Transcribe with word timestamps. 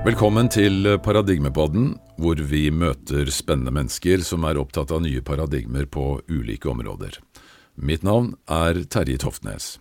Velkommen 0.00 0.46
til 0.48 0.86
Paradigmepodden, 1.04 1.90
hvor 2.16 2.38
vi 2.48 2.70
møter 2.72 3.28
spennende 3.28 3.74
mennesker 3.76 4.22
som 4.24 4.46
er 4.48 4.56
opptatt 4.56 4.94
av 4.96 5.02
nye 5.04 5.20
paradigmer 5.20 5.84
på 5.92 6.22
ulike 6.24 6.70
områder. 6.72 7.18
Mitt 7.76 8.06
navn 8.08 8.30
er 8.48 8.80
Terje 8.88 9.20
Toftnes. 9.20 9.74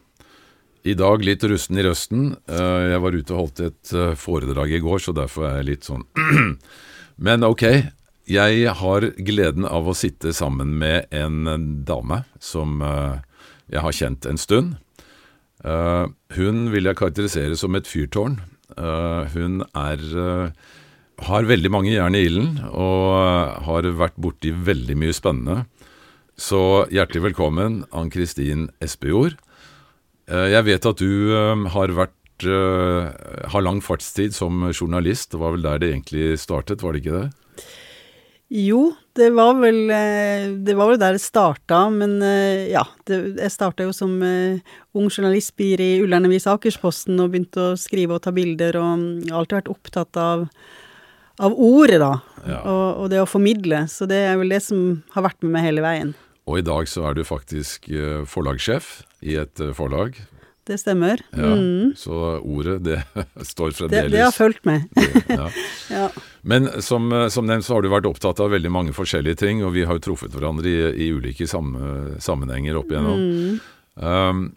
I 0.84 0.98
dag 1.00 1.24
litt 1.24 1.46
rusten 1.48 1.80
i 1.80 1.88
røsten. 1.88 2.28
Eh, 2.52 2.82
jeg 2.92 3.06
var 3.06 3.16
ute 3.16 3.36
og 3.38 3.40
holdt 3.40 3.64
et 3.70 3.96
eh, 3.96 4.12
foredrag 4.20 4.76
i 4.76 4.84
går, 4.84 5.00
så 5.00 5.16
derfor 5.16 5.48
er 5.48 5.58
jeg 5.62 5.70
litt 5.72 5.88
sånn 5.88 6.04
Men 7.30 7.48
ok, 7.48 7.66
jeg 8.28 8.76
har 8.84 9.10
gleden 9.24 9.72
av 9.72 9.88
å 9.88 9.96
sitte 9.96 10.36
sammen 10.36 10.76
med 10.84 11.08
en 11.16 11.84
dame 11.88 12.26
som 12.44 12.84
eh, 12.84 13.18
jeg 13.72 13.88
har 13.88 14.00
kjent 14.04 14.28
en 14.28 14.40
stund. 14.42 14.80
Hun 15.64 16.62
vil 16.74 16.88
jeg 16.88 16.98
karakterisere 16.98 17.56
som 17.60 17.76
et 17.78 17.88
fyrtårn. 17.88 18.40
Uh, 18.80 19.28
hun 19.34 19.60
er 19.76 20.04
uh, 20.16 20.52
har 21.28 21.48
veldig 21.50 21.72
mange 21.74 21.92
jern 21.92 22.16
i 22.16 22.24
ilden 22.30 22.62
og 22.72 23.66
har 23.66 23.88
vært 24.00 24.16
borti 24.24 24.54
veldig 24.56 24.96
mye 25.02 25.16
spennende. 25.16 25.66
Så 26.40 26.88
hjertelig 26.88 27.26
velkommen, 27.28 27.82
Ann-Kristin 27.92 28.70
Espejord. 28.80 29.36
Jeg 30.30 30.64
vet 30.64 30.86
at 30.88 31.02
du 31.02 31.34
har 31.74 31.92
vært 31.98 32.46
har 33.52 33.66
lang 33.66 33.82
fartstid 33.84 34.32
som 34.38 34.62
journalist. 34.70 35.34
Det 35.34 35.42
var 35.42 35.58
vel 35.58 35.66
der 35.66 35.82
det 35.84 35.90
egentlig 35.90 36.40
startet, 36.40 36.86
var 36.86 36.96
det 36.96 37.02
ikke 37.04 37.18
det? 37.18 37.66
Jo, 38.50 38.94
det 39.20 39.30
var 39.36 39.58
vel, 39.60 39.80
det 40.66 40.76
var 40.78 40.92
vel 40.92 41.00
der 41.02 41.18
det 41.18 41.24
starta, 41.24 41.84
men 41.94 42.18
ja. 42.72 42.86
Det, 43.06 43.20
jeg 43.40 43.54
starta 43.54 43.86
jo 43.86 43.94
som 43.96 44.16
ung 44.22 45.10
journalist 45.10 45.60
i 45.60 46.00
Ullernevis 46.04 46.48
Akersposten 46.50 47.20
og 47.20 47.34
begynte 47.34 47.72
å 47.72 47.78
skrive 47.80 48.18
og 48.18 48.24
ta 48.26 48.34
bilder, 48.36 48.80
og 48.80 49.30
har 49.30 49.42
alltid 49.42 49.60
vært 49.60 49.72
opptatt 49.74 50.20
av, 50.22 50.48
av 51.44 51.56
ordet, 51.56 52.00
da. 52.02 52.14
Ja. 52.46 52.64
Og, 52.64 52.88
og, 52.88 53.06
det 53.12 53.22
å 53.22 53.30
formidle. 53.30 53.86
Så 53.92 54.08
det 54.10 54.24
er 54.32 54.40
vel 54.40 54.56
det 54.56 54.64
som 54.66 55.04
har 55.16 55.28
vært 55.30 55.44
med 55.44 55.58
meg 55.58 55.68
hele 55.68 55.86
veien. 55.86 56.16
Og 56.50 56.62
i 56.62 56.66
dag 56.66 56.90
så 56.90 57.10
er 57.10 57.20
du 57.20 57.26
faktisk 57.28 57.92
forlagssjef 58.32 59.00
i 59.22 59.36
et 59.42 59.62
forlag 59.78 60.18
det 60.70 60.80
stemmer. 60.82 61.22
Ja, 61.34 61.54
mm. 61.58 61.96
Så 62.00 62.16
ordet, 62.40 62.80
det 62.86 63.02
står 63.52 63.76
fremdeles 63.78 64.12
Det, 64.12 64.18
det 64.18 64.24
har 64.24 64.36
fulgt 64.36 64.66
med. 64.70 64.86
ja. 65.28 65.50
ja. 65.98 66.10
Men 66.42 66.70
som, 66.86 67.10
som, 67.34 67.50
nevnt 67.50 67.68
så 67.68 67.76
har 67.76 67.84
du 67.84 67.90
vært 67.92 68.08
opptatt 68.08 68.40
av 68.40 68.54
veldig 68.54 68.72
mange 68.72 68.96
forskjellige 68.96 69.42
ting, 69.42 69.66
og 69.66 69.74
vi 69.76 69.84
har 69.90 70.00
jo 70.00 70.06
truffet 70.12 70.32
hverandre 70.36 70.72
i, 70.72 71.10
i 71.10 71.12
ulike 71.12 71.50
sammenhenger 71.50 72.80
opp 72.80 72.94
igjennom. 72.94 73.20
Mm. 73.20 73.60
Um, 74.00 74.48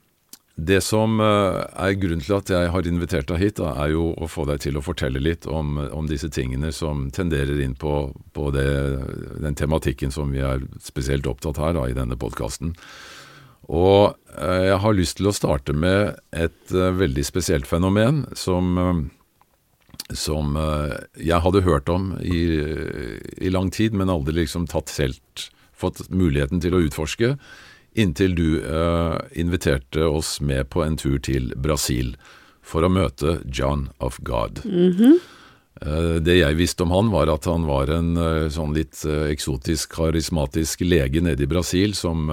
det 0.54 0.82
som 0.84 1.16
uh, 1.20 1.64
er 1.80 1.94
grunnen 1.96 2.20
til 2.20 2.34
at 2.36 2.50
jeg 2.52 2.68
har 2.74 2.88
invitert 2.88 3.30
deg 3.30 3.40
hit, 3.40 3.56
da, 3.56 3.72
er 3.82 3.94
jo 3.94 4.10
å 4.12 4.28
få 4.28 4.44
deg 4.50 4.60
til 4.60 4.76
å 4.76 4.84
fortelle 4.84 5.22
litt 5.22 5.48
om, 5.48 5.78
om 5.88 6.10
disse 6.10 6.28
tingene 6.32 6.70
som 6.76 7.06
tenderer 7.14 7.62
inn 7.64 7.72
på, 7.78 8.12
på 8.36 8.50
det, 8.52 8.68
den 9.40 9.56
tematikken 9.56 10.12
som 10.12 10.30
vi 10.34 10.44
er 10.44 10.62
spesielt 10.84 11.26
opptatt 11.26 11.60
her 11.62 11.72
da, 11.78 11.86
i 11.88 11.96
denne 11.96 12.18
podkasten. 12.20 12.74
Og 13.72 14.12
eh, 14.36 14.68
jeg 14.68 14.78
har 14.84 14.96
lyst 14.96 15.18
til 15.18 15.30
å 15.30 15.34
starte 15.34 15.72
med 15.72 16.18
et 16.36 16.74
uh, 16.76 16.92
veldig 16.92 17.24
spesielt 17.24 17.68
fenomen 17.68 18.26
som, 18.36 18.76
uh, 18.76 19.00
som 20.12 20.58
jeg 21.16 21.40
hadde 21.40 21.64
hørt 21.64 21.88
om 21.88 22.12
i, 22.20 22.42
i, 23.40 23.48
lang 23.52 23.70
tid, 23.72 23.96
men 23.96 24.12
aldri 24.12 24.42
liksom 24.42 24.66
tatt 24.68 24.92
helt 25.00 25.48
fått 25.72 26.04
muligheten 26.12 26.60
til 26.60 26.76
å 26.76 26.82
utforske, 26.84 27.36
inntil 27.96 28.34
du 28.36 28.46
inviterte 29.36 30.04
oss 30.08 30.38
med 30.40 30.68
på 30.72 30.80
en 30.84 30.96
tur 31.00 31.18
til 31.20 31.50
Brasil 31.60 32.14
for 32.64 32.84
å 32.84 32.92
møte 32.92 33.38
John 33.44 33.88
of 33.98 34.18
God. 34.22 34.62
Mm 34.64 34.92
-hmm. 34.92 36.20
Det 36.24 36.36
jeg 36.38 36.56
visste 36.56 36.82
om 36.82 36.90
han, 36.90 37.10
var 37.10 37.28
at 37.28 37.44
han 37.44 37.66
var 37.66 37.90
en 37.90 38.16
sånn 38.50 38.74
litt 38.74 39.04
eksotisk, 39.06 39.92
karismatisk 39.92 40.80
lege 40.80 41.20
nede 41.20 41.42
i 41.42 41.46
Brasil 41.46 41.94
som 41.94 42.30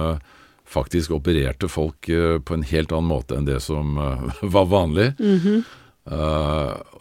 faktisk 0.70 1.14
opererte 1.16 1.68
folk 1.70 2.08
uh, 2.08 2.38
på 2.38 2.56
en 2.56 2.66
helt 2.66 2.94
annen 2.94 3.10
måte 3.10 3.36
enn 3.38 3.48
det 3.48 3.60
som 3.64 3.98
uh, 3.98 4.30
var 4.56 4.70
vanlig. 4.70 5.12
Mm 5.18 5.38
-hmm. 5.38 5.62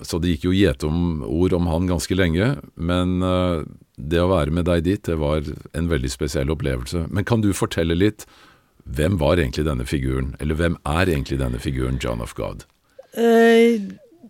så 0.02 0.20
det 0.20 0.28
gikk 0.28 0.44
jo 0.44 0.52
gjetomord 0.54 1.54
om 1.54 1.68
han 1.68 1.88
ganske 1.88 2.16
lenge. 2.16 2.58
Men 2.76 3.24
det 3.96 4.22
å 4.22 4.28
være 4.28 4.52
med 4.52 4.66
deg 4.66 4.84
dit, 4.84 5.04
det 5.04 5.16
var 5.16 5.42
en 5.74 5.90
veldig 5.90 6.12
spesiell 6.12 6.52
opplevelse. 6.52 7.08
Men 7.10 7.26
kan 7.26 7.42
du 7.42 7.54
fortelle 7.54 7.96
litt? 7.96 8.26
Hvem 8.86 9.18
var 9.18 9.38
egentlig 9.38 9.66
denne 9.66 9.86
figuren? 9.86 10.36
Eller 10.40 10.56
hvem 10.56 10.78
er 10.86 11.10
egentlig 11.10 11.40
denne 11.40 11.60
figuren, 11.60 11.98
John 12.04 12.22
of 12.22 12.36
God? 12.36 12.66
Uh, 13.18 13.80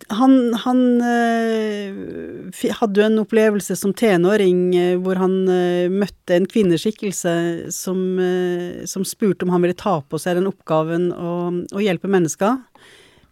han, 0.08 0.54
han 0.64 0.80
øh, 1.02 2.50
hadde 2.78 3.00
jo 3.00 3.06
en 3.06 3.20
opplevelse 3.22 3.76
som 3.78 3.92
tenåring 3.96 4.62
øh, 4.74 5.00
hvor 5.02 5.20
han 5.20 5.34
øh, 5.48 5.90
møtte 5.92 6.36
en 6.36 6.48
kvinneskikkelse 6.50 7.34
som, 7.74 8.00
som, 8.86 9.04
spurte 9.04 9.44
om 9.46 9.54
han 9.54 9.64
ville 9.64 9.78
ta 9.78 9.98
på 10.00 10.20
seg 10.20 10.38
den 10.38 10.48
oppgaven 10.50 11.10
å, 11.12 11.34
å 11.74 11.84
hjelpe 11.84 12.10
mennesker. 12.10 12.58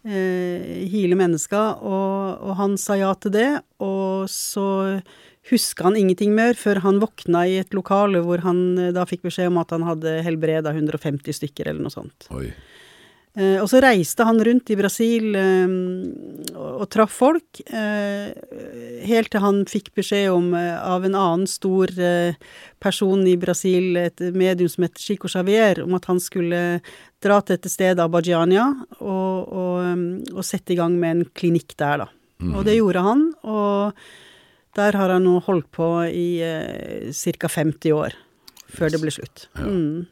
Hile 0.09 1.17
mennesker. 1.19 1.83
Og, 1.85 2.39
og, 2.39 2.53
han 2.57 2.77
sa 2.81 2.97
ja 2.97 3.11
til 3.21 3.35
det, 3.35 3.49
og 3.83 4.31
så 4.33 4.69
huska 5.51 5.85
han 5.89 5.99
ingenting 5.99 6.33
mer 6.37 6.57
før 6.57 6.81
han 6.85 7.01
våkna 7.03 7.43
i 7.49 7.59
et 7.61 7.77
lokale 7.77 8.23
hvor 8.25 8.41
han 8.45 8.93
da 8.95 9.05
fikk 9.09 9.27
beskjed 9.27 9.51
om 9.51 9.61
at 9.61 9.75
han 9.75 9.85
hadde 9.85 10.19
helbreda 10.25 10.73
150 10.73 11.37
stykker, 11.41 11.69
eller 11.69 11.85
noe 11.85 11.93
sånt. 11.93 12.29
Oi. 12.33 12.49
Eh, 13.39 13.59
og 13.63 13.69
så 13.71 13.79
reiste 13.83 14.27
han 14.27 14.41
rundt 14.43 14.71
i 14.73 14.77
Brasil 14.79 15.37
eh, 15.39 15.75
og, 16.59 16.87
traff 16.91 17.15
folk, 17.21 17.61
eh, 17.71 18.35
helt 19.07 19.31
til 19.31 19.45
han 19.45 19.61
fikk 19.71 19.93
beskjed 19.99 20.33
om 20.33 20.51
av 20.59 21.07
en 21.07 21.15
annen 21.15 21.47
stor 21.51 21.93
person 22.83 23.23
i 23.29 23.37
Brasil, 23.39 23.97
et 24.01 24.23
medium 24.35 24.71
som 24.73 24.87
heter 24.87 25.05
Chico 25.05 25.31
Xavier, 25.31 25.85
om 25.85 25.95
at 25.99 26.09
han 26.11 26.19
skulle 26.23 26.81
dra 27.23 27.41
til 27.41 27.55
dette 27.55 27.71
stedet, 27.71 28.03
Abajania 28.03 28.67
og, 28.99 29.49
og, 29.49 30.05
og, 30.35 30.43
sette 30.47 30.75
i 30.75 30.79
gang 30.79 30.99
med 30.99 31.15
en 31.15 31.27
klinikk 31.39 31.77
der, 31.79 32.05
da. 32.05 32.11
Mm. 32.43 32.53
Og 32.55 32.67
det 32.67 32.79
gjorde 32.79 33.03
han, 33.07 33.25
og 33.47 34.05
der 34.79 34.99
har 34.99 35.15
han 35.15 35.27
nå 35.27 35.39
holdt 35.47 35.71
på 35.75 35.89
i 36.07 36.29
eh, 36.45 37.11
ca. 37.15 37.51
50 37.51 37.95
år, 37.95 38.15
før 38.71 38.87
yes. 38.87 38.95
det 38.95 39.03
ble 39.03 39.15
slutt. 39.15 39.51
Ja. 39.59 39.67
Mm. 39.67 40.07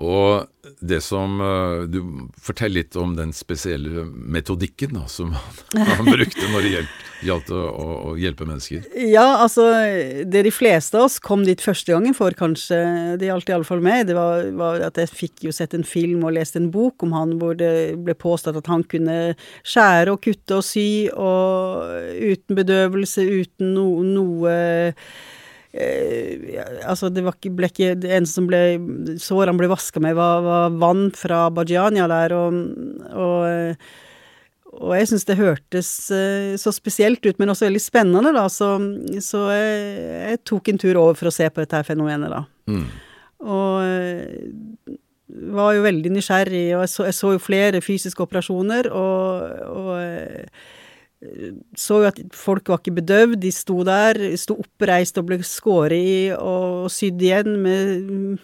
Og 0.00 0.46
det 0.80 1.00
som 1.04 1.40
eh, 1.44 1.82
Du 1.92 2.00
forteller 2.40 2.80
litt 2.80 2.96
om 2.96 3.12
den 3.16 3.34
spesielle 3.36 4.06
metodikken 4.08 4.94
da, 4.96 5.04
som 5.10 5.34
han, 5.36 5.86
han 5.98 6.08
brukte 6.08 6.48
når 6.52 6.66
det 6.66 6.72
gjaldt, 7.26 7.50
å, 7.52 7.60
å, 7.60 8.12
hjelpe 8.16 8.46
mennesker. 8.48 8.86
Ja, 8.96 9.42
altså 9.42 9.66
Det 10.24 10.44
de 10.46 10.52
fleste 10.54 10.96
av 10.96 11.08
oss 11.08 11.18
kom 11.22 11.44
dit 11.44 11.60
første 11.60 11.92
gangen 11.92 12.16
for, 12.16 12.32
kanskje, 12.36 12.78
det 13.20 13.28
gjaldt 13.28 13.52
iallfall 13.52 13.82
meg, 13.84 14.06
det 14.08 14.16
var, 14.16 14.46
var, 14.56 14.80
at 14.88 15.00
jeg 15.00 15.12
fikk 15.12 15.44
jo 15.48 15.54
sett 15.54 15.76
en 15.76 15.84
film 15.84 16.24
og 16.24 16.36
lest 16.38 16.56
en 16.56 16.70
bok 16.72 17.04
om 17.04 17.12
han 17.16 17.36
hvor 17.40 17.58
det 17.60 17.98
ble 18.00 18.16
påstått 18.16 18.56
at 18.62 18.70
han 18.72 18.86
kunne 18.88 19.18
skjære 19.68 20.14
og 20.14 20.22
kutte 20.24 20.60
og 20.60 20.64
sy, 20.64 20.88
og 21.12 21.92
uten 22.16 22.56
bedøvelse, 22.56 23.26
uten 23.42 23.74
no, 23.76 23.90
noe 24.06 24.56
Eh, 25.72 26.58
altså, 26.82 27.08
det 27.14 27.22
var 27.22 27.36
ikke, 27.36 27.52
ble 27.54 27.68
ikke 27.70 27.92
Det 28.02 28.08
eneste 28.10 28.40
som 28.40 28.46
ble 28.50 28.58
Sårene 29.22 29.54
ble 29.54 29.68
vaska 29.70 30.00
med, 30.02 30.16
var, 30.18 30.40
var, 30.42 30.72
vann 30.82 31.04
fra 31.14 31.44
Bajania 31.54 32.08
der, 32.10 32.34
og, 32.34 32.56
og, 33.14 33.84
og 34.80 34.94
jeg 34.98 35.10
syns 35.12 35.28
det 35.28 35.38
hørtes 35.38 35.92
eh, 36.14 36.56
så 36.58 36.74
spesielt 36.74 37.22
ut, 37.22 37.38
men 37.38 37.54
også 37.54 37.68
veldig 37.68 37.84
spennende, 37.84 38.34
da, 38.34 38.48
så, 38.50 38.72
så 39.22 39.44
jeg, 39.54 39.78
jeg, 40.32 40.42
tok 40.50 40.72
en 40.72 40.82
tur 40.82 40.98
over 41.04 41.20
for 41.20 41.30
å 41.30 41.34
se 41.34 41.46
på 41.46 41.62
dette 41.62 41.84
fenomenet, 41.86 42.34
da. 42.34 42.42
Mm. 42.70 42.84
Og 43.46 43.86
eh, 43.86 44.98
var 45.54 45.76
jo 45.76 45.86
veldig 45.86 46.14
nysgjerrig, 46.16 46.66
og 46.74 46.82
jeg 46.82 46.94
så, 46.96 47.06
jeg 47.12 47.18
så 47.20 47.34
jo 47.36 47.46
flere 47.46 47.84
fysiske 47.84 48.26
operasjoner, 48.26 48.90
og, 48.90 49.64
og 49.70 49.94
så 51.76 51.98
jo 52.00 52.08
at 52.08 52.18
folk 52.32 52.70
var 52.72 52.80
ikke 52.80 52.94
bedøvd, 52.96 53.36
de 53.42 53.50
sto 53.52 53.82
der, 53.84 54.16
sto 54.40 54.56
oppreist 54.62 55.18
og 55.20 55.26
ble 55.28 55.36
skåret 55.44 56.00
i 56.00 56.14
og 56.32 56.88
sydd 56.92 57.20
igjen 57.20 57.58
med, 57.60 58.38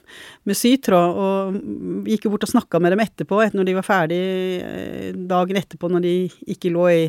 med 0.44 0.58
sytråd, 0.58 1.16
og 1.16 2.04
gikk 2.10 2.26
jo 2.26 2.34
bort 2.34 2.44
og 2.44 2.52
snakka 2.52 2.80
med 2.82 2.92
dem 2.92 3.04
etterpå, 3.06 3.40
når 3.56 3.68
de 3.68 3.76
var 3.78 3.86
ferdig 3.86 4.22
eh, 4.60 5.10
dagen 5.16 5.60
etterpå, 5.62 5.88
når 5.92 6.04
de 6.04 6.16
ikke 6.56 6.74
lå 6.76 6.88
i 6.92 7.02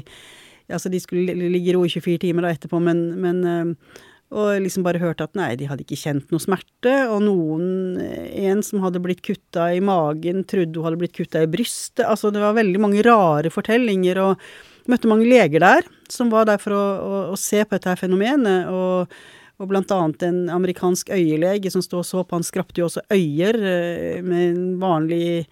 Altså, 0.68 0.90
de 0.92 1.00
skulle 1.00 1.32
ligge 1.32 1.70
i 1.72 1.74
ro 1.78 1.86
i 1.88 1.90
24 1.94 2.20
timer 2.26 2.44
da 2.44 2.50
etterpå, 2.52 2.82
men, 2.84 2.98
men 3.24 3.38
eh, 3.48 4.00
og 4.36 4.58
liksom 4.60 4.84
bare 4.84 5.00
hørte 5.00 5.24
at 5.24 5.38
nei, 5.40 5.54
de 5.56 5.70
hadde 5.70 5.86
ikke 5.86 6.00
kjent 6.02 6.34
noe 6.34 6.44
smerte, 6.44 6.96
og 7.08 7.22
noen 7.24 7.96
En 8.04 8.60
som 8.66 8.82
hadde 8.84 9.00
blitt 9.00 9.22
kutta 9.24 9.70
i 9.72 9.80
magen, 9.80 10.44
trodde 10.44 10.76
hun 10.76 10.90
hadde 10.90 11.00
blitt 11.00 11.16
kutta 11.16 11.46
i 11.46 11.48
brystet. 11.48 12.04
Altså, 12.04 12.34
det 12.36 12.44
var 12.44 12.58
veldig 12.58 12.82
mange 12.84 13.06
rare 13.08 13.52
fortellinger, 13.54 14.20
og 14.20 14.44
Møtte 14.88 15.10
mange 15.12 15.28
leger 15.28 15.64
der, 15.64 15.88
som 16.12 16.30
var 16.32 16.48
der 16.48 16.62
for 16.62 16.76
å, 16.76 16.84
å, 16.84 17.18
å 17.34 17.40
se 17.40 17.64
på 17.64 17.76
dette 17.76 17.98
fenomenet. 18.00 18.72
og 18.72 19.18
og 19.58 19.72
blant 19.72 19.92
annet 19.94 20.22
en 20.28 20.42
amerikansk 20.54 21.10
øyelege 21.16 21.72
som 21.74 21.82
sto 21.82 22.02
og 22.04 22.06
så 22.06 22.22
på, 22.22 22.38
han 22.38 22.46
skrapte 22.46 22.82
jo 22.82 22.90
også 22.90 23.02
øyer 23.10 23.58
eh, 23.58 24.20
med 24.26 24.44
en 24.52 24.66
vanlig 24.82 25.48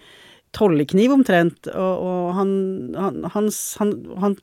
tollekniv 0.55 1.15
omtrent, 1.15 1.71
og, 1.73 2.03
og 2.05 2.27
han, 2.37 2.51
han, 2.95 3.23
han, 3.33 3.89
han, 4.21 4.35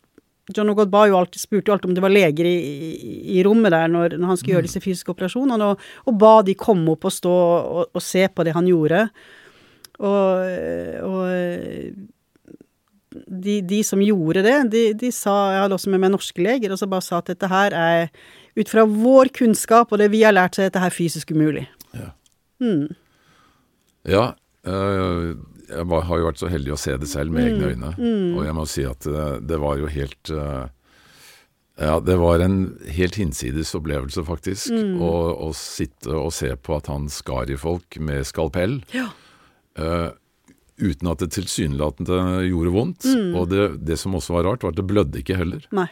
John 0.53 0.73
O'God 0.73 0.91
ba 0.93 1.07
jo 1.09 1.17
alltid, 1.17 1.41
spurte 1.41 1.71
jo 1.71 1.77
alltid 1.77 1.93
om 1.93 1.95
det 1.97 2.05
var 2.05 2.13
leger 2.13 2.49
i, 2.51 2.57
i, 2.59 3.13
i 3.39 3.45
rommet 3.47 3.73
der 3.73 3.93
når, 3.93 4.19
når 4.19 4.33
han 4.33 4.41
skulle 4.41 4.59
gjøre 4.59 4.67
disse 4.67 4.83
fysiske 4.83 5.15
operasjonene, 5.15 5.71
og, 5.71 5.87
og 6.11 6.19
ba 6.21 6.35
de 6.45 6.59
komme 6.59 6.97
opp 6.97 7.07
og 7.09 7.15
stå 7.15 7.37
og, 7.37 7.85
og, 7.87 8.03
se 8.03 8.27
på 8.29 8.45
det 8.45 8.57
han 8.59 8.69
gjorde. 8.69 9.07
Og, 10.03 10.43
og 11.07 11.23
de, 13.27 13.61
de, 13.67 13.83
som 13.87 14.03
gjorde 14.03 14.45
det, 14.47 14.57
de, 14.73 14.83
de, 14.99 15.13
sa 15.15 15.35
Jeg 15.53 15.65
hadde 15.65 15.77
også 15.79 15.93
med 15.93 16.03
meg 16.03 16.13
norske 16.15 16.43
leger, 16.43 16.73
og 16.73 16.81
så 16.81 16.89
bare 16.91 17.05
sa 17.05 17.21
at 17.23 17.31
dette 17.33 17.51
her 17.51 17.77
er 17.77 18.11
ut 18.59 18.69
fra 18.69 18.85
vår 18.89 19.33
kunnskap 19.37 19.93
og 19.93 20.03
det 20.03 20.11
vi 20.13 20.25
har 20.27 20.35
lært, 20.35 20.57
så 20.57 20.65
er 20.65 20.71
dette 20.71 20.83
her 20.83 20.95
fysisk 20.95 21.33
umulig. 21.33 21.67
Ja. 21.97 22.11
Mm. 22.63 22.93
ja 24.09 24.27
øh, 24.69 25.33
jeg 25.73 25.89
var, 25.89 26.05
har 26.09 26.21
jo 26.21 26.29
vært 26.29 26.43
så 26.43 26.51
heldig 26.53 26.75
å 26.75 26.79
se 26.81 26.95
det 27.01 27.09
selv 27.11 27.35
med 27.35 27.49
egne 27.49 27.65
mm. 27.65 27.73
øyne. 27.73 27.91
Mm. 27.97 28.31
Og 28.37 28.47
jeg 28.47 28.57
må 28.59 28.69
si 28.69 28.87
at 28.87 29.09
det, 29.09 29.19
eh, 29.25 29.43
det 29.49 29.59
var 29.63 29.81
jo 29.81 29.91
helt 29.91 30.33
øh, 30.37 30.63
Ja, 31.81 31.97
det 32.05 32.19
var 32.21 32.43
en 32.45 32.57
helt 32.93 33.17
hinsides 33.17 33.73
opplevelse, 33.75 34.23
faktisk. 34.29 34.75
Mm. 34.77 35.01
Å, 35.03 35.13
å, 35.49 35.53
sitte 35.57 36.13
og 36.13 36.29
se 36.37 36.53
på 36.61 36.77
at 36.77 36.91
han 36.93 37.09
skar 37.11 37.51
i 37.51 37.57
folk 37.57 37.97
med 37.97 38.29
skalpell. 38.29 38.83
Ja. 38.93 39.09
Uh, 39.73 40.13
uten 40.83 41.11
at 41.13 41.23
det 41.23 41.33
tilsynelatende 41.37 42.43
gjorde 42.49 42.75
vondt. 42.75 43.07
Mm. 43.07 43.33
Og 43.39 43.49
det, 43.53 43.67
det, 43.87 43.99
som 44.01 44.15
også 44.19 44.37
var 44.37 44.49
rart, 44.51 44.67
var 44.67 44.75
at 44.75 44.81
det 44.81 44.89
blødde 44.89 45.23
ikke 45.23 45.39
heller. 45.39 45.65
Nei. 45.75 45.89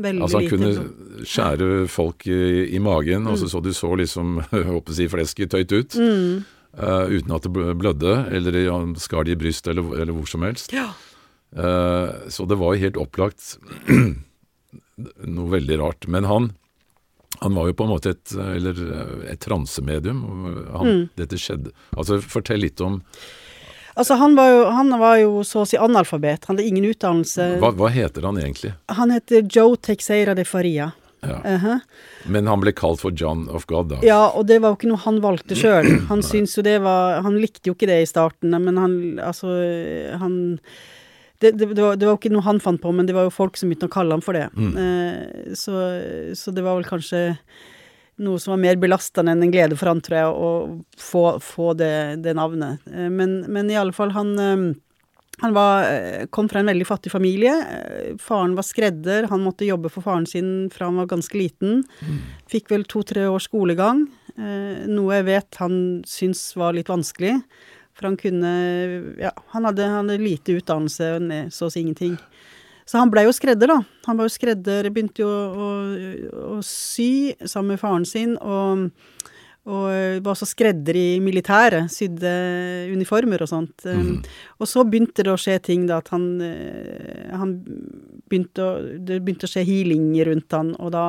Veldig 0.00 0.22
altså 0.24 0.40
Han 0.40 0.48
kunne 0.48 1.26
skjære 1.28 1.68
folk 1.90 2.24
i, 2.30 2.70
i 2.76 2.80
magen, 2.82 3.26
og 3.28 3.36
så 3.40 3.48
mm. 3.48 3.52
så 3.52 3.60
du 3.64 3.70
så 3.76 3.90
liksom, 4.00 4.40
håper 4.70 4.96
si, 4.96 5.08
flesket 5.12 5.52
tøyt 5.52 5.74
ut. 5.74 5.98
Mm. 5.98 6.40
Uh, 6.70 7.10
uten 7.10 7.34
at 7.34 7.46
det 7.46 7.76
blødde, 7.82 8.14
eller 8.30 8.60
skar 9.02 9.26
det 9.26 9.34
i 9.34 9.40
brystet, 9.40 9.72
eller, 9.72 9.90
eller, 9.98 10.14
hvor 10.14 10.30
som 10.30 10.46
helst. 10.46 10.72
Ja. 10.72 10.92
Uh, 11.50 12.30
så 12.30 12.46
det 12.46 12.60
var 12.60 12.74
jo 12.74 12.84
helt 12.84 13.00
opplagt 13.00 13.56
noe 15.36 15.52
veldig 15.56 15.80
rart. 15.82 16.06
Men 16.06 16.28
han, 16.30 16.48
han 17.42 17.58
var 17.58 17.68
jo 17.68 17.76
på 17.76 17.88
en 17.88 17.92
måte 17.92 18.14
et, 18.14 18.36
eller, 18.54 18.80
et 19.34 19.42
transemedium. 19.42 20.22
Han, 20.70 20.86
mm. 20.86 21.04
Dette 21.18 21.40
skjedde. 21.42 21.74
Altså, 21.98 22.22
fortell 22.22 22.62
litt 22.62 22.80
om 22.86 23.00
Altså, 24.00 24.16
han 24.16 24.32
var, 24.38 24.48
jo, 24.48 24.60
han 24.72 24.94
var 25.00 25.18
jo 25.20 25.42
så 25.44 25.64
å 25.64 25.68
si 25.68 25.76
analfabet. 25.76 26.46
Han 26.48 26.56
hadde 26.56 26.68
ingen 26.70 26.86
utdannelse. 26.88 27.50
Hva, 27.60 27.68
hva 27.76 27.90
heter 27.92 28.24
han 28.24 28.38
egentlig? 28.40 28.72
Han 28.96 29.12
heter 29.12 29.44
Joe 29.44 29.76
Texeira 29.76 30.32
de 30.38 30.46
Faria. 30.48 30.86
Ja. 31.20 31.36
Uh 31.44 31.64
-huh. 31.64 31.80
Men 32.24 32.46
han 32.46 32.60
ble 32.60 32.72
kalt 32.72 33.00
for 33.00 33.12
John 33.12 33.48
of 33.48 33.66
God, 33.66 33.88
da? 33.88 33.98
Ja, 34.02 34.32
og 34.34 34.46
det 34.46 34.58
var 34.58 34.72
jo 34.72 34.78
ikke 34.78 34.88
noe 34.88 35.04
han 35.04 35.20
valgte 35.20 35.54
sjøl. 35.54 35.86
Han 36.08 36.22
syntes 36.22 36.56
jo 36.56 36.62
det 36.62 36.78
var 36.80 37.20
Han 37.20 37.36
likte 37.40 37.68
jo 37.68 37.74
ikke 37.74 37.86
det 37.86 38.02
i 38.02 38.06
starten, 38.06 38.50
men 38.50 38.76
han 38.76 39.18
Altså, 39.18 39.46
han 40.18 40.58
det, 41.40 41.50
det, 41.52 41.74
det, 41.74 41.82
var, 41.82 41.96
det, 41.96 42.06
var, 42.06 42.12
jo 42.12 42.18
ikke 42.20 42.32
noe 42.32 42.44
han 42.44 42.60
fant 42.60 42.80
på, 42.80 42.92
men 42.92 43.06
det 43.06 43.14
var 43.14 43.24
jo 43.24 43.30
folk 43.32 43.56
som 43.56 43.68
begynte 43.68 43.88
å 43.88 43.92
kalle 43.92 44.12
ham 44.12 44.20
for 44.20 44.36
det. 44.36 44.48
Mm. 44.52 44.74
Uh, 44.76 45.54
så, 45.56 45.72
så, 46.36 46.52
det 46.52 46.62
var 46.62 46.76
vel 46.76 46.84
kanskje 46.84 47.36
noe 48.20 48.40
som 48.42 48.54
var 48.54 48.62
mer 48.62 48.78
belastende 48.80 49.32
enn 49.34 49.46
en 49.46 49.52
glede 49.54 49.78
for 49.80 49.90
han, 49.90 50.02
tror 50.04 50.18
jeg, 50.18 50.30
å 50.30 50.50
få, 51.00 51.24
få 51.44 51.72
det, 51.80 52.36
navnet. 52.36 52.84
Uh, 52.90 53.08
men, 53.08 53.40
men, 53.48 53.72
i 53.72 53.78
alle 53.80 53.96
fall, 53.96 54.14
han 54.16 54.36
han 55.40 55.54
var, 55.54 55.84
eh, 55.84 56.26
kom 56.26 56.48
fra 56.48 56.60
en 56.60 56.66
veldig 56.68 56.86
fattig 56.86 57.12
familie. 57.12 57.52
Eh, 57.52 58.16
faren 58.20 58.54
var 58.54 58.62
skredder, 58.62 59.28
han 59.30 59.40
måtte 59.40 59.64
jobbe 59.64 59.88
for 59.88 60.04
faren 60.04 60.26
sin 60.26 60.68
fra 60.70 60.84
han 60.90 60.96
var 61.00 61.06
ganske 61.06 61.38
liten. 61.38 61.84
Fikk 62.50 62.68
vel 62.70 62.84
to-tre 62.84 63.24
års 63.26 63.48
skolegang, 63.48 64.06
eh, 64.36 64.84
noe 64.86 65.14
jeg 65.14 65.24
vet 65.24 65.54
han 65.56 66.02
syntes 66.04 66.56
var 66.56 66.74
litt 66.76 66.88
vanskelig. 66.88 67.42
For 67.94 68.08
han 68.08 68.16
kunne 68.16 69.16
Ja, 69.18 69.32
han 69.52 69.64
hadde, 69.64 69.82
han 69.82 70.08
hadde 70.08 70.22
lite 70.22 70.60
utdannelse, 70.60 71.50
så 71.50 71.66
å 71.66 71.72
si 71.72 71.80
ingenting. 71.80 72.18
Så 72.90 72.98
han 72.98 73.10
blei 73.12 73.22
jo 73.28 73.34
skredder, 73.34 73.70
da. 73.70 73.78
Han 74.08 74.18
var 74.18 74.26
jo 74.26 74.34
skredder, 74.34 74.88
begynte 74.90 75.22
jo 75.22 75.30
å, 75.30 75.66
å, 75.66 75.66
å 76.56 76.60
sy 76.66 77.36
sammen 77.44 77.76
med 77.76 77.82
faren 77.82 78.08
sin, 78.08 78.34
og 78.42 78.90
og 79.68 79.90
eh, 79.92 80.20
var 80.24 80.32
også 80.32 80.48
skredder 80.48 80.96
i 80.96 81.08
militæret, 81.22 81.90
sydde 81.92 82.30
uniformer 82.94 83.44
og 83.44 83.50
sånt. 83.50 83.84
Mm. 83.84 84.22
Og 84.58 84.68
så 84.68 84.84
begynte 84.88 85.26
det 85.26 85.34
å 85.34 85.40
skje 85.40 85.58
ting, 85.66 85.84
da, 85.90 85.98
at 86.00 86.08
han, 86.14 86.24
eh, 86.44 87.28
han 87.36 87.58
begynte 88.30 88.64
å, 88.64 88.70
Det 88.96 89.20
begynte 89.20 89.44
å 89.44 89.52
skje 89.52 89.66
healing 89.68 90.14
rundt 90.30 90.56
han, 90.56 90.72
og 90.80 90.94
da 90.96 91.04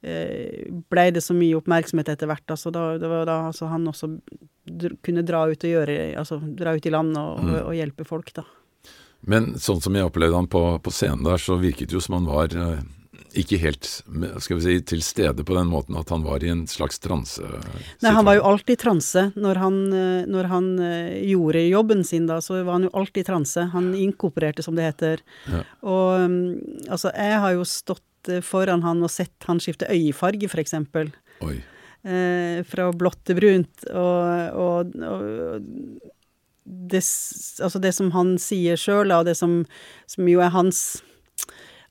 eh, 0.00 0.70
blei 0.88 1.10
det 1.12 1.22
så 1.24 1.36
mye 1.36 1.58
oppmerksomhet 1.60 2.14
etter 2.14 2.30
hvert. 2.30 2.46
Altså 2.48 2.72
da, 2.72 2.94
det 3.00 3.12
var 3.12 3.28
da 3.28 3.42
altså 3.50 3.68
han 3.68 3.84
også 3.92 4.14
kunne 5.04 5.26
dra 5.26 5.42
ut 5.50 5.64
og 5.66 5.72
gjøre 5.72 5.94
Altså 6.20 6.36
dra 6.38 6.76
ut 6.76 6.84
i 6.86 6.92
land 6.92 7.16
og, 7.18 7.40
mm. 7.42 7.52
og, 7.52 7.60
og 7.66 7.76
hjelpe 7.76 8.08
folk, 8.08 8.32
da. 8.40 8.46
Men 9.20 9.52
sånn 9.60 9.82
som 9.84 9.96
jeg 9.96 10.08
opplevde 10.08 10.38
han 10.38 10.48
på, 10.50 10.62
på 10.80 10.92
scenen 10.94 11.26
der, 11.26 11.40
så 11.40 11.58
virket 11.60 11.90
det 11.90 11.98
jo 11.98 12.04
som 12.04 12.18
han 12.20 12.30
var 12.30 12.56
ikke 13.38 13.58
helt 13.62 13.86
skal 14.42 14.58
vi 14.58 14.62
si, 14.64 14.74
til 14.86 15.02
stede 15.04 15.44
på 15.46 15.54
den 15.54 15.70
måten 15.70 15.98
at 15.98 16.10
han 16.10 16.24
var 16.26 16.42
i 16.42 16.50
en 16.50 16.64
slags 16.70 16.98
transe. 17.02 17.44
Nei, 18.02 18.12
han 18.16 18.26
var 18.26 18.38
jo 18.38 18.46
alltid 18.50 18.74
i 18.74 18.80
transe. 18.80 19.24
Når 19.38 19.60
han, 19.62 19.78
eh, 19.94 20.26
når 20.30 20.50
han, 20.50 20.68
eh, 20.82 21.18
gjorde 21.30 21.66
jobben 21.68 22.04
sin 22.04 22.26
da, 22.26 22.40
så 22.40 22.62
var 22.64 22.78
han 22.78 22.88
jo 22.88 22.94
alltid 22.94 23.22
i 23.22 23.28
transe. 23.30 23.66
Han 23.74 23.92
inkorporerte, 23.94 24.64
som 24.66 24.74
det 24.74 24.88
heter. 24.90 25.24
Ja. 25.46 25.64
Og 25.82 26.30
mm, 26.30 26.88
altså, 26.90 27.12
jeg 27.14 27.42
har 27.44 27.54
jo 27.54 27.66
stått 27.68 28.30
eh, 28.32 28.42
foran 28.42 28.82
han 28.86 29.02
og 29.02 29.12
sett 29.12 29.46
han 29.46 29.62
skifte 29.62 29.90
øyefarge, 29.90 30.50
f.eks. 30.50 30.74
Eh, 32.00 32.62
fra 32.66 32.90
blått 32.96 33.22
til 33.28 33.38
brunt. 33.38 33.86
Og, 33.92 34.58
og, 34.58 34.96
og 35.06 36.09
det, 36.70 37.02
altså 37.62 37.82
det 37.82 37.94
som 37.96 38.10
han 38.14 38.36
sier 38.40 38.78
sjøl, 38.80 39.12
og 39.14 39.28
det 39.28 39.36
som, 39.38 39.62
som 40.10 40.28
jo 40.30 40.42
er 40.44 40.52
hans 40.54 41.00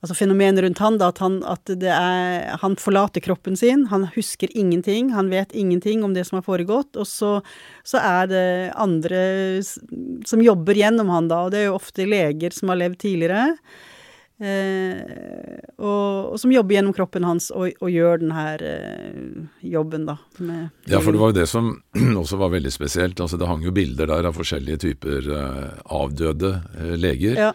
altså 0.00 0.16
fenomenet 0.16 0.62
rundt 0.64 0.80
han, 0.80 0.96
da, 1.00 1.10
at, 1.12 1.20
han, 1.20 1.38
at 1.44 1.72
er, 1.76 2.46
han 2.62 2.76
forlater 2.80 3.20
kroppen 3.24 3.56
sin, 3.60 3.84
han 3.90 4.06
husker 4.14 4.52
ingenting, 4.56 5.12
han 5.12 5.28
vet 5.32 5.52
ingenting 5.52 6.04
om 6.06 6.14
det 6.16 6.24
som 6.28 6.38
har 6.38 6.46
foregått, 6.46 6.96
og 6.96 7.08
så, 7.08 7.34
så 7.84 8.00
er 8.00 8.30
det 8.30 8.46
andre 8.80 9.20
som 9.60 10.44
jobber 10.44 10.80
gjennom 10.80 11.12
han 11.12 11.28
da, 11.28 11.44
og 11.44 11.52
det 11.52 11.62
er 11.62 11.68
jo 11.68 11.76
ofte 11.76 12.08
leger 12.08 12.56
som 12.56 12.72
har 12.72 12.80
levd 12.80 13.00
tidligere. 13.04 13.50
Eh, 14.40 15.00
og, 15.76 16.32
og, 16.32 16.36
som 16.40 16.52
jobber 16.52 16.78
gjennom 16.78 16.94
kroppen 16.96 17.26
hans 17.28 17.50
og, 17.52 17.74
og 17.80 17.90
gjør 17.92 18.22
den 18.22 18.32
her 18.32 18.62
eh, 18.64 19.18
jobben, 19.68 20.06
da. 20.08 20.16
ja, 20.88 21.00
for 21.00 21.12
det 21.12 21.20
var 21.20 21.34
jo 21.34 21.38
det 21.42 21.48
som 21.50 21.74
også 22.22 22.40
var 22.40 22.54
veldig 22.56 22.72
spesielt. 22.72 23.20
Altså 23.20 23.36
Det 23.40 23.50
hang 23.50 23.66
jo 23.66 23.74
bilder 23.76 24.08
der 24.08 24.30
av 24.30 24.38
forskjellige 24.38 24.80
typer 24.86 25.28
eh, 25.36 25.68
avdøde 26.00 26.56
eh, 26.78 26.96
leger. 26.96 27.44
Ja 27.48 27.52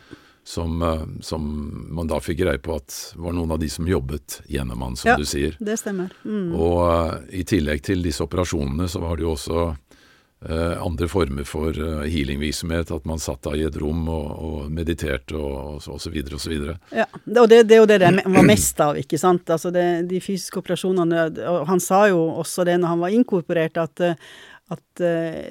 som, 0.48 0.81
eh, 0.81 1.01
som, 1.21 1.45
man 1.89 2.07
da 2.07 2.19
fikk 2.21 2.43
greie 2.43 2.62
på 2.62 2.75
at 2.77 2.93
var 3.17 3.33
noen 3.33 3.55
av 3.55 3.60
de 3.60 3.69
som 3.69 3.88
jobbet 3.89 4.43
gjennom 4.45 4.83
han, 4.86 4.98
som 5.00 5.10
ja, 5.10 5.15
du 5.17 5.25
sier. 5.25 5.55
det 5.60 5.77
stemmer. 5.81 6.13
Mm. 6.21 6.51
Og 6.53 6.77
uh, 6.86 7.15
i 7.33 7.41
tillegg 7.50 7.81
til 7.86 8.05
disse 8.05 8.21
operasjonene, 8.24 8.86
så 8.86 9.01
var 9.01 9.17
det 9.17 9.25
jo 9.25 9.33
også 9.33 9.63
andre 10.45 11.07
former 11.09 11.47
for 11.47 11.75
uh, 11.79 12.03
healingvirksomhet. 12.05 12.91
At 12.93 13.07
man 13.09 13.21
satt 13.21 13.41
da 13.47 13.55
i 13.57 13.65
et 13.65 13.77
rom 13.81 14.03
og, 14.11 14.27
og 14.45 14.71
mediterte 14.73 15.37
og, 15.39 15.81
og, 15.81 15.99
så, 16.01 16.11
videre 16.13 16.37
og 16.37 16.43
så 16.43 16.53
videre. 16.53 16.77
Ja, 16.93 17.07
og 17.41 17.49
det, 17.51 17.63
det 17.69 17.77
er 17.77 17.83
jo 17.83 17.89
det 17.89 17.99
det 18.03 18.11
var 18.37 18.47
mest 18.47 18.81
av, 18.83 18.99
ikke 19.01 19.19
sant. 19.21 19.49
Altså 19.49 19.73
det, 19.73 19.85
de 20.11 20.21
fysiske 20.23 20.61
operasjonene 20.61 21.27
Og 21.49 21.67
han 21.69 21.81
sa 21.83 22.05
jo 22.11 22.21
også 22.43 22.67
det 22.67 22.77
når 22.81 22.93
han 22.93 23.03
var 23.03 23.15
inkorporert, 23.17 23.77
at, 23.81 24.05
at 24.75 25.05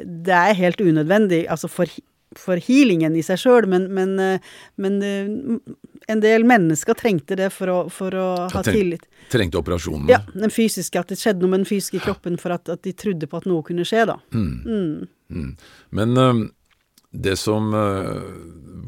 det 0.04 0.40
er 0.40 0.60
helt 0.62 0.82
unødvendig. 0.84 1.44
altså 1.50 1.68
for 1.68 1.90
for 2.38 2.60
healingen 2.62 3.16
i 3.16 3.24
seg 3.24 3.40
sjøl, 3.40 3.68
men, 3.70 3.88
men, 3.94 4.14
eh, 4.20 4.52
men, 4.80 5.00
eh, 5.02 5.28
en 6.06 6.20
del 6.20 6.44
mennesker 6.48 6.96
trengte 6.98 7.36
det 7.38 7.50
for 7.54 7.70
å, 7.72 7.78
for 7.92 8.16
å 8.18 8.28
ha 8.52 8.64
tillit. 8.66 9.06
Trengte 9.32 9.60
operasjonen? 9.60 10.08
Ja, 10.12 10.20
den 10.34 10.52
fysiske, 10.52 11.00
at 11.00 11.12
det 11.12 11.20
skjedde 11.20 11.44
noe 11.44 11.54
med 11.54 11.64
den 11.64 11.70
fysiske 11.70 12.02
kroppen 12.04 12.36
for 12.40 12.56
at, 12.56 12.68
at 12.72 12.84
de 12.84 12.92
trodde 12.96 13.28
på 13.30 13.40
at 13.40 13.48
noe 13.48 13.64
kunne 13.66 13.86
skje, 13.88 14.04
da. 14.10 14.18
Mm. 14.34 14.52
Mm. 14.64 15.08
Mm. 15.34 15.48
Men 15.96 16.20
uh, 16.20 16.42
det 17.14 17.38
som 17.40 17.72
uh, 17.72 18.20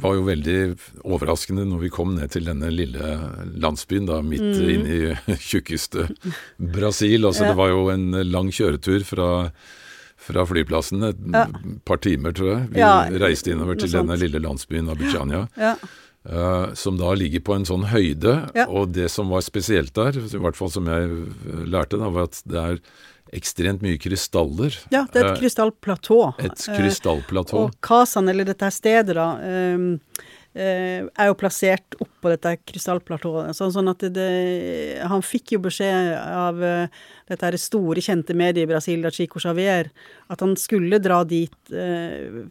var 0.02 0.18
jo 0.18 0.26
veldig 0.26 0.58
overraskende 1.06 1.64
når 1.70 1.86
vi 1.86 1.92
kom 1.94 2.14
ned 2.18 2.34
til 2.34 2.48
denne 2.50 2.68
lille 2.74 3.16
landsbyen 3.56 4.10
da, 4.10 4.20
midt 4.24 4.44
mm. 4.44 4.68
inne 4.76 5.00
i 5.00 5.38
tjukkeste 5.48 6.10
Brasil, 6.58 7.24
altså 7.24 7.46
ja. 7.46 7.52
det 7.52 7.60
var 7.62 7.72
jo 7.72 7.88
en 7.94 8.10
lang 8.28 8.52
kjøretur 8.54 9.06
fra 9.08 9.32
fra 10.26 10.42
flyplassen 10.48 11.04
et 11.06 11.18
ja. 11.30 11.44
par 11.86 12.00
timer, 12.02 12.32
tror 12.34 12.48
jeg. 12.48 12.62
Vi 12.72 12.80
ja, 12.80 13.04
reiste 13.22 13.52
innover 13.52 13.78
til 13.78 13.92
denne 13.92 14.16
lille 14.18 14.40
landsbyen 14.42 14.88
Abidjania. 14.90 15.44
Ja. 15.60 15.76
Uh, 16.26 16.72
som 16.74 16.96
da 16.98 17.12
ligger 17.14 17.42
på 17.46 17.54
en 17.54 17.66
sånn 17.68 17.84
høyde. 17.92 18.38
Og 18.66 18.90
det 18.96 19.10
som 19.14 19.30
var 19.30 19.44
spesielt 19.46 19.94
der, 19.94 20.16
i 20.18 20.40
hvert 20.42 20.58
fall 20.58 20.72
som 20.74 20.88
jeg 20.90 21.10
lærte, 21.70 22.00
da, 22.00 22.10
var 22.10 22.30
at 22.30 22.40
det 22.50 22.62
er 22.62 22.80
ekstremt 23.36 23.82
mye 23.82 23.98
krystaller. 23.98 24.74
Ja, 24.90 25.04
det 25.12 25.22
er 25.22 25.28
et 25.28 25.36
uh, 25.36 25.42
krystallplatå. 25.42 26.22
Et 26.42 26.66
krystallplatå. 26.66 27.60
Uh, 27.60 27.68
og 27.68 27.78
Kasan, 27.84 28.30
eller 28.32 28.48
dette 28.48 28.70
stedet, 28.74 29.14
da 29.18 29.34
um, 29.38 29.94
Eh, 30.56 31.04
er 31.04 31.26
jo 31.28 31.34
plassert 31.36 31.98
oppå 32.00 32.30
dette 32.32 32.54
krystallplatået. 32.64 33.52
Sånn, 33.58 33.74
sånn 33.74 33.90
at 33.92 34.00
det, 34.00 34.14
det, 34.16 35.02
Han 35.04 35.20
fikk 35.20 35.52
jo 35.52 35.58
beskjed 35.66 36.14
av 36.16 36.62
dette 37.28 37.50
store, 37.60 38.00
kjente 38.00 38.32
mediet 38.32 38.64
i 38.64 38.70
Brasil, 38.70 39.02
da 39.04 39.12
Chico 39.12 39.42
Xavier, 39.42 39.90
at 40.32 40.40
han 40.40 40.54
skulle 40.56 40.96
dra 41.04 41.20
dit 41.28 41.74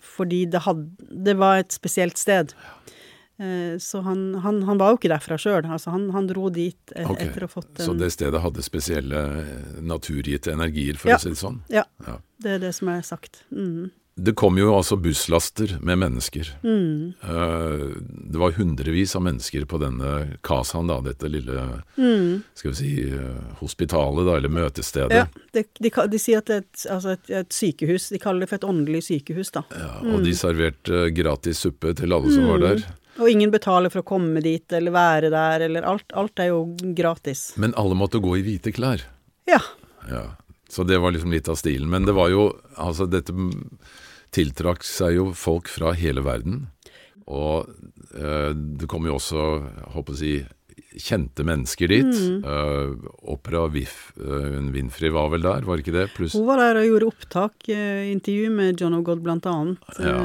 fordi 0.06 0.44
det, 0.54 0.62
had, 0.68 0.86
det 1.10 1.34
var 1.42 1.64
et 1.64 1.74
spesielt 1.74 2.22
sted. 2.22 2.54
Eh, 2.54 2.75
så 3.82 4.00
han, 4.06 4.22
han, 4.46 4.62
han, 4.64 4.80
var 4.80 4.94
jo 4.94 5.00
ikke 5.02 5.12
derfra 5.12 5.38
sjøl. 5.42 5.66
Altså 5.68 5.92
han, 5.92 6.08
han, 6.16 6.30
dro 6.30 6.48
dit 6.54 6.94
et, 6.96 7.04
okay. 7.04 7.28
etter 7.28 7.44
å 7.44 7.50
ha 7.50 7.52
fått 7.52 7.82
en 7.82 7.90
Så 7.90 7.98
det 8.00 8.14
stedet 8.16 8.40
hadde 8.40 8.64
spesielle 8.64 9.26
naturgitte 9.84 10.54
energier, 10.56 10.96
for 11.02 11.12
ja. 11.12 11.20
å 11.20 11.26
si 11.26 11.34
det 11.34 11.42
sånn? 11.42 11.60
Ja. 11.74 11.84
ja. 12.08 12.20
Det 12.40 12.56
er 12.56 12.64
det 12.64 12.72
som 12.78 12.92
er 12.94 13.04
sagt. 13.04 13.44
Mm. 13.52 13.92
Det 14.16 14.32
kom 14.40 14.56
jo 14.56 14.70
altså 14.72 14.96
busslaster 14.96 15.74
med 15.84 16.00
mennesker. 16.00 16.48
Mm. 16.64 17.14
Uh, 17.20 18.00
det 18.32 18.40
var 18.40 18.56
hundrevis 18.56 19.12
av 19.20 19.26
mennesker 19.26 19.66
på 19.68 19.80
denne 19.82 20.38
Kasan, 20.46 20.88
da, 20.88 21.02
dette 21.04 21.28
lille 21.28 21.66
mm. 21.98 22.46
skal 22.56 22.72
vi 22.72 22.78
si, 22.80 22.94
hospitalet, 23.60 24.24
da, 24.24 24.38
eller 24.40 24.54
møtestedet. 24.56 25.20
Ja, 25.20 25.28
de, 25.52 25.66
de, 25.84 25.92
de 25.92 26.22
sier 26.22 26.40
at 26.40 26.48
det 26.48 26.62
er 26.62 26.64
et, 26.64 26.86
altså 26.96 27.18
et, 27.18 27.34
et, 27.42 27.52
sykehus. 27.60 28.08
De 28.16 28.22
kaller 28.24 28.46
det 28.46 28.54
for 28.54 28.62
et 28.62 28.70
åndelig 28.72 29.04
sykehus, 29.10 29.52
da. 29.58 29.66
Ja, 29.76 29.92
Og 30.06 30.24
de 30.24 30.32
mm. 30.32 30.40
serverte 30.46 31.08
gratis 31.18 31.66
suppe 31.68 31.92
til 32.00 32.16
alle 32.16 32.32
som 32.32 32.48
var 32.54 32.64
mm. 32.64 32.70
der. 32.70 32.88
Og 33.16 33.30
ingen 33.32 33.52
betaler 33.54 33.92
for 33.94 34.04
å 34.04 34.08
komme 34.08 34.42
dit 34.44 34.74
eller 34.76 34.92
være 34.96 35.32
der, 35.34 35.66
eller 35.70 35.88
alt. 35.88 36.08
Alt 36.18 36.42
er 36.44 36.52
jo 36.52 36.62
gratis. 36.98 37.54
Men 37.62 37.76
alle 37.80 37.96
måtte 37.98 38.20
gå 38.24 38.36
i 38.40 38.44
hvite 38.46 38.74
klær? 38.76 39.06
Ja. 39.48 39.62
ja. 40.10 40.26
Så 40.70 40.84
det 40.84 41.00
var 41.00 41.16
liksom 41.16 41.32
litt 41.32 41.50
av 41.52 41.60
stilen. 41.60 41.90
Men 41.92 42.08
det 42.08 42.16
var 42.18 42.32
jo 42.34 42.50
Altså, 42.76 43.08
dette 43.08 43.32
tiltrakk 44.36 44.84
seg 44.84 45.16
jo 45.16 45.30
folk 45.38 45.70
fra 45.72 45.94
hele 45.96 46.26
verden. 46.26 46.66
Og 47.32 47.70
eh, 48.20 48.52
det 48.52 48.90
kom 48.92 49.08
jo 49.08 49.16
også, 49.16 49.46
håper 49.96 50.14
jeg 50.14 50.18
å 50.18 50.20
si, 50.20 50.34
kjente 50.96 51.44
mennesker 51.48 51.92
dit. 51.92 52.08
Mm. 52.08 52.44
Uh, 52.44 53.08
Opera 53.34 53.66
Vif, 53.72 54.12
uh, 54.20 54.58
Winfrey 54.74 55.12
var 55.14 55.30
vel 55.34 55.46
der, 55.46 55.66
var 55.68 55.82
ikke 55.82 55.94
det? 55.96 56.08
Plus 56.16 56.36
Hun 56.38 56.48
var 56.48 56.62
der 56.62 56.80
og 56.82 56.88
gjorde 56.90 57.10
opptak, 57.12 57.56
uh, 57.70 58.04
intervju 58.12 58.52
med 58.56 58.82
John 58.82 58.98
O'God 58.98 59.24
blant 59.26 59.48
annet. 59.50 59.90
Ja. 60.00 60.18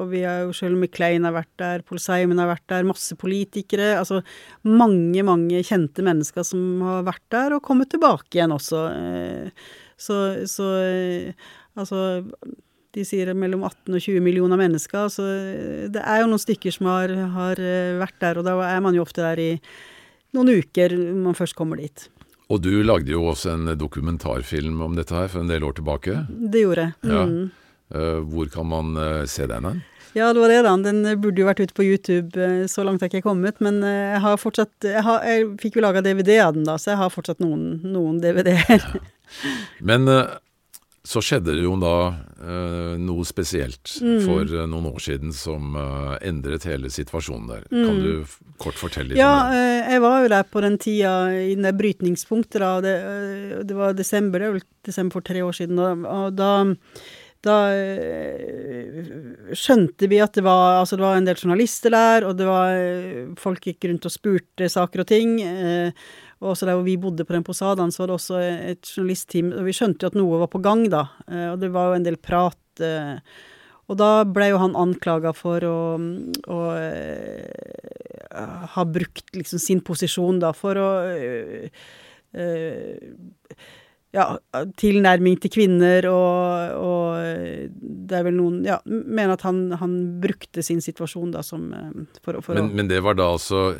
Og 0.00 0.10
vi 0.12 0.24
har 0.26 0.44
jo 0.44 0.54
selv 0.56 0.78
McLean 0.78 1.26
har 1.28 1.36
vært 1.36 1.52
der, 1.60 1.86
Paul 1.86 2.02
Simon 2.02 2.42
har 2.42 2.52
vært 2.52 2.66
der, 2.72 2.88
masse 2.88 3.18
politikere. 3.20 3.94
Altså 4.00 4.22
mange, 4.66 5.24
mange 5.26 5.62
kjente 5.66 6.04
mennesker 6.06 6.46
som 6.46 6.82
har 6.84 7.06
vært 7.08 7.26
der 7.34 7.56
og 7.56 7.64
kommet 7.66 7.92
tilbake 7.94 8.38
igjen 8.38 8.54
også. 8.54 8.84
så, 10.00 10.20
så 10.50 10.68
altså 11.74 12.00
de 12.94 13.04
sier 13.06 13.32
mellom 13.36 13.64
18 13.66 13.94
og 13.94 14.00
20 14.00 14.24
millioner 14.24 14.60
mennesker. 14.60 15.10
Så 15.12 15.26
det 15.92 16.02
er 16.02 16.22
jo 16.22 16.30
noen 16.30 16.42
stykker 16.42 16.74
som 16.74 16.90
har, 16.92 17.14
har 17.34 17.62
vært 18.00 18.18
der, 18.22 18.40
og 18.40 18.48
da 18.48 18.56
er 18.68 18.82
man 18.84 18.96
jo 18.96 19.04
ofte 19.04 19.24
der 19.24 19.42
i 19.42 19.50
noen 20.34 20.52
uker 20.60 20.96
når 20.98 21.22
man 21.28 21.38
først 21.38 21.56
kommer 21.58 21.80
dit. 21.82 22.08
Og 22.52 22.60
du 22.60 22.82
lagde 22.84 23.12
jo 23.12 23.24
også 23.30 23.54
en 23.54 23.72
dokumentarfilm 23.80 24.82
om 24.84 24.96
dette 24.98 25.16
her 25.16 25.30
for 25.32 25.42
en 25.42 25.50
del 25.50 25.64
år 25.64 25.78
tilbake. 25.78 26.24
Det 26.28 26.64
gjorde 26.66 26.88
jeg. 26.88 26.96
Ja. 27.10 27.24
Mm. 27.24 27.50
hvor 28.30 28.48
kan 28.50 28.66
man 28.66 28.94
se 29.28 29.46
den 29.46 29.64
hen? 29.68 29.82
Ja, 30.14 30.32
det 30.32 30.40
var 30.40 30.52
det, 30.52 30.60
da. 30.62 30.74
Den 30.78 31.20
burde 31.20 31.42
jo 31.42 31.48
vært 31.48 31.60
ute 31.64 31.74
på 31.74 31.86
YouTube. 31.86 32.46
Så 32.70 32.84
langt 32.86 33.02
har 33.02 33.10
jeg 33.10 33.18
ikke 33.18 33.30
kommet. 33.30 33.58
Men 33.64 33.80
jeg 33.82 34.20
har 34.22 34.38
fortsatt 34.38 34.86
Jeg, 34.86 35.02
har, 35.02 35.24
jeg 35.26 35.48
fikk 35.62 35.78
jo 35.78 35.84
laga 35.84 36.04
DVD 36.04 36.38
av 36.44 36.54
den, 36.54 36.66
da, 36.68 36.76
så 36.78 36.92
jeg 36.92 37.00
har 37.00 37.10
fortsatt 37.10 37.42
noen, 37.42 37.80
noen 37.82 38.20
DVD-er. 38.22 38.78
Ja. 38.78 39.02
Men 39.80 40.06
så 41.04 41.20
skjedde 41.20 41.52
det 41.52 41.64
jo 41.66 41.74
da 41.76 41.96
eh, 42.40 42.94
noe 42.96 43.26
spesielt 43.28 43.98
mm. 44.00 44.22
for 44.24 44.48
eh, 44.48 44.64
noen 44.70 44.86
år 44.88 45.02
siden 45.04 45.34
som 45.36 45.76
eh, 45.76 46.14
endret 46.30 46.64
hele 46.64 46.88
situasjonen 46.92 47.50
der. 47.50 47.66
Mm. 47.68 47.82
Kan 47.84 47.98
du 48.00 48.54
kort 48.62 48.80
fortelle 48.80 49.12
litt 49.12 49.20
ja, 49.20 49.34
om 49.34 49.52
det? 49.52 49.58
Ja, 49.60 49.74
jeg 49.92 50.04
var 50.06 50.16
jo 50.24 50.30
der 50.32 50.48
på 50.48 50.62
den 50.64 50.78
tida, 50.80 51.12
i 51.44 51.52
det 51.60 51.74
brytningspunktet 51.76 52.64
da. 52.64 52.72
Det, 52.84 52.94
det, 53.68 53.76
var 53.76 53.92
desember, 53.98 54.40
det 54.40 54.48
er 54.48 54.56
vel 54.56 54.66
desember 54.88 55.20
for 55.20 55.28
tre 55.28 55.44
år 55.44 55.60
siden. 55.60 55.84
Og, 55.84 56.32
da, 56.38 56.50
da 57.44 57.58
skjønte 59.52 60.08
vi 60.08 60.24
at 60.24 60.40
det 60.40 60.46
var, 60.48 60.80
altså 60.80 60.96
det 60.96 61.04
var 61.04 61.20
en 61.20 61.28
del 61.28 61.36
journalister 61.36 61.92
der, 61.92 62.30
og 62.30 62.40
det 62.40 62.48
var 62.48 62.80
folk 63.44 63.68
gikk 63.68 63.90
rundt 63.90 64.08
og 64.08 64.16
spurte 64.16 64.72
saker 64.72 65.04
og 65.04 65.10
ting. 65.12 65.36
Eh, 65.44 66.08
og 66.44 66.52
også 66.52 66.68
der 66.68 66.76
hvor 66.76 66.84
vi 66.84 66.98
bodde 67.00 67.24
på 67.24 67.32
den 67.32 67.46
posadaen, 67.46 67.92
så 67.92 68.02
var 68.02 68.10
det 68.10 68.18
også 68.18 68.38
et 68.44 68.84
journalistteam. 68.84 69.48
Og 69.56 69.64
vi 69.64 69.72
skjønte 69.76 70.04
jo 70.04 70.12
at 70.12 70.18
noe 70.18 70.42
var 70.42 70.50
på 70.52 70.60
gang, 70.64 70.84
da. 70.92 71.06
Eh, 71.24 71.48
og 71.54 71.58
det 71.62 71.72
var 71.72 71.88
jo 71.88 71.98
en 71.98 72.04
del 72.04 72.18
prat. 72.20 72.60
Eh, 72.84 73.16
og 73.88 73.96
da 74.00 74.10
ble 74.28 74.50
jo 74.52 74.60
han 74.60 74.76
anklaga 74.80 75.32
for 75.36 75.64
å, 75.68 75.78
å 76.52 76.60
uh, 76.72 77.48
ha 78.74 78.84
brukt 78.88 79.34
liksom 79.36 79.60
sin 79.60 79.82
posisjon, 79.84 80.38
da, 80.40 80.54
for 80.56 80.80
å 80.80 80.88
ja, 84.14 84.24
tilnærming 84.80 85.36
til 85.42 85.52
kvinner, 85.52 86.08
og, 86.08 86.80
og, 86.80 87.76
det 88.08 88.16
er 88.16 88.24
vel 88.26 88.38
noen 88.38 88.56
Ja, 88.66 88.80
mener 88.88 89.36
at 89.36 89.44
han, 89.46 89.68
han 89.78 89.94
brukte 90.22 90.64
sin 90.64 90.80
situasjon 90.82 91.36
da 91.36 91.44
som 91.46 91.68
for, 92.24 92.40
for 92.40 92.56
men, 92.56 92.72
å 92.72 92.80
Men 92.80 92.90
det 92.90 93.04
var 93.04 93.20
da 93.20 93.28
altså 93.36 93.74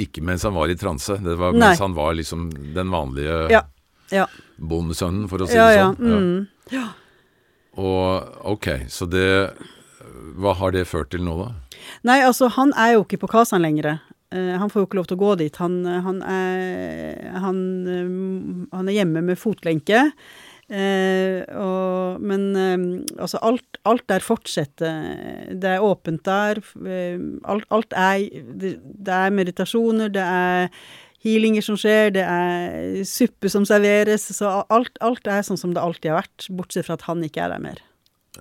ikke 0.00 0.22
mens 0.24 0.44
han 0.46 0.56
var 0.56 0.72
i 0.72 0.76
transe, 0.78 1.18
det 1.22 1.36
var 1.40 1.54
Nei. 1.54 1.68
mens 1.68 1.82
han 1.82 1.94
var 1.96 2.16
liksom 2.18 2.48
den 2.74 2.90
vanlige 2.92 3.38
ja. 3.52 3.62
ja. 4.14 4.26
bondesønnen, 4.56 5.28
for 5.30 5.44
å 5.44 5.48
si 5.50 5.58
ja, 5.58 5.68
det 5.70 5.80
sånn. 5.82 6.10
Ja. 6.10 6.20
Mm. 6.20 6.74
ja. 6.74 6.86
Og 7.74 8.40
ok, 8.54 8.68
så 8.86 9.06
det 9.10 9.28
Hva 10.38 10.52
har 10.60 10.74
det 10.74 10.84
ført 10.86 11.10
til 11.10 11.24
nå, 11.26 11.34
da? 11.40 11.80
Nei, 12.06 12.20
altså, 12.22 12.48
han 12.54 12.72
er 12.78 12.94
jo 12.94 13.04
ikke 13.04 13.20
på 13.24 13.30
Kasan 13.32 13.64
lenger. 13.64 13.98
Uh, 14.34 14.54
han 14.60 14.70
får 14.70 14.82
jo 14.82 14.86
ikke 14.88 14.98
lov 14.98 15.08
til 15.10 15.18
å 15.18 15.22
gå 15.22 15.32
dit. 15.42 15.58
Han, 15.62 15.76
han, 16.06 16.20
er, 16.22 17.18
han, 17.44 17.58
uh, 17.86 18.64
han 18.74 18.88
er 18.90 18.98
hjemme 19.00 19.22
med 19.26 19.38
fotlenke. 19.40 20.06
Eh, 20.74 21.44
og, 21.60 22.22
men 22.24 22.44
eh, 22.58 22.84
altså 23.20 23.38
alt, 23.46 23.78
alt, 23.86 24.04
der 24.10 24.24
fortsetter. 24.24 25.54
Det 25.54 25.76
er 25.76 25.84
åpent 25.84 26.24
der. 26.26 26.60
Eh, 26.82 27.22
alt, 27.50 27.66
alt 27.74 27.94
er 27.94 28.26
det, 28.58 28.76
det, 28.82 29.14
er 29.14 29.34
meditasjoner, 29.34 30.10
det 30.14 30.24
er 30.24 30.70
healinger 31.24 31.64
som 31.64 31.78
skjer, 31.80 32.10
det 32.16 32.24
er 32.26 33.02
suppe 33.08 33.50
som 33.52 33.66
serveres. 33.68 34.26
Så 34.34 34.50
alt, 34.64 34.98
alt 35.04 35.30
er 35.30 35.46
sånn 35.46 35.60
som 35.60 35.76
det 35.76 35.84
alltid 35.84 36.12
har 36.12 36.24
vært, 36.24 36.48
bortsett 36.50 36.88
fra 36.88 36.98
at 36.98 37.06
han 37.08 37.22
ikke 37.26 37.46
er 37.46 37.54
der 37.54 37.62
mer. 37.64 37.84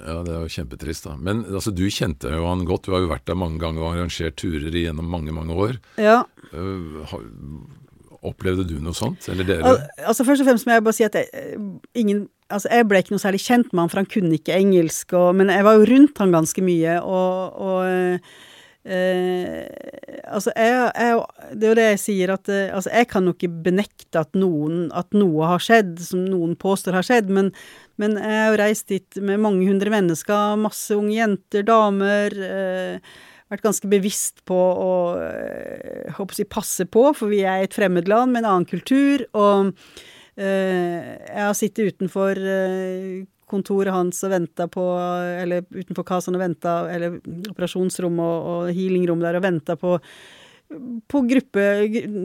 Ja, 0.02 0.24
det 0.26 0.34
er 0.34 0.42
jo 0.42 0.50
kjempetrist, 0.56 1.06
da. 1.06 1.14
Men 1.22 1.44
altså, 1.46 1.70
du 1.76 1.86
kjente 1.86 2.32
jo 2.34 2.48
han 2.50 2.66
godt. 2.66 2.88
Du 2.88 2.96
har 2.96 3.04
jo 3.04 3.12
vært 3.12 3.28
der 3.30 3.38
mange 3.38 3.62
ganger 3.62 3.86
og 3.86 3.94
arrangert 3.94 4.40
turer 4.42 4.74
gjennom 4.74 5.06
mange, 5.06 5.36
mange 5.36 5.54
år. 5.54 5.78
Ja. 6.02 6.24
Uh, 6.50 7.04
Opplevde 8.24 8.64
du 8.68 8.78
noe 8.80 8.96
sånt, 8.96 9.26
eller 9.32 9.48
dere? 9.48 9.68
Al 9.68 10.08
altså 10.08 10.26
Først 10.28 10.44
og 10.44 10.48
fremst 10.48 10.68
må 10.68 10.78
jeg 10.78 10.86
bare 10.86 10.96
si 10.96 11.06
at 11.08 11.20
jeg, 11.20 11.60
ingen 12.00 12.28
Altså, 12.54 12.70
jeg 12.70 12.86
ble 12.86 13.00
ikke 13.02 13.14
noe 13.16 13.24
særlig 13.24 13.42
kjent 13.42 13.72
med 13.72 13.82
han, 13.82 13.90
for 13.90 14.02
han 14.04 14.10
kunne 14.14 14.36
ikke 14.38 14.54
engelsk, 14.60 15.14
og, 15.18 15.30
men 15.40 15.50
jeg 15.50 15.64
var 15.66 15.78
jo 15.80 15.88
rundt 15.90 16.20
han 16.22 16.34
ganske 16.36 16.62
mye, 16.62 17.00
og, 17.02 17.56
og 17.66 18.20
eh, 18.86 19.64
altså, 20.28 20.52
jeg, 20.54 20.92
jeg, 20.92 21.24
Det 21.56 21.66
er 21.66 21.72
jo 21.72 21.80
det 21.80 21.88
jeg 21.88 22.02
sier, 22.04 22.34
at 22.36 22.52
eh, 22.54 22.68
altså, 22.76 22.92
jeg 22.94 23.10
kan 23.10 23.26
jo 23.26 23.34
ikke 23.34 23.50
benekte 23.66 24.22
at, 24.22 24.38
noen, 24.38 24.86
at 24.94 25.18
noe 25.18 25.50
har 25.50 25.64
skjedd, 25.64 25.96
som 26.04 26.28
noen 26.28 26.54
påstår 26.60 27.00
har 27.00 27.08
skjedd, 27.08 27.32
men, 27.34 27.50
men 27.98 28.20
jeg 28.22 28.38
har 28.44 28.52
jo 28.52 28.62
reist 28.62 28.92
dit 28.92 29.22
med 29.24 29.42
mange 29.42 29.66
hundre 29.72 29.96
mennesker, 29.96 30.60
masse 30.62 30.94
unge 31.00 31.16
jenter, 31.16 31.66
damer. 31.66 32.38
Eh, 32.52 33.14
vært 33.54 33.68
ganske 33.68 33.90
bevisst 33.92 34.44
på 34.50 34.58
å 34.58 34.94
håper 36.18 36.42
jeg, 36.42 36.50
passe 36.52 36.88
på, 36.90 37.10
for 37.18 37.32
vi 37.32 37.44
er 37.48 37.64
et 37.64 37.76
fremmedland 37.76 38.34
med 38.34 38.44
en 38.44 38.50
annen 38.52 38.70
kultur. 38.70 39.26
Og 39.38 39.72
øh, 39.72 41.00
jeg 41.14 41.42
har 41.46 41.58
sittet 41.58 41.94
utenfor 41.94 42.40
øh, 42.40 43.24
kontoret 43.50 43.94
hans 43.94 44.24
og 44.26 44.34
venta 44.34 44.66
på 44.72 44.84
Eller 45.44 45.66
utenfor 45.70 46.06
kassen 46.08 46.38
og 46.38 46.42
venta, 46.42 46.78
eller 46.94 47.20
operasjonsrom 47.52 48.22
og, 48.24 48.48
og 48.54 48.72
healingrom 48.74 49.22
der, 49.24 49.38
og 49.38 49.46
venta 49.46 49.78
på 49.80 49.98
på 51.08 51.22
gruppe, 51.30 51.64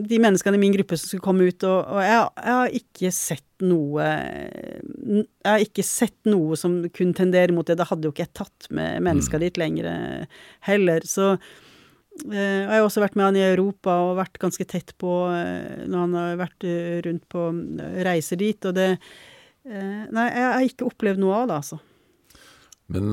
de 0.09 0.19
menneskene 0.21 0.57
i 0.57 0.61
min 0.61 0.73
gruppe 0.73 0.97
som 0.97 1.09
skulle 1.09 1.25
komme 1.25 1.47
ut, 1.49 1.63
og, 1.67 1.79
og 1.93 2.01
jeg, 2.03 2.19
jeg, 2.39 2.55
har 2.57 2.75
ikke 2.79 3.11
sett 3.15 3.45
noe 3.59 4.05
Jeg 4.07 5.49
har 5.49 5.63
ikke 5.63 5.85
sett 5.85 6.29
noe 6.29 6.57
som 6.59 6.77
kunne 6.95 7.17
tendere 7.17 7.55
mot 7.55 7.67
det. 7.67 7.77
Da 7.79 7.87
hadde 7.89 8.07
jo 8.07 8.13
ikke 8.13 8.25
jeg 8.25 8.37
tatt 8.39 8.69
med 8.75 9.03
menneska 9.05 9.39
mm. 9.39 9.43
dit 9.43 9.59
lenger 9.59 9.89
heller. 10.69 11.07
Så 11.07 11.33
eh, 11.35 12.61
jeg 12.63 12.71
har 12.71 12.85
også 12.85 13.03
vært 13.03 13.19
med 13.19 13.27
han 13.27 13.39
i 13.39 13.45
Europa 13.49 13.97
og 14.07 14.17
vært 14.21 14.39
ganske 14.41 14.67
tett 14.69 14.95
på 15.01 15.13
eh, 15.33 15.83
når 15.85 16.05
han 16.05 16.17
har 16.21 16.41
vært 16.45 16.67
eh, 16.69 16.97
rundt 17.05 17.27
på 17.31 17.49
reiser 18.07 18.39
dit, 18.41 18.69
og 18.69 18.79
det 18.79 18.93
Nei, 19.69 20.23
jeg 20.31 20.45
har 20.49 20.63
ikke 20.65 20.85
opplevd 20.87 21.19
noe 21.21 21.41
av 21.43 21.49
det, 21.49 21.55
altså. 21.59 21.77
Men 22.89 23.11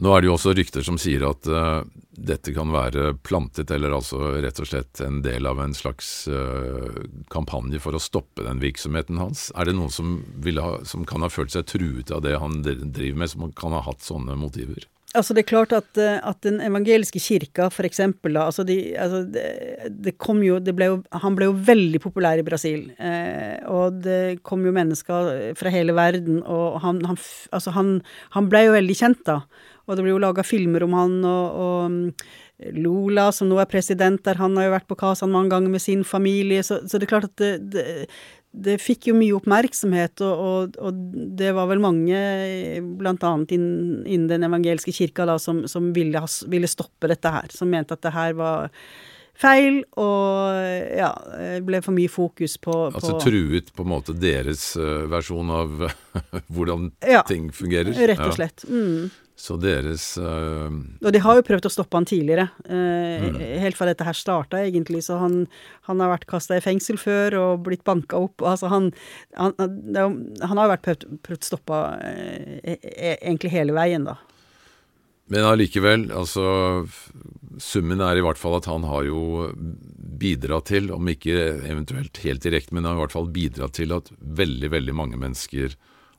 nå 0.00 0.12
er 0.14 0.22
det 0.22 0.30
jo 0.30 0.36
også 0.38 0.54
rykter 0.56 0.84
som 0.86 0.96
sier 1.00 1.24
at 1.28 1.48
uh, 1.52 1.82
dette 2.16 2.54
kan 2.56 2.72
være 2.72 3.12
plantet, 3.24 3.70
eller 3.74 3.92
altså 3.92 4.38
rett 4.40 4.60
og 4.62 4.68
slett 4.68 5.02
en 5.04 5.20
del 5.24 5.48
av 5.48 5.60
en 5.60 5.74
slags 5.76 6.28
uh, 6.32 7.02
kampanje 7.32 7.80
for 7.82 7.96
å 7.96 8.00
stoppe 8.00 8.46
den 8.46 8.62
virksomheten 8.62 9.20
hans. 9.20 9.50
Er 9.52 9.68
det 9.68 9.76
noen 9.76 9.92
som, 9.92 10.16
ha, 10.60 10.70
som, 10.88 11.04
kan 11.08 11.24
ha 11.24 11.28
følt 11.32 11.52
seg 11.52 11.68
truet 11.68 12.12
av 12.14 12.24
det 12.24 12.38
han 12.40 12.62
driver 12.64 13.20
med, 13.20 13.32
som 13.34 13.52
kan 13.56 13.76
ha 13.76 13.84
hatt 13.84 14.04
sånne 14.06 14.38
motiver? 14.40 14.88
Altså, 15.12 15.34
det 15.36 15.42
er 15.42 15.48
klart 15.50 15.72
at, 15.76 15.90
eh, 16.00 16.20
at 16.24 16.38
den 16.40 16.56
evangeliske 16.64 17.20
kirka, 17.20 17.66
for 17.72 17.84
eksempel, 17.84 18.32
da, 18.32 18.46
altså, 18.48 18.64
de, 18.64 18.76
altså 18.96 19.20
det, 19.28 19.42
det, 20.06 20.14
kom 20.16 20.40
jo, 20.44 20.56
det 20.56 20.72
ble 20.76 20.88
jo 20.88 20.94
Han 21.20 21.36
ble 21.36 21.50
jo 21.50 21.56
veldig 21.66 22.00
populær 22.00 22.40
i 22.40 22.46
Brasil. 22.46 22.86
Eh, 22.96 23.60
og 23.68 24.00
det 24.06 24.40
kom 24.46 24.64
jo 24.64 24.72
mennesker 24.72 25.52
fra 25.58 25.72
hele 25.74 25.92
verden, 25.96 26.40
og 26.48 26.80
han, 26.80 27.02
han, 27.04 27.20
altså, 27.52 27.74
han, 27.76 27.98
han 28.32 28.48
ble 28.48 28.64
jo 28.70 28.78
veldig 28.78 28.96
kjent, 29.02 29.20
da. 29.28 29.42
Og 29.86 29.98
det 29.98 30.04
ble 30.04 30.14
jo 30.14 30.22
laga 30.22 30.44
filmer 30.46 30.84
om 30.86 30.94
han, 30.96 31.18
og, 31.26 31.62
og, 31.66 32.22
Lula, 32.70 33.02
Lola, 33.02 33.32
som 33.32 33.50
nå 33.50 33.58
er 33.60 33.70
president 33.70 34.22
der, 34.24 34.38
han 34.40 34.56
har 34.58 34.68
jo 34.68 34.76
vært 34.76 34.88
på 34.90 34.98
Kazan 35.00 35.32
mange 35.32 35.52
ganger 35.52 35.72
med 35.72 35.82
sin 35.82 36.04
familie, 36.06 36.62
så, 36.62 36.80
så 36.86 36.98
det 36.98 37.08
er 37.08 37.10
klart 37.10 37.28
at 37.30 37.36
det, 37.40 37.52
det, 37.74 37.84
det 38.52 38.76
fikk 38.82 39.08
jo 39.10 39.16
mye 39.16 39.36
oppmerksomhet, 39.36 40.22
og, 40.24 40.42
og, 40.42 40.76
og, 40.82 41.00
det 41.38 41.54
var 41.56 41.70
vel 41.70 41.82
mange, 41.82 42.18
blant 43.00 43.24
annet 43.26 43.56
innen, 43.56 44.02
innen 44.06 44.28
den 44.30 44.46
evangeliske 44.48 44.94
kirka, 44.94 45.26
da, 45.28 45.38
som, 45.42 45.64
som 45.70 45.90
ville, 45.96 46.22
ville, 46.52 46.70
stoppe 46.70 47.10
dette 47.10 47.32
her. 47.32 47.50
Som 47.54 47.72
mente 47.72 47.96
at 47.96 48.04
det 48.04 48.14
her 48.14 48.36
var 48.38 48.70
feil, 49.42 49.80
og 49.98 50.60
ja, 50.92 51.10
ble 51.64 51.80
for 51.82 51.96
mye 51.96 52.12
fokus 52.12 52.58
på, 52.60 52.74
på 52.92 53.00
Altså 53.00 53.16
truet 53.24 53.72
på 53.74 53.86
en 53.86 53.92
måte 53.94 54.14
deres 54.14 54.74
uh, 54.76 55.08
versjon 55.10 55.50
av 55.50 55.86
hvordan 56.54 56.90
ja, 57.08 57.24
ting 57.26 57.48
fungerer? 57.56 57.96
Rett 58.12 58.26
og 58.28 58.36
slett. 58.36 58.68
Ja. 58.68 58.76
Mm. 58.76 59.10
Så 59.42 59.56
deres 59.58 60.04
uh, 60.22 60.70
Og 61.02 61.14
de 61.14 61.20
har 61.24 61.38
jo 61.38 61.44
prøvd 61.46 61.66
å 61.66 61.72
stoppe 61.72 61.98
han 61.98 62.06
tidligere. 62.06 62.46
Uh, 62.62 63.26
mm. 63.26 63.38
Helt 63.64 63.78
fra 63.78 63.88
dette 63.88 64.06
her 64.06 64.14
starta, 64.14 64.60
egentlig. 64.62 65.02
Så 65.02 65.18
han, 65.18 65.40
han 65.88 66.02
har 66.02 66.12
vært 66.12 66.28
kasta 66.30 66.58
i 66.58 66.62
fengsel 66.62 67.00
før 67.00 67.38
og 67.40 67.64
blitt 67.66 67.82
banka 67.86 68.20
opp. 68.22 68.44
Altså 68.46 68.70
han, 68.70 68.92
han, 69.34 69.56
han 69.58 70.54
har 70.54 70.68
jo 70.68 70.72
vært 70.76 70.84
prøvd, 70.86 71.08
prøvd 71.26 71.48
stoppa 71.48 71.80
uh, 71.98 72.76
egentlig 73.18 73.50
hele 73.56 73.74
veien, 73.74 74.06
da. 74.06 74.20
Men 75.32 75.46
allikevel, 75.48 76.10
altså 76.12 76.42
Summen 77.62 78.02
er 78.04 78.18
i 78.18 78.24
hvert 78.24 78.40
fall 78.40 78.56
at 78.58 78.66
han 78.68 78.84
har 78.88 79.06
jo 79.06 79.48
bidratt 80.22 80.68
til, 80.70 80.90
om 80.94 81.08
ikke 81.08 81.64
eventuelt 81.66 82.20
helt 82.24 82.44
direkte, 82.44 82.74
men 82.74 82.84
han 82.84 82.94
har 82.94 83.00
i 83.00 83.04
hvert 83.06 83.16
fall 83.16 83.30
bidratt 83.32 83.74
til 83.78 83.94
at 83.96 84.10
veldig, 84.20 84.70
veldig 84.72 84.94
mange 84.96 85.18
mennesker 85.20 85.74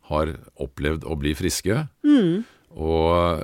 har 0.09 0.33
opplevd 0.61 1.05
å 1.07 1.17
bli 1.19 1.33
friske. 1.37 1.85
Mm. 2.03 2.43
Og 2.73 3.43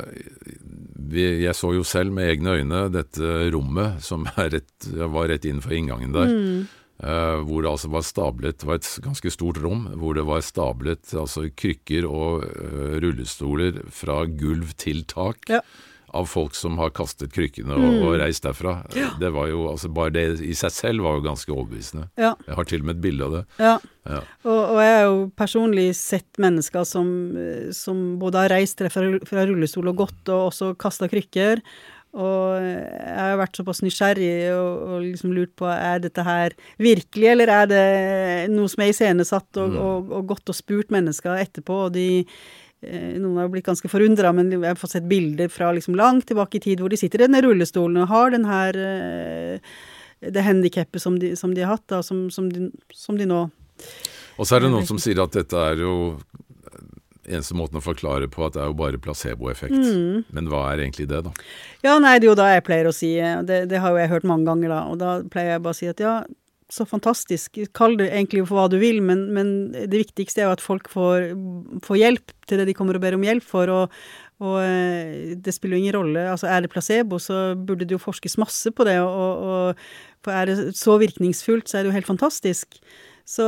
jeg 1.10 1.56
så 1.58 1.72
jo 1.74 1.86
selv 1.88 2.14
med 2.14 2.30
egne 2.30 2.58
øyne 2.60 2.82
dette 2.94 3.50
rommet 3.54 4.04
som 4.06 4.28
rett, 4.38 4.90
var 4.90 5.30
rett 5.32 5.48
innenfor 5.48 5.76
inngangen 5.78 6.14
der. 6.16 6.34
Mm. 6.34 6.68
Uh, 7.00 7.40
hvor 7.48 7.64
det 7.64 7.70
altså 7.72 7.88
var 7.88 8.04
stablet 8.04 8.58
Det 8.60 8.68
var 8.68 8.76
et 8.76 8.88
ganske 9.00 9.32
stort 9.32 9.62
rom 9.64 9.86
hvor 10.02 10.18
det 10.18 10.26
var 10.28 10.42
stablet 10.44 11.14
altså 11.16 11.46
krykker 11.48 12.04
og 12.04 12.44
uh, 12.44 12.98
rullestoler 13.00 13.78
fra 13.88 14.26
gulv 14.28 14.74
til 14.76 15.06
tak. 15.08 15.48
Ja 15.48 15.62
av 16.16 16.26
folk 16.30 16.56
som 16.58 16.78
har 16.82 16.92
kastet 16.96 17.34
krykkene 17.36 17.76
og, 17.76 17.84
mm. 17.84 18.00
og 18.08 18.16
reist 18.22 18.46
derfra. 18.46 18.80
Ja. 18.98 19.12
Det 19.20 19.32
var 19.36 19.50
jo, 19.52 19.66
altså 19.72 19.92
Bare 19.94 20.14
det 20.16 20.26
i 20.46 20.56
seg 20.58 20.74
selv 20.74 21.06
var 21.06 21.20
jo 21.20 21.26
ganske 21.26 21.54
overbevisende. 21.54 22.08
Ja. 22.20 22.34
Jeg 22.48 22.58
har 22.60 22.70
til 22.70 22.84
og 22.84 22.90
med 22.90 22.98
et 22.98 23.04
bilde 23.04 23.28
av 23.28 23.38
det. 23.38 23.44
Ja, 23.60 23.76
ja. 24.10 24.24
Og, 24.48 24.58
og, 24.58 24.80
jeg 24.82 24.96
har 24.96 25.06
jo 25.06 25.22
personlig 25.38 25.88
sett 26.00 26.42
mennesker 26.42 26.88
som, 26.88 27.14
som 27.76 28.04
både 28.22 28.46
har 28.46 28.54
reist 28.56 28.82
fra, 28.82 29.06
fra, 29.28 29.48
rullestol 29.50 29.92
og 29.92 30.04
gått, 30.06 30.22
og 30.28 30.50
også 30.50 30.74
kasta 30.80 31.10
krykker. 31.12 31.64
Og 32.20 32.56
jeg 32.58 33.18
har 33.20 33.36
vært 33.38 33.60
såpass 33.60 33.84
nysgjerrig 33.86 34.50
og, 34.56 34.72
og, 34.88 34.96
liksom 35.04 35.36
lurt 35.36 35.52
på 35.60 35.68
er 35.70 36.02
dette 36.02 36.24
her 36.26 36.56
virkelig, 36.82 37.28
eller 37.36 37.52
er 37.54 37.70
det 37.70 37.84
noe 38.56 38.72
som 38.72 38.82
er 38.82 38.96
iscenesatt, 38.96 39.52
og, 39.62 39.76
mm. 39.76 39.84
og, 39.84 40.10
og 40.18 40.34
gått 40.34 40.50
og 40.50 40.58
spurt 40.58 40.90
mennesker 40.96 41.38
etterpå, 41.44 41.84
og 41.86 41.94
de 41.94 42.10
Eh, 42.30 42.38
noen 42.82 43.38
har 43.42 43.50
blitt 43.52 43.68
ganske 43.68 43.90
forundra, 43.92 44.32
men 44.36 44.52
jeg 44.54 44.64
har 44.64 44.80
fått 44.80 44.96
sett 44.96 45.08
bilder 45.10 45.52
fra 45.52 45.74
liksom 45.76 45.98
langt 46.00 46.30
tilbake 46.30 46.60
i 46.60 46.64
tid 46.64 46.80
hvor 46.80 46.92
de 46.92 47.00
sitter 47.00 47.20
i 47.20 47.26
denne 47.28 47.42
rullestolen 47.44 48.06
og 48.06 48.12
har 48.12 48.32
den 48.32 48.46
her 48.48 48.80
eh, 48.80 49.74
det 50.20 50.44
handikappet 50.44 51.02
som, 51.04 51.18
de, 51.20 51.34
som 51.40 51.52
de 51.56 51.64
har 51.64 51.76
hatt, 51.76 51.88
da, 51.92 52.02
som, 52.04 52.28
som, 52.32 52.48
de, 52.52 52.70
som 52.96 53.20
de 53.20 53.28
nå 53.28 53.46
Og 54.38 54.48
så 54.48 54.56
er 54.56 54.66
det 54.66 54.72
noen 54.72 54.88
som 54.88 55.00
sier 55.00 55.20
at 55.24 55.36
dette 55.36 55.60
er 55.60 55.84
jo 55.84 55.96
eneste 57.30 57.56
måten 57.58 57.80
å 57.80 57.84
forklare 57.84 58.30
på 58.32 58.46
at 58.48 58.56
det 58.56 58.64
er 58.64 58.72
jo 58.72 58.78
bare 58.80 59.00
placeboeffekt. 59.02 59.76
Mm. 59.76 60.24
Men 60.34 60.50
hva 60.50 60.64
er 60.72 60.82
egentlig 60.82 61.06
det, 61.12 61.22
da? 61.28 61.34
Ja, 61.86 61.98
nei, 62.02 62.16
det 62.18 62.26
er 62.26 62.32
jo 62.32 62.38
da 62.40 62.48
jeg 62.50 62.66
pleier 62.66 62.90
å 62.90 62.96
si 62.96 63.12
det, 63.46 63.60
det 63.70 63.82
har 63.84 63.94
jo 63.94 64.02
jeg 64.02 64.12
hørt 64.14 64.28
mange 64.30 64.50
ganger, 64.50 64.74
da. 64.74 64.80
Og 64.90 64.98
da 65.02 65.12
pleier 65.30 65.56
jeg 65.56 65.64
bare 65.66 65.78
å 65.78 65.80
si 65.80 65.90
at 65.92 66.02
ja, 66.04 66.16
så 66.70 66.86
fantastisk. 66.86 67.58
Kall 67.74 67.98
det 68.00 68.12
egentlig 68.12 68.46
for 68.46 68.60
hva 68.60 68.68
du 68.72 68.78
vil, 68.82 69.02
men, 69.06 69.28
men 69.34 69.52
det 69.74 70.04
viktigste 70.06 70.44
er 70.44 70.50
jo 70.50 70.56
at 70.56 70.64
folk 70.64 70.90
får, 70.92 71.32
får, 71.86 71.98
hjelp 71.98 72.34
til 72.50 72.62
det 72.62 72.68
de 72.70 72.76
kommer 72.78 72.98
og 72.98 73.04
ber 73.04 73.18
om 73.18 73.26
hjelp 73.26 73.46
for. 73.46 73.72
Og, 73.74 74.00
og 74.46 74.58
eh, 74.62 75.36
det 75.42 75.56
spiller 75.56 75.78
jo 75.78 75.84
ingen 75.84 75.98
rolle. 75.98 76.28
Altså 76.30 76.50
er 76.52 76.64
det 76.64 76.72
placebo, 76.74 77.20
så 77.22 77.58
burde 77.58 77.88
det 77.90 77.98
jo 77.98 78.02
forskes 78.04 78.38
masse 78.42 78.72
på 78.76 78.86
det. 78.88 79.00
Og, 79.02 79.46
og, 79.50 79.86
for 80.26 80.36
er 80.36 80.52
det 80.52 80.76
så 80.78 81.00
virkningsfullt, 81.02 81.70
så 81.70 81.80
er 81.80 81.84
det 81.86 81.92
jo 81.92 81.98
helt 81.98 82.12
fantastisk. 82.12 82.80
Så 83.30 83.46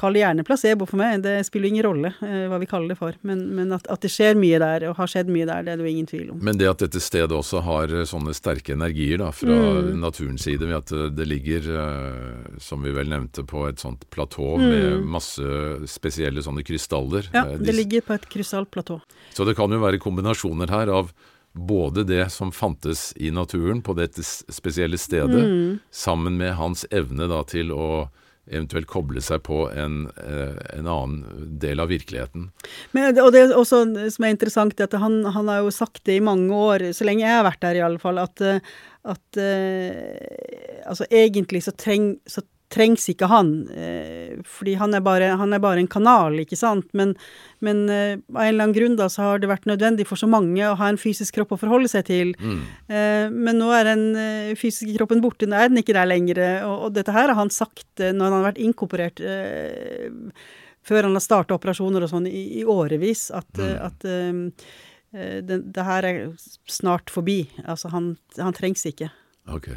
kall 0.00 0.14
det 0.16 0.22
gjerne 0.22 0.44
placebo 0.48 0.86
for 0.88 0.96
meg, 0.96 1.18
det 1.26 1.34
spiller 1.44 1.68
ingen 1.68 1.84
rolle 1.84 2.10
eh, 2.24 2.46
hva 2.48 2.56
vi 2.62 2.68
kaller 2.70 2.94
det 2.94 2.96
for. 2.96 3.12
Men, 3.28 3.42
men 3.52 3.74
at, 3.76 3.84
at, 3.92 4.00
det 4.00 4.08
skjer 4.08 4.38
mye 4.40 4.56
der, 4.62 4.86
og 4.88 4.96
har 4.96 5.10
skjedd 5.12 5.28
mye 5.28 5.44
der, 5.44 5.66
det 5.66 5.74
er 5.74 5.76
det 5.76 5.84
jo 5.84 5.90
ingen 5.90 6.08
tvil 6.08 6.30
om. 6.32 6.38
Men 6.48 6.56
det 6.56 6.70
at 6.70 6.80
dette 6.80 7.02
stedet 7.04 7.36
også 7.36 7.60
har 7.66 7.92
eh, 7.92 8.06
sånne 8.08 8.32
sterke 8.32 8.72
energier 8.72 9.20
da, 9.20 9.28
fra 9.36 9.52
mm. 9.52 9.90
naturens 10.00 10.48
side, 10.48 10.64
ved 10.64 10.78
at 10.78 10.94
eh, 10.96 11.12
det 11.12 11.28
ligger, 11.28 11.68
eh, 11.82 12.56
som 12.64 12.80
vi 12.80 12.94
vel 12.96 13.12
nevnte, 13.12 13.44
på 13.44 13.66
et 13.68 13.84
sånt 13.84 14.08
platå 14.14 14.54
mm. 14.56 14.66
med 14.72 15.06
masse 15.18 15.60
spesielle 15.98 16.40
sånne 16.48 16.64
krystaller. 16.64 17.28
Ja, 17.36 17.44
eh, 17.44 17.60
det 17.60 17.76
ligger 17.76 18.08
på 18.08 18.16
et 18.16 18.24
krystallplatå. 18.32 19.02
Så 19.36 19.44
det 19.44 19.58
kan 19.60 19.68
jo 19.68 19.84
være 19.84 20.00
kombinasjoner 20.00 20.72
her 20.72 20.96
av 20.96 21.12
både 21.52 22.08
det 22.08 22.24
som 22.32 22.56
fantes 22.56 23.10
i 23.20 23.28
naturen 23.36 23.84
på 23.84 24.00
dette 24.00 24.24
spesielle 24.24 24.96
stedet, 24.96 25.44
mm. 25.44 25.80
sammen 25.92 26.40
med 26.40 26.56
hans 26.56 26.88
evne 26.88 27.28
da 27.28 27.44
til 27.52 27.76
å 27.76 27.88
eventuelt 28.50 28.88
koble 28.90 29.22
seg 29.24 29.42
på 29.46 29.64
en, 29.72 30.04
eh, 30.20 30.56
en, 30.78 30.86
annen 30.86 31.50
del 31.60 31.80
av 31.80 31.90
virkeligheten. 31.92 32.50
Men, 32.92 33.20
og 33.22 33.32
det 33.34 33.46
også 33.56 33.84
som 34.12 34.26
er 34.26 34.34
interessant, 34.34 34.78
er 34.78 34.88
at 34.88 34.98
han, 35.00 35.22
han, 35.24 35.50
har 35.50 35.64
jo 35.64 35.72
sagt 35.74 36.04
det 36.08 36.18
i 36.18 36.24
mange 36.24 36.52
år, 36.52 36.90
så 36.96 37.06
lenge 37.08 37.24
jeg 37.24 37.38
har 37.38 37.46
vært 37.46 37.62
der 37.64 37.80
i 37.80 37.84
alle 37.86 38.02
fall, 38.02 38.20
at, 38.20 38.42
at 39.04 39.40
uh, 39.40 40.82
altså 40.88 41.08
egentlig 41.10 41.64
så, 41.64 41.74
treng, 41.76 42.14
så 42.28 42.44
trengs 42.72 43.04
ikke 43.10 43.28
han, 43.30 43.50
eh, 43.70 44.40
fordi 44.48 44.74
han 44.80 44.96
er, 44.96 45.02
bare, 45.04 45.30
han 45.38 45.52
er, 45.54 45.60
bare, 45.62 45.82
en 45.82 45.90
kanal, 45.90 46.36
ikke 46.42 46.58
sant. 46.58 46.86
Men, 46.96 47.14
men 47.64 47.84
eh, 47.92 48.16
av 48.34 48.40
en 48.40 48.48
eller 48.48 48.66
annen 48.66 48.76
grunn 48.76 48.96
da, 48.98 49.08
så 49.12 49.28
har 49.28 49.42
det 49.42 49.50
vært 49.50 49.68
nødvendig 49.70 50.06
for 50.08 50.20
så 50.20 50.28
mange 50.30 50.64
å 50.66 50.76
ha 50.80 50.90
en 50.90 51.00
fysisk 51.00 51.38
kropp 51.38 51.54
å 51.56 51.60
forholde 51.60 51.90
seg 51.92 52.06
til. 52.08 52.34
Mm. 52.40 52.64
Eh, 52.88 53.26
men 53.30 53.60
nå 53.60 53.70
er 53.76 53.90
den 53.92 54.04
fysiske 54.58 54.96
kroppen 54.96 55.22
borte, 55.24 55.48
nå 55.50 55.58
er 55.58 55.70
den 55.70 55.82
ikke 55.82 55.96
der 55.96 56.10
lenger. 56.10 56.42
Og, 56.66 56.88
og 56.88 56.98
dette 56.98 57.14
her 57.14 57.30
har 57.30 57.38
han 57.38 57.52
sagt 57.52 58.02
når 58.02 58.24
han 58.24 58.38
har 58.38 58.48
vært 58.50 58.62
inkorporert 58.64 59.22
før 60.84 61.06
han 61.06 61.16
har 61.16 61.22
starta 61.24 61.56
operasjoner 61.56 62.04
og 62.04 62.10
sånn 62.10 62.26
i, 62.28 62.60
i, 62.60 62.64
årevis, 62.68 63.30
at, 63.32 63.48
mm. 63.56 63.70
at 63.86 64.04
det, 65.48 65.58
det, 65.62 65.84
her 65.86 66.04
er 66.04 66.18
snart 66.68 67.12
forbi. 67.12 67.38
Altså, 67.64 67.88
han, 67.94 68.12
han 68.36 68.56
trengs 68.56 68.84
ikke. 68.90 69.08
Ok. 69.48 69.70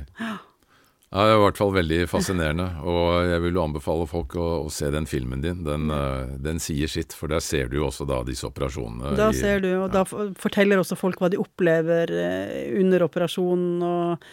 Ja, 1.08 1.24
Det 1.24 1.32
er 1.32 1.38
i 1.38 1.44
hvert 1.46 1.60
fall 1.62 1.70
veldig 1.72 1.98
fascinerende, 2.12 2.66
og 2.84 3.30
jeg 3.30 3.40
vil 3.46 3.56
jo 3.56 3.62
anbefale 3.64 4.08
folk 4.12 4.34
å, 4.36 4.48
å 4.66 4.72
se 4.74 4.90
den 4.92 5.08
filmen 5.08 5.40
din. 5.44 5.62
Den, 5.64 5.88
uh, 5.88 6.34
den, 6.44 6.60
sier 6.60 6.92
sitt, 6.92 7.16
for 7.16 7.32
der 7.32 7.40
ser 7.44 7.72
du 7.72 7.78
jo 7.80 7.86
også 7.88 8.04
da 8.10 8.20
disse 8.28 8.44
operasjonene. 8.50 9.14
Da 9.16 9.30
i, 9.32 9.38
ser 9.40 9.64
du, 9.64 9.70
og 9.78 9.88
ja. 9.88 10.02
da 10.02 10.34
forteller 10.42 10.84
også 10.84 11.00
folk 11.00 11.24
hva 11.24 11.32
de 11.32 11.40
opplever 11.40 12.12
uh, 12.12 12.60
under 12.82 13.08
operasjonen, 13.08 13.88
og 13.88 14.28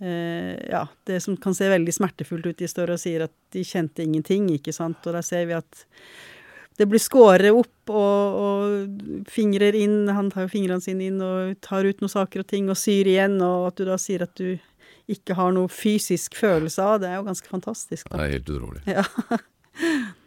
uh, 0.00 0.54
ja, 0.64 0.86
det 1.04 1.20
som 1.26 1.36
kan 1.36 1.56
se 1.56 1.68
veldig 1.68 1.92
smertefullt 1.92 2.48
ut. 2.48 2.60
De 2.62 2.72
står 2.72 2.96
og 2.96 3.04
sier 3.04 3.28
at 3.28 3.36
de 3.52 3.68
kjente 3.68 4.06
ingenting, 4.08 4.48
ikke 4.56 4.72
sant, 4.72 5.04
og 5.04 5.18
da 5.18 5.24
ser 5.24 5.44
vi 5.52 5.58
at 5.60 5.84
det 6.80 6.88
blir 6.90 6.98
skåret 6.98 7.54
opp 7.54 7.92
og, 7.92 8.38
og 8.40 9.26
fingrer 9.30 9.76
inn, 9.78 10.08
han 10.10 10.32
tar 10.32 10.48
jo 10.48 10.54
fingrene 10.56 10.82
sine 10.82 11.06
inn 11.06 11.20
og 11.22 11.52
tar 11.62 11.86
ut 11.86 12.00
noen 12.02 12.10
saker 12.10 12.42
og 12.42 12.48
ting 12.50 12.72
og 12.72 12.80
syr 12.80 13.12
igjen, 13.12 13.36
og 13.44 13.68
at 13.68 13.78
du 13.78 13.84
da 13.86 13.98
sier 14.00 14.24
at 14.26 14.32
du 14.40 14.56
ikke 15.10 15.36
har 15.36 15.52
noe 15.52 15.68
fysisk 15.72 16.36
følelse 16.38 16.82
av. 16.82 17.00
Det 17.02 17.10
er 17.10 17.18
jo 17.18 17.26
ganske 17.28 17.50
fantastisk. 17.50 18.08
Da. 18.08 18.18
Det 18.18 18.26
er 18.26 18.36
helt 18.38 18.52
utrolig. 18.54 18.84
Ja. 18.88 19.04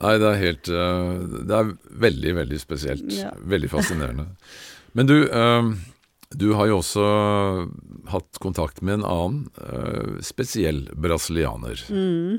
Nei, 0.00 0.16
det 0.20 0.28
er 0.28 0.38
helt 0.40 0.68
eh, 0.72 1.14
Det 1.48 1.56
er 1.56 1.72
veldig, 2.06 2.34
veldig 2.40 2.60
spesielt. 2.60 3.08
Ja. 3.12 3.32
Veldig 3.36 3.70
fascinerende. 3.72 4.30
Men 4.96 5.08
du, 5.10 5.16
eh, 5.28 5.70
du 6.40 6.46
har 6.56 6.70
jo 6.70 6.78
også 6.80 7.04
hatt 8.10 8.40
kontakt 8.42 8.80
med 8.86 9.00
en 9.00 9.04
annen 9.06 9.40
uh, 9.58 10.20
spesiell 10.22 10.84
brasilianer. 10.98 11.82
Mm. 11.90 12.38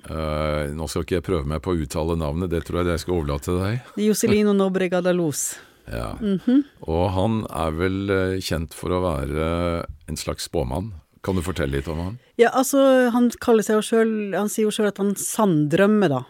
Nå 0.76 0.88
skal 0.88 1.06
ikke 1.06 1.18
jeg 1.18 1.26
prøve 1.28 1.48
meg 1.48 1.62
på 1.64 1.72
å 1.72 1.80
uttale 1.84 2.16
navnet, 2.20 2.52
det 2.52 2.64
tror 2.68 2.82
jeg 2.82 2.96
jeg 2.96 3.04
skal 3.04 3.18
overlate 3.18 3.48
til 3.48 3.60
deg. 3.60 3.92
Jocelino 4.08 4.56
Nobrega 4.56 5.04
da 5.04 5.14
Luz. 5.16 5.54
Ja. 5.92 6.18
Mm 6.22 6.40
-hmm. 6.46 6.64
Og 6.88 7.04
han 7.12 7.46
er 7.52 7.72
vel 7.72 7.98
kjent 8.40 8.74
for 8.74 8.92
å 8.92 9.04
være 9.04 9.86
en 10.08 10.18
slags 10.18 10.48
spåmann? 10.48 10.94
Kan 11.22 11.38
du 11.38 11.44
fortelle 11.46 11.78
litt 11.78 11.90
om 11.92 12.00
han? 12.02 12.20
Ja, 12.42 12.50
altså, 12.50 12.82
han 13.14 13.30
kaller 13.44 13.66
seg 13.66 13.78
jo 13.78 13.84
sjøl 13.86 14.14
Han 14.34 14.50
sier 14.50 14.66
jo 14.66 14.74
sjøl 14.74 14.90
at 14.90 15.02
han 15.02 15.14
sanddrømmer, 15.20 16.16
da. 16.16 16.22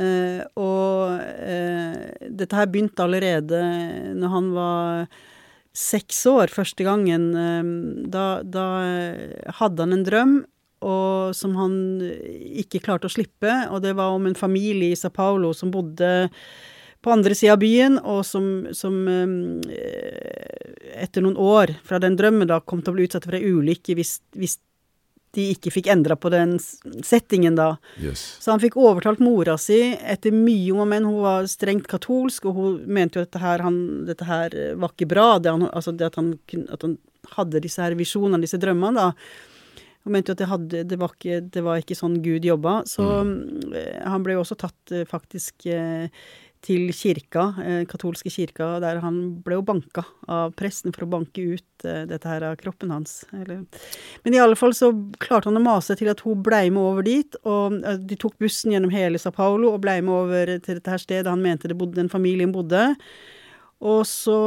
Eh, 0.00 0.40
og 0.56 1.18
eh, 1.20 2.28
dette 2.30 2.56
her 2.56 2.70
begynte 2.72 3.04
allerede 3.04 3.60
når 4.16 4.32
han 4.36 4.48
var 4.54 5.20
seks 5.76 6.24
år 6.26 6.50
første 6.50 6.82
gangen. 6.86 7.28
Da, 8.10 8.40
da 8.42 8.64
hadde 9.60 9.84
han 9.84 9.94
en 9.94 10.06
drøm 10.08 10.40
og 10.80 11.36
som 11.36 11.56
han 11.60 11.74
ikke 12.00 12.80
klarte 12.84 13.08
å 13.08 13.12
slippe, 13.12 13.52
og 13.68 13.82
det 13.84 13.92
var 13.98 14.14
om 14.16 14.28
en 14.28 14.38
familie 14.38 14.94
i 14.94 14.98
Sa 14.98 15.10
Paulo 15.12 15.52
som 15.56 15.72
bodde 15.72 16.30
på 17.04 17.12
andre 17.12 17.36
sida 17.36 17.56
av 17.56 17.60
byen, 17.62 17.98
og 18.00 18.24
som, 18.28 18.46
som 18.76 18.96
etter 21.10 21.26
noen 21.26 21.36
år 21.36 21.74
fra 21.84 21.98
den 22.02 22.16
drømmen 22.18 22.48
da 22.48 22.62
kom 22.62 22.80
til 22.80 22.94
å 22.94 22.98
bli 22.98 23.08
utsatt 23.08 23.26
for 23.26 23.36
ei 23.36 23.42
ulykke 23.50 23.98
hvis, 23.98 24.20
hvis 24.38 24.60
de 25.36 25.50
ikke 25.54 25.70
fikk 25.70 25.90
endra 25.92 26.16
på 26.18 26.30
den 26.32 26.56
settingen 27.06 27.54
da. 27.58 27.74
Yes. 28.02 28.22
Så 28.42 28.50
han 28.50 28.62
fikk 28.62 28.78
overtalt 28.80 29.20
mora 29.22 29.54
si 29.60 29.78
etter 29.94 30.34
mye 30.34 30.72
om 30.74 30.82
og 30.82 30.90
men. 30.90 31.06
Hun 31.06 31.20
var 31.22 31.46
strengt 31.50 31.86
katolsk, 31.90 32.48
og 32.50 32.58
hun 32.58 32.80
mente 32.90 33.18
jo 33.18 33.22
at 33.22 33.30
dette 33.30 33.44
her, 33.44 33.62
han, 33.66 33.78
dette 34.08 34.26
her 34.26 34.56
var 34.80 34.94
ikke 34.94 35.10
bra. 35.12 35.28
Det 35.38 35.54
han, 35.54 35.68
altså 35.70 35.94
det 35.94 36.08
at 36.10 36.18
han, 36.18 36.34
at 36.66 36.86
han 36.86 36.98
hadde 37.36 37.62
disse 37.62 37.82
her 37.84 37.94
visjonene, 37.98 38.42
disse 38.42 38.58
drømmene, 38.60 39.06
da. 39.06 39.46
Hun 40.00 40.14
mente 40.16 40.32
jo 40.32 40.34
at 40.34 40.40
det, 40.40 40.50
hadde, 40.50 40.84
det, 40.88 40.96
var 40.98 41.14
ikke, 41.14 41.40
det, 41.52 41.62
var 41.62 41.82
ikke, 41.82 41.98
sånn 41.98 42.18
Gud 42.24 42.46
jobba. 42.48 42.80
Så 42.88 43.04
mm. 43.04 43.74
han 44.08 44.24
ble 44.24 44.38
jo 44.38 44.42
også 44.42 44.56
tatt 44.58 44.94
faktisk 45.10 45.68
eh, 45.70 46.08
til 46.64 46.90
kirka, 46.92 47.54
eh, 47.64 47.82
katolske 47.88 48.30
kirka, 48.32 48.78
der 48.82 49.00
han 49.00 49.40
ble 49.44 49.56
jo 49.56 49.64
banka 49.64 50.04
av 50.28 50.52
presten 50.58 50.92
for 50.92 51.06
å 51.06 51.10
banke 51.16 51.56
ut 51.56 51.86
eh, 51.88 52.04
dette 52.08 52.28
her 52.28 52.44
av 52.50 52.58
kroppen 52.60 52.92
hans. 52.92 53.24
Eller. 53.32 53.62
Men 54.24 54.36
i 54.36 54.42
alle 54.42 54.58
fall 54.60 54.74
så 54.76 54.90
klarte 55.22 55.48
han 55.48 55.56
å 55.56 55.64
mase 55.64 55.96
til 55.96 56.10
at 56.12 56.20
hun 56.26 56.42
blei 56.44 56.66
med 56.68 56.82
over 56.82 57.06
dit, 57.06 57.38
og 57.48 57.80
eh, 57.80 57.96
de 57.96 58.18
tok 58.20 58.36
bussen 58.42 58.74
gjennom 58.74 58.92
hele 58.92 59.20
Sa 59.20 59.32
Paulo 59.32 59.72
og 59.72 59.80
blei 59.86 60.00
med 60.04 60.14
over 60.14 60.56
til 60.58 60.76
dette 60.80 60.92
her 60.92 61.00
stedet 61.00 61.30
han 61.32 61.44
mente 61.44 61.70
det 61.70 61.78
bodde, 61.80 61.96
den 61.96 62.12
familien 62.12 62.52
bodde. 62.52 62.90
Og 63.80 64.04
så 64.08 64.38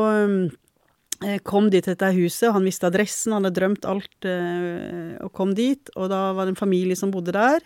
eh, 1.26 1.40
kom 1.50 1.72
de 1.74 1.82
til 1.82 1.96
dette 1.96 2.14
huset, 2.14 2.52
han 2.54 2.70
visste 2.70 2.92
adressen, 2.92 3.34
han 3.34 3.48
hadde 3.48 3.58
drømt 3.58 3.90
alt, 3.90 4.30
eh, 4.30 5.18
og 5.24 5.34
kom 5.34 5.58
dit, 5.58 5.90
og 5.98 6.14
da 6.14 6.28
var 6.38 6.46
det 6.46 6.54
en 6.54 6.62
familie 6.62 7.00
som 7.00 7.14
bodde 7.14 7.34
der. 7.34 7.66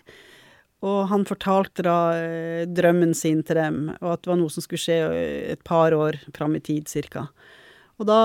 Og 0.86 1.08
han 1.10 1.24
fortalte 1.26 1.82
da 1.82 1.98
eh, 2.14 2.64
drømmen 2.70 3.14
sin 3.16 3.42
til 3.46 3.58
dem, 3.58 3.78
og 3.98 4.12
at 4.12 4.22
det 4.22 4.30
var 4.30 4.38
noe 4.38 4.52
som 4.52 4.62
skulle 4.62 4.82
skje 4.82 4.98
eh, 5.10 5.52
et 5.54 5.62
par 5.66 5.94
år 5.96 6.20
fram 6.36 6.54
i 6.54 6.62
tid, 6.62 6.86
cirka. 6.90 7.26
Og 7.98 8.06
da 8.06 8.20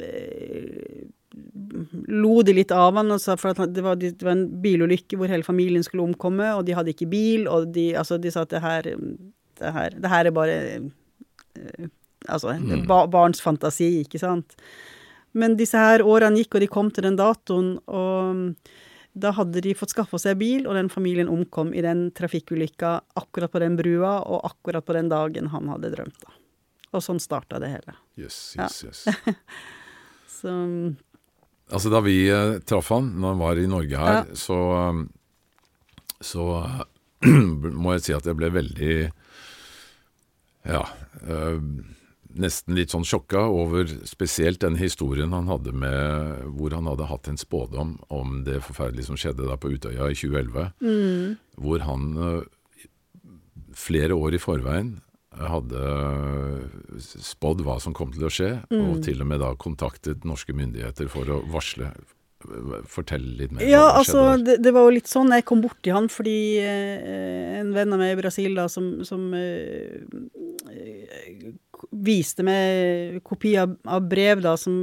eh, 0.00 1.02
lo 2.08 2.40
de 2.46 2.54
litt 2.56 2.72
av 2.72 2.96
han, 2.96 3.12
og 3.12 3.20
sa 3.20 3.36
for 3.40 3.52
at 3.52 3.74
det 3.76 3.84
var, 3.84 4.00
det 4.00 4.16
var, 4.24 4.38
en 4.38 4.48
bilulykke 4.64 5.20
hvor 5.20 5.32
hele 5.32 5.44
familien 5.44 5.84
skulle 5.84 6.06
omkomme, 6.08 6.48
og 6.56 6.64
de 6.64 6.78
hadde 6.78 6.94
ikke 6.94 7.10
bil, 7.12 7.44
og 7.50 7.68
de, 7.76 7.90
altså, 7.98 8.16
de 8.16 8.32
sa 8.32 8.46
at 8.46 8.56
det 8.56 8.64
her, 8.64 8.88
det 9.60 9.74
her, 9.76 10.00
det 10.00 10.14
her 10.16 10.30
er 10.30 10.36
bare 10.36 10.60
Altså, 12.28 12.52
mm. 12.52 12.84
ba, 12.84 13.06
barns 13.08 13.40
fantasi, 13.40 14.02
ikke 14.04 14.18
sant. 14.20 14.52
Men 15.32 15.54
disse 15.56 15.80
her 15.80 16.02
årene 16.04 16.42
gikk, 16.42 16.58
og 16.58 16.62
de 16.62 16.68
kom 16.70 16.90
til 16.92 17.06
den 17.06 17.16
datoen, 17.16 17.70
og 17.88 18.52
da 19.12 19.32
hadde 19.34 19.62
de 19.64 19.74
fått 19.74 19.94
skaffa 19.94 20.20
seg 20.22 20.38
bil, 20.40 20.66
og 20.68 20.76
den 20.78 20.90
familien 20.92 21.30
omkom 21.30 21.72
i 21.74 21.82
den 21.82 22.08
trafikkulykka 22.16 22.92
akkurat 23.18 23.52
på 23.52 23.62
den 23.62 23.78
brua, 23.78 24.20
og 24.22 24.44
akkurat 24.52 24.86
på 24.86 24.94
den 24.94 25.10
dagen 25.10 25.50
han 25.54 25.70
hadde 25.72 25.92
drømt, 25.96 26.20
da. 26.22 26.36
Og 26.90 27.04
sånn 27.04 27.20
starta 27.22 27.60
det 27.62 27.70
hele. 27.70 27.94
Yes, 28.18 28.56
yes, 28.58 28.80
ja. 28.82 28.90
yes. 28.90 29.36
så 30.40 30.56
Altså, 31.70 31.86
da 31.86 32.00
vi 32.02 32.24
eh, 32.26 32.56
traff 32.66 32.88
han, 32.90 33.12
når 33.22 33.34
han 33.34 33.42
var 33.44 33.58
i 33.62 33.68
Norge 33.70 33.98
her, 34.00 34.16
ja. 34.16 34.38
så 34.38 34.56
um, 34.90 35.04
Så 36.20 36.42
må 37.82 37.94
jeg 37.94 38.02
si 38.04 38.16
at 38.16 38.26
jeg 38.26 38.36
ble 38.36 38.50
veldig 38.52 38.94
Ja. 40.66 40.82
Uh, 41.22 41.62
nesten 42.38 42.76
litt 42.78 42.92
sånn 42.94 43.06
sjokka 43.06 43.42
over 43.50 43.88
spesielt 44.08 44.60
den 44.62 44.78
historien 44.80 45.34
han 45.34 45.50
hadde 45.50 45.74
med 45.74 46.46
hvor 46.56 46.74
han 46.76 46.88
hadde 46.90 47.08
hatt 47.10 47.30
en 47.30 47.40
spådom 47.40 47.96
om 48.12 48.40
det 48.46 48.60
forferdelige 48.66 49.08
som 49.10 49.18
skjedde 49.20 49.48
da 49.48 49.58
på 49.60 49.72
Utøya 49.74 50.10
i 50.10 50.18
2011. 50.18 50.72
Mm. 50.84 51.36
Hvor 51.60 51.86
han 51.86 52.10
uh, 52.18 52.42
flere 53.76 54.16
år 54.18 54.36
i 54.36 54.42
forveien 54.42 54.98
hadde 55.30 55.80
spådd 57.00 57.62
hva 57.64 57.78
som 57.82 57.94
kom 57.96 58.10
til 58.12 58.26
å 58.26 58.32
skje, 58.32 58.50
mm. 58.70 58.80
og 58.90 59.04
til 59.06 59.22
og 59.22 59.28
med 59.30 59.40
da 59.42 59.52
kontaktet 59.58 60.26
norske 60.26 60.54
myndigheter 60.56 61.10
for 61.12 61.30
å 61.30 61.40
varsle. 61.52 61.92
Fortell 62.88 63.24
litt 63.36 63.52
mer. 63.52 63.66
Ja, 63.68 63.82
altså, 63.98 64.38
det, 64.40 64.58
det, 64.64 64.72
var 64.72 64.86
jo 64.86 64.94
litt 64.96 65.10
sånn 65.10 65.32
jeg 65.34 65.44
kom 65.48 65.60
borti 65.60 65.92
han 65.92 66.08
fordi 66.08 66.56
eh, 66.64 67.58
en 67.60 67.74
venn 67.74 67.92
av 67.92 68.00
meg 68.00 68.14
i 68.14 68.20
Brasil 68.22 68.56
da, 68.56 68.64
som, 68.72 69.02
som 69.04 69.26
eh, 69.36 70.00
viste 71.92 72.46
meg 72.46 73.20
kopi 73.28 73.54
av, 73.60 73.76
av 73.84 74.08
brev 74.08 74.40
da, 74.46 74.56
som, 74.60 74.74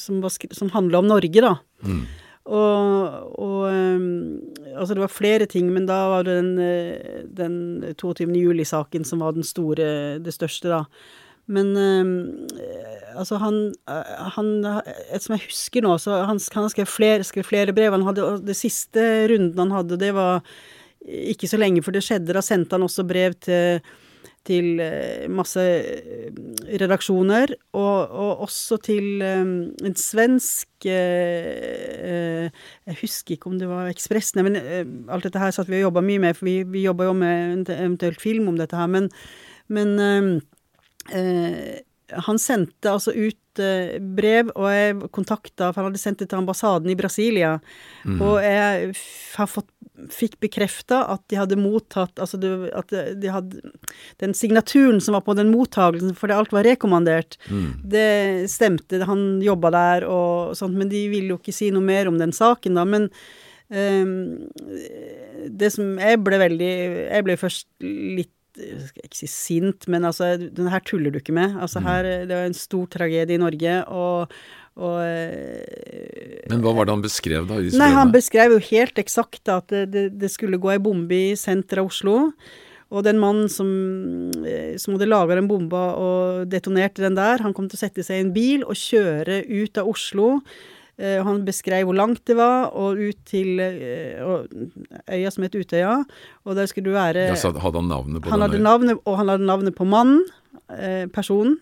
som, 0.00 0.18
som 0.26 0.72
handla 0.74 1.04
om 1.04 1.10
Norge, 1.14 1.44
da. 1.44 1.54
Mm. 1.86 2.02
Og, 2.46 3.38
og 3.42 3.62
um, 3.74 4.08
Altså, 4.76 4.92
det 4.94 5.00
var 5.00 5.08
flere 5.08 5.46
ting, 5.48 5.70
men 5.72 5.86
da 5.88 6.02
var 6.10 6.26
det 6.26 6.34
den, 6.36 6.58
eh, 6.60 7.22
den 7.32 7.54
22. 7.96 8.26
juli-saken 8.36 9.06
som 9.08 9.22
var 9.24 9.32
den 9.32 9.46
store, 9.46 10.18
det 10.20 10.34
største, 10.34 10.68
da. 10.68 10.82
Men 11.46 11.68
um, 11.78 12.14
altså, 13.14 13.38
han, 13.38 13.60
han 13.86 14.48
Som 15.22 15.36
jeg 15.36 15.44
husker 15.46 15.84
nå, 15.84 15.92
så 16.02 16.24
han, 16.26 16.40
han 16.40 16.72
skrev, 16.72 16.88
flere, 16.90 17.26
skrev 17.26 17.46
flere 17.46 17.76
brev. 17.76 17.94
Han 17.94 18.06
hadde, 18.08 18.24
og 18.24 18.46
det 18.46 18.58
siste 18.58 19.04
runden 19.30 19.62
han 19.66 19.76
hadde, 19.76 20.00
det 20.00 20.10
var 20.16 20.42
ikke 21.06 21.46
så 21.46 21.60
lenge 21.60 21.84
før 21.86 21.98
det 21.98 22.04
skjedde. 22.06 22.34
Da 22.34 22.42
sendte 22.42 22.74
han 22.74 22.86
også 22.86 23.06
brev 23.06 23.38
til 23.46 23.80
til 24.46 24.80
eh, 24.82 25.26
masse 25.32 25.62
eh, 25.62 26.30
redaksjoner, 26.80 27.52
og, 27.76 28.10
og 28.10 28.44
også 28.46 28.78
til 28.86 29.22
um, 29.22 29.54
en 29.86 29.96
svensk 29.98 30.86
uh, 30.86 32.46
Jeg 32.46 32.98
husker 33.00 33.36
ikke 33.36 33.50
om 33.50 33.58
det 33.60 33.68
var 33.70 33.90
Ekspressen, 33.90 34.44
men 34.46 34.58
uh, 34.58 34.84
alt 35.14 35.26
dette 35.26 35.42
her 35.42 35.54
satt 35.54 35.70
vi 35.70 35.80
og 35.80 35.88
jobba 35.88 36.04
mye 36.06 36.22
med, 36.22 36.38
for 36.38 36.48
vi, 36.48 36.60
vi 36.70 36.84
jobba 36.86 37.08
jo 37.08 37.16
med 37.18 37.56
en 37.56 37.64
eventuelt 37.74 38.22
film 38.22 38.50
om 38.52 38.60
dette 38.60 38.78
her, 38.78 38.90
men, 38.90 39.10
men 39.72 39.96
uh, 39.98 40.30
han 42.14 42.38
sendte 42.38 42.90
altså 42.90 43.12
ut 43.12 43.60
uh, 43.60 43.96
brev, 43.98 44.50
og 44.54 44.68
jeg 44.70 45.08
kontakta 45.14 45.72
For 45.72 45.80
han 45.80 45.90
hadde 45.90 46.02
sendt 46.02 46.20
det 46.22 46.28
til 46.30 46.38
ambassaden 46.38 46.90
i 46.92 46.98
Brasilia. 46.98 47.56
Mm. 48.04 48.20
Og 48.22 48.36
jeg 48.44 48.92
har 49.36 49.50
fått, 49.50 49.70
fikk 50.12 50.36
bekrefta 50.44 51.00
at 51.14 51.22
de 51.32 51.38
hadde 51.40 51.56
mottatt 51.56 52.20
Altså 52.20 52.36
det, 52.36 52.50
at 52.76 52.92
de 53.16 53.30
hadde 53.32 53.62
Den 54.20 54.36
signaturen 54.36 55.00
som 55.00 55.16
var 55.16 55.24
på 55.26 55.34
den 55.38 55.50
mottagelsen, 55.54 56.14
fordi 56.18 56.36
alt 56.36 56.54
var 56.54 56.68
rekommandert, 56.68 57.38
mm. 57.48 57.70
det 57.96 58.10
stemte. 58.52 59.02
Han 59.08 59.42
jobba 59.44 59.72
der 59.74 60.06
og 60.10 60.54
sånt, 60.58 60.78
men 60.78 60.92
de 60.92 61.06
ville 61.12 61.34
jo 61.34 61.40
ikke 61.40 61.56
si 61.56 61.72
noe 61.74 61.84
mer 61.84 62.10
om 62.10 62.20
den 62.20 62.34
saken, 62.36 62.78
da. 62.78 62.86
Men 62.86 63.10
um, 63.72 64.46
det 65.46 65.72
som 65.74 65.96
Jeg 65.98 66.20
ble 66.22 66.38
veldig 66.38 66.70
Jeg 67.10 67.26
ble 67.26 67.36
først 67.40 67.68
litt 67.82 68.35
ikke 68.56 69.18
si 69.18 69.28
sint, 69.30 69.88
men 69.92 70.06
altså, 70.08 70.34
den 70.38 70.70
her 70.72 70.84
tuller 70.86 71.12
du 71.12 71.20
ikke 71.20 71.34
med. 71.36 71.56
Altså 71.60 71.82
mm. 71.82 71.88
her, 71.88 72.10
Det 72.26 72.36
var 72.36 72.46
en 72.48 72.56
stor 72.56 72.86
tragedie 72.92 73.36
i 73.36 73.42
Norge, 73.42 73.78
og, 73.88 74.36
og 74.76 75.00
eh, 75.04 76.44
Men 76.50 76.62
hva 76.64 76.74
var 76.76 76.88
det 76.88 76.96
han 76.96 77.06
beskrev, 77.06 77.48
da? 77.48 77.60
nei, 77.60 77.90
Han 77.96 78.14
beskrev 78.14 78.56
jo 78.56 78.62
helt 78.70 79.02
eksakt 79.02 79.52
at 79.52 79.74
det, 79.92 80.08
det 80.16 80.32
skulle 80.32 80.60
gå 80.62 80.74
ei 80.74 80.80
bombe 80.82 81.20
i 81.32 81.34
senteret 81.38 81.84
av 81.84 81.92
Oslo. 81.92 82.16
Og 82.94 83.02
den 83.02 83.18
mannen 83.18 83.50
som, 83.50 83.68
eh, 84.46 84.76
som 84.78 84.94
hadde 84.94 85.10
laga 85.10 85.34
den 85.40 85.48
bomba 85.50 85.88
og 85.98 86.46
detonerte 86.52 87.02
den 87.02 87.18
der, 87.18 87.42
han 87.42 87.54
kom 87.54 87.66
til 87.66 87.80
å 87.80 87.82
sette 87.82 88.04
seg 88.06 88.20
i 88.20 88.26
en 88.26 88.34
bil 88.36 88.62
og 88.62 88.78
kjøre 88.78 89.42
ut 89.50 89.82
av 89.82 89.90
Oslo 89.90 90.36
han 90.96 91.42
beskrev 91.44 91.84
hvor 91.84 91.96
langt 91.96 92.22
det 92.24 92.38
var, 92.38 92.70
og 92.72 92.96
ut 92.96 93.18
til 93.28 93.60
eh, 93.60 94.16
øya 95.12 95.32
som 95.32 95.44
het 95.44 95.54
Utøya. 95.54 95.98
Og 96.48 96.56
der 96.56 96.66
skulle 96.70 96.88
du 96.88 96.96
være 96.96 97.28
ja, 97.28 97.36
så 97.36 97.52
Hadde 97.52 97.82
han 97.82 97.90
navnet 97.90 98.22
på 98.22 98.32
han 98.32 98.40
den 98.40 98.48
hadde 98.48 98.62
navnet, 98.64 99.00
Og 99.04 99.18
han 99.18 99.28
hadde 99.28 99.44
navnet 99.44 99.76
på 99.76 99.84
mannen. 99.84 100.24
Eh, 100.66 101.06
personen. 101.06 101.60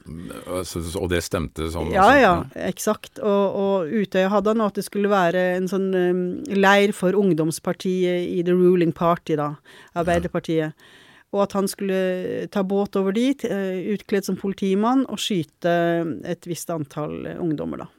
Altså, 0.49 0.81
og 0.97 1.11
det 1.13 1.19
stemte 1.27 1.67
sånn? 1.69 1.91
Ja, 1.93 2.07
ja, 2.17 2.35
eksakt. 2.57 3.19
Og, 3.19 3.57
og 3.61 3.91
Utøya 3.93 4.31
hadde 4.33 4.55
han, 4.55 4.63
og 4.65 4.71
at 4.73 4.79
det 4.79 4.87
skulle 4.87 5.11
være 5.13 5.43
en 5.59 5.67
sånn 5.69 5.91
um, 5.93 6.23
leir 6.49 6.95
for 6.97 7.13
ungdomspartiet 7.19 8.31
i 8.31 8.41
the 8.47 8.55
ruling 8.57 8.95
party, 8.97 9.37
da. 9.37 9.51
Arbeiderpartiet. 9.99 10.73
Ja. 10.73 11.03
Og 11.35 11.43
at 11.43 11.57
han 11.59 11.69
skulle 11.69 12.47
ta 12.55 12.63
båt 12.63 12.97
over 12.97 13.13
dit, 13.13 13.43
utkledd 13.45 14.25
som 14.25 14.39
politimann, 14.41 15.03
og 15.11 15.19
skyte 15.21 15.75
et 16.31 16.47
visst 16.49 16.71
antall 16.73 17.27
ungdommer, 17.35 17.85
da. 17.85 17.91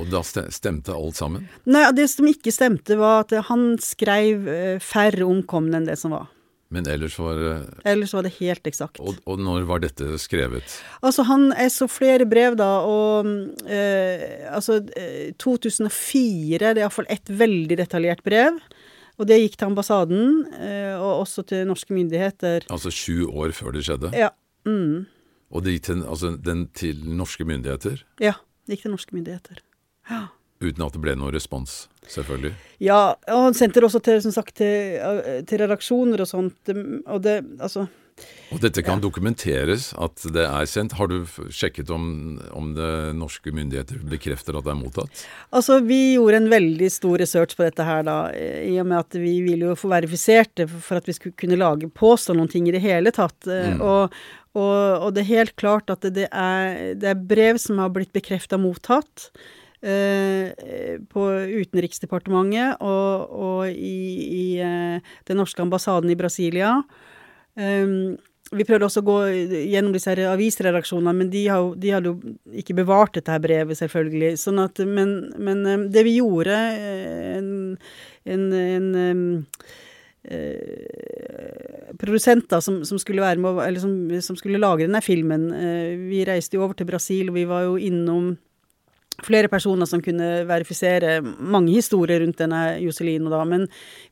Og 0.00 0.08
da 0.12 0.22
stemte 0.24 0.94
alt 0.96 1.18
sammen? 1.18 1.48
Nei, 1.68 1.84
det 1.96 2.08
som 2.12 2.28
ikke 2.30 2.54
stemte, 2.54 2.96
var 3.00 3.26
at 3.26 3.34
han 3.50 3.74
skrev 3.82 4.46
eh, 4.48 4.78
færre 4.80 5.26
omkomne 5.26 5.80
enn 5.80 5.88
det 5.90 5.98
som 6.00 6.14
var. 6.16 6.30
Men 6.72 6.86
ellers 6.88 7.18
var 7.20 7.36
det 7.36 7.54
Ellers 7.84 8.14
var 8.16 8.24
det 8.24 8.32
helt 8.38 8.66
eksakt. 8.68 9.00
Og, 9.04 9.18
og, 9.28 9.40
når 9.44 9.66
var 9.68 9.82
dette 9.84 10.16
skrevet? 10.20 10.78
Altså, 11.04 11.26
han 11.28 11.50
Jeg 11.52 11.74
så 11.74 11.88
flere 11.90 12.26
brev, 12.28 12.56
da, 12.56 12.70
og 12.88 13.28
eh, 13.68 14.48
Altså, 14.48 14.80
2004 15.42 15.90
eh, 15.92 16.62
Det 16.62 16.70
er 16.72 16.86
iallfall 16.86 17.10
ett 17.12 17.28
veldig 17.28 17.76
detaljert 17.82 18.24
brev. 18.24 18.56
Og 19.20 19.28
det 19.28 19.42
gikk 19.42 19.58
til 19.60 19.68
ambassaden, 19.68 20.46
eh, 20.56 20.94
og 20.96 21.26
også 21.26 21.44
til 21.46 21.66
norske 21.68 21.92
myndigheter. 21.94 22.64
Altså 22.72 22.90
sju 22.90 23.28
år 23.28 23.52
før 23.54 23.76
det 23.76 23.84
skjedde? 23.86 24.10
Ja. 24.16 24.32
Mm. 24.64 25.04
Og 25.52 25.66
det 25.66 25.76
gikk 25.76 25.90
til, 25.90 26.00
altså, 26.08 26.32
den 26.40 26.64
til 26.72 27.04
norske 27.20 27.44
myndigheter? 27.46 28.00
Ja, 28.24 28.38
det 28.64 28.78
gikk 28.78 28.88
til 28.88 28.94
norske 28.96 29.14
myndigheter. 29.14 29.60
Ja. 30.10 30.26
Uten 30.62 30.84
at 30.86 30.94
det 30.94 31.02
ble 31.02 31.16
noen 31.18 31.34
respons, 31.34 31.88
selvfølgelig? 32.06 32.52
Ja, 32.82 33.16
og 33.34 33.48
han 33.48 33.56
sendte 33.58 33.80
det 33.80 33.88
også 33.88 34.02
til, 34.04 34.20
som 34.22 34.34
sagt, 34.34 34.54
til, 34.60 35.00
til 35.48 35.62
redaksjoner 35.64 36.22
og 36.22 36.30
sånt. 36.30 36.70
Og 36.70 37.18
det, 37.24 37.40
altså 37.58 37.88
og 38.52 38.60
dette 38.60 38.82
kan 38.84 39.00
ja. 39.00 39.02
dokumenteres 39.06 39.88
at 40.00 40.24
det 40.34 40.42
er 40.44 40.66
sendt. 40.68 40.94
Har 40.98 41.08
du 41.08 41.24
sjekket 41.52 41.90
om, 41.94 42.04
om 42.52 42.72
det 42.76 42.90
norske 43.16 43.52
myndigheter 43.54 44.02
bekrefter 44.10 44.58
at 44.58 44.66
det 44.66 44.74
er 44.74 44.78
mottatt? 44.78 45.22
Altså, 45.56 45.80
Vi 45.86 46.14
gjorde 46.18 46.42
en 46.42 46.50
veldig 46.52 46.90
stor 46.92 47.22
research 47.22 47.56
på 47.56 47.64
dette 47.64 47.86
her, 47.86 48.04
da, 48.06 48.18
i 48.36 48.76
og 48.82 48.90
med 48.90 49.00
at 49.00 49.18
vi 49.18 49.38
ville 49.46 49.72
jo 49.72 49.78
få 49.78 49.90
verifisert 49.94 50.52
det 50.60 50.68
for 50.74 51.00
at 51.00 51.08
vi 51.08 51.16
skulle 51.16 51.38
kunne 51.40 51.58
lage 51.60 51.88
påstå 51.88 52.36
noen 52.36 52.52
ting 52.52 52.68
i 52.68 52.76
det 52.76 52.84
hele 52.84 53.14
tatt. 53.14 53.40
Mm. 53.48 53.80
Og, 53.80 54.20
og, 54.52 54.76
og, 54.76 55.08
det 55.16 55.24
er 55.24 55.32
helt 55.32 55.56
klart 55.56 55.90
at 55.94 56.04
det 56.12 56.28
er, 56.28 56.92
det 57.00 57.08
er 57.14 57.26
brev 57.32 57.60
som 57.62 57.80
har 57.80 57.92
blitt 57.96 58.12
bekrefta 58.12 58.60
mottatt. 58.60 59.30
Uh, 59.82 60.52
på 61.10 61.22
Utenriksdepartementet 61.58 62.84
og, 62.86 63.32
og 63.34 63.62
i, 63.66 63.96
i 64.22 64.44
uh, 64.62 65.14
den 65.26 65.40
norske 65.42 65.58
ambassaden 65.64 66.12
i 66.12 66.18
Brasilia. 66.20 66.76
Um, 67.58 68.14
vi 68.52 68.66
prøvde 68.68 68.84
også 68.84 69.00
å 69.00 69.06
gå 69.06 69.18
gjennom 69.72 69.94
disse 69.94 70.12
avisredaksjonene, 70.28 71.14
men 71.16 71.30
de, 71.32 71.46
har, 71.48 71.70
de 71.80 71.92
hadde 71.94 72.10
jo 72.10 72.34
ikke 72.60 72.76
bevart 72.76 73.16
dette 73.16 73.38
brevet, 73.40 73.78
selvfølgelig. 73.78 74.34
Sånn 74.40 74.60
at, 74.60 74.82
men, 74.84 75.14
men 75.40 75.88
det 75.92 76.04
vi 76.04 76.18
gjorde 76.18 76.58
eh, 76.76 77.38
En, 77.38 77.46
en, 78.28 78.42
en 78.52 78.88
um, 78.92 79.22
eh, 80.28 81.94
produsenter 82.00 82.60
som, 82.60 82.82
som, 82.84 83.00
skulle 83.00 83.24
være 83.24 83.40
med, 83.40 83.62
eller 83.64 83.80
som, 83.80 83.94
som 84.20 84.36
skulle 84.36 84.60
lagre 84.60 84.84
denne 84.84 85.00
filmen 85.04 85.48
eh, 85.56 85.96
Vi 86.10 86.20
reiste 86.28 86.58
jo 86.58 86.66
over 86.66 86.76
til 86.76 86.90
Brasil, 86.90 87.30
og 87.32 87.38
vi 87.40 87.46
var 87.48 87.64
jo 87.64 87.78
innom 87.80 88.34
flere 89.24 89.50
personer 89.52 89.88
som 89.88 90.02
kunne 90.04 90.44
verifisere 90.48 91.18
mange 91.22 91.74
historier 91.74 92.22
rundt 92.24 92.40
denne 92.40 92.62
Joselino, 92.82 93.30
da. 93.32 93.42
Men 93.48 93.66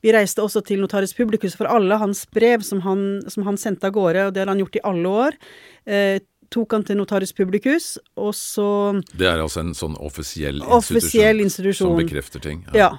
vi 0.04 0.14
reiste 0.14 0.44
også 0.44 0.62
til 0.66 0.82
Notaris 0.82 1.14
Publicus 1.16 1.56
for 1.58 1.70
alle 1.70 1.98
hans 2.00 2.26
brev 2.34 2.64
som 2.66 2.82
han, 2.84 3.22
som 3.30 3.46
han 3.48 3.60
sendte 3.60 3.88
av 3.88 3.96
gårde, 3.96 4.28
og 4.28 4.34
det 4.34 4.44
har 4.44 4.52
han 4.52 4.62
gjort 4.62 4.80
i 4.80 4.84
alle 4.92 5.14
år. 5.26 5.40
Eh, 5.86 6.18
tok 6.50 6.74
han 6.74 6.84
til 6.86 6.98
Notaris 6.98 7.32
Publicus, 7.36 7.92
og 8.18 8.34
så 8.34 8.68
Det 9.14 9.28
er 9.28 9.38
altså 9.38 9.62
en 9.62 9.74
sånn 9.74 9.96
offisiell 9.98 10.58
institusjon, 10.58 10.78
offisiell 10.80 11.44
institusjon. 11.44 11.94
som 11.94 12.00
bekrefter 12.00 12.42
ting? 12.42 12.64
Ja. 12.74 12.78
ja. 12.78 12.90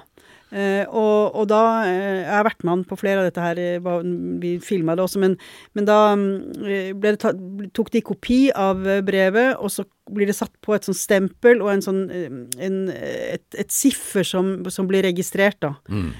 Uh, 0.52 0.84
og, 0.92 1.32
og, 1.32 1.46
da 1.48 1.60
uh, 1.86 1.88
Jeg 1.88 2.28
har 2.28 2.44
vært 2.44 2.60
med 2.60 2.72
han 2.74 2.82
på 2.84 2.96
flere 3.00 3.22
av 3.22 3.28
dette 3.30 3.40
her, 3.40 3.60
uh, 3.80 4.02
vi 4.42 4.50
filma 4.60 4.92
det 4.98 5.06
også, 5.06 5.22
men, 5.22 5.38
men 5.72 5.88
da 5.88 6.00
ble 6.12 7.14
det 7.14 7.22
tatt, 7.22 7.40
tok 7.72 7.88
de 7.94 8.02
kopi 8.04 8.40
av 8.52 8.82
brevet, 9.06 9.56
og 9.56 9.72
så 9.72 9.86
blir 10.12 10.28
det 10.28 10.36
satt 10.36 10.52
på 10.60 10.76
et 10.76 10.84
sånt 10.84 11.00
stempel 11.00 11.62
og 11.64 11.72
en 11.72 11.84
sånn 11.84 12.02
en, 12.12 12.76
et, 12.92 13.46
et 13.56 13.72
siffer 13.72 14.26
som, 14.28 14.58
som, 14.68 14.90
blir 14.90 15.06
registrert, 15.06 15.56
da. 15.62 15.72
Mm. 15.88 16.12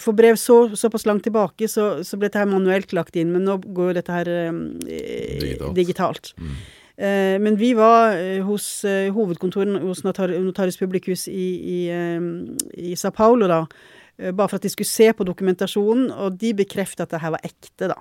For 0.00 0.16
brev 0.16 0.38
så, 0.40 0.62
såpass 0.80 1.04
langt 1.04 1.26
tilbake, 1.26 1.68
så, 1.68 1.90
så, 2.06 2.16
ble 2.16 2.30
dette 2.30 2.40
her 2.40 2.48
manuelt 2.48 2.94
lagt 2.96 3.18
inn, 3.20 3.34
men 3.34 3.44
nå 3.44 3.58
går 3.60 3.98
dette 3.98 4.14
her 4.14 4.30
digitalt. 4.88 5.74
digitalt. 5.76 6.32
Mm. 6.40 6.54
Eh, 7.00 7.38
men 7.40 7.56
vi 7.56 7.70
var 7.72 8.12
eh, 8.12 8.42
hos 8.44 8.84
eh, 8.84 9.08
hovedkontoret 9.14 9.80
hos 9.80 10.02
Notaris 10.04 10.76
Publicus 10.76 11.28
i, 11.32 11.48
i, 11.56 11.78
i 12.76 12.96
Sao 12.96 13.14
Paulo, 13.16 13.48
da. 13.48 13.64
Bare 14.20 14.50
for 14.50 14.58
at 14.58 14.66
de 14.66 14.68
skulle 14.68 14.88
se 14.88 15.06
på 15.16 15.24
dokumentasjonen, 15.24 16.10
og 16.12 16.34
de 16.36 16.52
bekreftet 16.58 17.06
at 17.06 17.14
det 17.14 17.22
her 17.22 17.32
var 17.32 17.46
ekte, 17.46 17.88
da. 17.88 17.96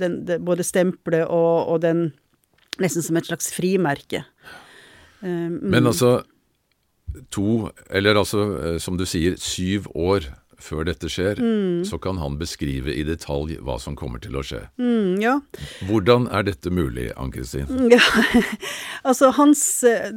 Den, 0.00 0.22
det, 0.28 0.38
både 0.44 0.64
stempelet 0.64 1.26
og, 1.28 1.68
og, 1.72 1.80
den 1.84 2.12
Nesten 2.82 3.04
som 3.06 3.16
et 3.16 3.28
slags 3.28 3.52
frimerke. 3.54 4.24
Mm. 5.22 5.60
Men 5.62 5.86
altså 5.86 6.24
To, 7.30 7.68
eller 7.94 8.18
altså, 8.18 8.40
som 8.82 8.96
du 8.98 9.04
sier, 9.06 9.36
syv 9.38 9.84
år 9.94 10.26
før 10.64 10.86
dette 10.88 11.10
skjer, 11.12 11.40
mm. 11.40 11.84
så 11.88 11.98
kan 12.02 12.18
han 12.22 12.38
beskrive 12.40 12.92
i 12.94 13.04
detalj 13.06 13.58
hva 13.64 13.76
som 13.82 13.96
kommer 13.98 14.22
til 14.22 14.38
å 14.38 14.44
skje. 14.46 14.62
Mm, 14.80 15.20
ja. 15.22 15.36
Hvordan 15.88 16.28
er 16.32 16.46
dette 16.48 16.72
mulig, 16.74 17.10
Ann-Kristin? 17.20 17.68
Ja, 17.94 18.00
altså 19.06 19.28
hans 19.36 19.60
eh, 19.86 20.08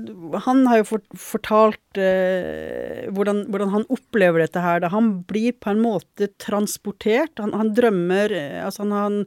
Han 0.45 0.63
har 0.69 0.79
jo 0.79 0.99
fortalt 1.19 1.99
eh, 1.99 3.05
hvordan, 3.13 3.43
hvordan, 3.51 3.73
han 3.73 3.85
opplever 3.93 4.41
dette 4.41 4.63
her. 4.63 4.81
Da 4.83 4.91
han 4.93 5.11
blir 5.27 5.55
på 5.59 5.73
en 5.73 5.81
måte 5.83 6.29
transportert. 6.41 7.35
Han, 7.43 7.53
han 7.57 7.73
drømmer 7.77 8.33
eh, 8.33 8.59
Altså 8.63 8.85
han, 8.85 8.95
han, 8.95 9.19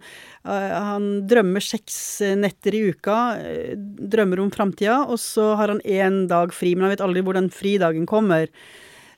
eh, 0.48 0.76
han, 0.88 1.08
drømmer 1.30 1.64
seks 1.64 1.98
netter 2.40 2.76
i 2.76 2.84
uka, 2.90 3.18
drømmer 4.10 4.42
om 4.42 4.52
framtida, 4.54 5.02
og 5.06 5.20
så 5.22 5.52
har 5.60 5.74
han 5.74 5.84
én 5.84 6.24
dag 6.30 6.54
fri, 6.56 6.74
men 6.74 6.88
han 6.88 6.94
vet 6.96 7.04
aldri 7.04 7.24
hvor 7.26 7.36
den 7.36 7.52
fridagen 7.52 8.08
kommer. 8.08 8.48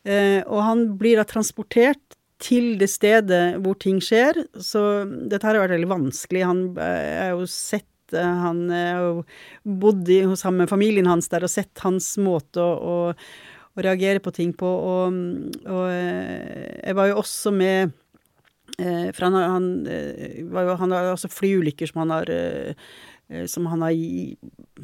Eh, 0.03 0.43
og 0.51 0.59
han 0.67 0.85
blir 0.99 1.21
da 1.21 1.27
transportert 1.29 2.19
til 2.43 2.75
det 2.81 2.89
stedet 2.91 3.61
hvor 3.63 3.79
ting 3.79 4.01
skjer, 4.03 4.41
så 4.59 5.05
dette 5.07 5.47
her 5.47 5.55
har 5.55 5.69
vært 5.69 5.77
veldig 5.77 5.93
vanskelig. 5.93 6.43
Han 6.49 6.63
har 6.77 7.37
jo 7.37 7.47
sett 7.51 8.17
eh, 8.17 8.43
han 8.47 8.65
bodde 9.63 10.23
hos 10.27 10.43
sammen 10.43 10.65
med 10.65 10.73
familien 10.73 11.11
hans 11.11 11.31
der 11.31 11.47
og 11.47 11.53
sett 11.53 11.85
hans 11.85 12.17
måte 12.19 12.63
å, 12.63 12.73
å, 12.75 12.97
å 13.79 13.87
reagere 13.87 14.23
på 14.25 14.35
ting 14.35 14.51
på. 14.59 14.67
Og, 14.67 15.23
og, 15.63 15.87
eh, 15.87 16.83
jeg 16.83 16.99
var 16.99 17.13
jo 17.13 17.21
også 17.23 17.55
med 17.55 17.99
For 18.73 19.27
han, 19.27 19.35
han, 19.37 19.65
var 20.49 20.65
jo, 20.65 20.75
han 20.81 20.93
har 20.97 21.11
også 21.11 21.29
flyulykker 21.29 21.91
som 21.91 21.99
han 22.01 22.15
har 22.15 22.31
som 23.47 23.67
han 23.67 23.83
har 23.85 23.93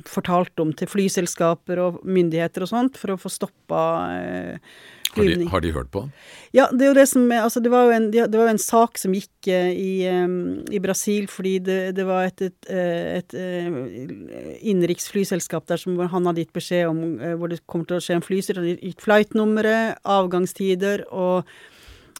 fortalt 0.08 0.60
om 0.62 0.70
til 0.76 0.88
flyselskaper 0.90 1.80
og 1.82 1.98
myndigheter 2.06 2.64
og 2.64 2.70
sånt, 2.70 2.98
for 3.00 3.14
å 3.14 3.20
få 3.20 3.32
stoppa 3.32 3.82
eh, 4.14 4.76
har 5.14 5.24
de, 5.24 5.46
har 5.48 5.62
de, 5.64 5.72
hørt 5.72 5.90
på 5.92 6.02
han? 6.04 6.10
Ja, 6.56 6.66
det 6.72 6.84
er 6.84 6.90
jo 6.90 6.96
det 6.98 7.06
som 7.10 7.24
altså 7.32 7.62
det, 7.64 7.70
var 7.72 7.88
jo 7.88 7.94
en, 7.96 8.10
det 8.12 8.26
var 8.34 8.48
jo 8.48 8.54
en 8.54 8.60
sak 8.62 9.00
som 9.00 9.14
gikk 9.16 9.48
uh, 9.50 9.70
i, 9.72 10.04
i, 10.04 10.82
Brasil 10.84 11.28
fordi 11.32 11.54
det, 11.64 11.78
det 11.98 12.06
var 12.08 12.28
et, 12.28 12.42
et, 12.48 12.68
eh, 12.72 13.18
et, 13.18 13.34
et 13.38 14.60
innenriks 14.60 15.08
flyselskap 15.12 15.68
der 15.70 15.80
som 15.80 15.98
han 15.98 16.28
hadde 16.28 16.44
gitt 16.44 16.54
beskjed 16.56 16.86
om 16.90 17.02
hvor 17.40 17.52
det 17.52 17.62
kommer 17.66 17.88
til 17.88 17.98
å 17.98 18.04
skje 18.04 18.18
en 18.18 18.24
flystyrt. 18.24 18.60
Han 18.60 18.68
hadde 18.68 18.92
gitt 18.92 19.04
flight-nummeret, 19.04 20.00
avgangstider 20.08 21.04
og 21.08 21.48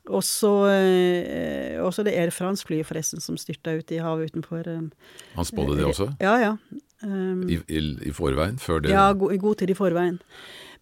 også, 0.09 0.53
eh, 0.73 1.79
også 1.85 2.05
det 2.07 2.15
Air 2.17 2.31
France-flyet, 2.33 2.87
forresten, 2.89 3.21
som 3.21 3.37
styrta 3.41 3.77
ut 3.77 3.93
i 3.93 4.01
havet 4.03 4.33
utenfor 4.33 4.65
Han 5.35 5.45
spådde 5.45 5.77
det 5.77 5.85
også? 5.85 6.13
Ja, 6.21 6.37
ja. 6.41 6.57
Um, 7.03 7.45
I, 7.49 7.61
i, 7.69 7.79
I, 8.09 8.13
forveien? 8.13 8.59
Før 8.59 8.81
det? 8.83 8.91
Ja, 8.91 9.13
i 9.13 9.39
god 9.39 9.61
tid 9.61 9.71
i 9.71 9.77
forveien. 9.79 10.19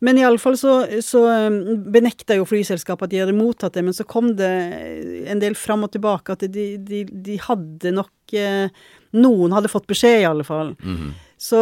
Men 0.04 0.18
iallfall 0.20 0.58
så, 0.60 0.74
så 1.04 1.22
benekta 1.92 2.36
jo 2.36 2.44
flyselskapet 2.48 3.08
at 3.08 3.14
de 3.14 3.22
hadde 3.22 3.36
mottatt 3.36 3.76
det, 3.76 3.84
men 3.86 3.96
så 3.96 4.04
kom 4.08 4.34
det 4.36 4.52
en 5.30 5.40
del 5.40 5.56
fram 5.56 5.86
og 5.86 5.94
tilbake 5.94 6.36
at 6.36 6.44
de, 6.52 6.66
de, 6.76 7.04
de 7.08 7.38
hadde 7.46 7.94
nok 7.96 8.36
eh, 8.36 8.68
Noen 9.16 9.54
hadde 9.54 9.70
fått 9.72 9.86
beskjed, 9.88 10.18
i 10.20 10.28
alle 10.28 10.44
fall. 10.44 10.74
Mm 10.82 10.96
-hmm. 10.96 11.12
Så, 11.36 11.58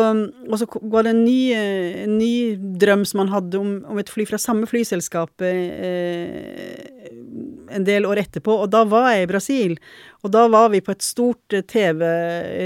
og 0.50 0.58
så 0.58 0.66
var 0.82 1.02
det 1.02 1.10
en 1.10 1.24
ny, 1.24 1.52
en 1.52 2.18
ny, 2.18 2.56
drøm 2.78 3.04
som 3.04 3.24
han 3.24 3.32
hadde 3.32 3.58
om, 3.58 3.84
om 3.90 3.98
et 3.98 4.10
fly 4.10 4.26
fra 4.26 4.38
samme 4.38 4.66
flyselskap 4.70 5.42
eh, 5.42 6.90
en 7.74 7.86
del 7.86 8.06
år 8.06 8.20
etterpå, 8.22 8.54
og 8.54 8.70
da 8.70 8.84
var 8.84 9.10
jeg 9.12 9.22
i 9.22 9.30
Brasil. 9.32 9.74
Og 10.22 10.30
da 10.30 10.46
var 10.48 10.70
vi 10.70 10.80
på 10.80 10.94
et 10.94 11.02
stort 11.02 11.52
eh, 11.52 11.62
TV, 11.66 12.04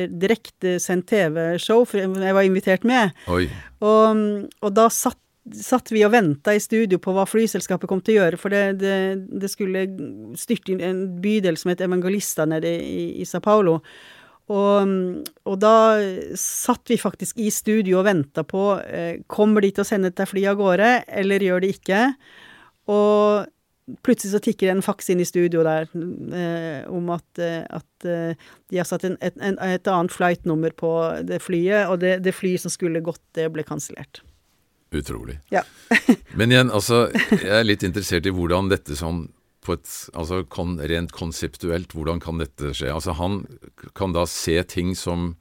direktesendt 0.09 1.09
TV-show, 1.09 1.87
for 1.89 1.99
jeg 1.99 2.37
var 2.37 2.43
invitert 2.43 2.85
med. 2.85 3.17
Og, 3.81 4.49
og 4.61 4.77
da 4.77 4.89
satt 4.93 5.21
satt 5.57 5.93
vi 5.95 6.05
og 6.07 6.13
venta 6.15 6.55
i 6.55 6.61
studio 6.63 7.01
på 7.03 7.15
hva 7.17 7.25
flyselskapet 7.29 7.91
kom 7.91 8.03
til 8.05 8.17
å 8.17 8.21
gjøre, 8.23 8.41
for 8.41 8.55
det, 8.55 8.81
det, 8.83 8.99
det 9.43 9.51
skulle 9.53 9.87
styrte 10.39 10.75
inn 10.75 10.85
en 10.85 11.03
bydel 11.23 11.59
som 11.61 11.73
het 11.73 11.83
Evangelista 11.85 12.47
nede 12.49 12.73
i, 12.83 13.11
i 13.23 13.27
Sa 13.29 13.41
Paulo. 13.45 13.79
Og, 14.49 14.93
og, 15.45 15.57
da 15.61 15.75
satt 16.41 16.89
vi 16.89 16.97
faktisk 16.97 17.37
i 17.43 17.51
studio 17.53 17.99
og 18.01 18.07
venta 18.07 18.47
på 18.49 18.63
eh, 18.81 19.19
Kommer 19.29 19.61
de 19.61 19.75
til 19.77 19.85
å 19.85 19.89
sende 19.89 20.09
dette 20.09 20.25
flyet 20.31 20.55
av 20.55 20.57
gårde, 20.57 20.93
eller 21.21 21.45
gjør 21.45 21.67
de 21.67 21.73
ikke? 21.75 22.01
Og 22.89 23.49
plutselig 24.05 24.33
så 24.35 24.41
tikker 24.43 24.69
det 24.69 24.75
en 24.77 24.85
faks 24.85 25.13
inn 25.13 25.23
i 25.23 25.29
studio 25.29 25.65
der 25.67 25.89
eh, 25.89 26.89
om 26.93 27.11
at, 27.15 27.27
eh, 27.43 27.65
at 27.65 28.09
eh, 28.09 28.49
de 28.69 28.81
har 28.81 28.89
satt 28.89 29.07
en, 29.09 29.17
et, 29.25 29.37
en, 29.37 29.59
et 29.65 29.93
annet 29.93 30.15
flight-nummer 30.15 30.75
på 30.77 30.93
det 31.29 31.41
flyet, 31.45 31.89
og 31.89 32.01
det, 32.05 32.19
det 32.25 32.37
flyet 32.37 32.65
som 32.65 32.73
skulle 32.73 33.05
gått, 33.05 33.23
det 33.39 33.49
ble 33.55 33.65
kansellert. 33.69 34.23
Utrolig. 34.95 35.39
Ja. 35.53 35.65
Men 36.39 36.53
igjen, 36.53 36.71
altså, 36.73 37.09
jeg 37.13 37.53
er 37.61 37.67
litt 37.67 37.85
interessert 37.85 38.29
i 38.29 38.33
hvordan 38.33 38.71
dette 38.73 38.97
sånn 38.97 39.27
på 39.65 39.77
et, 39.77 39.91
altså 40.17 40.43
kon, 40.49 40.79
Rent 40.81 41.13
konseptuelt, 41.13 41.93
hvordan 41.93 42.23
kan 42.25 42.41
dette 42.41 42.73
skje? 42.77 42.89
Altså 42.95 43.13
Han 43.19 43.43
kan 43.99 44.15
da 44.17 44.25
se 44.31 44.57
ting 44.71 44.95
som 44.97 45.35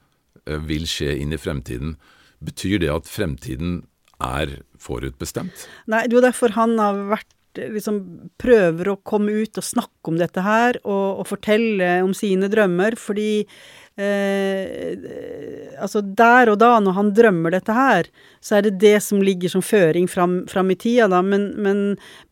uh, 0.43 0.59
vil 0.67 0.87
skje 0.89 1.15
inn 1.21 1.31
i 1.31 1.39
fremtiden. 1.39 1.95
Betyr 2.43 2.81
det 2.83 2.91
at 2.91 3.07
fremtiden 3.09 3.85
er 4.23 4.59
forutbestemt? 4.81 5.67
Nei, 5.87 6.03
det 6.05 6.15
er 6.15 6.19
jo 6.19 6.27
derfor 6.27 6.55
han 6.57 6.75
har 6.81 6.99
vært 7.15 7.33
liksom 7.57 8.01
prøver 8.37 8.91
å 8.91 8.99
komme 9.07 9.33
ut 9.41 9.57
og 9.57 9.65
snakke 9.65 10.11
om 10.11 10.19
dette 10.19 10.43
her, 10.45 10.77
og, 10.83 11.23
og 11.23 11.29
fortelle 11.31 11.97
om 12.05 12.13
sine 12.17 12.49
drømmer, 12.53 12.97
fordi 12.99 13.47
eh, 13.97 15.67
Altså, 15.77 16.01
der 16.01 16.49
og 16.51 16.57
da, 16.61 16.71
når 16.81 16.95
han 16.97 17.11
drømmer 17.13 17.53
dette 17.53 17.73
her, 17.73 18.07
så 18.41 18.57
er 18.57 18.65
det 18.65 18.79
det 18.81 18.95
som 19.05 19.21
ligger 19.21 19.51
som 19.51 19.61
føring 19.61 20.07
fram, 20.09 20.39
fram 20.49 20.71
i 20.73 20.77
tida, 20.79 21.07
da. 21.11 21.21
Men, 21.21 21.51
men, 21.61 21.81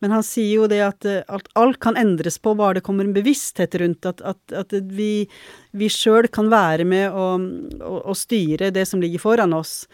men, 0.02 0.14
han 0.14 0.24
sier 0.26 0.62
jo 0.62 0.66
det 0.70 0.80
at, 0.82 1.06
at, 1.06 1.48
alt 1.54 1.78
kan 1.82 1.98
endres 2.00 2.40
på 2.42 2.56
bare 2.58 2.78
det 2.78 2.84
kommer 2.86 3.06
en 3.06 3.14
bevissthet 3.14 3.78
rundt. 3.82 4.06
At, 4.08 4.22
at, 4.26 4.40
at 4.64 4.74
vi, 4.98 5.28
vi 5.70 5.90
sjøl 5.92 6.26
kan 6.32 6.50
være 6.52 6.86
med 6.88 7.14
å, 7.14 7.28
å, 7.78 7.94
å, 8.10 8.18
styre 8.18 8.72
det 8.74 8.86
som 8.90 9.02
ligger 9.02 9.22
foran 9.22 9.54
oss. 9.56 9.84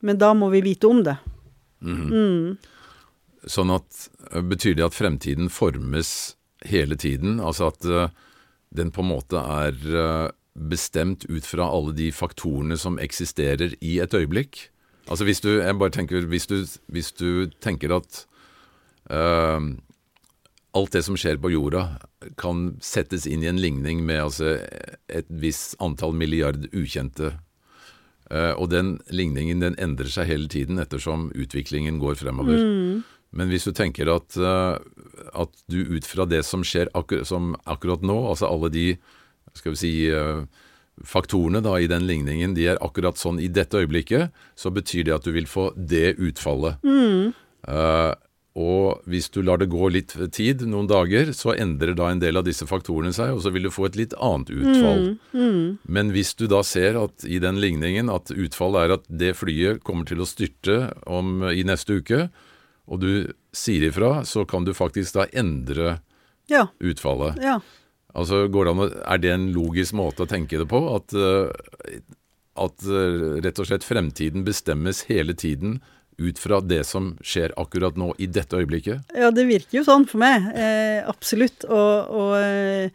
Men 0.00 0.20
da 0.20 0.32
må 0.34 0.48
vi 0.54 0.64
vite 0.64 0.88
om 0.88 1.04
det. 1.04 1.18
Mm. 1.84 2.04
Mm. 2.08 3.48
Sånn 3.50 3.72
at 3.74 4.08
Betyr 4.46 4.76
det 4.78 4.84
at 4.86 4.94
fremtiden 4.94 5.50
formes 5.52 6.36
hele 6.64 6.96
tiden? 6.96 7.40
Altså 7.42 7.72
at 7.72 7.84
uh, 7.84 8.06
den 8.72 8.92
på 8.94 9.02
en 9.02 9.10
måte 9.10 9.40
er 9.42 9.74
bestemt 10.54 11.24
ut 11.28 11.46
fra 11.48 11.68
alle 11.72 11.94
de 11.96 12.10
faktorene 12.12 12.76
som 12.80 12.98
eksisterer 13.00 13.76
i 13.80 13.98
et 14.04 14.14
øyeblikk. 14.14 14.68
Altså 15.10 15.24
hvis 15.26 15.40
du, 15.40 15.50
jeg 15.58 15.78
bare 15.78 15.94
tenker, 15.94 16.26
hvis 16.28 16.46
du, 16.46 16.62
hvis 16.92 17.12
du 17.12 17.48
tenker 17.64 17.94
at 17.96 18.24
uh, 19.10 19.58
alt 20.72 20.92
det 20.92 21.04
som 21.04 21.16
skjer 21.18 21.40
på 21.42 21.52
jorda, 21.52 21.86
kan 22.38 22.76
settes 22.84 23.26
inn 23.26 23.42
i 23.42 23.50
en 23.50 23.60
ligning 23.60 24.04
med 24.06 24.28
altså, 24.28 24.58
et 25.08 25.26
visst 25.28 25.74
antall 25.82 26.14
milliard 26.14 26.68
ukjente. 26.70 27.34
Uh, 28.32 28.52
og 28.56 28.70
den 28.72 28.98
ligningen 29.12 29.64
den 29.64 29.76
endrer 29.80 30.08
seg 30.12 30.30
hele 30.30 30.48
tiden 30.52 30.80
ettersom 30.80 31.30
utviklingen 31.34 31.98
går 32.00 32.20
fremover. 32.20 32.60
Mm. 32.60 33.02
Men 33.32 33.48
hvis 33.48 33.64
du 33.64 33.72
tenker 33.76 34.12
at, 34.12 34.36
uh, 34.36 34.76
at, 35.32 35.52
du 35.72 35.82
ut 35.96 36.06
fra 36.08 36.28
det 36.28 36.44
som 36.46 36.64
skjer 36.64 36.92
akkur 36.96 37.24
som 37.28 37.56
akkurat 37.64 38.04
nå, 38.04 38.16
altså 38.28 38.48
alle 38.48 38.70
de 38.72 38.86
skal 39.58 39.74
vi 39.74 39.80
si, 39.80 39.92
uh, 40.12 40.44
faktorene 41.04 41.62
da 41.64 41.78
i 41.80 41.88
den 41.90 42.06
ligningen, 42.08 42.56
de 42.56 42.68
er 42.72 42.82
akkurat 42.84 43.20
sånn 43.20 43.40
i 43.42 43.50
dette 43.52 43.80
øyeblikket, 43.80 44.34
så 44.54 44.72
betyr 44.74 45.08
det 45.08 45.16
at 45.16 45.24
du 45.26 45.32
vil 45.34 45.48
få 45.50 45.70
det 45.76 46.14
utfallet. 46.20 46.82
Mm. 46.84 47.32
Uh, 47.68 48.12
og 48.52 49.00
hvis 49.08 49.30
du 49.32 49.40
lar 49.40 49.62
det 49.62 49.70
gå 49.72 49.86
litt 49.88 50.12
tid, 50.36 50.60
noen 50.68 50.88
dager, 50.90 51.30
så 51.32 51.54
endrer 51.56 51.94
da 51.96 52.10
en 52.12 52.20
del 52.20 52.36
av 52.36 52.44
disse 52.44 52.66
faktorene 52.68 53.14
seg, 53.16 53.32
og 53.32 53.40
så 53.44 53.52
vil 53.54 53.64
du 53.64 53.72
få 53.72 53.86
et 53.88 53.96
litt 53.96 54.16
annet 54.20 54.52
utfall. 54.52 55.06
Mm, 55.32 55.38
mm. 55.40 55.68
Men 55.88 56.12
hvis 56.12 56.34
du 56.36 56.44
da 56.52 56.60
ser 56.66 56.98
at 57.00 57.24
i 57.24 57.40
den 57.40 57.62
ligningen 57.64 58.12
at 58.12 58.28
utfallet 58.34 58.84
er 58.84 58.96
at 58.98 59.08
det 59.08 59.32
flyet 59.40 59.80
kommer 59.86 60.08
til 60.08 60.20
å 60.20 60.28
styrte 60.28 60.92
om, 61.08 61.40
i 61.48 61.64
neste 61.64 62.02
uke, 62.02 62.26
og 62.92 63.00
du 63.00 63.12
sier 63.56 63.88
ifra, 63.88 64.18
så 64.28 64.44
kan 64.48 64.68
du 64.68 64.74
faktisk 64.76 65.16
da 65.16 65.24
endre 65.32 66.02
ja. 66.52 66.66
utfallet. 66.84 67.40
Ja. 67.40 67.56
Altså, 68.12 68.44
å, 68.48 68.90
Er 69.06 69.22
det 69.22 69.32
en 69.32 69.48
logisk 69.54 69.96
måte 69.96 70.24
å 70.24 70.30
tenke 70.30 70.60
det 70.60 70.68
på? 70.68 70.80
At, 70.96 71.14
eh, 71.16 72.02
at 72.60 72.84
eh, 72.84 73.40
rett 73.44 73.58
og 73.62 73.68
slett 73.70 73.86
fremtiden 73.86 74.44
bestemmes 74.44 75.04
hele 75.08 75.34
tiden 75.34 75.80
ut 76.20 76.38
fra 76.38 76.60
det 76.60 76.82
som 76.86 77.14
skjer 77.24 77.54
akkurat 77.58 77.96
nå, 77.96 78.12
i 78.20 78.28
dette 78.28 78.58
øyeblikket? 78.60 79.14
Ja, 79.16 79.32
det 79.34 79.46
virker 79.48 79.80
jo 79.80 79.86
sånn 79.86 80.04
for 80.10 80.22
meg. 80.22 80.50
Eh, 80.52 81.00
absolutt. 81.08 81.64
Og, 81.68 82.12
og 82.12 82.36
eh, 82.38 82.92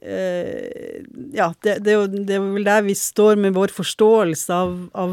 ja, 0.00 1.50
det, 1.60 1.74
det, 1.84 1.96
det, 2.24 2.36
er 2.38 2.44
vel 2.54 2.64
der 2.64 2.84
vi 2.86 2.94
står 2.96 3.36
med 3.40 3.52
vår 3.52 3.72
forståelse 3.76 4.56
av, 4.56 4.72
av 4.96 5.12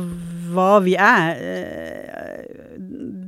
hva 0.54 0.78
vi 0.86 0.93
er. 0.95 1.41
Uh, 1.41 2.78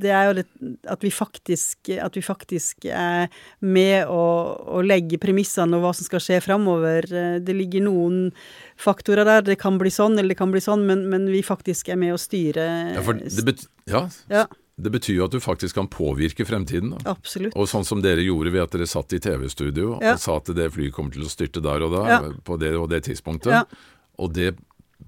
det 0.00 0.12
er 0.16 0.30
jo 0.30 0.36
det, 0.38 0.46
at, 0.88 1.02
vi 1.04 1.10
faktisk, 1.12 1.90
at 2.00 2.16
vi 2.16 2.22
faktisk 2.24 2.86
er 2.88 3.28
med 3.60 4.08
å, 4.08 4.22
å 4.78 4.80
legge 4.86 5.20
premissene 5.20 5.76
og 5.76 5.84
hva 5.84 5.92
som 5.98 6.08
skal 6.08 6.24
skje 6.24 6.40
framover. 6.46 7.10
Uh, 7.12 7.36
det 7.44 7.58
ligger 7.58 7.84
noen 7.90 8.30
faktorer 8.80 9.28
der. 9.28 9.44
Det 9.52 9.60
kan 9.60 9.76
bli 9.80 9.92
sånn, 9.92 10.16
eller 10.16 10.32
det 10.32 10.40
kan 10.40 10.54
bli 10.54 10.64
sånn, 10.64 10.86
men, 10.88 11.04
men 11.12 11.28
vi 11.28 11.44
faktisk 11.44 11.92
er 11.92 12.00
med 12.00 12.16
å 12.16 12.20
styre. 12.20 12.66
Ja, 12.96 13.04
for 13.04 13.20
det 13.20 13.58
ja. 13.90 14.06
ja. 14.32 14.48
Det 14.80 14.92
betyr 14.92 15.18
jo 15.18 15.26
at 15.28 15.34
du 15.34 15.40
faktisk 15.42 15.76
kan 15.76 15.88
påvirke 15.90 16.46
fremtiden. 16.48 16.94
Da. 16.96 17.14
Absolutt. 17.14 17.56
Og 17.58 17.68
sånn 17.70 17.86
som 17.86 18.02
dere 18.04 18.24
gjorde 18.24 18.54
ved 18.54 18.64
at 18.64 18.74
dere 18.76 18.88
satt 18.90 19.12
i 19.16 19.20
TV-studio 19.22 19.98
ja. 20.00 20.16
og 20.16 20.22
sa 20.22 20.38
at 20.40 20.50
det 20.56 20.70
flyet 20.74 20.94
kommer 20.96 21.14
til 21.14 21.26
å 21.26 21.32
styrte 21.32 21.62
der 21.64 21.86
og 21.86 21.94
da, 21.96 22.02
ja. 22.08 22.20
på 22.46 22.58
det 22.60 22.74
og 22.78 22.90
det 22.92 23.04
tidspunktet. 23.08 23.54
Ja. 23.60 23.64
Og 24.20 24.34
det 24.36 24.54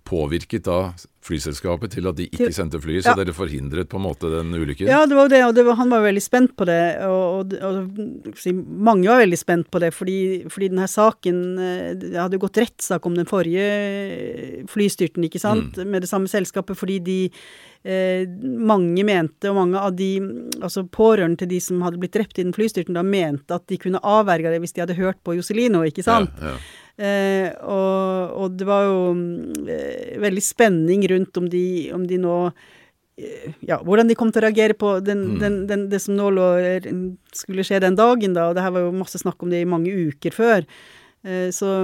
påvirket 0.05 0.65
da 0.67 0.93
flyselskapet 1.23 1.93
til 1.95 2.09
at 2.11 2.17
de 2.19 2.27
ikke 2.27 2.51
sendte 2.55 2.81
flyet, 2.83 3.05
så 3.07 3.15
dere 3.19 3.35
forhindret 3.37 3.89
på 3.91 3.99
en 4.01 4.05
måte 4.09 4.31
den 4.33 4.51
ulykken? 4.57 4.89
Ja, 4.91 5.05
det 5.07 5.17
var 5.17 5.31
det, 5.31 5.43
og 5.47 5.55
det 5.55 5.65
var, 5.69 5.79
han 5.79 5.93
var 5.93 6.03
veldig 6.03 6.23
spent 6.25 6.55
på 6.59 6.67
det. 6.67 6.81
Og, 7.07 7.53
og, 7.55 7.55
og, 7.63 8.57
mange 8.67 9.11
var 9.11 9.23
veldig 9.23 9.39
spent 9.39 9.71
på 9.71 9.83
det, 9.83 9.93
fordi, 9.95 10.19
fordi 10.51 10.73
denne 10.73 10.89
saken 10.91 11.43
eh, 11.63 11.91
Det 11.99 12.17
hadde 12.19 12.41
gått 12.43 12.59
rettssak 12.59 13.07
om 13.07 13.15
den 13.19 13.29
forrige 13.31 14.67
flystyrten, 14.73 15.29
ikke 15.29 15.43
sant, 15.43 15.79
mm. 15.79 15.95
med 15.95 16.03
det 16.03 16.11
samme 16.11 16.31
selskapet, 16.31 16.79
fordi 16.79 16.99
de 17.07 17.19
eh, 17.87 18.27
mange 18.43 19.07
mente, 19.07 19.51
og 19.53 19.61
mange 19.63 19.79
av 19.79 19.95
de 19.99 20.13
altså 20.59 20.89
pårørende 20.91 21.45
til 21.45 21.55
de 21.55 21.63
som 21.63 21.87
hadde 21.87 22.03
blitt 22.03 22.19
drept 22.19 22.39
i 22.41 22.47
den 22.49 22.57
flystyrten, 22.57 22.99
da 22.99 23.07
mente 23.07 23.55
at 23.55 23.69
de 23.71 23.79
kunne 23.79 24.03
avverge 24.03 24.51
det 24.51 24.63
hvis 24.65 24.75
de 24.75 24.85
hadde 24.85 24.99
hørt 24.99 25.23
på 25.23 25.39
Joselino, 25.39 25.87
ikke 25.87 26.07
sant? 26.07 26.35
Ja, 26.43 26.57
ja. 26.57 26.82
Eh, 27.01 27.49
og, 27.65 28.37
og, 28.37 28.59
det 28.61 28.69
var 28.69 28.85
jo 28.85 28.99
eh, 29.65 30.19
veldig 30.21 30.45
spenning 30.45 31.07
rundt 31.09 31.41
om 31.41 31.49
de, 31.51 31.65
om 31.97 32.05
de 32.07 32.19
nå 32.21 32.35
eh, 33.17 33.55
ja, 33.65 33.79
hvordan 33.81 34.11
de 34.11 34.17
kom 34.19 34.29
til 34.29 34.43
å 34.43 34.47
reagere 34.47 34.77
på 34.77 34.99
den, 35.01 35.23
mm. 35.33 35.39
den, 35.41 35.57
den, 35.71 35.87
det 35.93 36.03
som 36.05 36.19
nå 36.19 36.29
lå, 36.37 36.49
skulle 37.37 37.65
skje 37.67 37.81
den 37.85 37.97
dagen, 37.99 38.37
da. 38.37 38.51
Og 38.51 38.59
det 38.59 38.67
her 38.67 38.75
var 38.77 38.85
jo 38.85 38.93
masse 39.01 39.23
snakk 39.23 39.41
om 39.43 39.53
det 39.53 39.65
i 39.65 39.69
mange 39.69 39.95
uker 40.13 40.37
før. 40.37 40.69
Eh, 41.25 41.49
så 41.55 41.81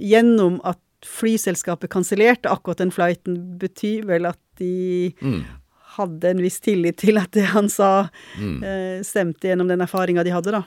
gjennom 0.00 0.58
at 0.68 0.80
flyselskapet 1.06 1.90
kansellerte 1.90 2.50
akkurat 2.50 2.82
den 2.82 2.92
flighten, 2.94 3.38
betyr 3.58 4.06
vel 4.10 4.28
at 4.30 4.40
de 4.58 5.12
mm. 5.22 5.40
hadde 5.96 6.30
en 6.30 6.42
viss 6.42 6.60
tillit 6.62 7.00
til 7.02 7.18
at 7.20 7.32
det 7.34 7.48
han 7.54 7.70
sa, 7.72 8.08
mm. 8.38 8.58
eh, 8.62 9.00
stemte 9.06 9.50
gjennom 9.50 9.70
den 9.70 9.82
erfaringa 9.82 10.26
de 10.26 10.34
hadde, 10.34 10.60
da. 10.60 10.66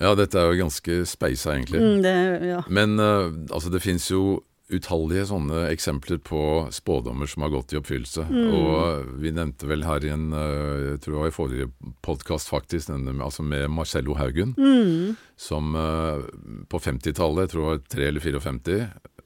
Ja, 0.00 0.14
dette 0.16 0.40
er 0.40 0.48
jo 0.48 0.62
ganske 0.62 1.02
speisa, 1.08 1.54
egentlig. 1.54 1.80
Mm, 1.82 1.98
det, 2.04 2.14
ja. 2.48 2.62
Men 2.72 2.96
uh, 3.00 3.28
altså, 3.52 3.72
det 3.72 3.82
fins 3.84 4.08
jo 4.10 4.40
utallige 4.70 5.26
sånne 5.26 5.64
eksempler 5.72 6.20
på 6.22 6.42
spådommer 6.74 7.28
som 7.30 7.44
har 7.44 7.52
gått 7.52 7.74
i 7.74 7.78
oppfyllelse. 7.80 8.26
Mm. 8.30 8.50
Og 8.54 9.10
vi 9.22 9.32
nevnte 9.34 9.68
vel 9.68 9.84
her 9.86 10.06
i 10.06 10.12
en, 10.14 10.28
uh, 10.32 10.92
jeg 10.92 11.02
tror 11.02 11.16
det 11.16 11.22
var 11.24 11.32
i 11.32 11.36
forrige 11.36 11.70
podkast 12.06 12.52
faktisk, 12.52 12.92
denne, 12.92 13.16
altså 13.24 13.44
med 13.46 13.66
Marcello 13.74 14.16
Haugen, 14.18 14.54
mm. 14.56 15.16
som 15.40 15.74
uh, 15.76 16.22
på 16.70 16.82
50-tallet, 16.86 17.48
jeg 17.48 17.54
tror 17.54 17.64
det 17.64 17.70
var 17.72 17.82
3 17.96 18.08
eller 18.12 18.26
54, 18.28 18.78
uh, 18.80 19.19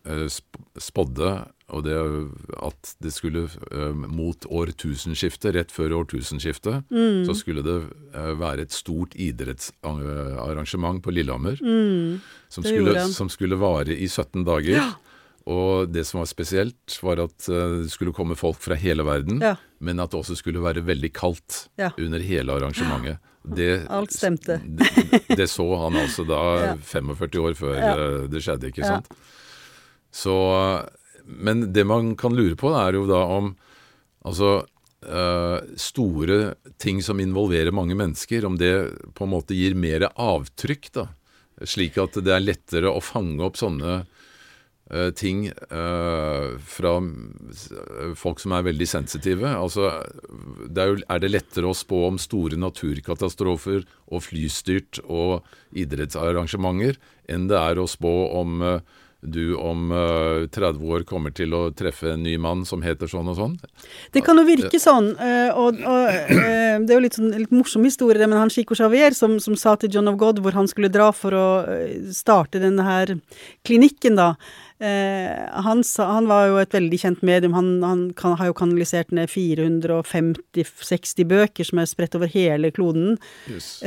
spådde 0.78 1.30
og 1.72 1.84
det 1.86 1.94
at 2.60 2.90
det 3.00 3.12
skulle 3.14 3.46
uh, 3.48 3.94
mot 3.94 4.44
årtusenskiftet, 4.52 5.54
rett 5.56 5.72
før 5.72 5.94
årtusenskiftet, 6.02 6.84
mm. 6.92 7.22
så 7.24 7.36
skulle 7.38 7.64
det 7.64 7.78
uh, 8.12 8.34
være 8.36 8.66
et 8.66 8.74
stort 8.74 9.14
idrettsarrangement 9.16 11.00
på 11.04 11.14
Lillehammer. 11.14 11.56
Mm. 11.64 12.20
Som, 12.52 12.66
skulle, 12.66 13.06
som, 13.16 13.32
skulle, 13.32 13.56
vare 13.58 13.96
i 13.96 14.08
17 14.08 14.44
dager. 14.44 14.76
Ja. 14.76 14.90
Og 15.50 15.88
det 15.92 16.06
som 16.08 16.22
var 16.22 16.28
spesielt, 16.28 16.98
var 17.04 17.20
at 17.20 17.48
det 17.48 17.90
skulle 17.92 18.14
komme 18.16 18.36
folk 18.36 18.62
fra 18.64 18.76
hele 18.80 19.04
verden, 19.04 19.42
ja. 19.44 19.58
men 19.84 20.00
at 20.00 20.12
det 20.12 20.20
også 20.22 20.38
skulle 20.40 20.62
være 20.64 20.84
veldig 20.86 21.10
kaldt 21.16 21.66
ja. 21.80 21.90
under 22.00 22.24
hele 22.24 22.54
arrangementet. 22.54 23.20
Det, 23.44 23.82
Alt 23.92 24.14
stemte. 24.16 24.56
det, 24.64 25.20
det, 25.36 25.48
så 25.52 25.66
han 25.82 25.98
altså 26.00 26.24
da 26.24 26.40
45 26.94 27.42
år 27.44 27.58
før 27.58 27.82
det 28.32 28.40
skjedde, 28.40 28.72
ikke 28.72 28.88
sant. 28.88 29.10
Så 30.14 30.36
men 31.24 31.72
det 31.72 31.84
man 31.84 32.16
kan 32.16 32.36
lure 32.36 32.56
på, 32.56 32.72
er 32.76 32.98
jo 32.98 33.06
da 33.08 33.22
om 33.36 33.54
altså 34.24 34.64
uh, 35.08 35.58
store 35.80 36.54
ting 36.80 37.02
som 37.04 37.20
involverer 37.20 37.74
mange 37.74 37.96
mennesker, 37.98 38.44
om 38.44 38.58
det 38.60 38.74
på 39.16 39.26
en 39.26 39.34
måte 39.34 39.56
gir 39.56 39.76
mer 39.78 40.10
avtrykk, 40.12 40.90
da. 40.96 41.08
Slik 41.64 41.96
at 42.02 42.16
det 42.18 42.32
er 42.34 42.42
lettere 42.42 42.90
å 42.90 43.02
fange 43.04 43.44
opp 43.46 43.56
sånne 43.56 44.00
uh, 44.02 45.10
ting 45.16 45.46
uh, 45.70 46.56
fra 46.58 46.96
folk 48.18 48.42
som 48.42 48.56
er 48.56 48.66
veldig 48.66 48.88
sensitive. 48.90 49.52
Altså, 49.54 49.92
det 50.66 50.82
er, 50.82 50.92
jo, 50.92 51.04
er 51.08 51.22
det 51.22 51.30
lettere 51.30 51.70
å 51.70 51.78
spå 51.78 52.02
om 52.10 52.18
store 52.20 52.58
naturkatastrofer 52.60 53.86
og 54.10 54.26
flystyrt 54.26 55.00
og 55.06 55.46
idrettsarrangementer 55.78 56.98
enn 57.30 57.48
det 57.48 57.60
er 57.60 57.80
å 57.80 57.88
spå 57.88 58.16
om 58.42 58.66
uh, 58.66 59.00
du 59.24 59.54
om 59.56 59.90
uh, 59.92 60.44
eh, 60.44 60.48
30 60.52 60.90
år 60.92 61.04
kommer 61.08 61.32
til 61.34 61.54
å 61.56 61.68
treffe 61.76 62.12
en 62.12 62.22
ny 62.24 62.36
mann 62.40 62.64
som 62.68 62.84
heter 62.84 63.10
sånn 63.10 63.30
og 63.32 63.38
sånn? 63.38 63.54
Det 64.14 64.24
kan 64.24 64.38
jo 64.40 64.44
virke 64.48 64.80
sånn, 64.80 65.12
uh, 65.18 65.50
og, 65.58 65.80
og 65.80 66.10
uh, 66.10 66.76
det 66.84 66.90
er 66.90 66.94
jo 66.94 67.04
litt, 67.04 67.18
sånn, 67.18 67.32
litt 67.44 67.54
morsom 67.54 67.86
historie, 67.88 68.28
men 68.28 68.38
han 68.40 68.52
Chico 68.52 68.76
Xavier 68.78 69.16
som, 69.16 69.38
som, 69.42 69.56
sa 69.58 69.76
til 69.80 69.92
John 69.94 70.10
of 70.12 70.20
God 70.20 70.42
hvor 70.44 70.56
han 70.56 70.68
skulle 70.70 70.92
dra 70.92 71.10
for 71.16 71.34
å 71.36 71.48
starte 72.14 72.62
denne 72.62 72.84
her 72.86 73.16
klinikken, 73.66 74.20
da. 74.20 74.34
Han, 74.84 75.78
sa, 75.86 76.10
han, 76.18 76.26
var 76.28 76.48
jo 76.50 76.56
et 76.60 76.74
veldig 76.74 76.98
kjent 77.00 77.20
medium. 77.24 77.54
Han, 77.56 77.68
han 77.86 78.00
kan, 78.18 78.34
har 78.36 78.50
jo 78.50 78.56
kanalisert 78.58 79.14
ned 79.16 79.30
450-60 79.32 81.28
bøker 81.30 81.64
som 81.64 81.80
er 81.80 81.88
spredt 81.88 82.18
over 82.18 82.28
hele 82.28 82.68
kloden. 82.74 83.14
Yes. 83.48 83.78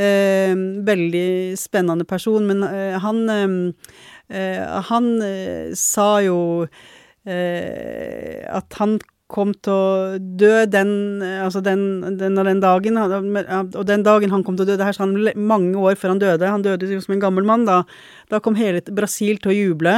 veldig 0.88 1.28
spennende 1.60 2.08
person, 2.08 2.48
men 2.50 2.66
han 3.04 3.20
Eh, 3.28 3.68
han 4.30 5.22
eh, 5.24 5.76
sa 5.76 6.20
jo 6.20 6.68
eh, 7.24 8.44
At 8.52 8.76
han 8.82 8.98
kom 9.28 9.52
til 9.60 9.74
å 9.74 10.18
dø 10.20 10.66
den, 10.72 11.22
altså 11.44 11.60
den, 11.60 12.00
den, 12.16 12.38
den 12.40 12.62
dagen, 12.64 12.96
og 12.96 13.82
den 13.84 14.06
dagen 14.06 14.32
han 14.32 14.44
kom 14.48 14.56
til 14.56 14.64
å 14.64 14.70
dø, 14.70 14.78
det 14.80 14.88
her 14.88 14.96
sa 14.96 15.04
han 15.04 15.18
mange 15.36 15.76
år 15.76 15.98
før 16.00 16.14
han 16.14 16.22
døde, 16.22 16.48
han 16.48 16.64
døde 16.64 16.88
jo 16.88 17.02
som 17.04 17.18
en 17.18 17.26
gammel 17.26 17.44
mann 17.48 17.66
da, 17.68 17.82
da 18.32 18.40
kom 18.40 18.56
hele 18.56 18.80
Brasil 18.88 19.42
til 19.44 19.52
å 19.52 19.58
juble. 19.58 19.98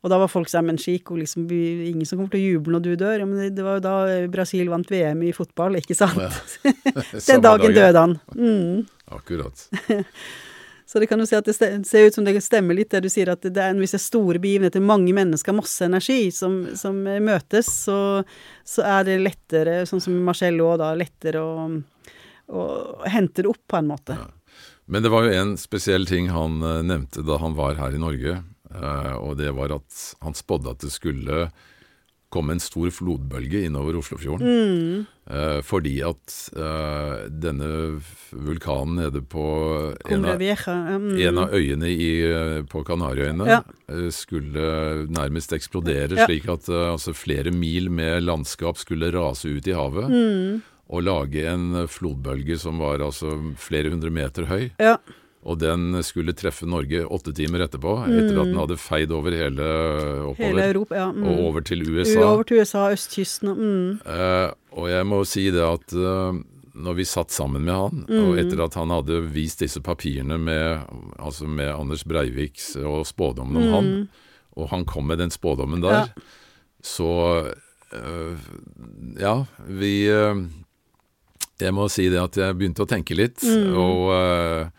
Og 0.00 0.08
da 0.08 0.16
var 0.20 0.30
folk 0.32 0.48
sånn 0.48 0.64
Men 0.64 0.78
Chico, 0.80 1.16
liksom, 1.16 1.48
ingen 1.52 2.06
som 2.08 2.20
kommer 2.20 2.32
til 2.32 2.40
å 2.40 2.52
juble 2.54 2.76
når 2.76 2.84
du 2.84 2.92
dør. 3.02 3.18
Ja, 3.20 3.26
men 3.28 3.52
det 3.52 3.64
var 3.64 3.76
jo 3.76 3.84
da 3.84 3.96
Brasil 4.32 4.70
vant 4.72 4.88
VM 4.88 5.26
i 5.28 5.32
fotball, 5.36 5.76
ikke 5.80 5.96
sant? 5.96 6.20
Ja. 6.20 6.72
Den 7.28 7.44
dagen 7.44 7.76
døde 7.76 8.06
han. 8.06 8.16
Mm. 8.36 8.86
Akkurat. 9.16 9.68
Så 10.90 10.98
det 10.98 11.06
kan 11.06 11.20
jo 11.22 11.26
se 11.28 11.38
at 11.38 11.46
det 11.46 11.54
ser 11.86 12.08
ut 12.08 12.16
som 12.16 12.24
det 12.26 12.32
stemmer 12.42 12.74
litt, 12.74 12.88
det 12.90 13.04
du 13.04 13.12
sier, 13.12 13.28
at 13.30 13.44
det 13.46 13.62
er, 13.62 13.76
det 13.78 13.86
er 13.86 14.00
store 14.02 14.40
begivenheter, 14.42 14.82
mange 14.82 15.12
mennesker, 15.14 15.54
masse 15.54 15.86
energi, 15.86 16.32
som, 16.34 16.64
som 16.74 16.96
møtes, 16.98 17.68
så, 17.84 17.98
så, 18.66 18.82
er 18.82 19.06
det 19.06 19.20
lettere, 19.22 19.84
sånn 19.86 20.02
som 20.02 20.16
Marcello 20.26 20.72
da, 20.80 20.88
lettere 20.98 21.44
å, 21.46 21.68
å, 22.50 22.64
hente 23.06 23.44
det 23.46 23.52
opp 23.52 23.62
på 23.70 23.78
en 23.78 23.92
måte. 23.92 24.18
Ja. 24.18 24.66
Men 24.90 25.06
det 25.06 25.14
var 25.14 25.28
jo 25.28 25.36
en 25.38 25.54
spesiell 25.62 26.10
ting 26.10 26.32
han 26.34 26.58
uh, 26.58 26.80
nevnte 26.82 27.22
da 27.22 27.38
han 27.38 27.54
var 27.54 27.78
her 27.78 27.94
i 27.94 28.02
Norge, 28.02 28.40
uh, 28.74 29.14
og 29.22 29.38
det 29.38 29.54
var 29.54 29.76
at 29.78 30.02
han 30.26 30.34
spådde 30.34 30.74
at 30.74 30.82
det 30.82 30.90
skulle 30.90 31.44
kom 32.30 32.50
en 32.52 32.62
stor 32.62 32.90
flodbølge 32.94 33.64
innover 33.66 33.98
Oslofjorden. 33.98 34.46
Mm. 34.46 35.06
Eh, 35.30 35.58
fordi 35.66 35.96
at 36.06 36.34
eh, 36.54 37.26
denne 37.42 37.70
vulkanen 38.30 38.96
nede 38.98 39.22
på 39.22 39.44
en 40.10 40.26
av, 40.26 40.40
mm. 40.42 41.12
en 41.26 41.40
av, 41.42 41.54
øyene 41.54 41.90
i, 41.90 42.10
eh, 42.26 42.56
på 42.70 42.82
Kanariøyene 42.86 43.46
ja. 43.50 43.60
Eh, 43.90 44.08
skulle 44.14 45.06
nærmest 45.10 45.54
eksplodere, 45.54 46.18
ja. 46.18 46.26
slik 46.26 46.48
at 46.50 46.70
eh, 46.70 46.88
altså 46.94 47.14
flere 47.14 47.54
mil 47.54 47.90
med 47.94 48.24
landskap 48.26 48.78
skulle 48.80 49.12
rase 49.14 49.50
ut 49.50 49.70
i 49.70 49.76
havet. 49.76 50.10
Mm. 50.10 50.60
Og 50.90 51.06
lage 51.06 51.46
en 51.46 51.84
flodbølge 51.86 52.56
som 52.58 52.80
var 52.82 53.02
altså 53.04 53.36
flere 53.58 53.92
hundre 53.92 54.10
meter 54.10 54.48
høy. 54.50 54.70
Ja. 54.82 54.96
Og 55.40 55.56
den 55.56 55.96
skulle 56.04 56.34
treffe 56.36 56.66
Norge 56.68 57.00
åtte 57.08 57.32
timer 57.32 57.64
etterpå, 57.64 57.94
etter 58.04 58.34
at 58.34 58.50
den 58.50 58.52
mm. 58.52 58.60
hadde 58.60 58.76
feid 58.76 59.12
over 59.16 59.32
hele 59.32 59.66
oppover. 60.28 60.50
Hele 60.50 60.66
Europa, 60.68 60.96
ja. 60.98 61.06
Mm. 61.16 61.28
Og 61.30 61.44
over 61.46 61.64
til 61.64 61.84
USA. 61.88 62.24
Over 62.26 62.44
til 62.44 62.60
USA, 62.60 62.82
østkysten. 62.92 63.54
Mm. 63.56 63.86
Eh, 64.04 64.50
og 64.76 64.90
jeg 64.92 65.06
må 65.08 65.22
si 65.28 65.46
det 65.54 65.62
at 65.64 65.94
eh, 65.96 66.40
når 66.80 66.98
vi 66.98 67.06
satt 67.08 67.32
sammen 67.32 67.64
med 67.64 67.72
han, 67.72 68.02
mm. 68.04 68.18
og 68.20 68.40
etter 68.42 68.60
at 68.66 68.76
han 68.76 68.92
hadde 68.92 69.22
vist 69.32 69.64
disse 69.64 69.80
papirene 69.84 70.36
med, 70.40 70.84
altså 71.16 71.48
med 71.48 71.72
Anders 71.72 72.04
Breiviks 72.04 72.74
og 72.76 73.08
spådommen 73.08 73.62
om 73.62 73.64
mm. 73.64 73.72
han, 73.78 73.88
og 74.60 74.68
han 74.74 74.84
kom 74.84 75.08
med 75.08 75.22
den 75.22 75.32
spådommen 75.32 75.80
der, 75.80 76.12
ja. 76.12 76.28
så 76.84 77.10
eh, 77.96 78.44
Ja, 79.18 79.46
vi 79.66 80.04
Jeg 81.60 81.72
må 81.76 81.88
si 81.92 82.06
det 82.12 82.20
at 82.20 82.36
jeg 82.36 82.56
begynte 82.56 82.84
å 82.84 82.88
tenke 82.88 83.16
litt, 83.16 83.40
mm. 83.40 83.72
og 83.76 84.76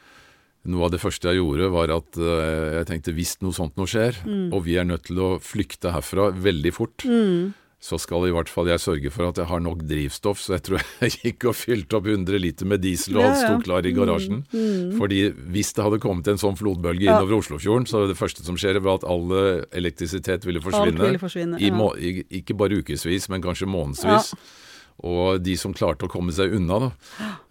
noe 0.70 0.86
av 0.86 0.94
det 0.94 1.02
første 1.02 1.32
jeg 1.32 1.42
gjorde, 1.42 1.72
var 1.74 1.94
at 1.96 2.20
uh, 2.22 2.82
jeg 2.82 2.90
tenkte 2.92 3.16
hvis 3.18 3.40
noe 3.42 3.56
sånt 3.56 3.80
noe 3.80 3.90
skjer, 3.90 4.22
mm. 4.22 4.52
og 4.54 4.62
vi 4.68 4.78
er 4.78 4.86
nødt 4.86 5.08
til 5.10 5.22
å 5.24 5.32
flykte 5.42 5.94
herfra 5.96 6.30
veldig 6.38 6.74
fort, 6.76 7.06
mm. 7.08 7.50
så 7.82 7.98
skal 8.02 8.28
i 8.28 8.34
hvert 8.36 8.52
fall 8.52 8.70
jeg 8.70 8.84
sørge 8.84 9.12
for 9.14 9.32
at 9.32 9.42
jeg 9.42 9.50
har 9.50 9.64
nok 9.66 9.82
drivstoff. 9.90 10.44
Så 10.44 10.54
jeg 10.60 10.66
tror 10.70 10.86
jeg 11.04 11.18
gikk 11.18 11.50
og 11.50 11.58
fylte 11.58 11.98
opp 11.98 12.12
100 12.14 12.42
liter 12.44 12.70
med 12.70 12.86
diesel 12.86 13.18
og 13.18 13.32
alt 13.32 13.42
sto 13.42 13.58
klar 13.66 13.90
i 13.90 13.96
garasjen. 13.98 14.44
Mm. 14.54 14.62
mm. 14.62 14.96
Fordi 15.02 15.22
hvis 15.56 15.74
det 15.78 15.88
hadde 15.88 16.02
kommet 16.06 16.30
en 16.30 16.42
sånn 16.46 16.60
flodbølge 16.62 17.10
ja. 17.10 17.18
innover 17.18 17.42
Oslofjorden, 17.42 17.90
så 17.90 18.06
det 18.12 18.20
første 18.22 18.46
som 18.46 18.60
skjer, 18.62 18.78
var 18.86 19.02
at 19.02 19.08
all 19.10 19.34
elektrisitet 19.74 20.46
ville 20.46 20.62
forsvinne. 20.62 21.00
Alt 21.02 21.10
Ville 21.10 21.26
forsvinne 21.26 21.62
ja. 21.62 21.94
I, 21.98 22.20
ikke 22.44 22.60
bare 22.60 22.84
ukevis, 22.84 23.32
men 23.34 23.42
kanskje 23.42 23.70
månedsvis. 23.70 24.36
Ja. 24.38 24.60
Og 25.08 25.42
de 25.42 25.56
som 25.58 25.74
klarte 25.74 26.06
å 26.06 26.12
komme 26.12 26.34
seg 26.36 26.54
unna, 26.58 26.78
da, 26.84 26.90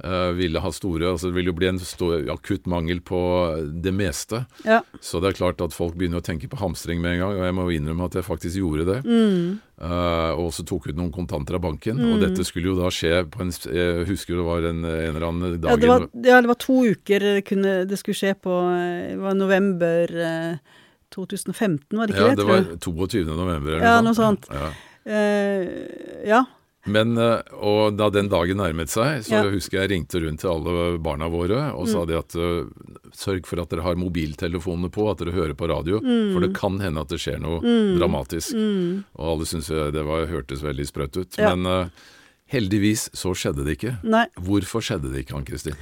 uh, 0.04 0.30
ville 0.38 0.62
ha 0.62 0.70
store 0.74 1.08
altså 1.10 1.30
Det 1.30 1.36
ville 1.38 1.50
jo 1.50 1.56
bli 1.58 1.70
en 1.70 1.80
stor, 1.82 2.20
akutt 2.30 2.68
mangel 2.70 3.00
på 3.02 3.20
det 3.82 3.92
meste. 3.94 4.44
Ja. 4.62 4.80
Så 5.02 5.22
det 5.22 5.32
er 5.32 5.40
klart 5.40 5.64
at 5.64 5.74
folk 5.74 5.96
begynner 5.98 6.22
å 6.22 6.26
tenke 6.26 6.50
på 6.50 6.60
hamstring 6.60 7.02
med 7.02 7.16
en 7.16 7.24
gang, 7.24 7.40
og 7.40 7.48
jeg 7.48 7.56
må 7.58 7.66
innrømme 7.74 8.06
at 8.06 8.20
jeg 8.20 8.26
faktisk 8.28 8.60
gjorde 8.60 8.86
det. 8.86 9.00
Mm. 9.02 9.58
Uh, 9.80 10.36
og 10.36 10.50
så 10.54 10.62
tok 10.68 10.90
ut 10.90 10.98
noen 10.98 11.12
kontanter 11.14 11.56
av 11.58 11.64
banken. 11.64 11.98
Mm. 11.98 12.12
Og 12.14 12.22
dette 12.22 12.46
skulle 12.46 12.70
jo 12.70 12.76
da 12.78 12.90
skje 12.94 13.24
på 13.32 13.42
en 13.42 13.50
Jeg 13.50 14.06
husker 14.10 14.38
det 14.38 14.46
var 14.46 14.68
en, 14.68 14.84
en 14.84 15.16
eller 15.16 15.26
annen 15.26 15.56
dag 15.56 15.72
ja 15.72 15.78
det, 15.80 15.88
var, 15.90 16.04
ja, 16.14 16.36
det 16.44 16.50
var 16.52 16.58
to 16.60 16.76
uker 16.92 17.24
kunne, 17.46 17.72
det 17.88 17.98
skulle 17.98 18.18
skje 18.18 18.34
på 18.38 18.60
Det 18.70 19.18
var 19.18 19.34
november 19.38 20.14
uh, 20.20 20.78
2015, 21.10 21.98
var 21.98 22.06
det 22.06 22.14
ikke 22.14 22.22
ja, 22.22 22.30
det? 22.30 22.46
Ja, 22.46 22.62
det 22.62 22.94
var 22.94 23.08
22. 23.10 23.24
november 23.26 23.74
eller 23.74 23.86
ja, 23.88 23.98
noe 24.04 24.14
sånt. 24.14 24.46
Ja. 24.52 24.70
Uh, 25.10 25.64
ja. 26.28 26.44
Men, 26.88 27.12
eh, 27.20 27.40
og 27.60 27.96
da 27.98 28.08
den 28.12 28.30
dagen 28.32 28.60
nærmet 28.60 28.88
seg, 28.92 29.24
så 29.26 29.42
ja. 29.42 29.48
husker 29.52 29.82
jeg 29.82 29.90
ringte 29.92 30.22
rundt 30.22 30.40
til 30.40 30.52
alle 30.52 30.84
barna 31.02 31.28
våre 31.28 31.58
og 31.74 31.84
mm. 31.84 31.90
sa 31.92 32.04
de 32.08 32.16
at 32.16 32.36
uh, 32.40 32.70
sørg 33.12 33.48
for 33.48 33.60
at 33.60 33.72
dere 33.72 33.84
har 33.84 33.98
mobiltelefonene 34.00 34.88
på, 34.92 35.04
at 35.10 35.20
dere 35.20 35.34
hører 35.36 35.56
på 35.58 35.68
radio. 35.68 36.00
Mm. 36.00 36.30
For 36.32 36.46
det 36.46 36.54
kan 36.56 36.78
hende 36.80 37.04
at 37.04 37.12
det 37.12 37.20
skjer 37.20 37.42
noe 37.42 37.60
mm. 37.60 37.98
dramatisk. 38.00 38.56
Mm. 38.56 39.02
Og 39.18 39.34
alle 39.34 39.50
syntes 39.50 39.68
det 39.92 40.06
var, 40.08 40.24
hørtes 40.30 40.64
veldig 40.64 40.88
sprøtt 40.88 41.20
ut. 41.20 41.36
Ja. 41.36 41.52
Men 41.52 41.68
uh, 41.68 42.08
heldigvis 42.50 43.10
så 43.16 43.34
skjedde 43.36 43.66
det 43.66 43.76
ikke. 43.76 43.98
Nei. 44.06 44.24
Hvorfor 44.40 44.84
skjedde 44.84 45.12
det 45.12 45.26
ikke, 45.26 45.36
Ann-Kristin? 45.36 45.76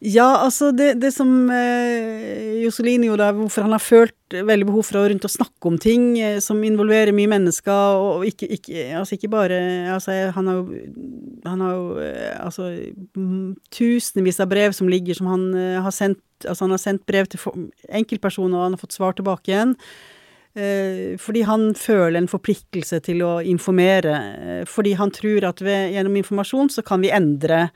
Ja, 0.00 0.40
altså 0.46 0.70
det, 0.72 0.94
det 1.02 1.10
som 1.12 1.28
eh, 1.52 2.62
Josselini 2.62 3.10
gjorde, 3.10 3.26
hvorfor 3.36 3.66
han 3.66 3.74
har 3.74 3.82
følt 3.84 4.32
veldig 4.32 4.68
behov 4.70 4.86
for 4.88 4.96
å 4.96 5.02
rundt 5.10 5.26
og 5.28 5.32
snakke 5.32 5.68
om 5.68 5.76
ting 5.76 6.14
eh, 6.16 6.38
som 6.40 6.62
involverer 6.64 7.12
mye 7.12 7.28
mennesker, 7.28 7.98
og 8.00 8.24
ikke, 8.24 8.48
ikke, 8.56 8.86
altså 8.96 9.18
ikke 9.18 9.28
bare 9.34 9.58
altså 9.92 10.16
Han 10.32 10.48
har 10.48 10.62
jo, 10.62 10.80
han 11.44 11.66
har 11.66 11.74
jo 11.76 12.00
eh, 12.00 12.32
altså 12.40 12.70
tusenvis 13.76 14.40
av 14.40 14.48
brev 14.48 14.72
som 14.76 14.88
ligger, 14.88 15.20
som 15.20 15.28
han 15.28 15.46
eh, 15.52 15.76
har 15.84 15.94
sendt 15.94 16.24
Altså 16.48 16.64
han 16.64 16.72
har 16.72 16.80
sendt 16.80 17.02
brev 17.04 17.26
til 17.28 17.66
enkeltpersoner, 17.92 18.56
og 18.56 18.62
han 18.64 18.72
har 18.72 18.80
fått 18.80 18.94
svar 18.96 19.12
tilbake 19.12 19.50
igjen. 19.50 19.74
Eh, 20.56 21.18
fordi 21.20 21.42
han 21.46 21.74
føler 21.78 22.18
en 22.18 22.30
forpliktelse 22.30 23.02
til 23.04 23.20
å 23.22 23.34
informere. 23.44 24.14
Eh, 24.40 24.62
fordi 24.64 24.96
han 24.96 25.12
tror 25.14 25.44
at 25.50 25.60
ved, 25.60 25.92
gjennom 25.92 26.16
informasjon 26.18 26.72
så 26.72 26.82
kan 26.86 27.04
vi 27.04 27.12
endre 27.14 27.66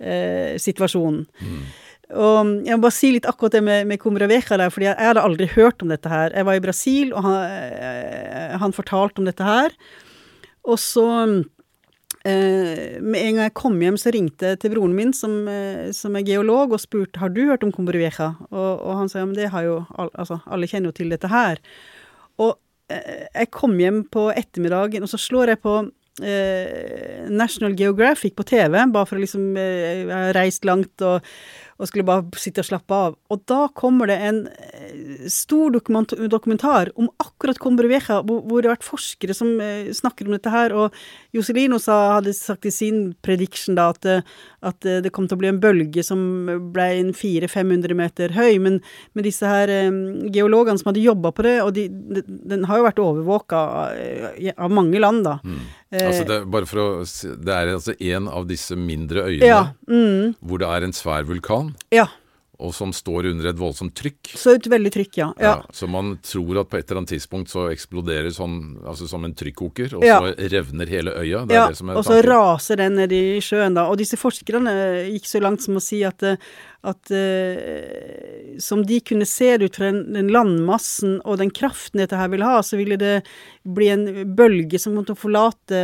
situasjonen. 0.00 1.26
Mm. 1.44 1.62
Og 2.10 2.66
jeg 2.66 2.74
må 2.74 2.82
bare 2.82 2.94
si 2.94 3.12
litt 3.14 3.26
akkurat 3.28 3.54
det 3.54 3.62
med, 3.62 3.86
med 3.86 4.00
Combraveja 4.02 4.58
der, 4.58 4.72
fordi 4.72 4.88
jeg, 4.88 4.96
jeg 4.98 5.10
hadde 5.12 5.24
aldri 5.28 5.46
hørt 5.52 5.82
om 5.84 5.92
dette 5.92 6.10
her. 6.10 6.34
Jeg 6.34 6.46
var 6.48 6.58
i 6.58 6.62
Brasil, 6.64 7.12
og 7.14 7.26
han, 7.26 7.36
eh, 7.46 8.56
han 8.58 8.74
fortalte 8.74 9.22
om 9.22 9.28
dette 9.28 9.46
her. 9.46 9.76
Og 10.66 10.78
så 10.80 11.06
eh, 12.26 12.98
Med 13.00 13.20
en 13.20 13.38
gang 13.38 13.44
jeg 13.46 13.56
kom 13.58 13.78
hjem, 13.80 13.98
så 14.00 14.12
ringte 14.14 14.52
jeg 14.52 14.60
til 14.62 14.74
broren 14.74 14.96
min, 14.96 15.14
som, 15.16 15.36
eh, 15.48 15.92
som 15.96 16.18
er 16.18 16.26
geolog, 16.26 16.74
og 16.74 16.82
spurte 16.82 17.22
har 17.22 17.30
du 17.34 17.44
hørt 17.46 17.64
om 17.66 17.72
Combraveja. 17.72 18.32
Og, 18.50 18.72
og 18.74 18.98
han 18.98 19.12
sa 19.12 19.22
ja, 19.22 19.30
men 19.30 19.38
det 19.38 19.52
har 19.54 19.68
jo 19.68 19.78
Altså, 20.00 20.40
alle 20.50 20.68
kjenner 20.70 20.90
jo 20.90 20.98
til 20.98 21.14
dette 21.14 21.30
her. 21.30 21.62
Og 22.42 22.56
eh, 22.90 23.28
jeg 23.28 23.52
kom 23.54 23.78
hjem 23.78 24.02
på 24.10 24.32
ettermiddagen, 24.34 25.06
og 25.06 25.14
så 25.14 25.20
slår 25.20 25.54
jeg 25.54 25.62
på 25.62 25.78
eh, 26.22 27.26
National 27.30 27.76
Geographic 27.78 28.36
på 28.36 28.46
TV, 28.48 28.76
bare 28.92 29.08
for 29.08 29.18
å 29.18 29.24
liksom 29.24 29.56
eh, 29.56 30.04
Jeg 30.04 30.12
har 30.12 30.36
reist 30.36 30.66
langt 30.68 31.04
og, 31.06 31.24
og 31.80 31.88
skulle 31.88 32.08
bare 32.08 32.40
sitte 32.40 32.64
og 32.64 32.68
slappe 32.68 32.96
av. 33.06 33.16
Og 33.32 33.44
da 33.48 33.62
kommer 33.76 34.10
det 34.10 34.18
en 34.28 34.42
stor 35.30 35.60
stor 35.70 36.28
dokumentar 36.28 36.90
om 36.96 37.08
akkurat 37.18 37.58
Combrevieja, 37.58 38.20
hvor, 38.22 38.42
hvor 38.46 38.62
det 38.62 38.70
har 38.70 38.76
vært 38.76 38.86
forskere 38.86 39.34
som 39.36 39.60
eh, 39.60 39.90
snakker 39.94 40.26
om 40.26 40.34
dette 40.36 40.52
her. 40.52 40.74
Og 40.76 40.94
Joselino 41.36 41.78
sa, 41.82 42.16
hadde 42.16 42.34
sagt 42.36 42.66
i 42.66 42.74
sin 42.74 43.14
prediction 43.22 43.78
da 43.78 43.90
at, 43.94 44.06
eh, 44.08 44.22
at 44.66 44.80
det 45.04 45.12
kom 45.14 45.28
til 45.28 45.38
å 45.38 45.42
bli 45.42 45.50
en 45.52 45.60
bølge 45.62 46.04
som 46.06 46.20
ble 46.74 46.88
en 47.00 47.12
400-500 47.16 47.98
meter 47.98 48.36
høy. 48.36 48.58
Men, 48.62 48.80
men 49.14 49.26
disse 49.26 49.48
her 49.48 49.70
geologene 50.32 50.80
som 50.80 50.90
hadde 50.92 51.04
jobba 51.04 51.32
på 51.34 51.46
det, 51.46 51.56
og 51.64 51.74
de, 51.76 51.88
de, 51.88 52.24
den 52.26 52.66
har 52.68 52.80
jo 52.80 52.88
vært 52.88 53.04
overvåka 53.04 53.62
av 54.56 54.74
mange 54.74 55.00
land, 55.02 55.24
da. 55.26 55.38
Mm. 55.44 55.62
Altså 55.90 56.22
det, 56.28 56.38
bare 56.46 56.68
for 56.70 56.82
å, 56.82 56.88
det 57.02 57.54
er 57.54 57.74
altså 57.74 57.96
en 57.98 58.30
av 58.30 58.46
disse 58.46 58.76
mindre 58.78 59.26
øyene 59.26 59.48
ja, 59.48 59.62
mm. 59.90 60.36
hvor 60.38 60.62
det 60.62 60.68
er 60.70 60.86
en 60.86 60.94
svær 60.94 61.26
vulkan. 61.26 61.72
Ja. 61.94 62.06
Og 62.60 62.74
som 62.76 62.92
står 62.92 63.30
under 63.30 63.48
et 63.48 63.58
voldsomt 63.58 63.94
trykk. 63.96 64.34
Så 64.36 64.52
et 64.58 64.68
veldig 64.70 64.92
trykk, 64.92 65.14
ja. 65.16 65.28
ja. 65.40 65.54
ja. 65.56 65.74
Så 65.74 65.88
man 65.90 66.12
tror 66.22 66.60
at 66.60 66.70
på 66.70 66.76
et 66.78 66.84
eller 66.84 67.00
annet 67.00 67.14
tidspunkt 67.16 67.50
så 67.50 67.70
eksploderer 67.72 68.30
sånn, 68.36 68.58
altså 68.84 69.08
som 69.10 69.24
en 69.26 69.34
trykkoker, 69.34 69.96
og 69.96 70.04
så 70.04 70.50
revner 70.52 70.92
hele 70.92 71.14
øya. 71.16 71.46
ja, 71.50 71.64
og 71.94 72.04
så 72.06 72.20
raser 72.26 72.84
den 72.84 73.00
ned 73.00 73.16
i 73.16 73.24
sjøen, 73.42 73.78
da. 73.78 73.88
Og 73.88 73.98
disse 73.98 74.20
forskerne 74.20 74.74
gikk 75.08 75.26
så 75.30 75.42
langt 75.42 75.64
som 75.64 75.80
å 75.80 75.82
si 75.82 76.04
at, 76.06 76.22
at 76.80 77.10
eh, 77.12 78.56
som 78.58 78.86
de 78.86 79.00
kunne 79.04 79.26
se 79.28 79.56
det 79.56 79.68
ut 79.68 79.76
fra 79.76 79.90
den, 79.90 80.12
den, 80.14 80.30
landmassen 80.32 81.18
og 81.28 81.40
den 81.40 81.52
kraften 81.52 82.00
dette 82.00 82.16
her 82.16 82.30
ville 82.32 82.46
ha, 82.46 82.62
så 82.64 82.78
ville 82.80 82.96
det 83.00 83.20
bli 83.68 83.90
en 83.92 84.06
bølge 84.36 84.80
som 84.80 84.96
å 84.96 85.04
forlate 85.18 85.80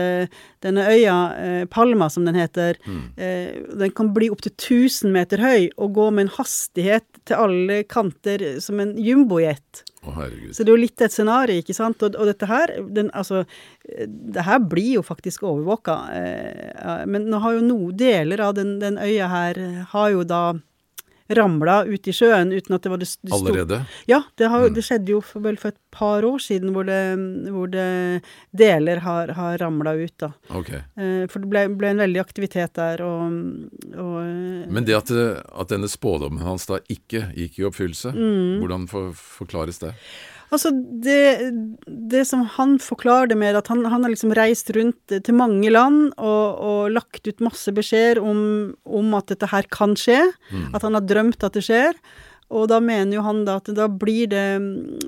denne 0.65 0.87
øya, 0.89 1.17
eh, 1.37 1.65
Palma 1.69 2.09
som 2.13 2.25
den 2.25 2.39
heter. 2.41 2.81
Mm. 2.87 3.03
Eh, 3.17 3.51
den 3.83 3.93
kan 3.97 4.15
bli 4.17 4.31
opptil 4.33 4.55
1000 4.55 5.13
meter 5.13 5.43
høy 5.45 5.69
og 5.77 5.93
gå 5.99 6.09
med 6.15 6.27
en 6.27 6.37
hastighet 6.39 7.05
til 7.29 7.45
alle 7.45 7.83
kanter 7.85 8.47
som 8.65 8.81
en 8.81 8.97
jumbojet. 8.97 9.85
Oh. 10.07 10.23
Så 10.55 10.63
det 10.63 10.71
er 10.71 10.77
jo 10.77 10.85
litt 10.85 11.03
et 11.03 11.13
scenario, 11.13 11.61
ikke 11.61 11.77
sant. 11.77 12.01
Og, 12.07 12.17
og 12.17 12.31
dette 12.31 12.49
her, 12.49 12.73
den, 12.95 13.11
altså 13.13 13.45
Det 13.85 14.45
her 14.47 14.63
blir 14.63 14.97
jo 15.01 15.03
faktisk 15.05 15.45
overvåka. 15.47 15.99
Eh, 16.15 17.05
men 17.11 17.29
nå 17.31 17.43
har 17.43 17.59
jo 17.59 17.67
noen 17.67 17.99
deler 17.99 18.41
av 18.49 18.57
den, 18.57 18.79
den 18.81 18.97
øya 19.03 19.29
her 19.29 19.61
har 19.93 20.15
jo 20.15 20.25
da 20.25 20.43
ramla 21.29 21.81
ut 21.89 22.09
i 22.09 22.15
sjøen 22.15 22.53
uten 22.55 22.77
at 22.77 22.85
det 22.85 22.93
var 22.93 23.01
det, 23.03 23.09
det 23.23 23.35
Allerede? 23.35 23.81
Ja, 24.11 24.21
det, 24.39 24.51
har, 24.53 24.69
det, 24.71 24.85
skjedde 24.87 25.15
jo 25.17 25.21
for, 25.25 25.43
vel 25.47 25.59
for 25.61 25.75
et 25.75 25.81
par 25.95 26.27
år 26.27 26.39
siden 26.43 26.73
hvor 26.75 26.87
det, 26.87 27.01
hvor 27.51 27.71
det 27.73 27.89
deler 28.57 29.03
har, 29.05 29.33
har 29.39 29.59
ramla 29.63 29.97
ut, 29.99 30.15
da. 30.23 30.31
Okay. 30.61 30.83
Eh, 30.95 31.25
for 31.33 31.43
det 31.43 31.51
ble, 31.53 31.65
ble, 31.79 31.93
en 31.95 32.05
veldig 32.05 32.23
aktivitet 32.23 32.77
der, 32.79 33.03
og, 33.07 33.41
og 33.97 34.17
eh, 34.23 34.71
Men 34.71 34.87
det 34.87 34.99
at, 34.99 35.11
at, 35.11 35.69
denne 35.73 35.91
spådommen 35.91 36.45
hans 36.47 36.69
da 36.71 36.81
ikke 36.93 37.29
gikk 37.35 37.61
i 37.61 37.69
oppfyllelse, 37.69 38.15
mm. 38.15 38.57
hvordan 38.63 38.89
for, 38.91 39.13
forklares 39.17 39.83
det? 39.83 39.97
Altså, 40.55 40.71
det, 41.03 41.51
det, 41.87 42.23
som 42.29 42.45
han 42.57 42.77
forklarer 42.83 43.33
det 43.33 43.39
med, 43.41 43.59
at 43.59 43.71
han, 43.73 43.83
han 43.91 44.05
har 44.05 44.13
liksom 44.13 44.35
reist 44.37 44.71
rundt 44.77 45.17
til 45.17 45.39
mange 45.39 45.73
land 45.73 46.13
og, 46.15 46.61
og 46.63 46.95
lagt 46.95 47.27
ut 47.27 47.43
masse 47.45 47.73
beskjeder 47.75 48.23
om, 48.23 48.39
om, 48.87 49.17
at 49.19 49.33
dette 49.33 49.51
her 49.51 49.67
kan 49.73 49.97
skje. 49.99 50.21
Mm. 50.53 50.71
At 50.77 50.87
han 50.87 50.99
har 50.99 51.07
drømt 51.07 51.47
at 51.47 51.59
det 51.59 51.65
skjer. 51.67 51.99
Og 52.55 52.69
da 52.71 52.79
mener 52.79 53.17
jo 53.17 53.25
han 53.27 53.43
da 53.47 53.57
at 53.59 53.73
da 53.75 53.89
blir 53.91 54.31
det 54.31 54.45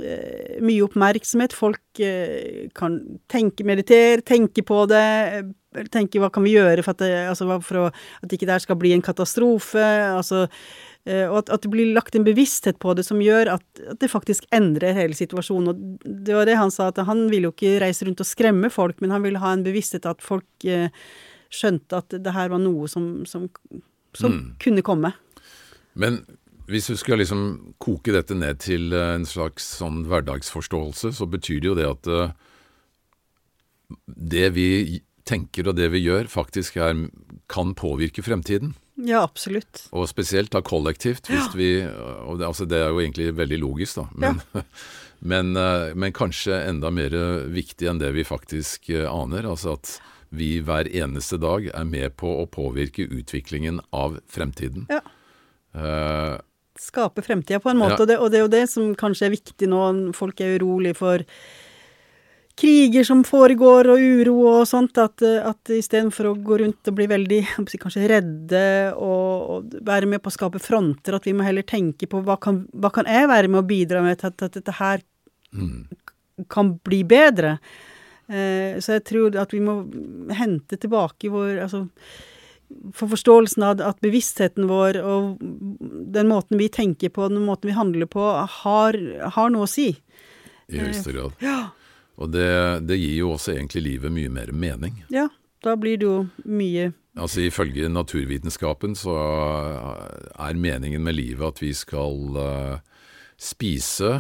eh, 0.03 0.59
mye 0.65 0.83
oppmerksomhet. 0.89 1.55
Folk 1.55 2.03
eh, 2.03 2.67
kan 2.75 2.99
tenke, 3.31 3.67
meditere, 3.69 4.25
tenke 4.27 4.67
på 4.67 4.83
det. 4.91 5.47
Tenke 5.95 6.19
hva 6.19 6.33
kan 6.35 6.43
vi 6.43 6.57
gjøre 6.57 6.83
for 6.83 6.97
at 6.97 7.05
det, 7.05 7.15
altså, 7.31 7.61
for 7.63 7.85
å, 7.85 7.89
at 8.27 8.35
ikke 8.35 8.49
det 8.51 8.59
skal 8.67 8.81
bli 8.81 8.97
en 8.97 9.07
katastrofe. 9.07 9.87
Altså 10.11 10.49
Eh, 10.49 10.88
og 11.09 11.39
at, 11.41 11.53
at, 11.55 11.63
det 11.65 11.71
blir 11.73 11.93
lagt 11.97 12.17
en 12.19 12.27
bevissthet 12.27 12.79
på 12.83 12.93
det 12.99 13.05
som 13.07 13.21
gjør 13.23 13.55
at, 13.55 13.65
at, 13.81 13.99
det 14.03 14.11
faktisk 14.13 14.49
endrer 14.55 14.97
hele 14.97 15.17
situasjonen. 15.17 15.71
Og 15.71 16.09
det 16.27 16.37
var 16.37 16.49
det 16.49 16.59
han 16.61 16.73
sa, 16.75 16.91
at 16.93 17.01
han 17.09 17.27
ville 17.33 17.49
jo 17.49 17.55
ikke 17.55 17.79
reise 17.85 18.09
rundt 18.09 18.23
og 18.25 18.29
skremme 18.29 18.71
folk, 18.73 19.01
men 19.01 19.15
han 19.15 19.25
ville 19.25 19.43
ha 19.43 19.55
en 19.55 19.65
bevissthet 19.67 20.09
at 20.11 20.25
folk 20.25 20.67
eh, 20.69 20.91
skjønte 21.55 22.03
at 22.03 22.19
det 22.25 22.35
her 22.37 22.53
var 22.53 22.61
noe 22.61 22.91
som, 22.91 23.25
som, 23.29 23.49
som 24.17 24.35
mm. 24.35 24.45
kunne 24.65 24.85
komme. 24.85 25.15
Men 25.99 26.21
hvis 26.69 26.91
du 26.93 26.99
skal 27.01 27.23
liksom 27.23 27.75
koke 27.81 28.13
dette 28.13 28.37
ned 28.37 28.61
til 28.65 28.93
eh, 28.93 29.15
en 29.17 29.29
slags 29.29 29.71
sånn 29.81 30.05
hverdagsforståelse, 30.11 31.15
så 31.17 31.31
betyr 31.31 31.65
det 31.65 31.73
jo 31.73 31.79
det 31.79 31.89
at 31.89 32.13
det 34.07 34.49
vi 34.53 34.69
tenker 35.29 35.69
og 35.69 35.77
det 35.79 35.91
vi 35.93 36.03
gjør, 36.05 36.29
faktisk 36.31 36.79
er, 36.81 37.07
kan 37.51 37.75
påvirke 37.77 38.25
fremtiden. 38.25 38.75
Ja, 39.07 39.23
absolutt. 39.23 39.85
Og 39.95 40.09
spesielt 40.11 40.51
da 40.55 40.63
kollektivt. 40.65 41.29
Hvis 41.31 41.47
ja. 41.47 41.55
vi, 41.55 41.71
og 41.87 42.41
det, 42.41 42.49
altså 42.49 42.67
det, 42.67 42.81
er 42.83 42.91
jo 42.91 43.03
egentlig 43.03 43.31
veldig 43.39 43.61
logisk, 43.63 44.01
da. 44.01 44.07
Men, 44.19 44.41
ja. 44.55 44.65
men, 45.33 45.53
eh, 45.57 45.95
men, 45.95 46.15
kanskje 46.17 46.59
enda 46.67 46.91
mer 46.95 47.15
viktig 47.53 47.91
enn 47.91 48.03
det 48.03 48.11
vi 48.17 48.27
faktisk 48.27 48.91
eh, 48.91 49.07
aner. 49.07 49.47
Altså 49.47 49.77
at 49.79 49.95
vi 50.35 50.59
hver 50.65 50.91
eneste 50.91 51.39
dag 51.41 51.71
er 51.71 51.87
med 51.89 52.17
på 52.21 52.35
å 52.43 52.49
påvirke 52.51 53.07
utviklingen 53.07 53.81
av 53.97 54.19
fremtiden. 54.29 54.89
Ja. 54.93 55.01
Uh, 55.77 56.37
Skape 56.79 57.23
fremtida 57.25 57.61
på 57.63 57.71
en 57.73 57.81
måte, 57.81 57.97
ja. 57.97 58.03
og, 58.03 58.09
det, 58.11 58.19
og 58.19 58.31
det 58.31 58.39
er 58.39 58.45
jo 58.45 58.53
det 58.53 58.67
som 58.71 58.93
kanskje 58.99 59.29
er 59.29 59.35
viktig 59.35 59.71
nå. 59.71 59.81
Folk 60.17 60.41
er 60.45 60.59
urolig 60.61 60.95
for 60.99 61.25
kriger 62.59 63.05
som 63.07 63.21
foregår, 63.27 63.89
og 63.93 64.03
uro 64.03 64.37
og 64.51 64.65
sånt, 64.69 64.99
at, 64.99 65.23
at 65.23 65.73
istedenfor 65.75 66.31
å 66.31 66.37
gå 66.43 66.59
rundt 66.63 66.91
og 66.91 66.97
bli 66.99 67.07
veldig 67.11 67.41
kanskje 67.85 68.09
redde 68.11 68.63
og, 68.95 69.53
og, 69.55 69.77
være 69.87 70.09
med 70.11 70.23
på 70.23 70.33
å 70.33 70.35
skape 70.35 70.63
fronter, 70.63 71.19
at 71.19 71.29
vi 71.29 71.37
må 71.37 71.47
heller 71.47 71.67
tenke 71.67 72.09
på 72.11 72.23
hva 72.27 72.39
kan, 72.43 72.65
hva 72.75 72.91
kan 72.95 73.09
jeg 73.11 73.31
være 73.31 73.53
med 73.53 73.63
å 73.63 73.69
bidra 73.69 74.03
med 74.05 74.19
til 74.21 74.33
at, 74.33 74.49
at, 74.49 74.59
dette 74.59 74.75
her 74.81 75.05
mm. 75.55 75.85
kan 76.51 76.75
bli 76.87 77.05
bedre. 77.09 77.59
Eh, 78.27 78.81
så 78.83 78.99
jeg 78.99 79.07
tror 79.13 79.39
at 79.41 79.55
vi 79.55 79.63
må 79.65 79.81
hente 80.37 80.81
tilbake 80.81 81.31
vår 81.33 81.63
altså, 81.69 81.87
for 82.93 83.09
forståelsen 83.09 83.65
av 83.65 83.81
at 83.87 84.03
bevisstheten 84.05 84.67
vår 84.69 84.99
og 85.01 85.39
den 85.41 86.29
måten 86.29 86.61
vi 86.61 86.69
tenker 86.73 87.15
på, 87.15 87.31
den 87.31 87.47
måten 87.47 87.71
vi 87.71 87.79
handler 87.79 88.11
på, 88.11 88.27
har, 88.63 88.99
har 89.39 89.55
noe 89.55 89.65
å 89.65 89.71
si. 89.71 89.93
I 90.69 90.83
høyeste 90.83 91.15
grad. 91.15 91.39
Ja. 91.41 91.71
Og 92.19 92.33
det, 92.35 92.49
det, 92.89 92.99
gir 92.99 93.21
jo 93.21 93.35
også 93.37 93.55
egentlig 93.55 93.85
livet 93.85 94.15
mye 94.15 94.31
mer 94.33 94.51
mening. 94.53 95.03
Ja, 95.15 95.29
da 95.65 95.77
blir 95.79 96.01
det 96.01 96.09
jo 96.09 96.19
mye 96.45 96.93
Altså 97.19 97.43
Ifølge 97.43 97.89
naturvitenskapen 97.91 98.93
så 98.95 99.11
er 99.19 100.55
meningen 100.55 101.03
med 101.03 101.17
livet 101.17 101.43
at 101.49 101.59
vi 101.59 101.73
skal 101.75 102.37
uh, 102.39 102.77
spise, 103.35 104.13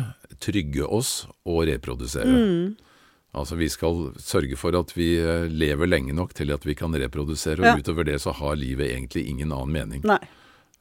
trygge 0.42 0.82
oss 0.82 1.28
og 1.46 1.68
reprodusere. 1.70 2.26
Mm. 2.26 2.74
Altså 3.38 3.54
Vi 3.54 3.68
skal 3.70 4.08
sørge 4.18 4.58
for 4.58 4.74
at 4.78 4.94
vi 4.96 5.12
eh, 5.20 5.46
lever 5.46 5.86
lenge 5.86 6.14
nok 6.16 6.32
til 6.34 6.50
at 6.50 6.64
vi 6.66 6.74
kan 6.74 6.94
reprodusere, 6.96 7.60
og 7.60 7.66
ja. 7.66 7.76
utover 7.78 8.08
det 8.08 8.18
så 8.24 8.32
har 8.34 8.56
livet 8.58 8.88
egentlig 8.88 9.28
ingen 9.28 9.52
annen 9.52 9.74
mening. 9.74 10.02
Nei. 10.08 10.22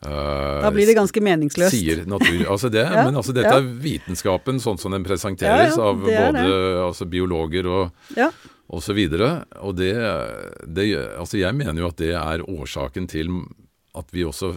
Uh, 0.06 0.62
da 0.62 0.70
blir 0.70 0.86
det 0.86 0.94
ganske 0.94 1.22
meningsløst. 1.26 1.74
Sier 1.74 2.04
natur, 2.10 2.44
altså 2.54 2.70
det, 2.70 2.84
ja, 2.86 3.06
men 3.08 3.18
altså 3.18 3.34
dette 3.34 3.50
ja. 3.50 3.62
er 3.62 3.70
vitenskapen 3.82 4.62
sånn 4.62 4.78
som 4.78 4.94
den 4.94 5.06
presenteres 5.08 5.74
ja, 5.74 5.88
av 5.90 6.04
både 6.04 6.44
altså 6.84 7.08
biologer 7.10 7.70
og, 7.72 8.12
ja. 8.18 8.30
og 8.70 8.84
så 8.86 8.94
videre. 8.98 9.48
Og 9.66 9.74
det, 9.80 9.96
det, 10.70 10.92
altså 11.18 11.42
jeg 11.42 11.58
mener 11.58 11.82
jo 11.82 11.90
at 11.90 11.98
det 12.04 12.14
er 12.14 12.46
årsaken 12.46 13.10
til 13.10 13.34
at 13.98 14.14
vi 14.14 14.28
også 14.28 14.52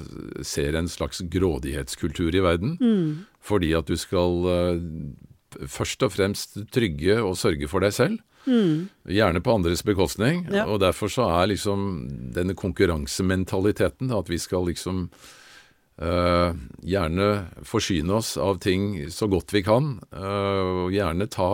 ser 0.45 0.77
en 0.77 0.91
slags 0.93 1.23
grådighetskultur 1.33 2.37
i 2.37 2.45
verden. 2.45 2.77
Mm. 2.77 3.27
Fordi 3.41 3.73
at 3.79 3.89
du 3.89 3.97
skal 3.97 4.45
uh, 4.45 5.65
først 5.65 6.05
og 6.05 6.13
fremst 6.19 6.61
trygge 6.75 7.17
og 7.25 7.39
sørge 7.41 7.71
for 7.71 7.81
deg 7.81 7.97
selv. 7.97 8.21
Mm. 8.47 8.89
Gjerne 9.09 9.43
på 9.45 9.57
andres 9.59 9.83
bekostning. 9.87 10.47
Ja. 10.53 10.67
Og 10.71 10.81
derfor 10.83 11.13
så 11.13 11.29
er 11.41 11.51
liksom 11.53 12.09
denne 12.35 12.57
konkurransementaliteten, 12.59 14.13
at 14.17 14.31
vi 14.31 14.39
skal 14.41 14.69
liksom 14.71 15.07
uh, 16.01 16.57
gjerne 16.83 17.29
forsyne 17.69 18.17
oss 18.21 18.37
av 18.41 18.61
ting 18.65 19.11
så 19.13 19.29
godt 19.31 19.55
vi 19.57 19.65
kan. 19.67 19.99
Uh, 20.15 20.87
og 20.87 20.97
gjerne 20.97 21.29
ta 21.31 21.51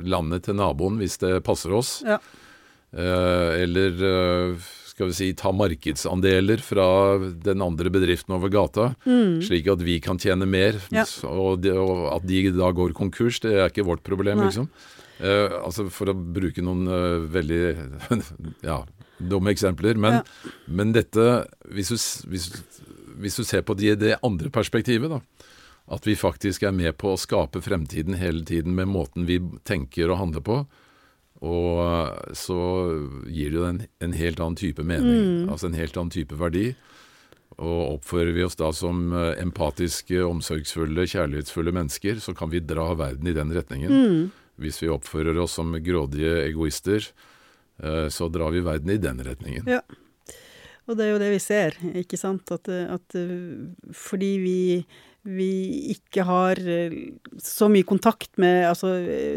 landet 0.00 0.48
til 0.48 0.58
naboen 0.58 0.98
hvis 1.02 1.20
det 1.22 1.38
passer 1.46 1.76
oss. 1.76 2.00
Ja. 2.06 2.20
Uh, 2.96 3.52
eller 3.60 4.56
skal 4.96 5.10
vi 5.10 5.12
si, 5.18 5.26
ta 5.36 5.50
markedsandeler 5.52 6.62
fra 6.64 6.86
den 7.20 7.60
andre 7.60 7.90
bedriften 7.92 8.32
over 8.32 8.48
gata, 8.48 8.86
mm. 9.04 9.42
slik 9.44 9.66
at 9.68 9.82
vi 9.84 9.98
kan 10.00 10.16
tjene 10.16 10.48
mer. 10.48 10.78
Ja. 10.88 11.04
Og, 11.28 11.60
de, 11.60 11.74
og, 11.76 12.06
at 12.14 12.24
de 12.24 12.46
da 12.56 12.70
går 12.72 12.96
konkurs, 12.96 13.42
det 13.44 13.52
er 13.58 13.68
ikke 13.68 13.84
vårt 13.84 14.06
problem, 14.06 14.40
Nei. 14.40 14.48
liksom. 14.48 14.70
Uh, 15.16 15.64
altså 15.64 15.86
For 15.92 16.12
å 16.12 16.14
bruke 16.14 16.64
noen 16.64 16.84
uh, 16.90 17.24
veldig 17.32 17.60
ja, 18.68 18.80
dumme 19.16 19.54
eksempler. 19.54 19.98
Men, 20.00 20.20
ja. 20.20 20.54
men 20.68 20.92
dette 20.96 21.46
hvis 21.72 21.92
du, 21.92 21.98
hvis, 22.32 22.48
hvis 23.16 23.38
du, 23.40 23.44
ser 23.48 23.64
på 23.66 23.76
det, 23.78 23.96
det 24.02 24.18
andre 24.26 24.52
perspektivet, 24.52 25.12
da, 25.12 25.22
at 25.96 26.08
vi 26.08 26.18
faktisk 26.18 26.66
er 26.66 26.76
med 26.76 26.98
på 27.00 27.14
å 27.14 27.20
skape 27.20 27.62
fremtiden 27.64 28.18
hele 28.20 28.44
tiden 28.44 28.76
med 28.76 28.90
måten 28.92 29.28
vi 29.28 29.40
tenker 29.64 30.10
og 30.10 30.20
handler 30.20 30.44
på, 30.44 30.60
og 31.46 31.72
uh, 31.80 32.12
så 32.36 32.60
gir 33.28 33.56
det 33.56 33.64
en, 33.70 33.82
en 34.04 34.16
helt 34.16 34.40
annen 34.40 34.60
type 34.60 34.84
mening. 34.84 35.16
Mm. 35.16 35.50
Altså 35.52 35.70
en 35.70 35.80
helt 35.80 35.96
annen 35.96 36.12
type 36.12 36.36
verdi. 36.36 36.70
Og 37.56 37.96
oppfører 37.96 38.34
vi 38.36 38.42
oss 38.44 38.58
da 38.58 38.68
som 38.74 39.14
empatiske, 39.16 40.18
omsorgsfulle, 40.26 41.06
kjærlighetsfulle 41.08 41.72
mennesker, 41.72 42.18
så 42.20 42.34
kan 42.36 42.50
vi 42.52 42.60
dra 42.60 42.90
verden 42.98 43.30
i 43.30 43.36
den 43.36 43.54
retningen. 43.54 43.94
Mm. 43.94 44.45
Hvis 44.60 44.80
vi 44.82 44.92
oppfører 44.92 45.36
oss 45.42 45.58
som 45.58 45.74
grådige 45.84 46.38
egoister, 46.46 47.04
eh, 47.82 48.06
så 48.12 48.30
drar 48.32 48.54
vi 48.54 48.64
verden 48.64 48.94
i 48.94 49.00
den 49.02 49.22
retningen. 49.26 49.68
Ja. 49.68 49.82
Og 50.86 50.94
det 50.96 51.06
er 51.06 51.12
jo 51.12 51.20
det 51.20 51.32
vi 51.34 51.42
ser, 51.42 51.76
ikke 51.98 52.18
sant. 52.20 52.50
At, 52.54 52.70
at 52.70 53.16
fordi 53.96 54.32
vi, 54.38 54.60
vi, 55.26 55.50
ikke 55.96 56.26
har 56.28 56.60
eh, 56.62 56.94
så 57.42 57.68
mye 57.72 57.86
kontakt 57.86 58.30
med 58.40 58.68
altså, 58.68 58.92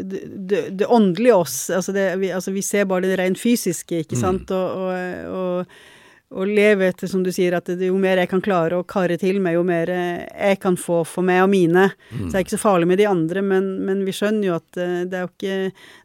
det, 0.06 0.22
det, 0.50 0.62
det 0.78 0.86
åndelige 0.86 1.40
oss. 1.42 1.58
Altså, 1.74 1.94
det, 1.96 2.06
vi, 2.22 2.30
altså, 2.34 2.54
vi, 2.54 2.62
ser 2.62 2.86
bare 2.90 3.10
det 3.10 3.18
rent 3.18 3.40
fysiske, 3.40 4.04
ikke 4.04 4.18
mm. 4.18 4.22
sant. 4.22 4.50
Mm. 4.50 4.56
og, 4.56 4.84
og, 4.84 5.40
og 5.40 5.89
og 6.30 6.46
leve 6.46 6.86
etter, 6.86 7.08
som 7.10 7.24
du 7.26 7.32
sier, 7.34 7.56
at 7.58 7.66
jo 7.74 7.96
mer 7.98 8.20
jeg 8.22 8.30
kan 8.30 8.42
klare 8.44 8.78
å 8.78 8.86
karre 8.86 9.16
til 9.18 9.40
meg, 9.42 9.56
jo 9.56 9.64
mer 9.66 9.90
jeg 9.90 10.58
kan 10.62 10.76
få 10.78 11.00
for 11.08 11.26
meg 11.26 11.42
og 11.42 11.50
mine. 11.50 11.88
Mm. 12.12 12.20
Så 12.20 12.28
det 12.28 12.38
er 12.38 12.44
ikke 12.44 12.54
så 12.54 12.60
farlig 12.62 12.86
med 12.86 13.00
de 13.00 13.08
andre, 13.10 13.42
men, 13.42 13.70
men 13.88 14.04
vi 14.06 14.14
skjønner 14.14 14.46
jo 14.46 14.58
at 14.60 14.78
eh, 14.78 15.00
det 15.10 15.18
er 15.18 15.24
jo, 15.24 15.30
ikke, 15.32 15.56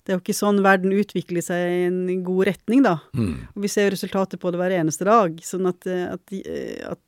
det 0.02 0.14
er 0.14 0.18
jo 0.18 0.24
ikke 0.24 0.38
sånn 0.38 0.62
verden 0.66 0.96
utvikler 0.98 1.46
seg 1.46 1.66
i 1.70 1.84
en 1.92 2.24
god 2.26 2.48
retning, 2.50 2.82
da. 2.88 2.96
Mm. 3.14 3.36
Og 3.54 3.68
vi 3.68 3.70
ser 3.70 3.92
resultatet 3.94 4.42
på 4.42 4.50
det 4.50 4.62
hver 4.62 4.74
eneste 4.80 5.06
dag. 5.06 5.36
Sånn 5.46 5.70
at, 5.70 5.86
eh, 5.86 6.08
at, 6.16 6.34
eh, 6.42 6.80
at 6.90 7.02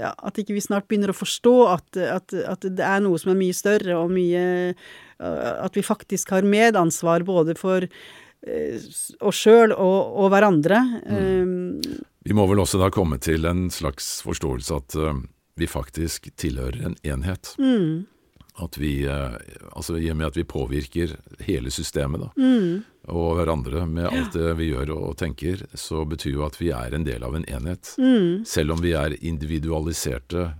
ja, 0.00 0.14
at 0.16 0.40
ikke 0.40 0.56
vi 0.56 0.62
snart 0.64 0.86
begynner 0.88 1.12
å 1.12 1.16
forstå 1.18 1.52
at, 1.68 1.98
at, 2.00 2.32
at, 2.48 2.64
det 2.64 2.86
er 2.88 3.02
noe 3.04 3.20
som 3.20 3.34
er 3.34 3.36
mye 3.36 3.56
større, 3.56 3.98
og 4.00 4.14
mye 4.14 4.72
At 5.20 5.76
vi 5.76 5.84
faktisk 5.84 6.32
har 6.32 6.48
medansvar 6.48 7.22
både 7.28 7.52
for 7.54 7.84
oss 9.20 9.42
sjøl 9.44 9.70
og, 9.76 10.16
og, 10.16 10.30
hverandre. 10.32 10.80
Mm. 11.04 11.20
Um, 11.20 12.00
vi 12.24 12.34
må 12.34 12.46
vel 12.50 12.60
også 12.62 12.78
da 12.80 12.90
komme 12.94 13.18
til 13.22 13.44
en 13.48 13.68
slags 13.70 14.20
forståelse 14.26 14.76
at 14.76 14.96
uh, 14.96 15.14
vi 15.58 15.66
faktisk 15.68 16.30
tilhører 16.40 16.84
en 16.86 16.96
enhet. 17.04 17.54
Mm. 17.58 18.06
at 18.62 18.76
vi 18.78 19.04
eh, 19.08 19.32
Altså 19.76 19.96
i 19.96 20.10
og 20.12 20.16
med 20.16 20.26
at 20.26 20.36
vi 20.36 20.42
påvirker 20.44 21.14
hele 21.40 21.70
systemet, 21.72 22.20
da, 22.20 22.28
Mm. 22.36 22.82
og 23.08 23.36
hverandre 23.38 23.86
med 23.88 24.06
alt 24.12 24.32
det 24.36 24.50
vi 24.58 24.66
gjør 24.74 24.90
og 24.96 25.16
tenker, 25.16 25.62
så 25.74 26.04
betyr 26.08 26.34
jo 26.36 26.44
at 26.44 26.58
vi 26.60 26.68
er 26.70 26.92
en 26.94 27.04
del 27.04 27.22
av 27.24 27.34
en 27.34 27.44
enhet. 27.48 27.94
Mm. 27.98 28.44
Selv 28.44 28.72
om 28.72 28.82
vi 28.84 28.92
er 28.92 29.16
individualiserte 29.24 30.52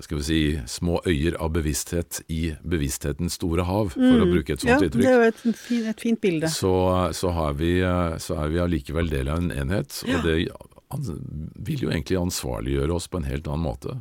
skal 0.00 0.18
vi 0.18 0.24
si, 0.26 0.40
små 0.68 1.00
øyer 1.08 1.38
av 1.40 1.50
bevissthet 1.54 2.20
i 2.28 2.52
bevissthetens 2.62 3.38
store 3.38 3.64
hav, 3.64 3.94
for 3.94 4.22
å 4.22 4.26
bruke 4.28 4.52
et 4.52 4.62
Mm. 4.62 4.68
Ja, 4.68 4.78
sånt 4.78 4.80
det 4.80 4.90
uttrykk. 4.92 5.06
er 5.06 5.14
jo 5.14 5.22
et, 5.22 5.88
et 5.88 6.00
fint 6.00 6.20
bilde. 6.20 6.48
så, 6.52 6.74
så, 7.16 7.30
har 7.32 7.54
vi, 7.54 7.80
eh, 7.80 8.18
så 8.18 8.36
er 8.44 8.48
vi 8.52 8.58
allikevel 8.60 9.08
del 9.08 9.28
av 9.28 9.38
en 9.38 9.50
enhet, 9.50 10.02
og 10.06 10.22
det 10.22 10.48
an- 10.96 11.52
vil 11.56 11.86
jo 11.86 11.92
egentlig 11.92 12.18
ansvarliggjøre 12.20 12.96
oss 12.96 13.08
på 13.08 13.20
en 13.20 13.28
helt 13.28 13.46
annen 13.46 13.66
måte. 13.66 14.00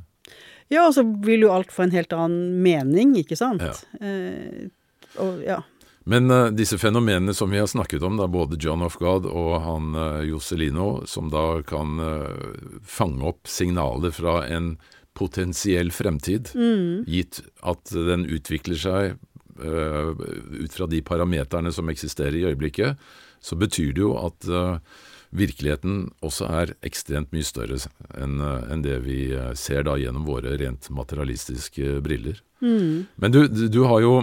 Ja, 0.72 0.88
og 0.88 0.96
så 0.98 1.04
vil 1.26 1.46
jo 1.46 1.54
alt 1.54 1.72
få 1.72 1.86
en 1.86 1.94
helt 1.94 2.14
annen 2.16 2.62
mening, 2.66 3.14
ikke 3.22 3.38
sant? 3.38 3.62
Ja. 3.62 3.76
Eh, 4.02 4.68
og 5.22 5.44
ja. 5.46 5.62
Men 6.06 6.30
uh, 6.30 6.52
disse 6.54 6.78
fenomenene 6.78 7.34
som 7.34 7.50
vi 7.54 7.58
har 7.62 7.70
snakket 7.70 8.04
om, 8.06 8.18
da, 8.18 8.28
både 8.30 8.60
John 8.62 8.84
of 8.86 8.98
God 9.02 9.26
og 9.26 9.56
han 9.66 9.96
uh, 9.98 10.22
Joselino, 10.26 11.06
som 11.10 11.32
da 11.34 11.62
kan 11.66 11.98
uh, 12.02 12.82
fange 12.86 13.26
opp 13.26 13.50
signaler 13.50 14.14
fra 14.14 14.44
en 14.50 14.76
potensiell 15.16 15.94
fremtid, 15.96 16.50
gitt 17.08 17.40
at 17.64 17.94
den 17.94 18.26
utvikler 18.28 18.76
seg 18.76 19.14
eh, 19.64 20.10
ut 20.60 20.74
fra 20.76 20.88
de 20.92 21.00
parameterne 21.08 21.72
som 21.72 21.88
eksisterer 21.88 22.36
i 22.36 22.44
øyeblikket, 22.50 23.00
så 23.40 23.56
betyr 23.56 23.94
det 23.96 24.04
jo 24.04 24.12
at 24.20 24.50
eh, 24.50 24.98
virkeligheten 25.36 26.10
også 26.26 26.48
er 26.62 26.74
ekstremt 26.88 27.34
mye 27.36 27.46
større 27.46 27.78
enn 28.16 28.40
en 28.42 28.86
det 28.86 29.02
vi 29.06 29.20
eh, 29.36 29.54
ser 29.60 29.86
da 29.88 29.98
gjennom 30.00 30.26
våre 30.28 30.56
rent 30.62 30.90
materialistiske 30.90 32.00
briller. 32.06 32.42
Men 32.66 33.34
du, 33.34 33.46
du, 33.52 33.68
du 33.70 33.84
har 33.86 34.02
jo 34.02 34.16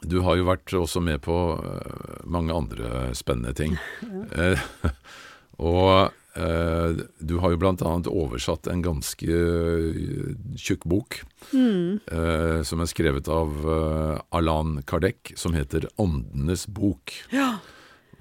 du 0.00 0.20
har 0.24 0.38
jo 0.38 0.46
vært 0.48 0.72
også 0.76 1.02
med 1.04 1.20
på 1.24 1.36
eh, 1.60 2.22
mange 2.24 2.54
andre 2.56 3.10
spennende 3.16 3.54
ting. 3.56 3.76
Eh, 4.30 4.60
og 5.60 6.12
eh, 6.38 7.00
du 7.18 7.34
har 7.42 7.52
jo 7.52 7.58
blant 7.60 7.82
annet 7.84 8.08
oversatt 8.08 8.68
en 8.70 8.82
ganske 8.84 9.26
eh, 9.26 10.30
tjukk 10.56 10.86
bok 10.88 11.18
eh, 11.52 12.60
som 12.66 12.80
er 12.80 12.90
skrevet 12.90 13.28
av 13.32 13.66
eh, 13.74 14.14
Alan 14.38 14.78
Kardec, 14.86 15.34
som 15.36 15.56
heter 15.58 15.88
'Åndenes 15.96 16.68
bok'. 16.70 17.24
Ja. 17.34 17.58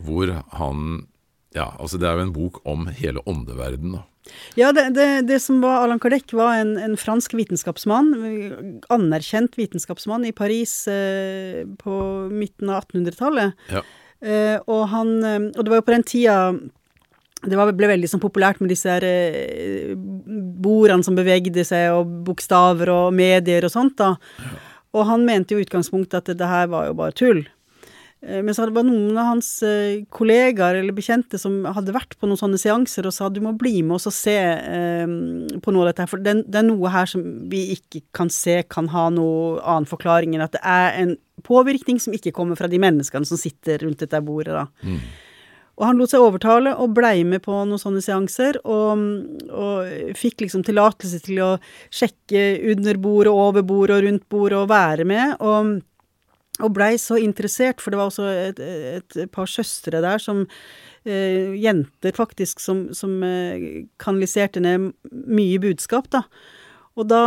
Hvor 0.02 0.34
han 0.58 1.08
Ja, 1.56 1.72
altså 1.82 1.98
det 1.98 2.08
er 2.10 2.20
jo 2.20 2.28
en 2.28 2.36
bok 2.36 2.60
om 2.70 2.88
hele 2.94 3.24
åndeverden, 3.30 3.98
da. 3.98 4.06
Ja, 4.54 4.72
det, 4.76 4.90
det, 4.94 5.08
det 5.30 5.40
som 5.42 5.62
var 5.64 5.84
Allan 5.84 6.02
Kardec, 6.02 6.30
var 6.38 6.60
en, 6.60 6.76
en 6.78 6.98
fransk 7.00 7.34
vitenskapsmann, 7.34 8.12
anerkjent 8.94 9.58
vitenskapsmann 9.58 10.28
i 10.30 10.34
Paris 10.36 10.84
eh, 10.92 11.64
på 11.82 11.96
midten 12.30 12.70
av 12.70 12.84
1800-tallet. 12.84 13.58
Ja. 13.74 13.82
Eh, 14.22 14.58
og 14.68 14.84
han 14.92 15.14
eh, 15.24 15.38
Og 15.56 15.64
det 15.64 15.72
var 15.72 15.80
jo 15.80 15.86
på 15.88 15.94
den 15.96 16.04
tida 16.04 16.36
det 17.40 17.56
var, 17.56 17.70
ble 17.72 17.88
veldig 17.88 18.08
sånn 18.12 18.20
populært 18.20 18.60
med 18.60 18.68
disse 18.74 18.92
her 18.92 19.06
eh, 19.08 19.94
bordene 19.96 21.06
som 21.08 21.16
bevegde 21.16 21.64
seg, 21.64 21.94
og 21.96 22.10
bokstaver 22.28 22.92
og 22.92 23.14
medier 23.16 23.64
og 23.64 23.72
sånt, 23.72 23.96
da. 24.02 24.18
Og 24.92 25.06
han 25.08 25.24
mente 25.24 25.56
jo 25.56 25.62
i 25.62 25.64
utgangspunktet 25.64 26.20
at 26.20 26.40
det 26.40 26.50
her 26.50 26.68
var 26.68 26.90
jo 26.90 26.98
bare 27.00 27.16
tull. 27.16 27.46
Eh, 28.22 28.42
Men 28.44 28.56
så 28.56 28.66
var 28.66 28.74
det 28.74 28.84
noen 28.90 29.18
av 29.18 29.32
hans 29.34 29.50
eh, 29.64 30.04
kollegaer 30.12 30.82
eller 30.82 30.96
bekjente 30.96 31.40
som 31.40 31.62
hadde 31.66 31.96
vært 31.96 32.18
på 32.20 32.28
noen 32.28 32.40
sånne 32.40 32.60
seanser 32.60 33.08
og 33.08 33.16
sa 33.16 33.30
du 33.32 33.40
må 33.44 33.54
bli 33.58 33.80
med 33.84 34.00
oss 34.00 34.10
og 34.12 34.16
se 34.16 34.36
eh, 34.36 35.16
på 35.64 35.74
noe 35.74 35.86
av 35.86 35.92
dette 35.92 36.04
her, 36.04 36.12
for 36.12 36.26
det, 36.26 36.36
er 36.50 36.68
noe 36.68 36.92
her 36.94 37.08
som 37.10 37.24
vi 37.52 37.70
ikke 37.78 38.04
kan 38.16 38.32
se 38.34 38.62
kan 38.68 38.92
ha 38.92 39.08
noe 39.14 39.62
annen 39.64 39.90
forklaring 39.90 40.36
enn 40.36 40.46
at 40.46 40.58
det 40.58 40.64
er 40.68 41.00
en 41.06 41.16
påvirkning 41.48 42.02
som 42.04 42.16
ikke 42.16 42.36
kommer 42.36 42.60
fra 42.60 42.68
de 42.68 42.82
menneskene 42.82 43.28
som 43.28 43.40
sitter 43.40 43.86
rundt 43.86 44.02
dette 44.04 44.20
bordet, 44.26 44.58
da. 44.60 44.68
Og 45.80 45.86
han 45.88 45.96
lot 45.96 46.12
seg 46.12 46.20
overtale 46.20 46.74
og 46.76 46.92
blei 46.98 47.22
med 47.24 47.40
på 47.46 47.56
noen 47.56 47.80
sånne 47.80 48.02
seanser, 48.04 48.58
og, 48.68 49.00
og 49.48 50.18
fikk 50.20 50.44
liksom 50.44 50.66
tillatelse 50.68 51.22
til 51.24 51.40
å 51.46 51.54
sjekke 51.88 52.42
under 52.74 53.00
bordet, 53.00 53.32
over 53.32 53.64
bordet 53.64 53.96
og 53.96 54.04
rundt 54.04 54.26
bordet 54.28 54.58
og 54.60 54.68
være 54.74 55.08
med. 55.08 55.38
Og, 55.40 55.78
og 56.60 56.74
blei 56.76 56.94
så 57.00 57.18
interessert, 57.22 57.82
for 57.82 57.94
det 57.94 58.00
var 58.00 58.12
også 58.12 58.30
et, 58.30 58.62
et 58.62 59.20
par 59.32 59.50
søstre 59.50 60.02
der 60.04 60.22
som 60.22 60.46
eh, 61.08 61.56
Jenter, 61.60 62.16
faktisk, 62.16 62.60
som, 62.64 62.88
som 62.96 63.20
eh, 63.24 63.86
kanaliserte 64.02 64.64
ned 64.64 64.92
mye 65.10 65.60
budskap, 65.64 66.10
da. 66.14 66.26
Og 67.00 67.08
da, 67.08 67.24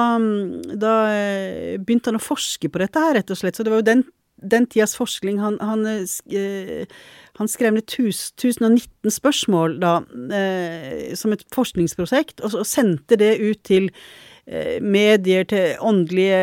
da 0.76 0.96
eh, 1.14 1.78
begynte 1.80 2.12
han 2.12 2.20
å 2.20 2.22
forske 2.22 2.68
på 2.68 2.82
dette 2.82 3.00
her, 3.00 3.16
rett 3.16 3.32
og 3.32 3.38
slett. 3.40 3.56
Så 3.56 3.64
det 3.64 3.72
var 3.72 3.80
jo 3.80 3.88
den, 3.88 4.02
den 4.36 4.66
tidas 4.68 4.96
forskning. 4.98 5.38
Han, 5.40 5.56
han, 5.64 5.86
eh, 5.88 6.04
eh, 6.36 6.98
han 7.40 7.48
skrev 7.48 7.78
ned 7.78 7.86
tus, 7.88 8.26
1019 8.36 9.14
spørsmål 9.16 9.78
da, 9.80 9.94
eh, 10.36 11.14
som 11.16 11.32
et 11.32 11.46
forskningsprosjekt, 11.54 12.42
og, 12.42 12.58
og 12.60 12.68
sendte 12.68 13.16
det 13.20 13.38
ut 13.40 13.64
til 13.68 13.88
medier, 14.82 15.44
til 15.46 15.76
åndelige 15.78 16.38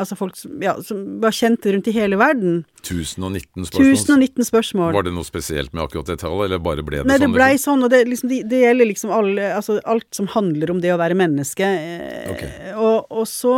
Altså 0.00 0.16
folk 0.16 0.36
som, 0.38 0.54
ja, 0.64 0.72
som 0.80 1.20
var 1.20 1.34
kjente 1.36 1.74
rundt 1.74 1.90
i 1.90 1.92
hele 1.92 2.16
verden. 2.16 2.62
1019 2.80 3.66
spørsmål. 3.68 3.90
1019 3.92 4.48
spørsmål. 4.48 4.94
Var 4.96 5.04
det 5.04 5.12
noe 5.12 5.28
spesielt 5.28 5.74
med 5.76 5.84
akkurat 5.84 6.08
det 6.08 6.16
tallet, 6.22 6.46
eller 6.48 6.62
bare 6.64 6.84
ble 6.86 7.02
det 7.02 7.06
Nei, 7.10 7.18
det 7.20 7.28
sånn? 7.28 7.36
blei 7.36 7.50
liksom? 7.52 7.66
sånn, 7.74 7.84
og 7.84 7.92
det, 7.92 8.00
liksom, 8.08 8.30
det, 8.32 8.38
det 8.48 8.62
gjelder 8.64 8.88
liksom 8.90 9.12
alle, 9.12 9.50
altså 9.58 9.76
alt 9.84 10.08
som 10.16 10.30
handler 10.32 10.72
om 10.72 10.80
det 10.80 10.94
å 10.94 11.00
være 11.00 11.18
menneske. 11.20 11.68
Okay. 12.32 12.72
Og, 12.80 13.12
og 13.12 13.28
så 13.28 13.54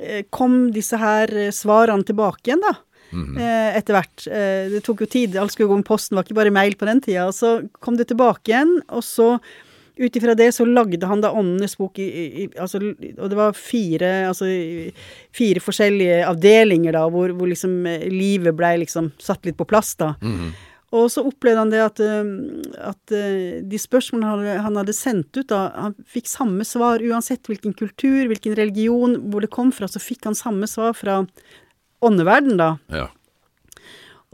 eh, 0.00 0.24
kom 0.32 0.58
disse 0.74 0.96
her 1.00 1.28
eh, 1.44 1.52
svarene 1.54 2.08
tilbake 2.08 2.48
igjen, 2.50 2.64
da. 2.64 2.74
Mhm. 3.14 3.36
eh, 3.38 3.76
Etter 3.78 3.94
hvert. 3.98 4.24
Eh, 4.26 4.72
Det 4.72 4.80
tok 4.88 5.04
jo 5.04 5.10
tid, 5.12 5.36
alt 5.38 5.52
skulle 5.52 5.68
gå 5.70 5.76
med 5.82 5.86
posten, 5.86 6.16
det 6.16 6.22
var 6.22 6.26
ikke 6.30 6.40
bare 6.40 6.56
mail 6.56 6.74
på 6.80 6.88
den 6.88 7.04
tida. 7.04 7.28
Og 7.28 7.36
så 7.36 7.58
kom 7.84 8.00
det 8.00 8.08
tilbake 8.10 8.48
igjen, 8.50 8.78
og 8.88 9.04
så 9.04 9.34
ut 9.96 10.16
ifra 10.16 10.34
det 10.34 10.50
så 10.54 10.66
lagde 10.66 11.06
han 11.06 11.22
da 11.22 11.30
Åndenes 11.34 11.76
bok 11.78 11.98
i, 12.02 12.08
i, 12.42 12.48
altså, 12.58 12.80
Og 12.82 13.30
det 13.30 13.38
var 13.38 13.54
fire, 13.54 14.10
altså, 14.30 14.48
fire 15.34 15.62
forskjellige 15.62 16.24
avdelinger, 16.26 16.96
da, 16.96 17.04
hvor, 17.12 17.34
hvor 17.38 17.50
liksom 17.50 17.84
eh, 17.86 18.08
livet 18.10 18.56
blei 18.58 18.76
liksom 18.82 19.12
satt 19.22 19.46
litt 19.46 19.58
på 19.60 19.68
plass, 19.70 19.94
da. 20.00 20.14
Mhm. 20.22 20.54
Og 20.94 21.08
så 21.10 21.24
opplevde 21.26 21.58
han 21.58 21.72
det 21.72 21.80
at, 21.82 22.00
eh, 22.02 22.28
at 22.86 23.14
eh, 23.14 23.62
de 23.66 23.78
spørsmålene 23.82 24.60
han 24.62 24.78
hadde, 24.78 24.94
sendt 24.94 25.34
ut, 25.34 25.48
da, 25.50 25.66
han 25.74 25.96
fikk 26.06 26.30
samme 26.30 26.66
svar 26.66 27.02
uansett 27.02 27.50
hvilken 27.50 27.74
kultur, 27.74 28.28
hvilken 28.30 28.54
religion, 28.58 29.18
hvor 29.30 29.42
det 29.42 29.50
kom 29.54 29.72
fra, 29.74 29.90
så 29.90 30.02
fikk 30.02 30.28
han 30.28 30.38
samme 30.38 30.70
svar 30.70 30.94
fra 30.98 31.22
åndeverden, 32.04 32.58
da. 32.60 32.76
Ja. 32.94 33.08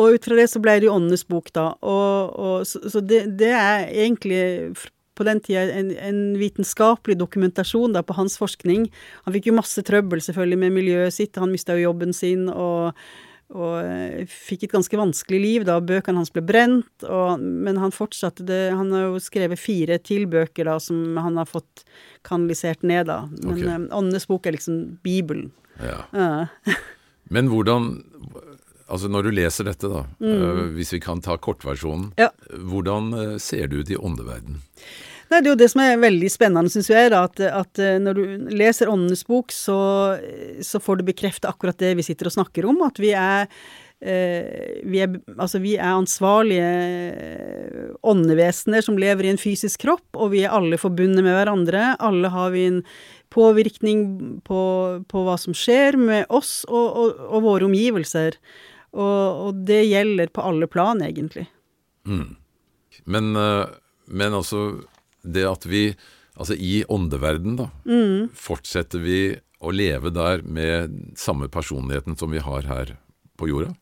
Og 0.00 0.16
ut 0.16 0.24
fra 0.24 0.36
det 0.36 0.48
så 0.52 0.61
ble 0.64 0.78
det 0.80 0.88
jo 0.88 0.96
Åndenes 0.96 1.26
bok, 1.28 1.50
da. 1.56 1.70
Og, 1.84 2.36
og, 2.40 2.68
så 2.68 2.80
så 2.88 3.02
det, 3.04 3.26
det 3.40 3.52
er 3.52 3.88
egentlig 3.88 4.42
på 5.21 5.27
den 5.29 5.41
tida 5.45 5.66
en, 5.77 5.91
en 6.01 6.21
vitenskapelig 6.41 7.18
dokumentasjon 7.21 7.93
da 7.97 8.01
på 8.07 8.16
hans 8.16 8.39
forskning. 8.41 8.87
Han 9.27 9.37
fikk 9.37 9.51
jo 9.51 9.59
masse 9.61 9.85
trøbbel 9.85 10.23
selvfølgelig 10.25 10.62
med 10.64 10.79
miljøet 10.81 11.16
sitt, 11.21 11.37
han 11.37 11.53
mista 11.53 11.77
jo 11.77 11.91
jobben 11.91 12.14
sin 12.16 12.47
og, 12.49 12.97
og 13.53 13.75
eh, 13.85 14.25
fikk 14.31 14.64
et 14.68 14.75
ganske 14.77 14.99
vanskelig 15.01 15.41
liv 15.43 15.66
da. 15.68 15.77
Bøkene 15.85 16.23
hans 16.23 16.33
ble 16.33 16.43
brent, 16.47 17.05
og, 17.05 17.43
men 17.43 17.81
han 17.83 17.93
fortsatte 17.95 18.47
det 18.49 18.61
Han 18.79 18.93
har 18.95 19.09
jo 19.11 19.21
skrevet 19.23 19.61
fire 19.61 19.99
til 20.01 20.25
bøker 20.31 20.71
da 20.71 20.79
som 20.81 21.18
han 21.21 21.37
har 21.41 21.49
fått 21.51 21.85
kanalisert 22.27 22.83
ned, 22.87 23.11
da. 23.11 23.25
Men 23.45 23.53
Ok. 23.53 23.66
eh, 23.66 23.85
Åndenes 24.01 24.29
bok 24.31 24.47
er 24.49 24.57
liksom 24.57 24.81
Bibelen. 25.05 25.51
ja. 25.83 26.01
Ja. 26.16 26.47
Men 27.31 27.47
hvordan 27.47 27.85
Altså 28.91 29.11
når 29.11 29.28
du 29.28 29.34
leser 29.38 29.68
dette, 29.68 29.91
da, 29.91 30.05
eh, 30.24 30.64
hvis 30.74 30.95
vi 30.97 31.03
kan 31.03 31.22
ta 31.24 31.36
kortversjonen. 31.38 32.11
Mm. 32.11 32.18
Ja. 32.20 32.30
Hvordan 32.72 33.12
eh, 33.14 33.36
ser 33.43 33.70
det 33.70 33.84
ut 33.84 33.93
i 33.95 33.99
åndeverden? 33.99 34.61
Nei, 35.30 35.38
det 35.38 35.47
er 35.47 35.53
jo 35.53 35.61
det 35.61 35.68
som 35.70 35.82
er 35.84 36.01
veldig 36.03 36.30
spennende, 36.32 36.72
syns 36.72 36.88
jeg, 36.91 37.12
da, 37.12 37.22
at, 37.28 37.38
at 37.38 37.82
eh, 37.82 38.01
når 38.03 38.18
du 38.18 38.49
leser 38.59 38.91
Åndenes 38.91 39.22
bok, 39.28 39.55
så, 39.55 39.78
så 40.66 40.82
får 40.82 40.99
du 40.99 41.07
bekrefte 41.12 41.51
akkurat 41.51 41.78
det 41.78 41.95
vi 42.01 42.07
sitter 42.07 42.30
og 42.30 42.34
snakker 42.41 42.66
om, 42.70 42.82
at 42.88 42.99
vi 43.03 43.14
er 43.14 43.47
vi 44.01 44.97
er, 45.05 45.18
altså 45.36 45.59
vi 45.61 45.74
er 45.76 45.91
ansvarlige 45.93 46.70
åndevesener 48.01 48.80
som 48.80 48.97
lever 48.97 49.26
i 49.26 49.32
en 49.34 49.41
fysisk 49.43 49.82
kropp, 49.84 50.07
og 50.16 50.30
vi 50.32 50.41
er 50.41 50.55
alle 50.57 50.78
forbundet 50.80 51.20
med 51.20 51.36
hverandre. 51.36 51.82
Alle 52.01 52.30
har 52.32 52.55
vi 52.55 52.62
en 52.70 52.78
påvirkning 53.28 54.41
på, 54.47 54.62
på 55.05 55.26
hva 55.26 55.36
som 55.36 55.53
skjer 55.53 56.01
med 56.01 56.32
oss 56.32 56.62
og, 56.68 56.86
og, 56.88 57.20
og 57.28 57.45
våre 57.45 57.68
omgivelser. 57.68 58.41
Og, 58.93 59.43
og 59.47 59.61
det 59.68 59.84
gjelder 59.86 60.32
på 60.34 60.43
alle 60.43 60.66
plan, 60.70 61.01
egentlig. 61.05 61.47
Men, 63.05 63.36
eh, 63.36 63.66
men 64.11 64.34
altså 64.34 64.80
det 65.22 65.45
at 65.49 65.66
vi 65.68 65.91
Altså 66.41 66.55
i 66.57 66.84
åndeverden, 66.88 67.57
da, 67.59 67.66
Mm. 67.84 68.30
fortsetter 68.32 69.03
vi 69.03 69.36
å 69.61 69.72
leve 69.74 70.09
der 70.14 70.41
med 70.41 71.12
samme 71.18 71.51
personligheten 71.53 72.16
som 72.16 72.30
vi 72.30 72.38
har 72.41 72.62
her 72.62 72.97
på 73.36 73.49
jorda? 73.51 73.74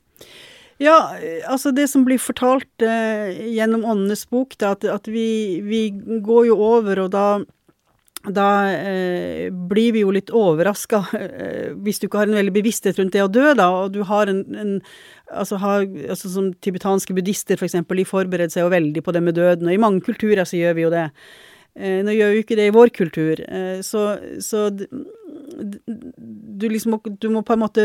Ja, 0.80 1.14
altså 1.46 1.70
det 1.70 1.88
som 1.92 2.04
blir 2.04 2.18
fortalt 2.18 2.82
eh, 2.82 3.30
gjennom 3.54 3.84
Åndenes 3.84 4.24
bok, 4.26 4.56
det 4.58 4.66
at, 4.66 4.84
at 4.90 5.06
vi, 5.06 5.60
vi 5.62 5.90
går 6.24 6.48
jo 6.48 6.56
over, 6.58 7.04
og 7.04 7.12
da 7.14 7.26
da 8.26 8.46
eh, 8.74 9.48
blir 9.70 9.92
vi 9.94 10.02
jo 10.02 10.10
litt 10.14 10.32
overraska 10.34 11.02
eh, 11.18 11.74
hvis 11.84 12.00
du 12.00 12.08
ikke 12.08 12.22
har 12.24 12.30
en 12.30 12.38
veldig 12.40 12.54
bevissthet 12.56 12.98
rundt 12.98 13.14
det 13.14 13.22
å 13.24 13.30
dø, 13.30 13.52
da, 13.58 13.68
og 13.84 13.92
du 13.94 14.00
har 14.08 14.30
en, 14.30 14.42
en 14.58 14.72
altså, 15.30 15.60
har, 15.62 15.86
altså 16.10 16.32
Som 16.32 16.50
tibetanske 16.64 17.14
buddhister, 17.14 17.60
for 17.60 17.68
eksempel, 17.68 18.00
de 18.00 18.08
forbereder 18.08 18.52
seg 18.54 18.66
jo 18.66 18.74
veldig 18.74 19.04
på 19.06 19.14
det 19.14 19.22
med 19.22 19.38
døden, 19.38 19.70
og 19.70 19.76
i 19.76 19.82
mange 19.82 20.02
kulturer 20.06 20.48
så 20.48 20.58
gjør 20.58 20.76
vi 20.78 20.86
jo 20.88 20.92
det. 20.94 21.06
Eh, 21.78 22.00
nå 22.02 22.14
gjør 22.16 22.32
vi 22.32 22.40
jo 22.40 22.44
ikke 22.46 22.58
det 22.58 22.68
i 22.68 22.74
vår 22.74 22.90
kultur, 22.96 23.44
eh, 23.46 23.78
så, 23.86 24.08
så 24.42 24.66
du 26.58 26.66
liksom 26.68 26.96
du 27.22 27.28
må 27.30 27.42
på 27.46 27.54
en 27.54 27.62
måte 27.62 27.84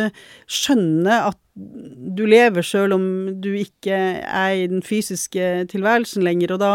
skjønne 0.50 1.20
at 1.30 1.38
du 1.54 2.24
lever 2.26 2.66
sjøl 2.66 2.96
om 2.96 3.06
du 3.42 3.52
ikke 3.60 3.98
er 4.26 4.56
i 4.58 4.66
den 4.70 4.82
fysiske 4.86 5.68
tilværelsen 5.70 6.26
lenger, 6.26 6.56
og 6.56 6.64
da, 6.64 6.72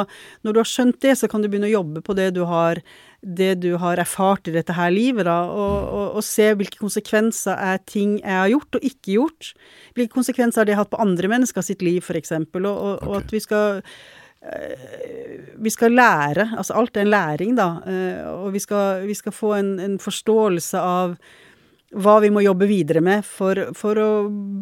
når 0.47 0.55
du 0.55 0.63
har 0.63 0.71
skjønt 0.71 1.01
det, 1.03 1.17
så 1.19 1.31
kan 1.31 1.43
du 1.43 1.51
begynne 1.51 1.71
å 1.71 1.79
jobbe 1.81 2.05
på 2.07 2.15
det 2.19 2.31
du 2.39 2.45
har 2.47 2.83
det 3.21 3.57
du 3.65 3.73
har 3.83 3.99
erfart 3.99 4.47
i 4.47 4.55
dette 4.55 4.75
her 4.77 4.93
livet, 4.95 5.27
da, 5.27 5.41
og, 5.51 5.89
og, 5.89 6.05
og, 6.19 6.23
se 6.25 6.53
hvilke 6.55 6.79
konsekvenser 6.79 7.59
er 7.59 7.81
ting 7.83 8.19
jeg 8.21 8.37
har 8.37 8.53
gjort 8.53 8.79
og 8.79 8.87
ikke 8.87 9.17
gjort. 9.17 9.51
Hvilke 9.99 10.15
konsekvenser 10.15 10.63
har 10.63 10.69
det 10.69 10.79
hatt 10.79 10.93
på 10.93 11.03
andre 11.03 11.31
mennesker 11.33 11.67
sitt 11.67 11.83
liv, 11.83 12.07
eksempel, 12.15 12.69
og, 12.71 12.79
og, 12.79 13.09
okay. 13.09 13.19
at 13.19 13.35
vi 13.35 13.43
skal 13.43 13.83
eh, 14.47 15.51
vi 15.59 15.75
skal 15.75 15.99
lære, 15.99 16.53
altså 16.55 16.79
alt 16.79 16.97
er 16.97 17.07
en 17.07 17.13
læring, 17.17 17.59
da, 17.59 17.69
eh, 17.91 18.23
og 18.31 18.55
vi 18.55 18.63
skal, 18.63 19.03
vi 19.09 19.19
skal 19.19 19.35
få 19.35 19.53
en, 19.59 19.75
en, 19.83 19.99
forståelse 19.99 20.79
av 20.79 21.19
hva 21.99 22.19
vi 22.21 22.29
må 22.31 22.43
jobbe 22.45 22.69
videre 22.69 23.01
med 23.01 23.25
for, 23.25 23.71
for 23.75 23.99
å 23.99 24.11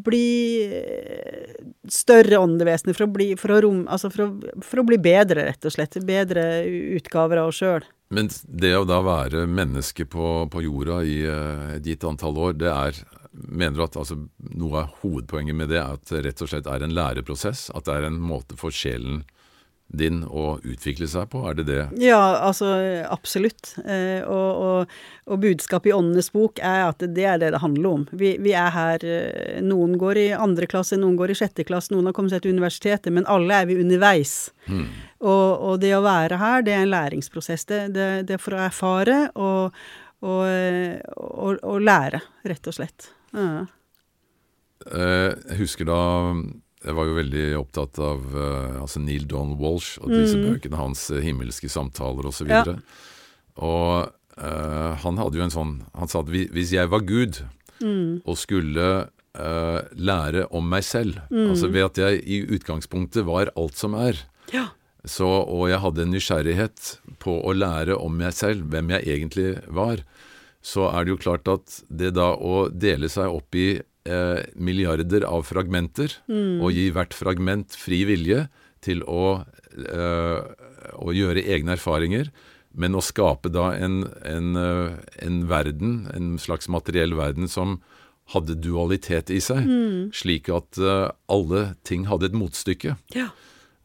bli 0.07 0.62
større 1.90 2.38
åndevesener, 2.38 2.96
for, 2.96 3.04
å 3.04 3.12
bli, 3.12 3.32
for, 3.36 3.52
å 3.52 3.61
rom, 3.66 3.82
altså 3.90 4.12
for, 4.14 4.30
å, 4.30 4.61
for 4.64 4.80
å 4.80 4.86
bli 4.86 4.96
bedre, 5.02 5.44
rett 5.50 5.66
og 5.66 5.74
slett. 5.74 5.98
Bedre 6.07 6.62
utgaver 6.96 7.42
av 7.42 7.50
oss 7.50 7.61
sjøl. 7.61 7.84
Men 8.09 8.30
det 8.46 8.72
å 8.78 8.86
da 8.86 9.00
være 9.02 9.46
menneske 9.50 10.07
på, 10.07 10.46
på 10.52 10.62
jorda 10.62 11.00
i 11.02 11.16
uh, 11.26 11.76
et 11.76 11.86
gitt 11.86 12.07
antall 12.07 12.38
år, 12.48 12.59
det 12.62 12.72
er 12.72 13.04
Mener 13.36 13.76
du 13.76 13.82
at 13.84 13.96
altså, 14.00 14.14
noe 14.57 14.78
av 14.80 14.94
hovedpoenget 15.02 15.52
med 15.59 15.68
det 15.68 15.76
er 15.76 15.98
at 15.98 16.09
det 16.09 16.22
rett 16.24 16.38
og 16.40 16.48
slett 16.48 16.68
er 16.72 16.80
en 16.80 16.94
læreprosess? 16.96 17.66
At 17.76 17.84
det 17.84 17.92
er 17.92 18.07
en 18.09 18.16
måte 18.16 18.57
for 18.57 18.72
sjelen 18.72 19.26
din 19.87 20.22
å 20.26 20.57
utvikle 20.66 21.07
seg 21.09 21.28
på, 21.30 21.41
er 21.47 21.57
det 21.61 21.66
det? 21.68 21.82
Ja, 22.03 22.20
altså 22.43 22.68
absolutt. 23.07 23.74
Eh, 23.87 24.24
og, 24.26 24.62
og, 24.66 24.97
og, 25.28 25.39
budskapet 25.43 25.93
i 25.93 25.95
Åndenes 25.95 26.32
bok 26.34 26.59
er 26.59 26.89
at 26.89 27.05
det 27.14 27.26
er 27.26 27.39
det 27.43 27.53
det 27.55 27.62
handler 27.62 28.01
om. 28.01 28.07
Vi, 28.11 28.34
vi, 28.43 28.55
er 28.59 28.72
her 28.74 29.07
eh, 29.07 29.61
Noen 29.64 29.95
går 30.01 30.20
i 30.24 30.26
andre 30.34 30.68
klasse, 30.70 30.99
noen 30.99 31.16
går 31.18 31.32
i 31.32 31.39
sjette 31.39 31.66
klasse, 31.68 31.95
noen 31.95 32.11
har 32.11 32.16
kommet 32.16 32.34
seg 32.34 32.43
til 32.45 32.57
universitetet, 32.57 33.12
men 33.14 33.28
alle 33.30 33.62
er 33.62 33.70
vi 33.70 33.78
underveis. 33.82 34.34
Hmm. 34.66 34.89
Og, 35.22 35.47
og, 35.55 35.78
det 35.84 35.95
å 35.97 36.03
være 36.05 36.41
her, 36.43 36.66
det 36.66 36.74
er 36.74 36.84
en 36.84 36.93
læringsprosess. 36.93 37.68
Det, 37.70 37.80
det, 37.95 38.11
det 38.28 38.37
er 38.37 38.43
for 38.43 38.59
å 38.59 38.66
erfare 38.66 39.22
og, 39.39 39.80
og, 40.26 41.78
lære, 41.87 42.24
rett 42.51 42.70
og 42.72 42.80
slett. 42.80 43.11
Ja. 43.37 43.64
Eh, 44.87 45.30
jeg 45.30 45.62
husker 45.62 45.89
da 45.89 46.03
jeg 46.87 46.95
var 46.95 47.09
jo 47.09 47.16
veldig 47.16 47.47
opptatt 47.59 47.99
av 48.03 48.22
uh, 48.37 48.78
altså 48.82 49.03
Neil 49.03 49.26
Don 49.30 49.57
Walsh 49.61 49.99
og 50.03 50.12
disse 50.12 50.39
mm. 50.39 50.47
bøkene 50.53 50.78
hans, 50.78 51.09
uh, 51.11 51.18
'Himmelske 51.22 51.70
samtaler' 51.72 52.28
osv. 52.30 52.47
Og, 52.47 52.53
så 52.53 52.55
ja. 52.55 52.76
og 53.66 53.91
uh, 54.39 54.93
han 55.03 55.20
hadde 55.20 55.41
jo 55.41 55.47
en 55.47 55.55
sånn 55.55 55.74
Han 55.97 56.12
sa 56.12 56.22
at 56.22 56.30
hvis 56.30 56.74
jeg 56.76 56.93
var 56.93 57.07
Gud 57.09 57.43
mm. 57.82 58.24
og 58.24 58.41
skulle 58.41 58.89
lære 59.37 60.47
om 60.57 60.64
meg 60.64 60.80
selv, 60.80 61.18
mm. 61.28 61.51
altså 61.53 61.68
ved 61.68 61.82
at 61.91 61.99
jeg 62.01 62.22
i 62.24 62.39
utgangspunktet 62.57 63.26
var 63.28 63.51
alt 63.53 63.76
som 63.76 63.93
er, 64.01 64.16
ja. 64.49 64.62
så, 65.05 65.28
og 65.28 65.66
jeg 65.68 65.82
hadde 65.82 66.07
en 66.07 66.14
nysgjerrighet 66.14 66.87
på 67.20 67.34
å 67.45 67.53
lære 67.53 67.99
om 68.01 68.16
meg 68.16 68.32
selv, 68.32 68.64
hvem 68.72 68.95
jeg 68.95 69.05
egentlig 69.12 69.51
var, 69.68 70.01
så 70.64 70.89
er 70.89 71.05
det 71.05 71.12
jo 71.12 71.20
klart 71.20 71.53
at 71.53 71.76
det 71.93 72.14
da 72.16 72.30
å 72.32 72.70
dele 72.72 73.12
seg 73.12 73.28
opp 73.28 73.61
i 73.61 73.68
eh, 74.07 74.44
milliarder 74.54 75.26
av 75.28 75.46
fragmenter, 75.48 76.14
mm. 76.30 76.62
og 76.62 76.72
gi 76.74 76.88
hvert 76.94 77.16
fragment 77.16 77.76
fri 77.78 78.04
vilje 78.09 78.46
til 78.84 79.02
å, 79.07 79.42
eh, 79.76 80.38
å, 80.94 81.12
gjøre 81.14 81.44
egne 81.44 81.76
erfaringer, 81.76 82.30
men 82.76 82.96
å 82.96 83.04
skape 83.04 83.50
da 83.52 83.70
en, 83.74 84.04
en, 84.24 84.57
eh, 84.61 84.96
en, 85.26 85.42
verden, 85.50 85.98
en 86.14 86.34
slags 86.42 86.70
materiell 86.72 87.16
verden, 87.18 87.48
som 87.50 87.80
hadde 88.34 88.59
dualitet 88.59 89.30
i 89.30 89.38
seg, 89.42 89.66
mm. 89.66 89.98
slik 90.16 90.48
at 90.50 90.80
uh, 90.82 91.12
alle 91.30 91.76
ting 91.86 92.09
hadde 92.11 92.26
et 92.26 92.34
motstykke. 92.34 92.96
Ja. 93.14 93.28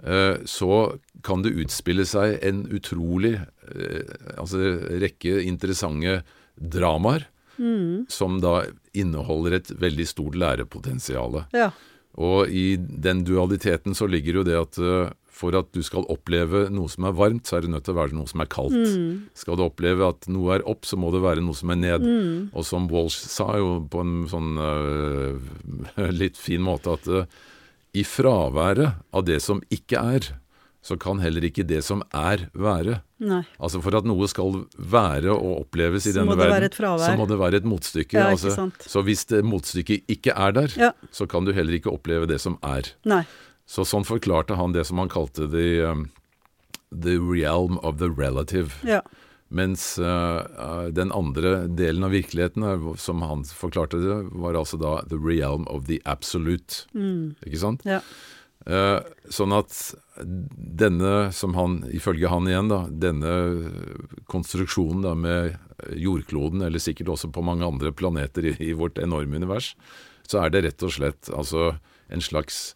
Uh, 0.01 0.41
så 0.49 0.97
kan 1.21 1.43
det 1.45 1.53
utspille 1.61 2.07
seg 2.09 2.39
en 2.41 2.63
utrolig 2.73 3.35
uh, 3.37 4.01
altså 4.41 4.79
rekke 5.03 5.43
interessante 5.45 6.23
dramaer 6.57 7.27
mm. 7.61 8.09
som 8.09 8.39
da 8.41 8.63
inneholder 8.97 9.59
et 9.59 9.71
veldig 9.81 10.07
stort 10.09 10.37
lærepotensial. 10.39 11.43
Ja. 11.55 11.71
Og 12.19 12.51
i 12.51 12.75
den 12.77 13.23
dualiteten 13.27 13.95
så 13.95 14.07
ligger 14.09 14.41
jo 14.41 14.47
det 14.47 14.57
at 14.59 14.79
uh, 14.83 15.11
for 15.41 15.55
at 15.57 15.69
du 15.73 15.79
skal 15.85 16.05
oppleve 16.11 16.65
noe 16.73 16.91
som 16.91 17.07
er 17.07 17.15
varmt, 17.17 17.47
så 17.47 17.57
er 17.57 17.65
det 17.65 17.71
nødt 17.73 17.87
til 17.87 17.95
å 17.95 18.01
være 18.01 18.17
noe 18.17 18.29
som 18.29 18.43
er 18.43 18.49
kaldt. 18.51 18.75
Mm. 18.75 19.29
Skal 19.37 19.57
du 19.57 19.63
oppleve 19.65 20.11
at 20.11 20.27
noe 20.31 20.57
er 20.57 20.65
opp, 20.69 20.85
så 20.85 20.99
må 20.99 21.09
det 21.15 21.23
være 21.23 21.43
noe 21.43 21.57
som 21.57 21.71
er 21.73 21.79
ned. 21.79 22.05
Mm. 22.05 22.51
Og 22.51 22.67
som 22.67 22.89
Walsh 22.91 23.31
sa 23.31 23.47
jo 23.57 23.79
på 23.91 24.03
en 24.03 24.27
sånn 24.31 24.59
uh, 24.59 26.11
litt 26.21 26.39
fin 26.39 26.61
måte, 26.65 26.97
at 26.99 27.09
uh, 27.09 27.41
i 27.97 28.05
fraværet 28.07 29.01
av 29.11 29.25
det 29.27 29.41
som 29.43 29.63
ikke 29.73 30.03
er, 30.15 30.31
så 30.81 30.97
kan 30.97 31.21
heller 31.21 31.45
ikke 31.45 31.63
det 31.67 31.83
som 31.85 32.01
er, 32.09 32.47
være. 32.57 33.01
Nei. 33.21 33.43
Altså 33.61 33.81
For 33.85 33.93
at 33.99 34.07
noe 34.09 34.25
skal 34.29 34.63
være 34.75 35.29
og 35.33 35.67
oppleves 35.67 36.07
i 36.09 36.15
denne 36.15 36.33
verden, 36.39 36.73
så 36.73 37.13
må 37.19 37.27
det 37.29 37.37
være 37.37 37.61
et 37.61 37.67
motstykke. 37.69 38.17
Ja, 38.17 38.31
altså, 38.33 38.69
så 38.81 39.03
hvis 39.05 39.27
det 39.29 39.43
motstykket 39.45 40.09
ikke 40.09 40.33
er 40.33 40.57
der, 40.57 40.73
ja. 40.87 40.91
så 41.13 41.29
kan 41.29 41.45
du 41.45 41.53
heller 41.53 41.77
ikke 41.77 41.93
oppleve 41.93 42.29
det 42.29 42.41
som 42.41 42.57
er. 42.65 42.89
Nei. 43.05 43.21
Så 43.69 43.85
sånn 43.87 44.07
forklarte 44.07 44.57
han 44.57 44.73
det 44.73 44.87
som 44.89 44.99
han 44.99 45.11
kalte 45.11 45.45
the, 45.53 45.67
um, 45.85 46.07
the 46.89 47.19
realm 47.21 47.77
of 47.85 48.01
the 48.01 48.09
relative. 48.09 48.81
Ja. 48.87 49.03
Mens 49.51 49.99
uh, 49.99 50.89
den 50.89 51.11
andre 51.13 51.67
delen 51.67 52.07
av 52.07 52.15
virkeligheten, 52.15 52.65
uh, 52.65 52.91
som 52.97 53.21
han 53.27 53.45
forklarte 53.45 54.01
det, 54.01 54.17
var 54.33 54.57
altså 54.57 54.81
da 54.81 54.97
the 55.11 55.19
realm 55.21 55.69
of 55.69 55.85
the 55.85 56.01
absolute. 56.09 56.87
Mm. 56.97 57.35
Ikke 57.45 57.61
sant? 57.61 57.85
Ja. 57.85 58.01
Uh, 58.61 59.01
sånn 59.33 59.55
at 59.57 59.73
denne, 60.21 61.31
som 61.33 61.55
han, 61.57 61.79
ifølge 61.89 62.29
han 62.29 62.49
igjen, 62.49 62.69
da, 62.69 62.83
denne 62.91 63.31
konstruksjonen 64.29 65.05
da 65.05 65.15
med 65.17 65.57
jordkloden, 65.97 66.61
eller 66.67 66.81
sikkert 66.83 67.09
også 67.15 67.31
på 67.33 67.43
mange 67.45 67.65
andre 67.65 67.93
planeter 67.95 68.51
i, 68.51 68.55
i 68.61 68.75
vårt 68.77 69.01
enorme 69.01 69.41
univers, 69.41 69.73
så 70.27 70.43
er 70.43 70.53
det 70.53 70.65
rett 70.67 70.85
og 70.85 70.93
slett 70.93 71.31
altså 71.33 71.73
en 72.11 72.21
slags 72.23 72.75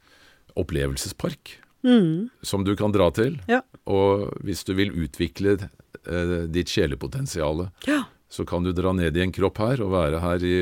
opplevelsespark. 0.56 1.60
Mm. 1.86 2.30
Som 2.42 2.64
du 2.66 2.74
kan 2.76 2.92
dra 2.92 3.12
til. 3.14 3.38
Ja. 3.52 3.62
Og 3.86 4.32
hvis 4.46 4.64
du 4.66 4.74
vil 4.78 4.94
utvikle 5.06 5.58
eh, 5.62 6.36
ditt 6.50 6.72
sjelepotensial, 6.72 7.68
ja. 7.86 8.02
så 8.30 8.46
kan 8.48 8.66
du 8.66 8.72
dra 8.74 8.96
ned 8.98 9.18
i 9.18 9.22
en 9.22 9.34
kropp 9.36 9.62
her 9.62 9.84
og 9.86 9.94
være 9.94 10.22
her 10.24 10.46
i 10.46 10.56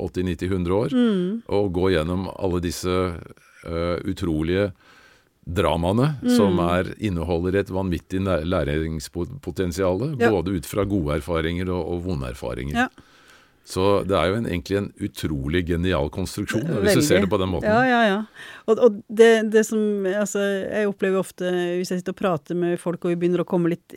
80-90-100 0.00 0.78
år 0.78 0.96
mm. 0.96 1.26
og 1.52 1.72
gå 1.76 1.92
gjennom 1.96 2.30
alle 2.32 2.62
disse 2.64 2.94
uh, 3.66 3.96
utrolige 4.04 4.70
dramaene, 5.44 6.14
mm. 6.22 6.30
som 6.36 6.60
er, 6.64 6.94
inneholder 7.04 7.60
et 7.60 7.72
vanvittig 7.72 8.22
læringspotensial. 8.24 10.06
Ja. 10.16 10.30
Både 10.32 10.56
ut 10.56 10.68
fra 10.68 10.86
gode 10.88 11.18
erfaringer 11.18 11.68
og, 11.68 11.82
og 11.94 12.06
vonde 12.06 12.30
erfaringer. 12.32 12.86
Ja. 12.86 13.10
Så 13.64 14.02
det 14.04 14.12
er 14.12 14.28
jo 14.28 14.36
en, 14.36 14.46
egentlig 14.48 14.76
en 14.76 14.90
utrolig 15.06 15.62
genial 15.70 16.10
konstruksjon, 16.12 16.66
Veldig. 16.68 16.82
hvis 16.84 16.98
du 17.00 17.06
ser 17.06 17.22
det 17.24 17.30
på 17.32 17.38
den 17.40 17.48
måten. 17.48 17.70
Ja, 17.72 17.80
ja, 17.88 18.00
ja. 18.10 18.18
Og, 18.68 18.76
og 18.76 18.98
det, 19.08 19.30
det, 19.54 19.62
som 19.64 20.04
Altså, 20.04 20.42
jeg 20.68 20.90
opplever 20.90 21.22
ofte, 21.22 21.48
hvis 21.78 21.94
jeg 21.94 22.02
sitter 22.02 22.12
og 22.12 22.18
prater 22.18 22.58
med 22.60 22.76
folk, 22.80 23.00
og 23.00 23.14
vi 23.14 23.16
begynner 23.22 23.40
å 23.40 23.48
komme 23.48 23.72
litt 23.72 23.96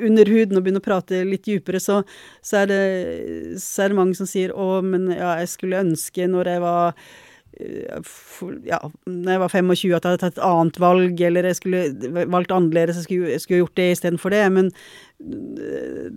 under 0.00 0.32
huden 0.32 0.56
og 0.56 0.64
begynner 0.64 0.80
å 0.80 0.88
prate 0.88 1.20
litt 1.28 1.44
dypere, 1.44 1.80
så, 1.82 2.00
så, 2.40 2.62
er, 2.62 2.72
det, 2.72 2.80
så 3.60 3.84
er 3.84 3.92
det 3.92 4.00
mange 4.00 4.16
som 4.16 4.28
sier 4.28 4.56
'Å, 4.56 4.80
men 4.80 5.10
ja, 5.12 5.36
jeg 5.42 5.52
skulle 5.52 5.84
ønske 5.84 6.28
når 6.32 6.54
jeg 6.54 6.64
var 6.64 6.96
ja, 8.66 8.80
når 9.06 9.32
jeg 9.32 9.42
var 9.42 9.54
25 9.54 9.94
at 9.96 10.04
jeg 10.04 10.12
hadde 10.12 10.22
tatt 10.22 10.36
et 10.38 10.44
annet 10.44 10.80
valg, 10.82 11.22
eller 11.28 11.48
jeg 11.48 11.58
skulle 11.60 11.82
valgt 12.32 12.54
annerledes, 12.54 13.00
jeg 13.00 13.08
skulle, 13.08 13.32
jeg 13.32 13.44
skulle 13.44 13.62
gjort 13.64 13.80
det 13.80 13.88
istedenfor 13.94 14.34
det. 14.34 14.44
Men 14.52 14.70
eh, 15.24 16.08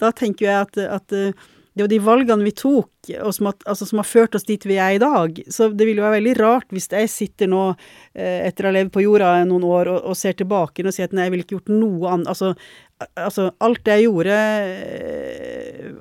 da 0.00 0.12
tenker 0.14 0.46
jeg 0.46 0.66
at, 0.68 0.82
at 1.00 1.16
eh, 1.16 1.46
det 1.76 1.84
jo 1.84 1.88
de 1.92 1.98
valgene 2.00 2.46
vi 2.46 2.54
tok, 2.56 3.10
som, 3.36 3.50
at, 3.50 3.60
altså, 3.68 3.84
som, 3.84 4.00
har 4.00 4.08
ført 4.08 4.36
oss 4.38 4.46
dit 4.48 4.62
vi 4.64 4.78
er 4.80 4.94
i 4.96 5.00
dag. 5.02 5.36
Så 5.52 5.68
det 5.76 5.84
ville 5.84 6.00
jo 6.00 6.06
være 6.06 6.16
veldig 6.22 6.32
rart 6.38 6.70
hvis 6.72 6.88
jeg 6.88 7.10
sitter 7.12 7.50
nå, 7.52 7.64
eh, 8.16 8.46
etter 8.46 8.64
å 8.64 8.70
ha 8.70 8.76
levd 8.78 8.94
på 8.94 9.04
jorda 9.04 9.34
noen 9.44 9.66
år, 9.68 9.90
og, 9.92 9.98
og 10.08 10.16
ser 10.16 10.38
tilbake 10.38 10.80
og 10.86 10.96
sier 10.96 11.10
at 11.10 11.16
nei, 11.16 11.26
jeg 11.26 11.34
ville 11.34 11.44
ikke 11.44 11.58
gjort 11.58 11.74
noe 11.74 12.14
annet. 12.14 12.30
Altså, 12.32 12.54
altså 12.96 13.50
alt 13.60 13.82
det 13.84 13.98
jeg 13.98 14.08
gjorde, 14.08 14.36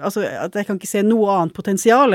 Altså 0.05 0.21
at 0.27 0.55
jeg 0.57 0.67
kan 0.67 0.77
ikke 0.77 0.89
se 0.89 1.01
noe 1.05 1.31
annet 1.31 1.55
potensial. 1.55 2.13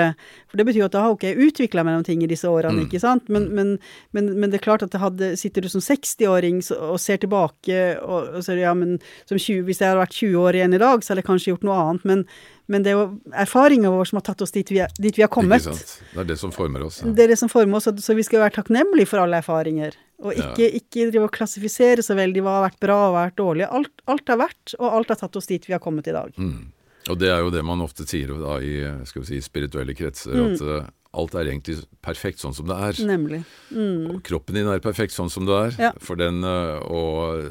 For 0.51 0.61
det 0.61 0.67
betyr 0.69 0.83
jo 0.83 0.89
at 0.89 0.95
da 0.95 1.03
har 1.05 1.15
ikke 1.15 1.31
jeg 1.31 1.49
utvikla 1.49 1.85
meg 1.87 1.97
noen 1.97 2.07
ting 2.07 2.23
i 2.25 2.29
disse 2.31 2.49
årene, 2.49 2.83
mm. 2.83 2.87
ikke 2.87 3.01
sant. 3.03 3.29
Men, 3.33 3.49
men, 3.57 3.73
men, 4.17 4.29
men, 4.37 4.53
det 4.53 4.61
er 4.61 4.67
klart 4.67 4.85
at 4.85 4.97
hadde 5.01 5.33
Sitter 5.41 5.65
du 5.65 5.71
som 5.73 5.83
60-åring 5.85 6.61
og 6.77 6.99
ser 7.01 7.21
tilbake 7.23 7.81
og, 8.03 8.37
og 8.37 8.45
ser 8.45 8.61
ja, 8.61 8.75
men 8.77 8.99
20, 9.31 9.65
hvis 9.67 9.81
jeg 9.81 9.91
hadde 9.91 10.03
vært 10.03 10.19
20 10.19 10.37
år 10.43 10.59
igjen 10.59 10.77
i 10.77 10.83
dag, 10.83 11.03
så 11.03 11.13
hadde 11.13 11.25
jeg 11.25 11.31
kanskje 11.31 11.55
gjort 11.55 11.67
noe 11.67 11.79
annet. 11.85 12.07
Men, 12.11 12.27
men 12.71 12.85
det 12.85 12.93
er 12.93 12.99
jo 12.99 13.07
erfaringa 13.47 13.95
vår 13.95 14.11
som 14.11 14.21
har 14.21 14.29
tatt 14.29 14.45
oss 14.45 14.55
dit 14.55 14.75
vi, 14.75 14.83
er, 14.85 14.93
dit 15.01 15.17
vi 15.17 15.25
har 15.25 15.33
kommet. 15.33 15.67
Det 15.67 16.25
er 16.25 16.31
det 16.35 16.39
som 16.43 16.55
former 16.55 16.85
oss. 16.87 17.01
Ja. 17.03 17.15
Det 17.17 17.27
er 17.27 17.35
det 17.35 17.41
som 17.41 17.53
former 17.53 17.81
oss, 17.81 17.91
så 18.05 18.19
vi 18.19 18.27
skal 18.27 18.45
være 18.45 18.61
takknemlige 18.61 19.11
for 19.11 19.25
alle 19.25 19.41
erfaringer. 19.41 19.97
Og 20.21 20.37
ikke, 20.37 20.67
ja. 20.67 20.77
ikke 20.77 21.09
drive 21.09 21.29
og 21.29 21.33
klassifisere 21.33 22.05
så 22.05 22.17
veldig 22.19 22.43
hva 22.45 22.59
har 22.59 22.67
vært 22.69 22.83
bra 22.83 22.99
og 23.07 23.17
vært 23.17 23.39
dårlig. 23.41 23.67
Alt, 23.73 24.03
alt 24.11 24.33
har 24.33 24.41
vært, 24.43 24.75
og 24.77 24.87
alt 24.99 25.13
har 25.15 25.21
tatt 25.23 25.39
oss 25.41 25.49
dit 25.49 25.65
vi 25.65 25.73
har 25.73 25.83
kommet 25.83 26.11
i 26.11 26.17
dag. 26.17 26.35
Mm. 26.37 26.69
Og 27.09 27.17
det 27.21 27.31
er 27.33 27.41
jo 27.41 27.53
det 27.55 27.63
man 27.65 27.81
ofte 27.81 28.05
sier 28.09 28.35
da, 28.37 28.59
i 28.61 28.75
si, 29.09 29.41
spirituelle 29.41 29.97
kretser, 29.97 30.37
mm. 30.37 30.51
at 30.51 30.65
uh, 30.67 30.91
alt 31.21 31.35
er 31.41 31.49
egentlig 31.49 31.79
perfekt 32.05 32.43
sånn 32.43 32.55
som 32.57 32.69
det 32.69 32.77
er. 32.91 33.01
Nemlig. 33.09 33.41
Mm. 33.73 34.21
kroppen 34.27 34.61
din 34.61 34.69
er 34.69 34.85
perfekt 34.85 35.17
sånn 35.17 35.33
som 35.33 35.49
det 35.49 35.57
er. 35.57 35.81
Ja. 35.89 35.95
For 36.05 36.21
den, 36.21 36.45
uh, 36.45 36.77
og 36.85 37.49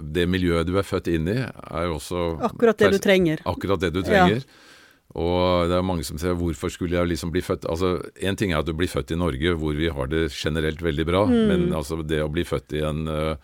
det 0.00 0.26
miljøet 0.30 0.66
du 0.68 0.74
er 0.78 0.86
født 0.86 1.12
inn 1.12 1.30
i, 1.30 1.38
er 1.46 1.86
jo 1.86 2.00
også 2.00 2.26
Akkurat 2.50 2.82
det 2.82 2.92
du 2.96 3.00
trenger. 3.02 3.42
Akkurat 3.48 3.82
det 3.82 3.94
du 3.94 4.02
trenger. 4.02 4.42
Ja. 4.42 4.66
Og 5.18 5.66
det 5.66 5.74
er 5.74 5.86
mange 5.86 6.04
som 6.06 6.18
sier 6.22 6.36
'hvorfor 6.38 6.70
skulle 6.70 6.94
jeg 6.94 7.08
liksom 7.10 7.32
bli 7.32 7.42
født' 7.42 7.66
Altså, 7.66 7.98
Én 8.22 8.36
ting 8.36 8.52
er 8.52 8.58
at 8.58 8.66
du 8.66 8.72
blir 8.72 8.86
født 8.86 9.10
i 9.10 9.18
Norge, 9.18 9.56
hvor 9.58 9.74
vi 9.74 9.88
har 9.88 10.06
det 10.06 10.30
generelt 10.30 10.80
veldig 10.80 11.06
bra, 11.06 11.26
mm. 11.26 11.48
men 11.48 11.72
altså 11.74 12.06
det 12.06 12.22
å 12.22 12.30
bli 12.30 12.44
født 12.44 12.72
i 12.78 12.84
en 12.86 13.08
uh, 13.08 13.36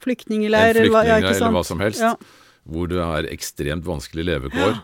Flyktningleir, 0.00 0.74
flyktning, 0.76 1.08
ja, 1.08 1.16
eller 1.16 1.52
hva 1.52 1.64
som 1.64 1.80
helst, 1.80 2.00
ja. 2.00 2.14
hvor 2.68 2.86
det 2.86 3.00
er 3.00 3.32
ekstremt 3.32 3.84
vanskelig 3.84 4.24
levekår. 4.24 4.76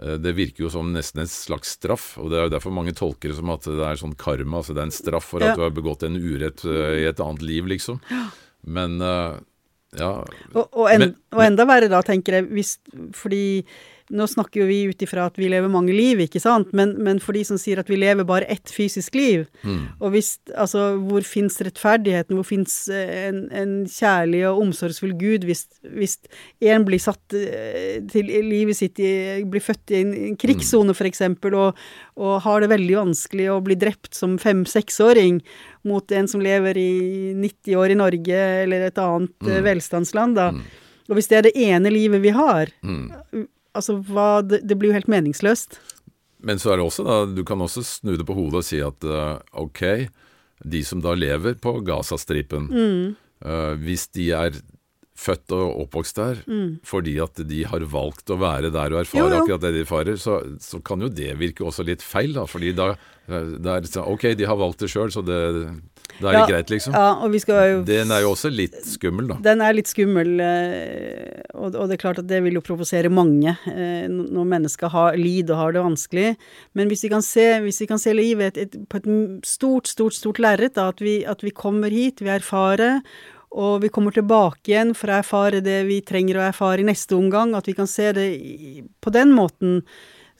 Ja. 0.00 0.16
det 0.16 0.32
virker 0.36 0.64
jo 0.64 0.70
som 0.70 0.92
nesten 0.92 1.20
en 1.20 1.26
slags 1.26 1.76
straff, 1.76 2.18
og 2.18 2.30
det 2.30 2.38
er 2.38 2.44
jo 2.44 2.52
derfor 2.52 2.72
mange 2.72 2.92
tolker 2.92 3.28
det 3.28 3.36
som 3.36 3.50
at 3.50 3.64
det 3.64 3.84
er 3.84 3.96
sånn 3.96 4.14
karma, 4.16 4.60
altså 4.60 4.72
det 4.72 4.80
er 4.80 4.88
en 4.88 4.92
straff 4.92 5.24
for 5.32 5.40
at 5.40 5.56
du 5.56 5.62
har 5.64 5.72
begått 5.72 6.04
en 6.04 6.16
urett 6.16 6.60
uh, 6.64 6.92
i 6.96 7.08
et 7.08 7.20
annet 7.20 7.42
liv, 7.42 7.66
liksom. 7.66 8.00
Men 8.64 9.00
ja. 9.00 10.24
Og, 10.52 10.68
og, 10.76 10.86
en, 10.92 11.00
men, 11.00 11.14
og, 11.32 11.40
enda 11.42 11.64
verre 11.66 11.88
da, 11.88 12.02
tenker 12.04 12.36
jeg, 12.36 12.48
hvis, 12.52 12.76
fordi 13.16 13.64
nå 14.10 14.26
snakker 14.26 14.62
jo 14.62 14.66
vi 14.68 14.78
ut 14.90 15.02
ifra 15.04 15.28
at 15.30 15.38
vi 15.38 15.48
lever 15.50 15.70
mange 15.70 15.94
liv, 15.94 16.20
ikke 16.24 16.42
sant, 16.42 16.72
men, 16.76 16.96
men, 17.02 17.20
for 17.22 17.36
de 17.36 17.44
som 17.46 17.58
sier 17.60 17.78
at 17.80 17.90
vi 17.90 17.98
lever 18.00 18.26
bare 18.26 18.48
ett 18.50 18.72
fysisk 18.74 19.14
liv, 19.18 19.46
mm. 19.62 19.82
og 20.00 20.14
hvis 20.16 20.36
Altså, 20.60 20.96
hvor 21.06 21.24
fins 21.26 21.56
rettferdigheten, 21.62 22.34
hvor 22.36 22.46
fins 22.46 22.72
eh, 22.92 23.28
en, 23.28 23.42
en, 23.54 23.72
kjærlig 23.90 24.42
og 24.48 24.60
omsorgsfull 24.64 25.12
Gud 25.18 25.44
hvis, 25.46 25.62
hvis 25.94 26.16
en 26.72 26.84
blir 26.86 27.00
satt 27.02 27.34
eh, 27.36 28.00
til 28.10 28.30
livet 28.46 28.78
sitt 28.78 28.98
i 29.02 29.42
Blir 29.50 29.62
født 29.62 29.92
i 29.94 30.00
en, 30.00 30.12
en 30.30 30.38
krigssone, 30.40 30.94
mm. 30.94 30.96
f.eks., 30.96 31.22
og, 31.50 31.80
og 32.20 32.34
har 32.46 32.62
det 32.62 32.70
veldig 32.72 32.96
vanskelig 32.98 33.48
og 33.54 33.64
blir 33.68 33.78
drept 33.80 34.16
som 34.16 34.36
fem-seksåring 34.42 35.40
mot 35.88 36.12
en 36.12 36.28
som 36.30 36.42
lever 36.44 36.78
i 36.80 36.90
90 37.38 37.78
år 37.80 37.94
i 37.94 38.00
Norge 38.00 38.42
eller 38.64 38.88
et 38.88 39.00
annet 39.02 39.34
mm. 39.38 39.52
Eh, 39.54 39.62
velstandsland, 39.70 40.38
da. 40.38 40.50
Mm. 40.56 40.66
Og 41.10 41.18
hvis 41.18 41.30
det 41.30 41.38
er 41.38 41.48
det 41.48 41.56
ene 41.58 41.94
livet 41.94 42.22
vi 42.22 42.34
har, 42.34 42.70
mm 42.86 43.48
Altså, 43.76 44.00
hva 44.06 44.42
det, 44.42 44.62
det, 44.66 44.76
blir 44.78 44.90
jo 44.90 44.98
helt 44.98 45.10
meningsløst. 45.10 45.78
Men 46.42 46.60
så 46.60 46.72
er 46.72 46.80
det 46.80 46.86
også, 46.88 47.04
da, 47.06 47.18
du 47.36 47.44
kan 47.46 47.60
også 47.60 47.84
snu 47.86 48.14
det 48.16 48.26
på 48.26 48.36
hodet 48.36 48.62
og 48.62 48.66
si 48.66 48.80
at 48.82 49.06
uh, 49.06 49.38
ok, 49.60 49.82
de 50.64 50.82
som 50.84 51.02
da 51.04 51.14
lever 51.16 51.58
på 51.60 51.76
Gazastripen, 51.84 52.68
mm. 52.72 53.04
uh, 53.44 53.74
hvis 53.80 54.08
de 54.16 54.30
er 54.36 54.56
født 55.20 55.54
og 55.56 55.84
oppvokst 55.84 56.20
der 56.20 56.42
mm. 56.46 56.68
fordi 56.86 57.18
at 57.20 57.42
de 57.48 57.62
har 57.68 57.84
valgt 57.92 58.32
å 58.32 58.38
være 58.40 58.72
der 58.72 58.94
og 58.94 59.02
erfare 59.02 59.26
jo, 59.26 59.28
jo. 59.28 59.40
akkurat 59.42 59.64
det 59.66 59.72
de 59.76 59.86
farer, 59.88 60.20
så, 60.20 60.40
så, 60.62 60.80
kan 60.84 61.02
jo 61.04 61.10
det 61.12 61.34
virke 61.40 61.66
også 61.66 61.84
litt 61.86 62.04
feil, 62.04 62.32
da. 62.36 62.46
Fordi 62.48 62.72
da 62.76 62.94
det 63.30 63.70
er 63.70 63.86
sånn, 63.86 64.08
Ok, 64.10 64.32
de 64.34 64.46
har 64.48 64.58
valgt 64.58 64.82
det 64.82 64.88
sjøl, 64.90 65.10
så 65.14 65.22
det, 65.22 65.36
da 66.18 66.32
er 66.32 66.36
ja, 66.40 66.46
greit, 66.48 66.70
liksom. 66.72 66.94
Ja, 66.96 67.12
og 67.22 67.30
vi 67.32 67.40
skal 67.42 67.60
jo 67.68 67.80
Den 67.86 68.12
er 68.14 68.24
jo 68.24 68.32
også 68.34 68.50
litt 68.52 68.76
skummel, 68.88 69.28
da. 69.30 69.38
Den 69.44 69.62
er 69.64 69.76
litt 69.76 69.90
skummel, 69.90 70.32
eh, 70.42 71.40
og, 71.54 71.76
og 71.76 71.90
det 71.90 71.96
er 71.96 72.02
klart 72.02 72.20
at 72.22 72.28
det 72.30 72.40
vil 72.44 72.58
jo 72.58 72.64
provosere 72.64 73.12
mange 73.12 73.54
eh, 73.70 74.06
når 74.10 74.48
mennesker 74.54 74.92
har, 74.92 75.18
lider 75.20 75.54
og 75.54 75.62
har 75.62 75.76
det 75.76 75.84
vanskelig. 75.86 76.28
Men 76.78 76.90
hvis 76.90 77.06
vi 77.06 77.12
kan 77.12 77.24
se, 77.24 77.46
hvis 77.64 77.82
vi 77.84 77.90
kan 77.90 78.02
se 78.02 78.16
livet 78.16 78.56
et, 78.56 78.64
et, 78.66 78.80
på 78.90 79.00
et 79.00 79.10
stort, 79.46 79.90
stort, 79.90 80.16
stort 80.16 80.42
lerret, 80.42 80.80
at, 80.80 81.04
at 81.04 81.46
vi 81.46 81.54
kommer 81.54 81.92
hit, 81.92 82.24
vi 82.24 82.32
erfarer, 82.34 83.00
og 83.50 83.80
vi 83.82 83.90
kommer 83.90 84.14
tilbake 84.14 84.70
igjen 84.70 84.92
for 84.94 85.10
å 85.10 85.18
erfare 85.18 85.62
det 85.64 85.80
vi 85.88 85.98
trenger 86.06 86.38
å 86.38 86.46
erfare 86.46 86.84
i 86.84 86.86
neste 86.86 87.16
omgang, 87.18 87.56
at 87.58 87.66
vi 87.66 87.74
kan 87.74 87.90
se 87.90 88.12
det 88.14 88.28
på 89.02 89.12
den 89.14 89.34
måten, 89.34 89.80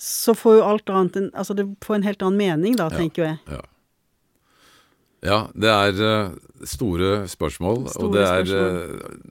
så 0.01 0.35
får 0.39 0.61
jo 0.61 0.69
alt 0.69 0.93
annet 0.95 1.19
en, 1.19 1.27
Altså 1.35 1.57
det 1.59 1.67
får 1.85 1.99
en 1.99 2.07
helt 2.07 2.23
annen 2.23 2.39
mening 2.39 2.79
da, 2.79 2.87
tenker 2.93 3.27
jeg. 3.27 3.41
Ja. 3.51 3.61
ja. 5.27 5.41
det 5.53 5.75
er 5.75 5.99
uh, 5.99 6.63
store 6.63 7.27
spørsmål, 7.29 7.83
store 7.91 8.07
og 8.07 8.15
det 8.15 8.25
er 8.29 8.47
spørsmål. 8.47 9.27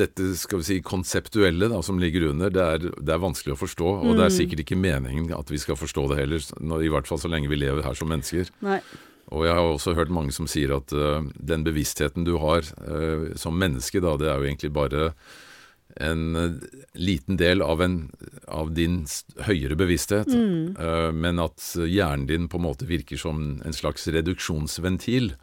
dette 0.00 0.30
skal 0.40 0.62
vi 0.62 0.68
si, 0.70 0.80
konseptuelle 0.80 1.68
da, 1.70 1.82
som 1.84 2.00
ligger 2.00 2.30
under, 2.32 2.50
det 2.50 2.64
er, 2.64 2.88
det 2.88 3.14
er 3.14 3.22
vanskelig 3.22 3.54
å 3.54 3.60
forstå. 3.60 3.92
Og 4.00 4.08
mm. 4.08 4.16
det 4.16 4.24
er 4.24 4.32
mm. 4.32 4.38
sikkert 4.40 4.64
ikke 4.64 4.80
meningen 4.80 5.30
at 5.36 5.52
vi 5.52 5.60
skal 5.60 5.78
forstå 5.78 6.08
det 6.14 6.22
heller, 6.24 6.50
i 6.80 6.90
hvert 6.96 7.10
fall 7.10 7.20
så 7.20 7.30
lenge 7.30 7.52
vi 7.52 7.60
lever 7.60 7.84
her 7.84 8.00
som 8.00 8.08
mennesker. 8.10 8.48
Nei. 8.64 8.80
Og 9.30 9.46
jeg 9.46 9.54
har 9.54 9.68
også 9.68 9.94
hørt 9.98 10.10
mange 10.12 10.34
som 10.34 10.48
sier 10.50 10.74
at 10.74 10.94
uh, 10.96 11.22
den 11.34 11.66
bevisstheten 11.66 12.26
du 12.26 12.36
har 12.42 12.66
uh, 12.82 13.30
som 13.38 13.58
menneske, 13.58 14.02
da, 14.02 14.16
det 14.18 14.30
er 14.30 14.42
jo 14.42 14.50
egentlig 14.50 14.72
bare 14.74 15.12
en 16.00 16.36
uh, 16.38 16.58
liten 16.98 17.38
del 17.38 17.62
av, 17.62 17.82
en, 17.82 17.96
av 18.50 18.72
din 18.74 19.04
høyere 19.46 19.78
bevissthet. 19.78 20.30
Mm. 20.30 20.74
men 21.14 21.42
at 21.42 21.62
hjernen 21.78 22.26
din 22.26 22.48
på 22.50 22.58
en 22.58 22.66
måte 22.66 22.86
virker 22.88 23.18
som 23.18 23.60
en 23.66 23.74
slags 23.74 24.08
reduksjonsventil. 24.10 25.34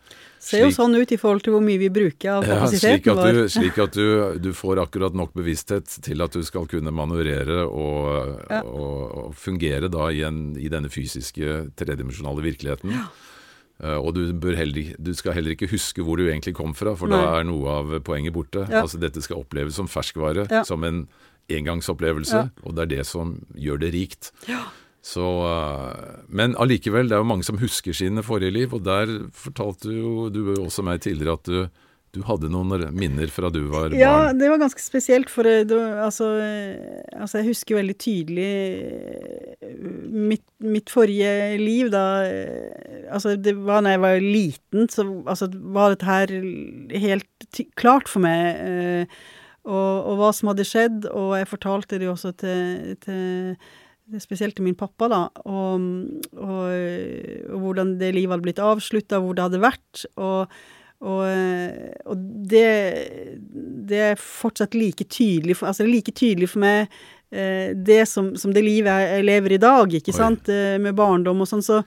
Ser 0.43 0.67
jo 0.67 0.71
sånn 0.71 0.95
ut 0.95 1.11
i 1.11 1.17
forhold 1.19 1.43
til 1.43 1.55
hvor 1.55 1.63
mye 1.65 1.79
vi 1.81 1.89
bruker 1.91 2.37
av 2.37 2.45
kapasiteten 2.45 3.09
ja, 3.09 3.15
vår. 3.17 3.39
Slik 3.51 3.79
at 3.81 3.95
du, 3.97 4.07
du, 4.45 4.51
får 4.55 4.83
akkurat 4.83 5.15
nok 5.17 5.33
bevissthet 5.35 5.97
til 6.05 6.23
at 6.23 6.35
du 6.35 6.43
skal 6.47 6.67
kunne 6.69 6.93
manøvrere 6.95 7.63
og, 7.65 8.35
ja. 8.51 8.61
og, 8.63 8.99
og 9.23 9.39
fungere 9.39 9.89
da 9.91 10.11
i, 10.13 10.21
en, 10.27 10.51
i 10.59 10.69
denne 10.71 10.91
fysiske, 10.93 11.71
tredimensjonale 11.79 12.45
virkeligheten. 12.51 12.93
Ja. 12.95 13.07
Uh, 13.77 13.99
og 14.01 14.15
du, 14.17 14.31
heller, 14.57 14.95
du, 14.97 15.11
skal 15.13 15.35
heller 15.37 15.53
ikke 15.53 15.69
huske 15.69 16.01
hvor 16.01 16.17
du 16.17 16.25
egentlig 16.25 16.55
kom 16.57 16.73
fra, 16.77 16.95
for 16.97 17.11
Nei. 17.11 17.19
da 17.21 17.37
er 17.37 17.47
noe 17.49 17.77
av 17.81 17.95
poenget 18.07 18.33
borte. 18.33 18.65
Ja. 18.65 18.81
Altså 18.83 18.97
Dette 19.01 19.21
skal 19.21 19.43
oppleves 19.43 19.77
som 19.77 19.89
ferskvare, 19.91 20.47
ja. 20.49 20.63
som 20.65 20.85
en 20.87 21.05
engangsopplevelse, 21.53 22.41
ja. 22.47 22.65
og 22.65 22.75
det 22.75 22.87
er 22.87 22.93
det 22.97 23.07
som 23.07 23.37
gjør 23.55 23.83
det 23.85 23.93
rikt. 23.93 24.31
Så, 25.07 25.23
uh, 25.23 26.23
men 26.27 26.57
allikevel, 26.59 27.07
det 27.07 27.15
er 27.15 27.21
jo 27.21 27.29
mange 27.29 27.45
som 27.47 27.61
husker 27.61 27.95
sine 27.95 28.25
forrige 28.25 28.55
liv, 28.55 28.73
og 28.75 28.81
der 28.87 29.13
fortalte 29.35 29.93
jo 29.93 30.27
du 30.33 30.41
også 30.57 30.83
meg 30.83 31.05
tidligere 31.05 31.37
at 31.37 31.47
du 31.47 31.85
du 32.15 32.21
hadde 32.25 32.49
noen 32.51 32.87
minner 32.95 33.29
fra 33.31 33.49
du 33.53 33.59
var 33.67 33.89
barn? 33.89 33.99
Ja, 33.99 34.31
det 34.33 34.49
var 34.49 34.61
ganske 34.61 34.81
spesielt. 34.81 35.29
For 35.31 35.45
det, 35.45 35.67
altså, 35.71 36.29
altså, 37.13 37.41
jeg 37.41 37.49
husker 37.51 37.75
jo 37.75 37.79
veldig 37.81 37.97
tydelig 38.01 38.51
eh, 39.61 39.73
mitt, 40.07 40.45
mitt, 40.63 40.91
forrige 40.93 41.57
liv, 41.61 41.91
da 41.93 42.05
Altså, 43.11 43.35
det 43.39 43.53
var 43.59 43.83
da 43.85 43.95
jeg 43.95 44.03
var 44.03 44.21
liten, 44.23 44.87
så 44.91 45.05
altså, 45.27 45.49
var 45.75 45.93
dette 45.93 46.07
her 46.07 46.31
helt 47.07 47.61
klart 47.79 48.09
for 48.11 48.23
meg. 48.23 48.63
Eh, 48.63 49.19
og, 49.67 50.07
og, 50.07 50.13
hva 50.21 50.31
som 50.35 50.51
hadde 50.51 50.67
skjedd. 50.67 51.09
Og 51.11 51.35
jeg 51.39 51.51
fortalte 51.51 51.99
det 51.99 52.07
jo 52.07 52.15
også 52.15 52.33
til, 52.39 52.95
til 53.03 54.19
spesielt 54.23 54.55
til 54.55 54.63
min 54.63 54.77
pappa, 54.79 55.09
da, 55.11 55.21
og, 55.51 55.83
og, 56.39 56.67
og 57.51 57.63
hvordan 57.65 57.97
det 57.99 58.13
livet 58.15 58.37
hadde 58.37 58.45
blitt 58.45 58.63
avslutta, 58.63 59.19
hvor 59.19 59.35
det 59.35 59.43
hadde 59.49 59.63
vært. 59.65 60.05
Og 60.15 60.47
og, 61.05 61.23
og 62.09 62.25
det, 62.49 62.67
det, 63.89 64.01
er 64.11 64.21
fortsatt 64.21 64.73
like 64.73 65.05
tydelig 65.05 65.59
for, 65.59 65.69
altså 65.69 65.85
like 65.85 66.13
tydelig 66.15 66.49
for 66.49 66.63
meg 66.63 66.87
eh, 67.29 67.75
det 67.75 68.01
som, 68.09 68.31
som, 68.39 68.53
det 68.55 68.65
livet 68.65 69.03
jeg 69.05 69.27
lever 69.27 69.57
i 69.57 69.61
dag, 69.61 69.93
ikke 69.99 70.15
Oi. 70.15 70.17
sant, 70.17 70.49
eh, 70.49 70.77
med 70.81 70.97
barndom 70.97 71.43
og 71.45 71.49
sånn. 71.49 71.65
Så, 71.65 71.83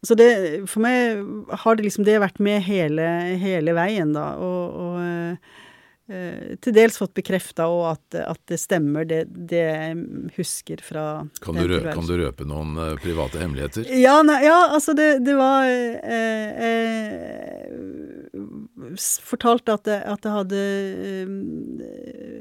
så 0.00 0.16
det, 0.16 0.30
for 0.70 0.80
meg 0.86 1.20
har 1.64 1.76
det 1.76 1.84
liksom 1.84 2.08
det 2.08 2.20
vært 2.22 2.40
med 2.40 2.64
hele, 2.64 3.10
hele 3.42 3.76
veien, 3.76 4.16
da. 4.16 4.30
Og, 4.40 4.78
og 4.80 4.90
Eh, 5.00 5.59
til 6.10 6.74
dels 6.74 6.96
fått 6.98 7.12
bekrefta 7.14 7.68
og 7.70 7.84
at, 7.92 8.16
at, 8.18 8.40
det 8.50 8.56
stemmer, 8.58 9.04
det, 9.06 9.20
det 9.30 9.60
jeg 9.62 9.96
husker 10.34 10.82
fra 10.82 11.04
kan 11.44 11.54
du, 11.54 11.68
røpe, 11.70 11.92
kan 11.94 12.08
du 12.08 12.14
røpe 12.18 12.46
noen 12.50 12.72
uh, 12.80 12.96
private 12.98 13.38
hemmeligheter? 13.38 13.86
Ja, 13.94 14.16
nei, 14.26 14.40
ja 14.42 14.56
altså 14.74 14.94
det, 14.98 15.22
det 15.22 15.36
var 15.38 15.68
eh, 15.70 16.50
eh, 16.66 17.68
fortalte 19.22 19.76
at, 19.78 19.86
at 19.86 20.26
jeg 20.26 20.34
hadde 20.34 20.62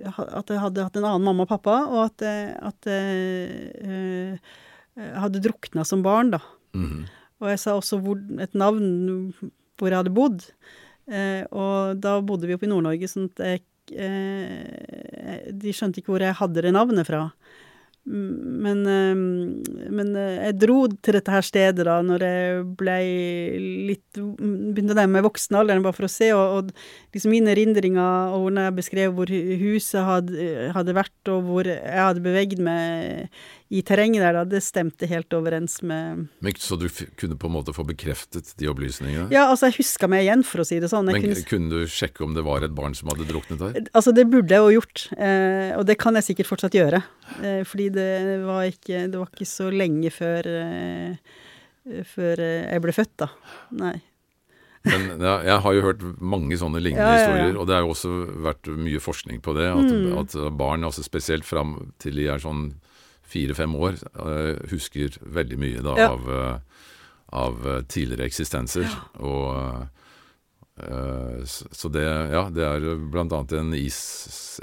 At 0.10 0.50
jeg 0.50 0.64
hadde 0.64 0.86
hatt 0.88 0.98
en 0.98 1.06
annen 1.12 1.28
mamma 1.28 1.46
og 1.46 1.52
pappa, 1.52 1.76
og 1.92 2.02
at, 2.08 2.26
at 2.26 2.90
jeg 2.90 4.40
hadde 4.98 5.44
drukna 5.46 5.86
som 5.86 6.02
barn, 6.04 6.32
da. 6.34 6.42
Mm 6.74 6.88
-hmm. 6.90 7.04
Og 7.40 7.50
jeg 7.50 7.60
sa 7.60 7.76
også 7.78 8.00
hvor, 8.04 8.18
et 8.42 8.56
navn 8.58 9.34
hvor 9.78 9.88
jeg 9.88 10.00
hadde 10.02 10.16
bodd. 10.16 10.46
Eh, 11.10 11.44
og 11.50 11.98
da 12.04 12.20
bodde 12.22 12.50
vi 12.50 12.56
oppe 12.58 12.68
i 12.68 12.72
Nord-Norge, 12.72 13.10
sånn 13.10 13.32
at 13.32 13.42
jeg 13.42 13.64
eh, 13.98 15.50
De 15.50 15.74
skjønte 15.74 16.02
ikke 16.02 16.14
hvor 16.14 16.26
jeg 16.26 16.38
hadde 16.38 16.66
det 16.66 16.76
navnet 16.76 17.10
fra. 17.10 17.28
Men, 18.10 18.80
men, 18.88 20.08
jeg 20.18 20.54
dro 20.58 20.78
til 21.04 21.14
dette 21.14 21.34
her 21.34 21.46
stedet 21.46 21.84
da 21.86 22.00
når 22.02 22.24
jeg 22.26 22.62
ble 22.80 22.96
litt 23.92 24.18
Begynte 24.18 24.96
å 24.96 24.98
nærme 24.98 25.20
meg 25.20 25.28
voksen 25.28 25.60
alder, 25.60 25.82
bare 25.84 25.98
for 25.98 26.08
å 26.08 26.10
se. 26.10 26.32
Og, 26.34 26.56
og 26.72 27.14
liksom 27.14 27.36
mine 27.36 27.52
erindringer 27.54 28.34
og 28.34 28.48
når 28.56 28.70
jeg 28.70 28.78
beskrev 28.80 29.14
hvor 29.18 29.30
huset 29.30 30.08
hadde, 30.08 30.50
hadde 30.74 30.98
vært, 30.98 31.20
og 31.30 31.46
hvor 31.52 31.70
jeg 31.70 32.02
hadde 32.08 32.26
beveget 32.26 32.64
meg 32.66 33.30
i 33.70 33.84
terrenget 33.86 34.24
der, 34.24 34.34
da, 34.34 34.44
det 34.50 34.64
stemte 34.66 35.06
helt 35.06 35.34
overens 35.38 35.76
med 35.86 36.26
Men 36.42 36.56
Så 36.58 36.74
du 36.80 36.88
kunne 36.90 37.38
på 37.38 37.50
en 37.50 37.54
måte 37.54 37.74
få 37.76 37.86
bekreftet 37.86 38.56
de 38.58 38.70
opplysningene? 38.72 39.28
Ja, 39.34 39.46
altså 39.52 39.70
jeg 39.70 39.84
huska 39.84 40.10
meg 40.10 40.26
igjen, 40.26 40.42
for 40.48 40.64
å 40.64 40.66
si 40.66 40.80
det 40.82 40.90
sånn. 40.90 41.12
Jeg 41.12 41.20
Men 41.20 41.28
kunne, 41.28 41.46
kunne, 41.52 41.70
du 41.84 41.94
sjekke 41.94 42.26
om 42.26 42.34
det 42.34 42.46
var 42.48 42.66
et 42.66 42.74
barn 42.74 42.98
som 42.98 43.12
hadde 43.14 43.30
druknet 43.30 43.62
der? 43.62 43.92
Altså 43.94 44.14
det 44.16 44.26
burde 44.32 44.58
jeg 44.58 44.66
jo 44.66 44.80
gjort, 44.80 45.06
eh, 45.22 45.78
og 45.78 45.86
det 45.86 46.00
kan 46.02 46.18
jeg 46.18 46.32
sikkert 46.32 46.50
fortsatt 46.50 46.80
gjøre. 46.80 47.04
Eh, 47.44 47.62
fordi 47.70 47.92
det 47.94 48.10
var, 48.48 48.66
ikke, 48.74 49.06
det 49.06 49.22
var 49.22 49.30
ikke 49.30 49.50
så 49.54 49.70
lenge 49.70 50.14
før, 50.18 50.50
eh, 50.50 52.04
før 52.10 52.42
jeg 52.42 52.86
ble 52.88 52.98
født, 52.98 53.16
da. 53.22 53.32
Nei. 53.86 53.96
Men 54.90 55.10
ja, 55.20 55.38
jeg 55.46 55.62
har 55.62 55.74
jo 55.76 55.88
hørt 55.92 56.04
mange 56.18 56.58
sånne 56.58 56.82
lignende 56.82 57.06
ja, 57.06 57.16
ja, 57.20 57.24
historier, 57.28 57.58
og 57.60 57.70
det 57.70 57.76
har 57.76 57.86
jo 57.86 57.94
også 57.94 58.18
vært 58.50 58.70
mye 58.80 59.02
forskning 59.04 59.42
på 59.46 59.54
det. 59.60 59.70
At, 59.70 59.90
mm. 59.94 60.14
at 60.24 60.38
barn, 60.58 60.88
altså 60.88 61.06
spesielt 61.06 61.46
fram 61.46 61.92
til 62.02 62.18
de 62.18 62.32
er 62.34 62.42
sånn 62.42 62.72
fire-fem 63.30 63.76
år, 63.78 64.02
uh, 64.20 64.58
husker 64.72 65.16
veldig 65.22 65.62
mye 65.62 65.86
da, 65.86 65.96
av, 66.10 66.28
uh, 66.28 66.84
av, 67.30 67.64
eh, 67.68 67.82
tidligere 67.86 68.28
eksistenser. 68.30 68.90
Og 69.22 69.88
så 71.44 71.90
det, 71.92 72.06
ja, 72.32 72.46
det 72.56 72.64
er 72.64 72.86
annet 72.88 73.52
en, 73.52 73.74
is, 73.76 73.98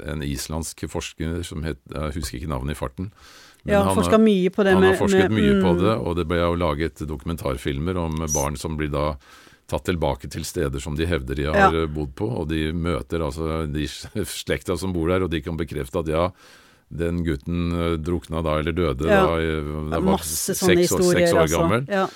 en 0.01 0.23
islandsk 0.25 0.87
forsker 0.89 1.43
som 1.45 1.61
het 1.61 1.77
Jeg 1.93 2.15
husker 2.15 2.39
ikke 2.39 2.49
navnet 2.49 2.73
i 2.73 2.79
farten. 2.79 3.11
Men 3.61 3.75
ja, 3.75 3.83
han 3.85 4.01
har 4.01 4.23
mye 4.23 4.49
på 4.49 4.65
det. 4.65 4.73
Han 4.73 4.87
har 4.87 4.97
forsket 4.97 5.29
med, 5.29 5.37
mye 5.37 5.57
mm. 5.59 5.61
på 5.61 5.73
det, 5.83 5.93
og 5.93 6.17
det 6.17 6.25
ble 6.25 6.39
jo 6.41 6.57
laget 6.57 7.03
dokumentarfilmer 7.05 7.99
om 8.01 8.25
barn 8.33 8.57
som 8.57 8.79
blir 8.79 8.89
da 8.89 9.11
tatt 9.67 9.83
tilbake 9.89 10.29
til 10.31 10.45
steder 10.47 10.79
som 10.79 10.95
de 10.95 11.07
hevder 11.07 11.35
de 11.35 11.47
har 11.49 11.75
ja. 11.75 11.87
bodd 11.91 12.13
på, 12.17 12.27
og 12.41 12.47
de 12.51 12.69
møter 12.71 13.23
altså 13.23 13.65
de 13.67 13.87
slekta 14.39 14.77
som 14.79 14.95
bor 14.95 15.11
der, 15.11 15.25
og 15.25 15.33
de 15.33 15.43
kan 15.43 15.59
bekrefte 15.59 16.03
at 16.03 16.11
ja, 16.11 16.29
den 16.87 17.21
gutten 17.25 17.67
eh, 17.75 17.97
drukna 17.99 18.41
da, 18.45 18.57
eller 18.61 18.75
døde 18.75 19.09
ja. 19.11 19.25
da 19.27 19.91
da 19.91 20.01
var 20.03 20.23
seks, 20.23 20.63
seks, 20.63 20.95
år 20.95 21.21
altså. 21.25 21.53
gammel. 21.57 21.87
Ja. 21.91 22.07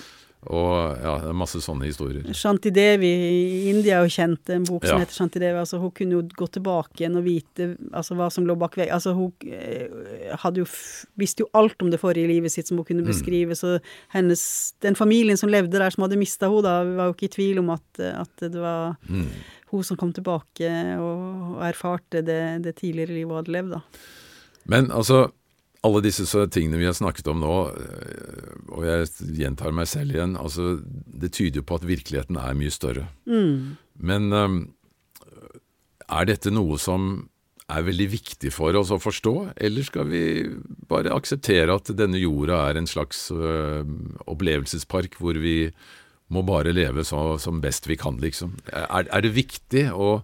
Og 0.50 0.98
ja, 0.98 1.12
det 1.22 1.28
er 1.30 1.36
masse 1.38 1.60
sånne 1.62 1.86
historier. 1.86 2.24
Shantidevi 2.34 3.06
i 3.06 3.58
India 3.70 4.00
er 4.00 4.08
jo 4.08 4.10
kjent, 4.10 4.50
en 4.50 4.64
bok 4.66 4.82
som 4.82 4.96
ja. 4.96 5.04
heter 5.04 5.14
Shantidevi. 5.14 5.60
Altså, 5.60 5.78
hun 5.78 5.92
kunne 5.94 6.16
jo 6.16 6.22
gå 6.34 6.48
tilbake 6.56 6.98
igjen 6.98 7.18
og 7.20 7.28
vite 7.28 7.68
altså, 7.92 8.16
hva 8.18 8.26
som 8.34 8.48
lå 8.48 8.56
bak 8.58 8.74
veggen. 8.80 8.96
Altså, 8.96 9.12
hun 9.14 9.30
eh, 9.46 10.48
jo 10.58 10.66
visste 11.20 11.44
jo 11.44 11.50
alt 11.54 11.84
om 11.84 11.92
det 11.92 12.00
forrige 12.02 12.30
livet 12.32 12.50
sitt 12.50 12.66
som 12.66 12.80
hun 12.80 12.88
kunne 12.88 13.04
mm. 13.06 13.10
beskrive. 13.12 13.54
Mm. 13.54 13.60
Så 13.60 13.76
hennes, 14.16 14.42
den 14.82 14.98
familien 14.98 15.38
som 15.38 15.52
levde 15.52 15.78
der, 15.78 15.94
som 15.94 16.08
hadde 16.08 16.18
mista 16.18 16.50
henne, 16.50 16.64
da, 16.66 16.74
var 16.98 17.12
jo 17.12 17.14
ikke 17.14 17.28
i 17.30 17.34
tvil 17.36 17.62
om 17.62 17.70
at, 17.76 18.02
at 18.10 18.42
det 18.42 18.58
var 18.58 18.98
mm. 19.06 19.28
hun 19.70 19.86
som 19.86 20.00
kom 20.00 20.10
tilbake 20.16 20.72
og, 20.96 21.22
og 21.52 21.62
erfarte 21.70 22.24
det, 22.26 22.42
det 22.66 22.74
tidligere 22.82 23.14
livet 23.14 23.30
hun 23.30 23.44
hadde 23.44 23.56
levd. 23.60 23.78
da. 23.78 24.02
Men 24.70 24.90
altså, 24.94 25.26
alle 25.82 26.02
disse 26.04 26.26
tingene 26.54 26.78
vi 26.78 26.86
har 26.86 26.94
snakket 26.96 27.28
om 27.32 27.40
nå, 27.42 27.56
øh, 27.74 28.52
og 28.70 28.86
jeg 28.86 29.08
gjentar 29.40 29.74
meg 29.74 29.88
selv 29.90 30.14
igjen, 30.14 30.36
altså 30.38 30.76
det 30.82 31.32
tyder 31.34 31.60
jo 31.60 31.66
på 31.66 31.80
at 31.80 31.88
virkeligheten 31.88 32.38
er 32.38 32.58
mye 32.58 32.72
større. 32.72 33.08
Mm. 33.26 33.74
Men 33.98 34.30
um, 34.32 34.60
er 36.06 36.28
dette 36.30 36.52
noe 36.54 36.78
som 36.80 37.26
er 37.72 37.86
veldig 37.86 38.06
viktig 38.12 38.52
for 38.52 38.76
oss 38.78 38.92
å 38.92 39.00
forstå, 39.00 39.34
eller 39.64 39.86
skal 39.86 40.06
vi 40.10 40.22
bare 40.90 41.14
akseptere 41.14 41.74
at 41.74 41.90
denne 41.96 42.20
jorda 42.20 42.60
er 42.68 42.78
en 42.78 42.88
slags 42.90 43.26
uh, 43.34 43.82
opplevelsespark 44.30 45.16
hvor 45.18 45.38
vi 45.40 45.72
må 46.32 46.44
bare 46.46 46.72
leve 46.74 47.04
så, 47.04 47.36
som 47.42 47.60
best 47.64 47.88
vi 47.90 47.98
kan, 48.00 48.20
liksom? 48.22 48.54
Er, 48.70 49.08
er 49.08 49.24
det 49.24 49.34
viktig 49.34 49.88
å 49.92 50.22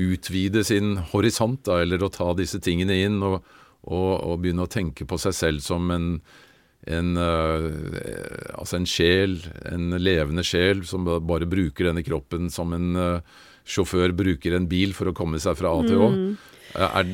utvide 0.00 0.62
sin 0.64 0.98
horisont, 1.10 1.64
da, 1.66 1.80
eller 1.82 2.04
å 2.04 2.12
ta 2.12 2.30
disse 2.36 2.60
tingene 2.62 3.00
inn? 3.06 3.18
og 3.24 3.40
og, 3.88 4.12
og 4.26 4.40
begynne 4.42 4.66
å 4.66 4.70
tenke 4.70 5.06
på 5.08 5.18
seg 5.20 5.36
selv 5.36 5.64
som 5.64 5.90
en, 5.94 6.08
en, 6.90 7.12
uh, 7.16 7.68
altså 8.58 8.80
en 8.80 8.88
sjel, 8.88 9.38
en 9.70 9.96
levende 10.00 10.44
sjel, 10.46 10.84
som 10.88 11.06
bare 11.06 11.48
bruker 11.50 11.90
denne 11.90 12.04
kroppen 12.06 12.50
som 12.52 12.74
en 12.76 12.90
uh, 12.98 13.38
sjåfør 13.70 14.14
bruker 14.16 14.56
en 14.56 14.68
bil 14.68 14.96
for 14.96 15.10
å 15.10 15.16
komme 15.16 15.40
seg 15.42 15.58
fra 15.60 15.72
A 15.72 15.86
til 15.86 16.00
Å. 16.00 16.10
Mm. 16.10 16.34
Er, 16.80 17.08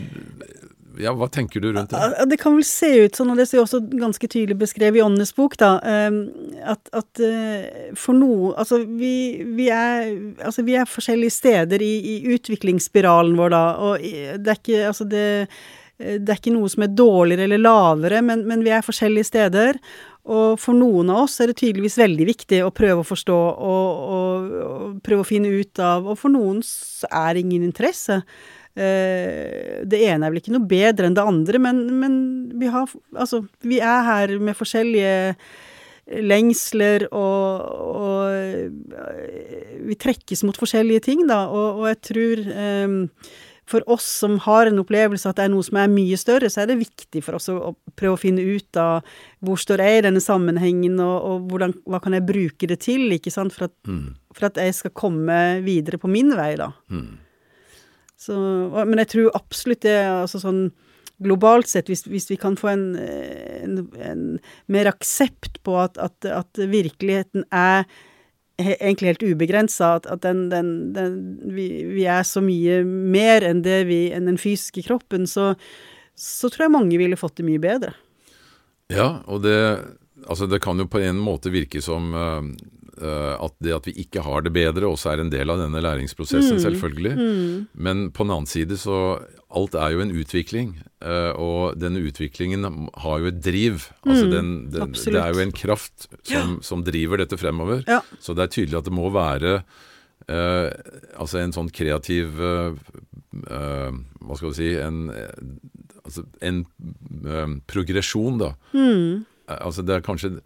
ja, 1.01 1.13
Hva 1.17 1.29
tenker 1.33 1.61
du 1.61 1.71
rundt 1.73 1.93
det? 1.93 2.27
Det 2.31 2.39
kan 2.41 2.57
vel 2.57 2.65
se 2.67 2.89
ut 3.05 3.19
sånn, 3.19 3.31
og 3.33 3.41
det 3.41 3.47
er 3.51 3.63
også 3.63 3.83
ganske 4.01 4.29
tydelig 4.29 4.57
beskrevet 4.63 5.01
i 5.01 5.05
Åndenes 5.05 5.35
bok, 5.37 5.57
da, 5.61 5.75
ehm, 5.85 6.21
at, 6.65 6.89
at 6.97 7.23
eh, 7.25 7.91
for 7.99 8.17
noe 8.17 8.55
Altså, 8.57 8.81
vi, 8.87 9.43
vi, 9.59 9.69
er, 9.73 10.15
altså, 10.41 10.65
vi 10.67 10.79
er 10.79 10.89
forskjellige 10.89 11.37
steder 11.37 11.85
i, 11.85 11.95
i 12.15 12.37
utviklingsspiralen 12.37 13.37
vår, 13.39 13.53
da, 13.53 13.65
og 13.89 14.07
det 14.41 14.55
er 14.55 14.63
ikke 14.63 14.87
Altså, 14.89 15.09
det 15.09 15.27
Eh, 15.47 15.67
det 15.97 16.29
er 16.29 16.37
ikke 16.37 16.53
noe 16.53 16.69
som 16.69 16.85
er 16.85 16.93
dårligere 16.93 17.47
eller 17.47 17.63
lavere, 17.63 18.21
men, 18.25 18.43
men, 18.49 18.65
vi 18.67 18.73
er 18.75 18.85
forskjellige 18.85 19.31
steder. 19.31 19.79
Og 20.27 20.59
for 20.61 20.77
noen 20.77 21.13
av 21.15 21.23
oss 21.23 21.39
er 21.41 21.53
det 21.53 21.61
tydeligvis 21.61 21.97
veldig 22.01 22.27
viktig 22.29 22.59
å 22.67 22.73
prøve 22.75 23.01
å 23.01 23.07
forstå 23.07 23.37
og, 23.39 24.03
og, 24.17 24.55
og 24.67 24.99
prøve 25.07 25.23
å 25.23 25.29
finne 25.29 25.53
ut 25.55 25.79
av 25.79 26.09
Og 26.11 26.19
for 26.19 26.35
noen 26.35 26.59
er 27.07 27.37
det 27.37 27.45
ingen 27.45 27.65
interesse. 27.69 28.19
Eh, 28.77 29.87
det 29.89 30.03
ene 30.05 30.27
er 30.27 30.35
vel 30.35 30.43
ikke 30.43 30.53
noe 30.53 30.69
bedre 30.69 31.09
enn 31.09 31.17
det 31.17 31.25
andre, 31.25 31.63
men, 31.63 31.81
men 32.03 32.19
vi 32.61 32.69
har 32.69 32.91
Altså, 33.17 33.47
vi 33.65 33.79
er 33.81 34.03
her 34.05 34.35
med 34.43 34.59
forskjellige 34.59 35.15
lengsler, 36.07 37.09
og, 37.11 37.63
og 37.97 38.77
vi 39.89 39.97
trekkes 39.99 40.45
mot 40.47 40.59
forskjellige 40.59 41.03
ting, 41.09 41.25
da, 41.27 41.47
og, 41.51 41.83
jeg 41.89 41.99
tror 42.13 42.43
um, 42.87 43.01
for 43.67 43.83
oss 43.91 44.07
som 44.23 44.39
har 44.45 44.69
en 44.69 44.79
opplevelse 44.79 45.27
at 45.29 45.41
det 45.41 45.47
er 45.49 45.53
noe 45.53 45.67
som 45.67 45.81
er 45.81 45.91
mye 45.91 46.17
større, 46.21 46.49
så 46.53 46.63
er 46.63 46.71
det 46.71 46.79
viktig 46.85 47.23
for 47.27 47.39
oss 47.39 47.49
å, 47.51 47.75
prøve 47.99 48.15
å 48.15 48.21
finne 48.21 48.45
ut 48.47 48.79
av 48.79 49.07
hvor 49.45 49.59
står 49.59 49.83
jeg 49.83 49.99
i 49.99 50.05
denne 50.07 50.23
sammenhengen, 50.23 51.01
og, 51.03 51.17
og 51.27 51.51
hvordan, 51.51 51.75
hva 51.91 52.01
kan 52.05 52.15
jeg 52.15 52.27
bruke 52.29 52.71
det 52.71 52.79
til, 52.87 53.09
ikke 53.17 53.35
sant, 53.35 53.55
for 53.57 53.67
at, 53.67 53.75
mm. 53.91 54.09
for 54.39 54.49
at 54.51 54.61
jeg 54.63 54.79
skal 54.79 54.95
komme 54.95 55.39
videre 55.67 55.99
på 55.99 56.11
min 56.11 56.31
vei, 56.39 56.53
da. 56.61 56.71
Mm. 56.95 57.17
Så, 58.17 58.35
men 58.79 59.03
jeg 59.03 59.13
tror 59.13 59.35
absolutt 59.37 59.85
det, 59.85 59.99
altså 60.09 60.41
sånn 60.41 60.69
globalt 61.23 61.69
sett, 61.71 61.91
hvis, 61.91 62.05
hvis 62.07 62.29
vi 62.31 62.39
kan 62.41 62.57
få 62.61 62.71
en, 62.71 62.89
en, 62.97 63.79
en 64.05 64.27
mer 64.73 64.91
aksept 64.91 65.59
på 65.67 65.75
at, 65.81 65.99
at, 65.99 66.29
at 66.29 66.61
virkeligheten 66.61 67.47
er 67.51 67.87
egentlig 68.59 69.13
helt 69.13 69.27
ubegrensa. 69.27 69.97
At, 70.01 70.09
at 70.11 70.23
den, 70.25 70.47
den, 70.53 70.73
den 70.97 71.19
vi, 71.55 71.69
vi, 71.91 72.07
er 72.09 72.25
så 72.27 72.43
mye 72.45 72.83
mer 72.85 73.47
enn, 73.47 73.63
det 73.67 73.85
vi, 73.91 74.07
enn 74.15 74.31
den 74.31 74.41
fysiske 74.41 74.87
kroppen. 74.87 75.29
Så, 75.31 75.53
så 76.17 76.51
tror 76.53 76.67
jeg 76.67 76.77
mange 76.77 77.01
ville 77.01 77.21
fått 77.21 77.39
det 77.41 77.49
mye 77.49 77.63
bedre. 77.63 77.95
Ja, 78.93 79.21
og 79.27 79.43
det, 79.43 79.59
altså 80.27 80.47
det 80.51 80.63
kan 80.65 80.79
jo 80.79 80.89
på 80.91 81.03
en 81.03 81.19
måte 81.23 81.51
virke 81.51 81.83
som 81.83 82.13
uh, 82.15 82.45
at 83.43 83.57
det 83.61 83.75
at 83.75 83.89
vi 83.89 83.97
ikke 84.07 84.23
har 84.25 84.47
det 84.47 84.55
bedre, 84.55 84.89
også 84.89 85.13
er 85.13 85.25
en 85.25 85.33
del 85.33 85.51
av 85.53 85.61
denne 85.61 85.83
læringsprosessen, 85.83 86.57
mm. 86.57 86.63
selvfølgelig. 86.65 87.15
Mm. 87.19 87.67
Men 87.75 88.07
på 88.15 88.25
den 88.25 88.37
annen 88.37 88.51
side 88.51 88.79
så 88.81 89.19
Alt 89.57 89.77
er 89.79 89.95
jo 89.95 90.03
en 90.05 90.13
utvikling, 90.13 90.75
uh, 91.05 91.33
og 91.41 91.79
denne 91.81 92.03
utviklingen 92.05 92.67
har 93.03 93.23
jo 93.23 93.31
et 93.31 93.41
driv. 93.45 93.89
Altså 94.05 94.27
mm, 94.27 94.33
den, 94.35 94.51
den, 94.75 94.97
det 94.97 95.21
er 95.23 95.33
jo 95.33 95.43
en 95.47 95.55
kraft 95.57 96.09
som, 96.09 96.27
ja. 96.33 96.45
som 96.67 96.85
driver 96.87 97.23
dette 97.23 97.39
fremover. 97.41 97.85
Ja. 97.89 98.03
Så 98.21 98.37
det 98.37 98.47
er 98.47 98.55
tydelig 98.59 98.81
at 98.81 98.91
det 98.91 98.97
må 98.97 99.09
være 99.15 99.55
uh, 99.63 100.69
altså 101.17 101.41
en 101.41 101.57
sånn 101.57 101.73
kreativ 101.75 102.37
Hva 103.37 104.37
skal 104.39 104.53
du 104.53 104.57
si 104.57 104.71
En, 104.81 105.11
altså 106.03 106.25
en 106.41 106.63
progresjon, 107.69 108.39
da. 108.41 108.55
Mm. 108.73 109.27
Altså 109.57 109.85
det 109.87 109.99
er 109.99 110.07
kanskje 110.07 110.39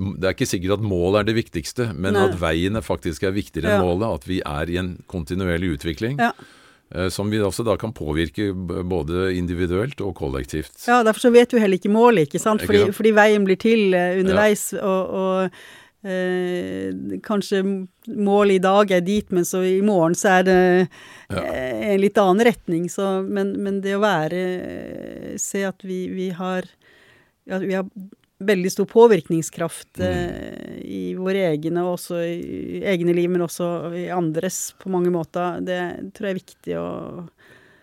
det 0.00 0.24
er 0.24 0.32
ikke 0.32 0.48
sikkert 0.48 0.78
at 0.78 0.86
målet 0.86 1.20
er 1.20 1.26
det 1.28 1.34
viktigste, 1.36 1.90
men 1.92 2.14
Nei. 2.16 2.22
at 2.28 2.38
veien 2.40 2.78
faktisk 2.80 3.26
er 3.26 3.34
viktigere 3.36 3.74
enn 3.74 3.84
målet. 3.84 4.20
At 4.20 4.28
vi 4.30 4.38
er 4.46 4.70
i 4.72 4.78
en 4.80 4.94
kontinuerlig 5.10 5.74
utvikling. 5.76 6.16
Ja. 6.22 6.30
Eh, 6.94 7.08
som 7.14 7.30
vi 7.30 7.38
også 7.38 7.64
da 7.66 7.76
kan 7.78 7.92
påvirke 7.94 8.50
både 8.54 9.30
individuelt 9.38 10.00
og 10.02 10.14
kollektivt. 10.18 10.74
Ja, 10.88 11.02
derfor 11.06 11.28
så 11.28 11.34
vet 11.34 11.52
du 11.52 11.60
heller 11.60 11.78
ikke 11.78 11.92
målet, 11.92 12.28
ikke 12.28 12.42
sant. 12.42 12.64
Fordi, 12.64 12.82
ikke 12.82 12.90
sant? 12.90 12.98
fordi 12.98 13.14
veien 13.20 13.46
blir 13.46 13.60
til 13.60 13.94
uh, 13.94 14.18
underveis. 14.22 14.72
Ja. 14.74 14.82
og, 14.86 15.14
og 15.20 15.60
Eh, 16.00 16.94
kanskje 17.20 17.58
målet 18.08 18.54
i 18.54 18.62
dag 18.64 18.92
er 18.96 19.02
dit, 19.04 19.26
men 19.36 19.44
så 19.44 19.60
i 19.68 19.82
morgen 19.84 20.14
så 20.16 20.38
er 20.38 20.46
det 20.46 20.60
ja. 21.28 21.42
eh, 21.42 21.90
en 21.92 22.00
litt 22.00 22.20
annen 22.20 22.44
retning. 22.48 22.86
Så, 22.88 23.20
men, 23.26 23.52
men, 23.60 23.82
det 23.84 23.98
å 23.98 24.00
være 24.00 25.36
Se 25.40 25.60
at 25.68 25.84
vi, 25.84 26.06
vi 26.14 26.30
har 26.36 26.64
ja, 27.44 27.60
vi 27.60 27.76
har 27.76 27.84
veldig 28.40 28.70
stor 28.72 28.86
påvirkningskraft 28.88 29.98
mm. 30.00 30.06
eh, 30.06 30.78
i 30.84 31.02
våre 31.18 31.44
egne, 31.50 31.84
også 31.84 32.20
i 32.24 32.80
egne 32.88 33.14
liv, 33.16 33.28
men 33.32 33.44
også 33.44 33.68
i 33.96 34.06
andres 34.14 34.70
på 34.80 34.92
mange 34.92 35.12
måter. 35.12 35.60
Det 35.64 35.80
tror 36.16 36.30
jeg 36.30 36.34
er 36.36 36.40
viktig 36.40 36.78
å, 36.80 36.86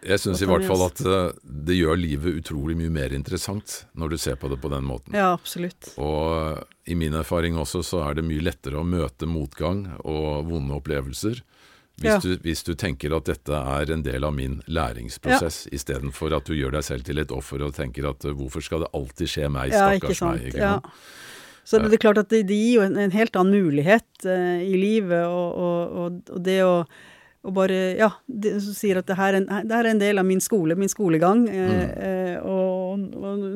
Jeg 0.07 0.23
syns 0.23 0.41
i 0.41 0.49
hvert 0.49 0.65
fall 0.67 0.85
at 0.87 1.03
uh, 1.05 1.29
det 1.43 1.77
gjør 1.77 2.01
livet 2.01 2.41
utrolig 2.41 2.77
mye 2.79 2.93
mer 2.93 3.13
interessant 3.17 3.83
når 3.97 4.15
du 4.15 4.17
ser 4.21 4.39
på 4.41 4.49
det 4.49 4.59
på 4.63 4.71
den 4.73 4.87
måten. 4.87 5.17
Ja, 5.17 5.33
absolutt. 5.37 5.93
Og 6.01 6.23
uh, 6.33 6.63
i 6.89 6.97
min 6.97 7.17
erfaring 7.17 7.59
også 7.59 7.83
så 7.85 8.01
er 8.07 8.17
det 8.17 8.25
mye 8.25 8.45
lettere 8.49 8.81
å 8.81 8.87
møte 8.87 9.29
motgang 9.29 9.85
og 10.03 10.49
vonde 10.49 10.77
opplevelser 10.79 11.43
hvis, 11.97 12.11
ja. 12.11 12.17
du, 12.21 12.35
hvis, 12.45 12.61
du, 12.61 12.75
tenker 12.77 13.15
at 13.17 13.25
dette 13.25 13.57
er 13.57 13.91
en 13.93 14.03
del 14.05 14.25
av 14.27 14.35
min 14.37 14.59
læringsprosess, 14.69 15.63
ja. 15.65 15.75
istedenfor 15.79 16.35
at 16.37 16.45
du 16.45 16.53
gjør 16.53 16.77
deg 16.77 16.85
selv 16.85 17.07
til 17.07 17.21
et 17.23 17.33
offer 17.33 17.63
og 17.65 17.73
tenker 17.77 18.05
at 18.09 18.27
uh, 18.27 18.35
hvorfor 18.37 18.61
skal 18.61 18.85
det 18.85 18.91
alltid 18.97 19.33
skje 19.33 19.49
meg, 19.49 19.73
stakkars 19.73 20.21
ja, 20.21 20.29
meg. 20.29 20.47
Ikke 20.51 20.61
ja. 20.61 20.75
Så 21.67 21.81
det, 21.83 21.89
er 21.97 21.99
klart 21.99 22.21
at 22.21 22.29
det, 22.31 22.45
det 22.47 22.55
gir 22.55 22.77
jo 22.77 22.85
en, 22.85 22.95
en, 23.01 23.11
helt 23.11 23.35
annen 23.35 23.65
mulighet 23.65 24.07
uh, 24.29 24.61
i 24.61 24.77
livet, 24.77 25.25
og, 25.25 25.57
og, 25.57 26.01
og, 26.03 26.21
og 26.37 26.43
det 26.45 26.61
å 26.63 26.73
bare 27.53 27.95
Ja, 27.95 28.09
det, 28.25 28.57
som 28.63 28.75
sier 28.75 28.99
at 28.99 29.07
det 29.07 29.17
her, 29.17 29.35
er 29.35 29.41
en, 29.41 29.67
det 29.67 29.75
her 29.75 29.85
er 29.85 29.93
en 29.93 30.01
del 30.01 30.19
av 30.19 30.25
min 30.27 30.41
skole, 30.43 30.75
min 30.75 30.91
skolegang. 30.91 31.45
Eh, 31.47 31.69
mm. 31.69 31.91
Eh, 32.07 32.37
og, 32.43 33.05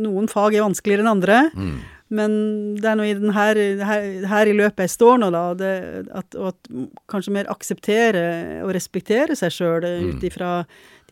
noen 0.01 0.29
fag 0.31 0.55
er 0.55 0.65
vanskeligere 0.65 1.03
enn 1.03 1.11
andre. 1.11 1.41
Mm. 1.51 1.73
Men 2.11 2.33
det 2.75 2.89
er 2.91 2.97
nå 2.99 3.05
i 3.07 3.15
den 3.15 3.31
her, 3.35 3.59
her, 3.87 4.07
her, 4.27 4.49
i 4.51 4.55
løpet 4.57 4.83
jeg 4.83 4.95
står 4.97 5.21
nå, 5.21 5.29
da, 5.31 5.43
det, 5.55 5.71
at, 6.11 6.35
og 6.35 6.51
at 6.51 6.71
kanskje 7.11 7.35
mer 7.37 7.51
akseptere 7.51 8.25
og 8.65 8.73
respektere 8.75 9.37
seg 9.39 9.55
sjøl 9.55 9.87
mm. 9.87 10.11
ut 10.11 10.27
ifra 10.27 10.51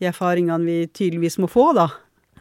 de 0.00 0.08
erfaringene 0.10 0.68
vi 0.68 0.78
tydeligvis 0.92 1.40
må 1.40 1.48
få, 1.50 1.70
da. 1.76 1.88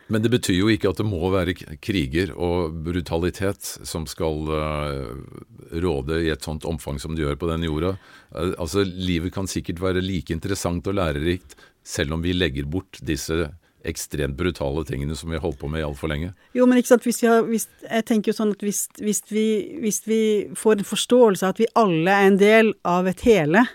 Men 0.10 0.24
det 0.26 0.32
betyr 0.34 0.57
jo 0.57 0.70
ikke 0.74 0.89
at 0.89 0.99
det 0.99 1.05
må 1.05 1.30
være 1.30 1.53
kriger 1.86 2.32
og 2.34 2.74
brutalitet 2.86 3.62
som 3.86 4.07
skal 4.10 4.47
uh, 4.49 5.12
råde 5.84 6.24
i 6.26 6.32
et 6.34 6.45
sånt 6.45 6.66
omfang 6.66 6.97
som 7.01 7.14
det 7.14 7.28
gjør 7.28 7.38
på 7.38 7.49
denne 7.51 7.70
jorda. 7.70 7.93
Uh, 8.34 8.55
altså, 8.57 8.82
Livet 8.84 9.36
kan 9.36 9.47
sikkert 9.49 9.84
være 9.84 10.01
like 10.01 10.34
interessant 10.34 10.88
og 10.89 10.97
lærerikt 10.97 11.53
selv 11.86 12.18
om 12.18 12.26
vi 12.26 12.34
legger 12.34 12.66
bort 12.70 12.99
disse 13.05 13.51
ekstremt 13.88 14.38
brutale 14.39 14.84
tingene 14.88 15.15
som 15.15 15.32
vi 15.32 15.38
har 15.38 15.43
holdt 15.45 15.59
på 15.61 15.69
med 15.71 15.86
altfor 15.86 16.11
lenge. 16.11 16.34
Jo, 16.57 16.67
men 16.69 16.82
ikke 16.82 16.93
sant, 16.93 17.07
hvis 17.07 17.21
vi 17.23 17.30
har, 17.32 17.43
hvis, 17.47 17.67
jeg 17.86 18.07
tenker 18.09 18.34
jo 18.34 18.38
sånn 18.41 18.53
at 18.55 18.63
hvis, 18.65 18.86
hvis, 18.99 19.23
vi, 19.32 19.47
hvis 19.84 20.01
vi 20.09 20.21
får 20.59 20.80
en 20.80 20.89
forståelse 20.91 21.45
av 21.45 21.55
at 21.55 21.61
vi 21.63 21.69
alle 21.80 22.15
er 22.15 22.32
en 22.32 22.39
del 22.41 22.73
av 22.88 23.07
et 23.11 23.23
hele, 23.27 23.65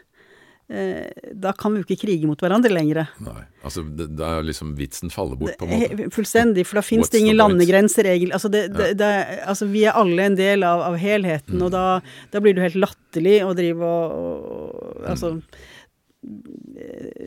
Eh, 0.69 1.11
da 1.33 1.53
kan 1.53 1.75
vi 1.75 1.83
jo 1.83 1.85
ikke 1.85 2.07
krige 2.07 2.29
mot 2.29 2.41
hverandre 2.41 2.71
lenger. 2.73 3.03
Nei, 3.21 3.43
altså 3.69 3.83
Da 3.85 4.39
er 4.39 4.47
liksom 4.49 4.71
vitsen 4.79 5.13
faller 5.13 5.37
bort, 5.37 5.59
på 5.61 5.69
en 5.69 5.75
måte. 5.75 6.09
Fullstendig, 6.15 6.65
for 6.65 6.81
da 6.81 6.85
finnes 6.87 7.13
det 7.13 7.21
ingen 7.21 7.37
landegrenser, 7.37 8.09
egentlig. 8.09 8.33
Altså, 8.33 8.49
det, 8.49 9.11
altså, 9.45 9.69
vi 9.69 9.85
er 9.85 10.01
alle 10.01 10.31
en 10.31 10.39
del 10.41 10.65
av, 10.65 10.87
av 10.89 10.97
helheten, 11.01 11.59
mm. 11.61 11.67
og 11.67 11.75
da, 11.75 11.85
da, 12.33 12.41
blir 12.41 12.57
det 12.57 12.63
jo 12.63 12.69
helt 12.71 12.81
latterlig 12.87 13.37
å 13.45 13.53
drive 13.57 13.93
og, 13.93 14.19
og 14.25 14.83
Altså 15.05 15.37
mm 15.37 15.71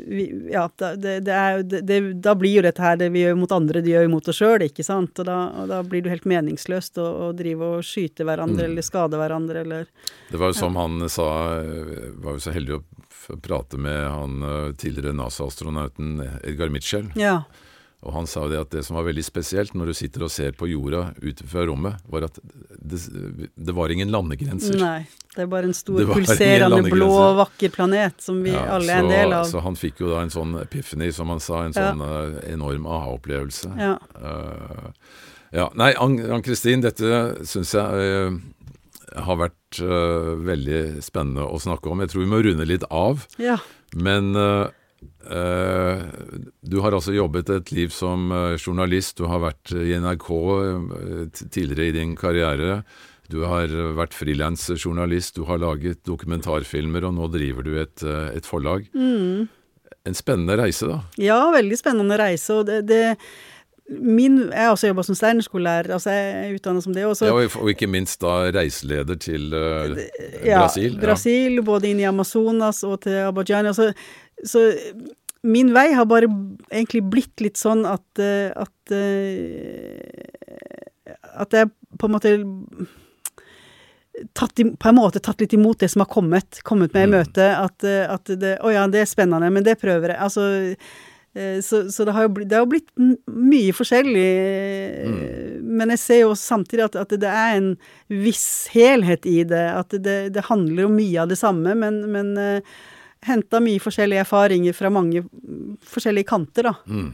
vi, 0.08 0.50
ja, 0.52 0.70
det, 0.78 1.20
det 1.20 1.34
er, 1.34 1.64
det, 1.64 2.00
da 2.24 2.36
blir 2.36 2.58
jo 2.58 2.64
dette 2.66 2.84
her 2.84 2.98
det 3.00 3.10
vi 3.14 3.24
gjør 3.24 3.38
mot 3.40 3.52
andre, 3.56 3.82
de 3.84 3.94
gjør 3.94 4.08
jo 4.08 4.14
mot 4.14 4.30
oss 4.32 4.40
sjøl, 4.42 4.66
ikke 4.68 4.86
sant. 4.86 5.20
Og 5.22 5.28
da, 5.28 5.38
og 5.62 5.70
da, 5.72 5.82
blir 5.88 6.04
det 6.06 6.14
helt 6.16 6.28
meningsløst 6.30 7.00
å, 7.02 7.08
å 7.28 7.30
drive 7.38 7.72
og 7.78 7.86
skyte 7.88 8.28
hverandre 8.28 8.66
mm. 8.66 8.72
eller 8.72 8.88
skade 8.88 9.20
hverandre 9.20 9.64
eller 9.66 9.88
Det 10.32 10.42
var 10.42 10.54
jo 10.54 10.60
som 10.60 10.78
ja. 10.78 10.86
han 10.86 11.10
sa, 11.12 11.30
var 12.24 12.38
jo 12.38 12.44
så 12.44 12.56
heldig 12.56 12.80
å 12.80 12.84
prate 13.44 13.80
med 13.82 14.04
han 14.08 14.44
eh, 14.44 14.74
tidligere 14.80 15.16
NASA-astronauten 15.18 16.22
Edgar 16.44 16.72
Mitchell. 16.72 17.10
Ja. 17.20 17.42
Og 18.06 18.14
han 18.14 18.28
sa 18.30 18.44
det 18.46 18.60
at 18.62 18.70
det 18.76 18.84
som 18.86 18.98
var 19.00 19.08
veldig 19.08 19.24
spesielt 19.26 19.74
når 19.74 19.90
du 19.90 19.98
sitter 19.98 20.28
og 20.28 20.30
ser 20.30 20.54
på 20.58 20.70
jorda 20.70 21.16
ut 21.18 21.40
fra 21.50 21.64
rommet, 21.66 21.98
var 22.06 22.28
at 22.28 22.36
det, 22.38 23.00
det, 23.10 23.74
var 23.74 23.90
ingen 23.94 24.12
landegrenser. 24.14 24.78
Nei, 24.78 25.08
det 25.34 25.42
er 25.44 25.50
bare 25.50 25.72
en 25.72 25.76
stor 25.76 26.04
pulserende 26.12 26.84
blå, 26.92 27.10
vakker 27.42 27.74
planet 27.74 28.22
som 28.22 28.44
vi 28.46 28.54
ja, 28.54 28.68
alle 28.76 28.94
er 28.94 29.02
en 29.02 29.10
del 29.12 29.34
av. 29.40 29.48
Så 29.50 29.64
han 29.66 29.80
fikk 29.80 30.04
jo 30.06 30.12
da 30.14 30.22
en 30.22 30.34
sånn 30.34 30.54
epiphany, 30.62 31.10
som 31.16 31.34
han 31.34 31.42
sa, 31.42 31.64
en 31.66 31.74
sånn 31.76 32.06
ja. 32.06 32.22
uh, 32.30 32.38
enorm 32.52 32.86
aha-opplevelse. 32.86 33.74
Ja. 33.82 33.96
Uh, 34.14 34.94
ja. 35.58 35.68
Nei, 35.80 35.92
Ann-Kristin, 35.98 36.86
dette 36.86 37.24
syns 37.50 37.74
jeg 37.74 38.14
uh, 38.30 38.38
har 39.26 39.42
vært 39.42 39.80
veldig 39.82 41.02
spennende 41.02 41.48
å 41.50 41.58
snakke 41.60 41.90
om. 41.90 42.00
Jeg 42.04 42.12
tror 42.12 42.22
vi 42.22 42.30
må 42.30 42.40
runde 42.46 42.68
litt 42.70 42.86
av. 42.94 43.26
Ja. 43.42 43.58
Men 43.98 44.36
Uh, 44.38 44.68
du 44.98 46.78
har 46.82 46.96
altså 46.96 47.14
jobbet 47.14 47.50
et 47.54 47.72
liv 47.76 47.92
som 47.94 48.32
uh, 48.32 48.56
journalist. 48.56 49.18
Du 49.20 49.28
har 49.30 49.44
vært 49.44 49.74
i 49.76 49.94
NRK 50.00 50.30
uh, 50.32 51.28
tidligere 51.52 51.90
i 51.90 51.96
din 52.00 52.16
karriere. 52.18 52.80
Du 53.28 53.42
har 53.44 53.68
vært 53.98 54.16
frilansjournalist, 54.16 55.36
du 55.36 55.44
har 55.50 55.60
laget 55.60 56.00
dokumentarfilmer, 56.08 57.04
og 57.10 57.18
nå 57.18 57.28
driver 57.34 57.66
du 57.68 57.74
et, 57.82 58.06
et 58.08 58.48
forlag. 58.48 58.86
Mm. 58.96 59.50
En 60.08 60.16
spennende 60.16 60.56
reise, 60.60 60.88
da? 60.88 61.02
Ja, 61.20 61.38
veldig 61.52 61.78
spennende 61.80 62.18
reise. 62.20 62.62
og 62.62 62.68
det, 62.70 62.82
det 62.88 63.18
Min, 63.88 64.40
jeg 64.52 64.66
har 64.66 64.74
også 64.74 64.90
jobba 64.90 65.04
som 65.08 65.16
steinerskolelærer, 65.16 65.94
altså 65.96 66.12
jeg 66.12 66.32
er 66.36 66.56
utdanna 66.58 66.82
som 66.84 66.96
det. 66.96 67.06
Også. 67.08 67.28
Ja, 67.30 67.36
og 67.48 67.70
ikke 67.72 67.88
minst 67.88 68.20
da 68.20 68.50
reiseleder 68.52 69.16
til 69.16 69.48
uh, 69.56 69.96
Brasil. 70.44 70.98
Ja, 70.98 71.04
Brasil, 71.06 71.56
ja. 71.56 71.64
både 71.64 71.92
inn 71.92 72.02
i 72.04 72.08
Amazonas 72.08 72.84
og 72.84 73.00
til 73.06 73.16
Abajan. 73.30 73.70
Altså, 73.72 73.94
så 74.46 74.68
min 75.48 75.74
vei 75.74 75.92
har 75.94 76.08
bare 76.10 76.30
egentlig 76.72 77.04
blitt 77.12 77.44
litt 77.44 77.60
sånn 77.60 77.86
at, 77.88 78.22
eh, 78.22 78.52
at 78.56 78.96
eh, 78.96 80.26
At 81.38 81.54
jeg 81.54 81.70
på 81.98 82.08
en 82.08 82.14
måte 82.16 82.32
tatt, 84.36 84.58
på 84.58 84.90
en 84.90 84.98
måte 84.98 85.22
tatt 85.24 85.42
litt 85.42 85.54
imot 85.54 85.80
det 85.80 85.92
som 85.94 86.02
har 86.04 86.10
kommet, 86.12 86.60
kommet 86.68 86.94
med 86.94 87.08
i 87.08 87.12
møtet. 87.14 87.52
At, 87.54 87.86
eh, 87.86 88.08
at 88.10 88.34
det 88.42 88.58
Å 88.60 88.74
ja, 88.74 88.88
det 88.92 89.04
er 89.04 89.10
spennende, 89.10 89.52
men 89.54 89.64
det 89.64 89.80
prøver 89.82 90.16
jeg. 90.16 90.24
Altså 90.24 90.48
så, 91.62 91.84
så, 91.94 92.02
det 92.02 92.16
har 92.16 92.24
jo 92.26 92.32
blitt, 92.34 92.48
det 92.50 92.58
har 92.58 92.66
blitt 92.66 92.88
mye 92.98 93.74
forskjellig. 93.78 94.30
Mm. 95.06 95.68
Men 95.78 95.94
jeg 95.94 96.02
ser 96.02 96.20
jo 96.24 96.32
samtidig 96.34 96.88
at, 96.88 96.96
at, 96.98 97.14
det 97.14 97.30
er 97.30 97.60
en 97.60 97.68
viss 98.10 98.66
helhet 98.74 99.28
i 99.30 99.44
det. 99.46 99.68
At 99.70 99.94
det, 99.94 100.16
det 100.34 100.48
handler 100.48 100.88
om 100.88 100.96
mye 100.98 101.22
av 101.22 101.30
det 101.30 101.38
samme, 101.38 101.76
men, 101.78 102.00
men 102.10 102.34
henta 103.26 103.60
mye 103.64 103.80
forskjellige 103.82 104.22
erfaringer 104.26 104.74
fra 104.78 104.90
mange 104.94 105.24
forskjellige 105.88 106.28
kanter, 106.30 106.64
da. 106.70 106.74
Mm. 106.86 107.12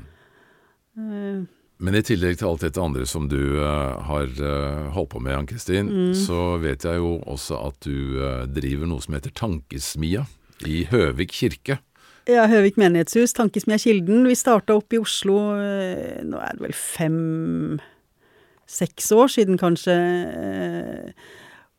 Uh, 0.98 1.40
men 1.84 1.96
i 1.98 2.04
tillegg 2.06 2.38
til 2.40 2.48
alt 2.48 2.62
dette 2.64 2.80
andre 2.82 3.06
som 3.10 3.28
du 3.32 3.58
uh, 3.58 4.00
har 4.08 4.28
uh, 4.40 4.92
holdt 4.96 5.12
på 5.16 5.20
med, 5.24 5.36
Ann-Kristin, 5.40 5.88
mm. 5.90 6.14
så 6.16 6.58
vet 6.64 6.82
jeg 6.88 6.96
jo 7.02 7.12
også 7.30 7.56
at 7.70 7.78
du 7.88 7.98
driver 8.54 8.86
noe 8.90 9.02
som 9.04 9.14
heter 9.18 9.32
Tankesmia 9.36 10.24
i 10.70 10.86
Høvik 10.92 11.32
kirke. 11.36 11.76
Ja, 12.30 12.48
Høvik 12.48 12.78
menighetshus, 12.80 13.34
Tankesmia 13.36 13.78
Kilden. 13.82 14.28
Vi 14.30 14.36
starta 14.40 14.74
opp 14.80 14.94
i 14.96 15.02
Oslo, 15.02 15.38
nå 16.24 16.38
er 16.40 16.52
det 16.56 16.64
vel 16.64 16.76
fem-seks 16.78 17.82
år 19.12 19.28
siden, 19.34 19.60
kanskje. 19.60 19.96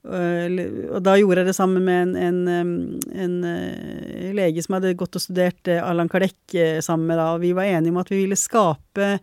Og 0.05 1.01
da 1.05 1.17
gjorde 1.17 1.43
jeg 1.43 1.49
det 1.49 1.57
sammen 1.57 1.87
med 1.87 2.15
en, 2.21 2.39
en, 2.45 3.01
en 3.25 3.35
eh, 3.49 4.31
lege 4.37 4.65
som 4.65 4.77
hadde 4.77 4.97
gått 5.01 5.17
og 5.17 5.25
studert 5.25 5.71
eh, 5.71 5.81
Allan 5.81 6.11
Kardec 6.13 6.37
eh, 6.53 6.81
sammen 6.85 7.09
med, 7.09 7.17
da, 7.21 7.31
og 7.33 7.45
vi 7.45 7.55
var 7.57 7.71
enige 7.71 7.95
om 7.95 8.01
at 8.03 8.13
vi 8.13 8.21
ville 8.21 8.37
skape 8.37 9.15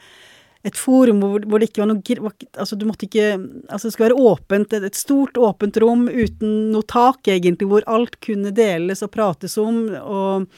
et 0.61 0.77
forum 0.77 1.21
hvor, 1.21 1.57
det 1.61 1.69
ikke 1.69 1.82
var 1.84 1.89
noe 1.89 2.17
Altså, 2.53 2.77
du 2.77 2.88
måtte 2.89 3.07
ikke 3.07 3.29
Altså, 3.34 3.88
det 3.88 3.93
skulle 3.93 4.09
være 4.11 4.29
åpent, 4.34 4.73
et 4.77 4.97
stort, 4.97 5.38
åpent 5.38 5.77
rom 5.82 6.07
uten 6.09 6.71
noe 6.73 6.86
tak, 6.89 7.29
egentlig, 7.29 7.69
hvor 7.69 7.86
alt 7.89 8.17
kunne 8.21 8.53
deles 8.53 9.05
og 9.05 9.13
prates 9.13 9.57
om, 9.61 9.84
og 10.01 10.49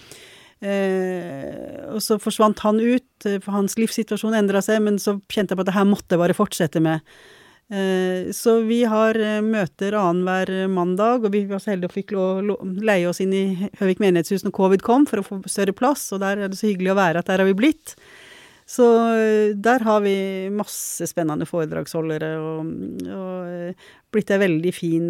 Eh, 0.63 1.91
og 1.91 1.99
så 1.99 2.15
forsvant 2.23 2.61
han 2.63 2.79
ut, 2.79 3.25
for 3.43 3.51
hans 3.51 3.75
livssituasjon 3.75 4.35
endra 4.37 4.61
seg, 4.63 4.79
men 4.85 4.99
så 5.01 5.17
kjente 5.27 5.51
jeg 5.51 5.59
på 5.59 5.65
at 5.65 5.71
det 5.71 5.75
her 5.75 5.89
måtte 5.89 6.15
jeg 6.15 6.21
bare 6.21 6.37
fortsette 6.37 6.83
med. 6.83 7.03
Eh, 7.73 8.31
så 8.31 8.59
vi 8.67 8.83
har 8.85 9.17
eh, 9.17 9.39
møter 9.41 9.95
annenhver 9.97 10.67
mandag, 10.69 11.23
og 11.25 11.33
vi 11.33 11.45
var 11.49 11.61
så 11.63 11.71
heldige 11.71 11.89
og 11.89 11.95
fikk 11.95 12.13
leie 12.85 13.07
oss 13.09 13.21
inn 13.23 13.33
i 13.33 13.45
Høvik 13.79 14.03
menighetshus 14.03 14.45
når 14.45 14.53
covid 14.53 14.83
kom, 14.85 15.07
for 15.09 15.21
å 15.21 15.25
få 15.25 15.39
større 15.49 15.73
plass, 15.73 16.05
og 16.13 16.21
der 16.21 16.37
er 16.37 16.51
det 16.51 16.59
så 16.59 16.69
hyggelig 16.69 16.93
å 16.93 16.99
være 16.99 17.23
at 17.23 17.31
der 17.31 17.41
har 17.41 17.49
vi 17.49 17.57
blitt. 17.57 17.95
Så 18.69 18.85
eh, 19.15 19.55
der 19.57 19.87
har 19.87 20.03
vi 20.05 20.15
masse 20.53 21.07
spennende 21.09 21.49
foredragsholdere, 21.49 22.33
og, 22.45 22.73
og 23.09 24.13
blitt 24.13 24.33
ei 24.35 24.41
veldig 24.43 24.73
fin 24.77 25.07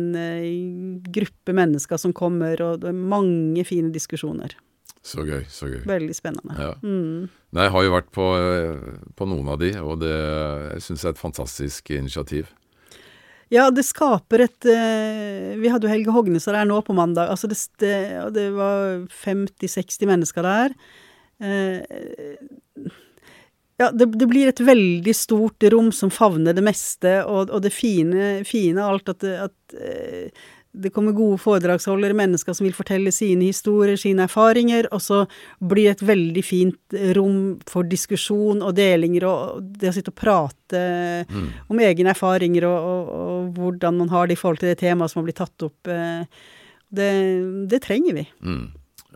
gruppe 1.11 1.57
mennesker 1.57 1.99
som 1.99 2.15
kommer, 2.15 2.61
og 2.63 2.85
det 2.85 2.93
er 2.93 3.07
mange 3.17 3.67
fine 3.67 3.91
diskusjoner. 3.91 4.55
Så 5.03 5.25
gøy. 5.27 5.43
så 5.51 5.67
gøy. 5.67 5.81
Veldig 5.83 6.15
spennende. 6.15 6.55
Ja. 6.55 6.73
Mm. 6.79 7.27
Nei, 7.53 7.67
jeg 7.67 7.73
har 7.75 7.85
jo 7.85 7.93
vært 7.93 8.11
på, 8.15 8.27
på 9.19 9.27
noen 9.27 9.49
av 9.51 9.59
de, 9.59 9.73
og 9.83 9.97
det, 9.99 10.13
jeg 10.77 10.85
syns 10.85 11.03
jeg 11.03 11.09
er 11.11 11.17
et 11.17 11.23
fantastisk 11.23 11.91
initiativ. 11.91 12.51
Ja, 13.53 13.67
det 13.69 13.83
skaper 13.85 14.45
et 14.47 14.65
uh, 14.65 15.53
Vi 15.59 15.69
hadde 15.69 15.85
jo 15.85 15.91
Helge 15.91 16.13
Hognesar 16.15 16.55
der 16.57 16.65
nå 16.69 16.79
på 16.85 16.95
mandag. 16.97 17.29
altså 17.29 17.51
Det, 17.51 17.59
det, 18.33 18.47
var 18.55 19.03
50-60 19.11 20.09
mennesker 20.09 20.47
der. 20.47 20.73
Uh, 21.43 21.83
ja, 23.81 23.91
det, 23.91 24.07
det, 24.15 24.29
blir 24.29 24.49
et 24.49 24.63
veldig 24.63 25.13
stort 25.17 25.67
rom 25.73 25.91
som 25.91 26.09
favner 26.13 26.55
det 26.55 26.63
meste, 26.63 27.19
og, 27.27 27.51
og 27.51 27.61
det 27.65 27.73
fine, 27.75 28.39
fine 28.47 28.85
alt 28.85 29.11
at, 29.11 29.25
at 29.49 29.75
det 30.73 30.89
kommer 30.89 31.13
gode 31.13 31.37
foredragsholdere, 31.37 32.15
mennesker 32.17 32.55
som 32.57 32.65
vil 32.65 32.75
fortelle 32.75 33.11
sine 33.13 33.45
historier, 33.51 33.97
sine 33.99 34.25
erfaringer, 34.25 34.87
og 34.95 35.03
så 35.05 35.19
blir 35.61 35.91
det 35.91 35.95
et 35.97 36.05
veldig 36.09 36.43
fint 36.45 36.97
rom 37.17 37.39
for 37.69 37.85
diskusjon 37.89 38.63
og 38.65 38.73
delinger, 38.77 39.27
og 39.29 39.67
det 39.77 39.91
å 39.91 39.95
sitte 39.95 40.13
og 40.13 40.17
prate 40.17 40.83
mm. 41.29 41.49
om 41.69 41.83
egne 41.85 42.13
erfaringer 42.15 42.65
og, 42.69 42.89
og, 42.89 43.13
og, 43.19 43.51
hvordan 43.59 44.01
man 44.01 44.13
har 44.13 44.27
det 44.27 44.37
i 44.37 44.41
forhold 44.41 44.63
til 44.63 44.73
det 44.73 44.79
temaet 44.81 45.13
som 45.13 45.21
har 45.21 45.29
blitt 45.29 45.41
tatt 45.43 45.67
opp. 45.69 45.91
Eh, 45.93 46.25
det, 46.93 47.11
det 47.69 47.83
trenger 47.85 48.17
vi. 48.17 48.25
Mm. 48.41 48.65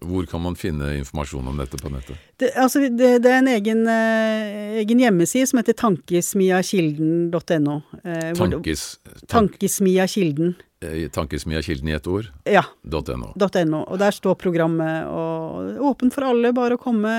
Hvor 0.01 0.25
kan 0.29 0.41
man 0.41 0.55
finne 0.55 0.97
informasjon 0.99 1.47
om 1.47 1.57
dette 1.57 1.77
på 1.81 1.89
nettet? 1.89 2.17
Det, 2.37 2.51
altså, 2.59 2.79
det, 2.89 3.19
det 3.23 3.31
er 3.31 3.39
en 3.41 3.49
egen, 3.51 3.87
eh, 3.89 4.77
egen, 4.83 4.99
hjemmeside 5.01 5.47
som 5.49 5.57
heter 5.61 5.73
tankesmiakilden.no. 5.79 7.75
Eh, 8.03 8.33
Tankes, 8.37 8.99
tank, 9.03 9.27
tankesmiakilden. 9.33 10.55
Eh, 10.85 11.09
tankesmiakilden 11.09 11.89
i 11.89 11.91
ett 11.97 12.07
ord? 12.07 12.25
Ja. 12.45 12.63
.no. 12.83 13.01
.no. 13.33 13.81
Og 13.87 13.97
der 13.97 14.11
står 14.13 14.35
programmet, 14.37 15.07
og 15.09 15.81
åpent 15.93 16.13
for 16.13 16.29
alle, 16.29 16.53
bare 16.53 16.77
å 16.77 16.81
komme. 16.81 17.13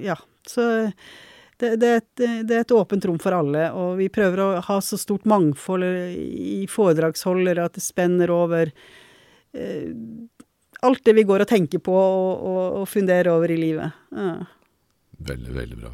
Ja. 0.00 0.16
Så 0.48 0.64
det, 1.60 1.76
det, 1.76 1.88
er 1.88 2.00
et, 2.00 2.14
det, 2.16 2.54
er 2.54 2.62
et, 2.62 2.72
åpent 2.72 3.04
rom 3.04 3.18
for 3.20 3.36
alle, 3.36 3.68
og 3.76 3.98
vi 4.00 4.08
prøver 4.12 4.40
å 4.40 4.48
ha 4.64 4.80
så 4.80 4.96
stort 5.00 5.28
mangfold 5.28 5.84
i 5.84 6.64
foredragsholdere 6.70 7.68
at 7.68 7.76
det 7.76 7.84
spenner 7.84 8.32
over 8.32 8.72
eh, 9.52 9.92
alt 10.86 11.04
det 11.04 11.14
vi 11.16 11.26
går 11.28 11.44
og 11.44 11.50
tenker 11.50 11.82
på 11.84 11.94
og, 11.94 12.46
og, 12.46 12.62
og 12.80 12.88
funderer 12.88 13.32
over 13.34 13.52
i 13.52 13.58
livet. 13.60 13.96
Ja. 14.16 14.32
Veldig, 15.30 15.52
veldig 15.56 15.78
bra. 15.80 15.92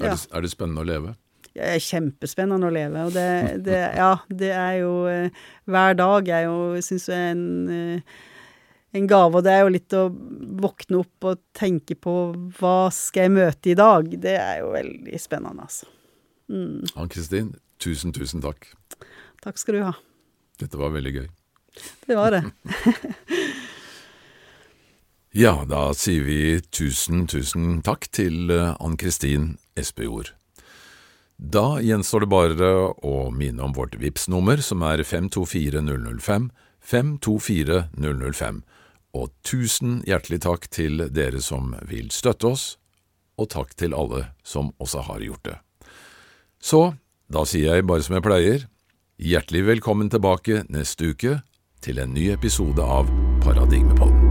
Er, 0.00 0.08
ja. 0.08 0.14
det, 0.16 0.30
er, 0.30 0.44
det, 0.44 0.50
spennende 0.52 0.82
å 0.82 0.88
leve? 0.88 1.14
Det 1.54 1.66
er 1.68 1.82
kjempespennende 1.84 2.68
å 2.68 2.74
leve. 2.74 3.08
Og 3.08 3.14
det, 3.14 3.26
det 3.66 3.80
ja, 3.98 4.12
det 4.42 4.52
er 4.56 4.78
jo 4.80 4.94
eh, 5.10 5.42
Hver 5.70 5.98
dag 6.00 6.30
er 6.40 6.46
jo, 6.48 6.56
syns 6.82 7.08
jeg, 7.12 7.34
en, 7.34 7.44
eh, 7.70 8.22
en 8.96 9.10
gave. 9.10 9.38
Og 9.38 9.44
det 9.46 9.54
er 9.54 9.62
jo 9.62 9.74
litt 9.76 9.98
å 9.98 10.06
våkne 10.64 11.02
opp 11.04 11.28
og 11.30 11.44
tenke 11.56 11.98
på 11.98 12.16
hva 12.58 12.78
skal 12.94 13.28
jeg 13.28 13.36
møte 13.36 13.74
i 13.74 13.78
dag. 13.78 14.08
Det 14.24 14.38
er 14.40 14.64
jo 14.64 14.72
veldig 14.74 15.22
spennende, 15.22 15.68
altså. 15.68 15.90
Mm. 16.50 16.82
Ann-Kristin, 17.00 17.54
tusen, 17.80 18.12
tusen 18.16 18.42
takk. 18.44 18.72
Takk 19.44 19.60
skal 19.60 19.78
du 19.78 19.84
ha. 19.86 19.94
Dette 20.60 20.80
var 20.80 20.92
veldig 20.94 21.18
gøy. 21.20 21.26
Det 22.06 22.16
var 22.16 22.34
det. 22.34 22.44
Ja, 25.36 25.64
da 25.66 25.88
sier 25.98 26.22
vi 26.22 26.60
tusen, 26.70 27.24
tusen 27.26 27.80
takk 27.82 28.06
til 28.14 28.52
eh, 28.54 28.76
Ann-Kristin 28.78 29.56
Espejord. 29.74 30.28
Da 31.34 31.80
gjenstår 31.82 32.22
det 32.22 32.28
bare 32.30 32.68
å 33.02 33.14
minne 33.34 33.64
om 33.66 33.74
vårt 33.74 33.96
vips 33.98 34.28
nummer 34.30 34.62
som 34.62 34.84
er 34.86 35.02
524005, 35.02 36.46
524005, 36.86 38.60
og 39.18 39.32
tusen 39.42 39.96
hjertelig 40.06 40.38
takk 40.46 40.68
til 40.70 41.08
dere 41.10 41.42
som 41.42 41.74
vil 41.90 42.14
støtte 42.14 42.52
oss, 42.54 42.66
og 43.34 43.50
takk 43.56 43.74
til 43.74 43.90
alle 43.98 44.28
som 44.46 44.70
også 44.78 45.02
har 45.08 45.24
gjort 45.26 45.50
det. 45.50 45.56
Så, 46.62 46.84
da 47.26 47.42
sier 47.42 47.74
jeg 47.74 47.88
bare 47.90 48.06
som 48.06 48.14
jeg 48.20 48.26
pleier, 48.28 48.68
hjertelig 49.18 49.66
velkommen 49.72 50.14
tilbake 50.14 50.62
neste 50.70 51.10
uke 51.10 51.40
til 51.82 51.98
en 51.98 52.14
ny 52.14 52.30
episode 52.36 52.86
av 52.86 53.10
Paradigmepodden. 53.42 54.23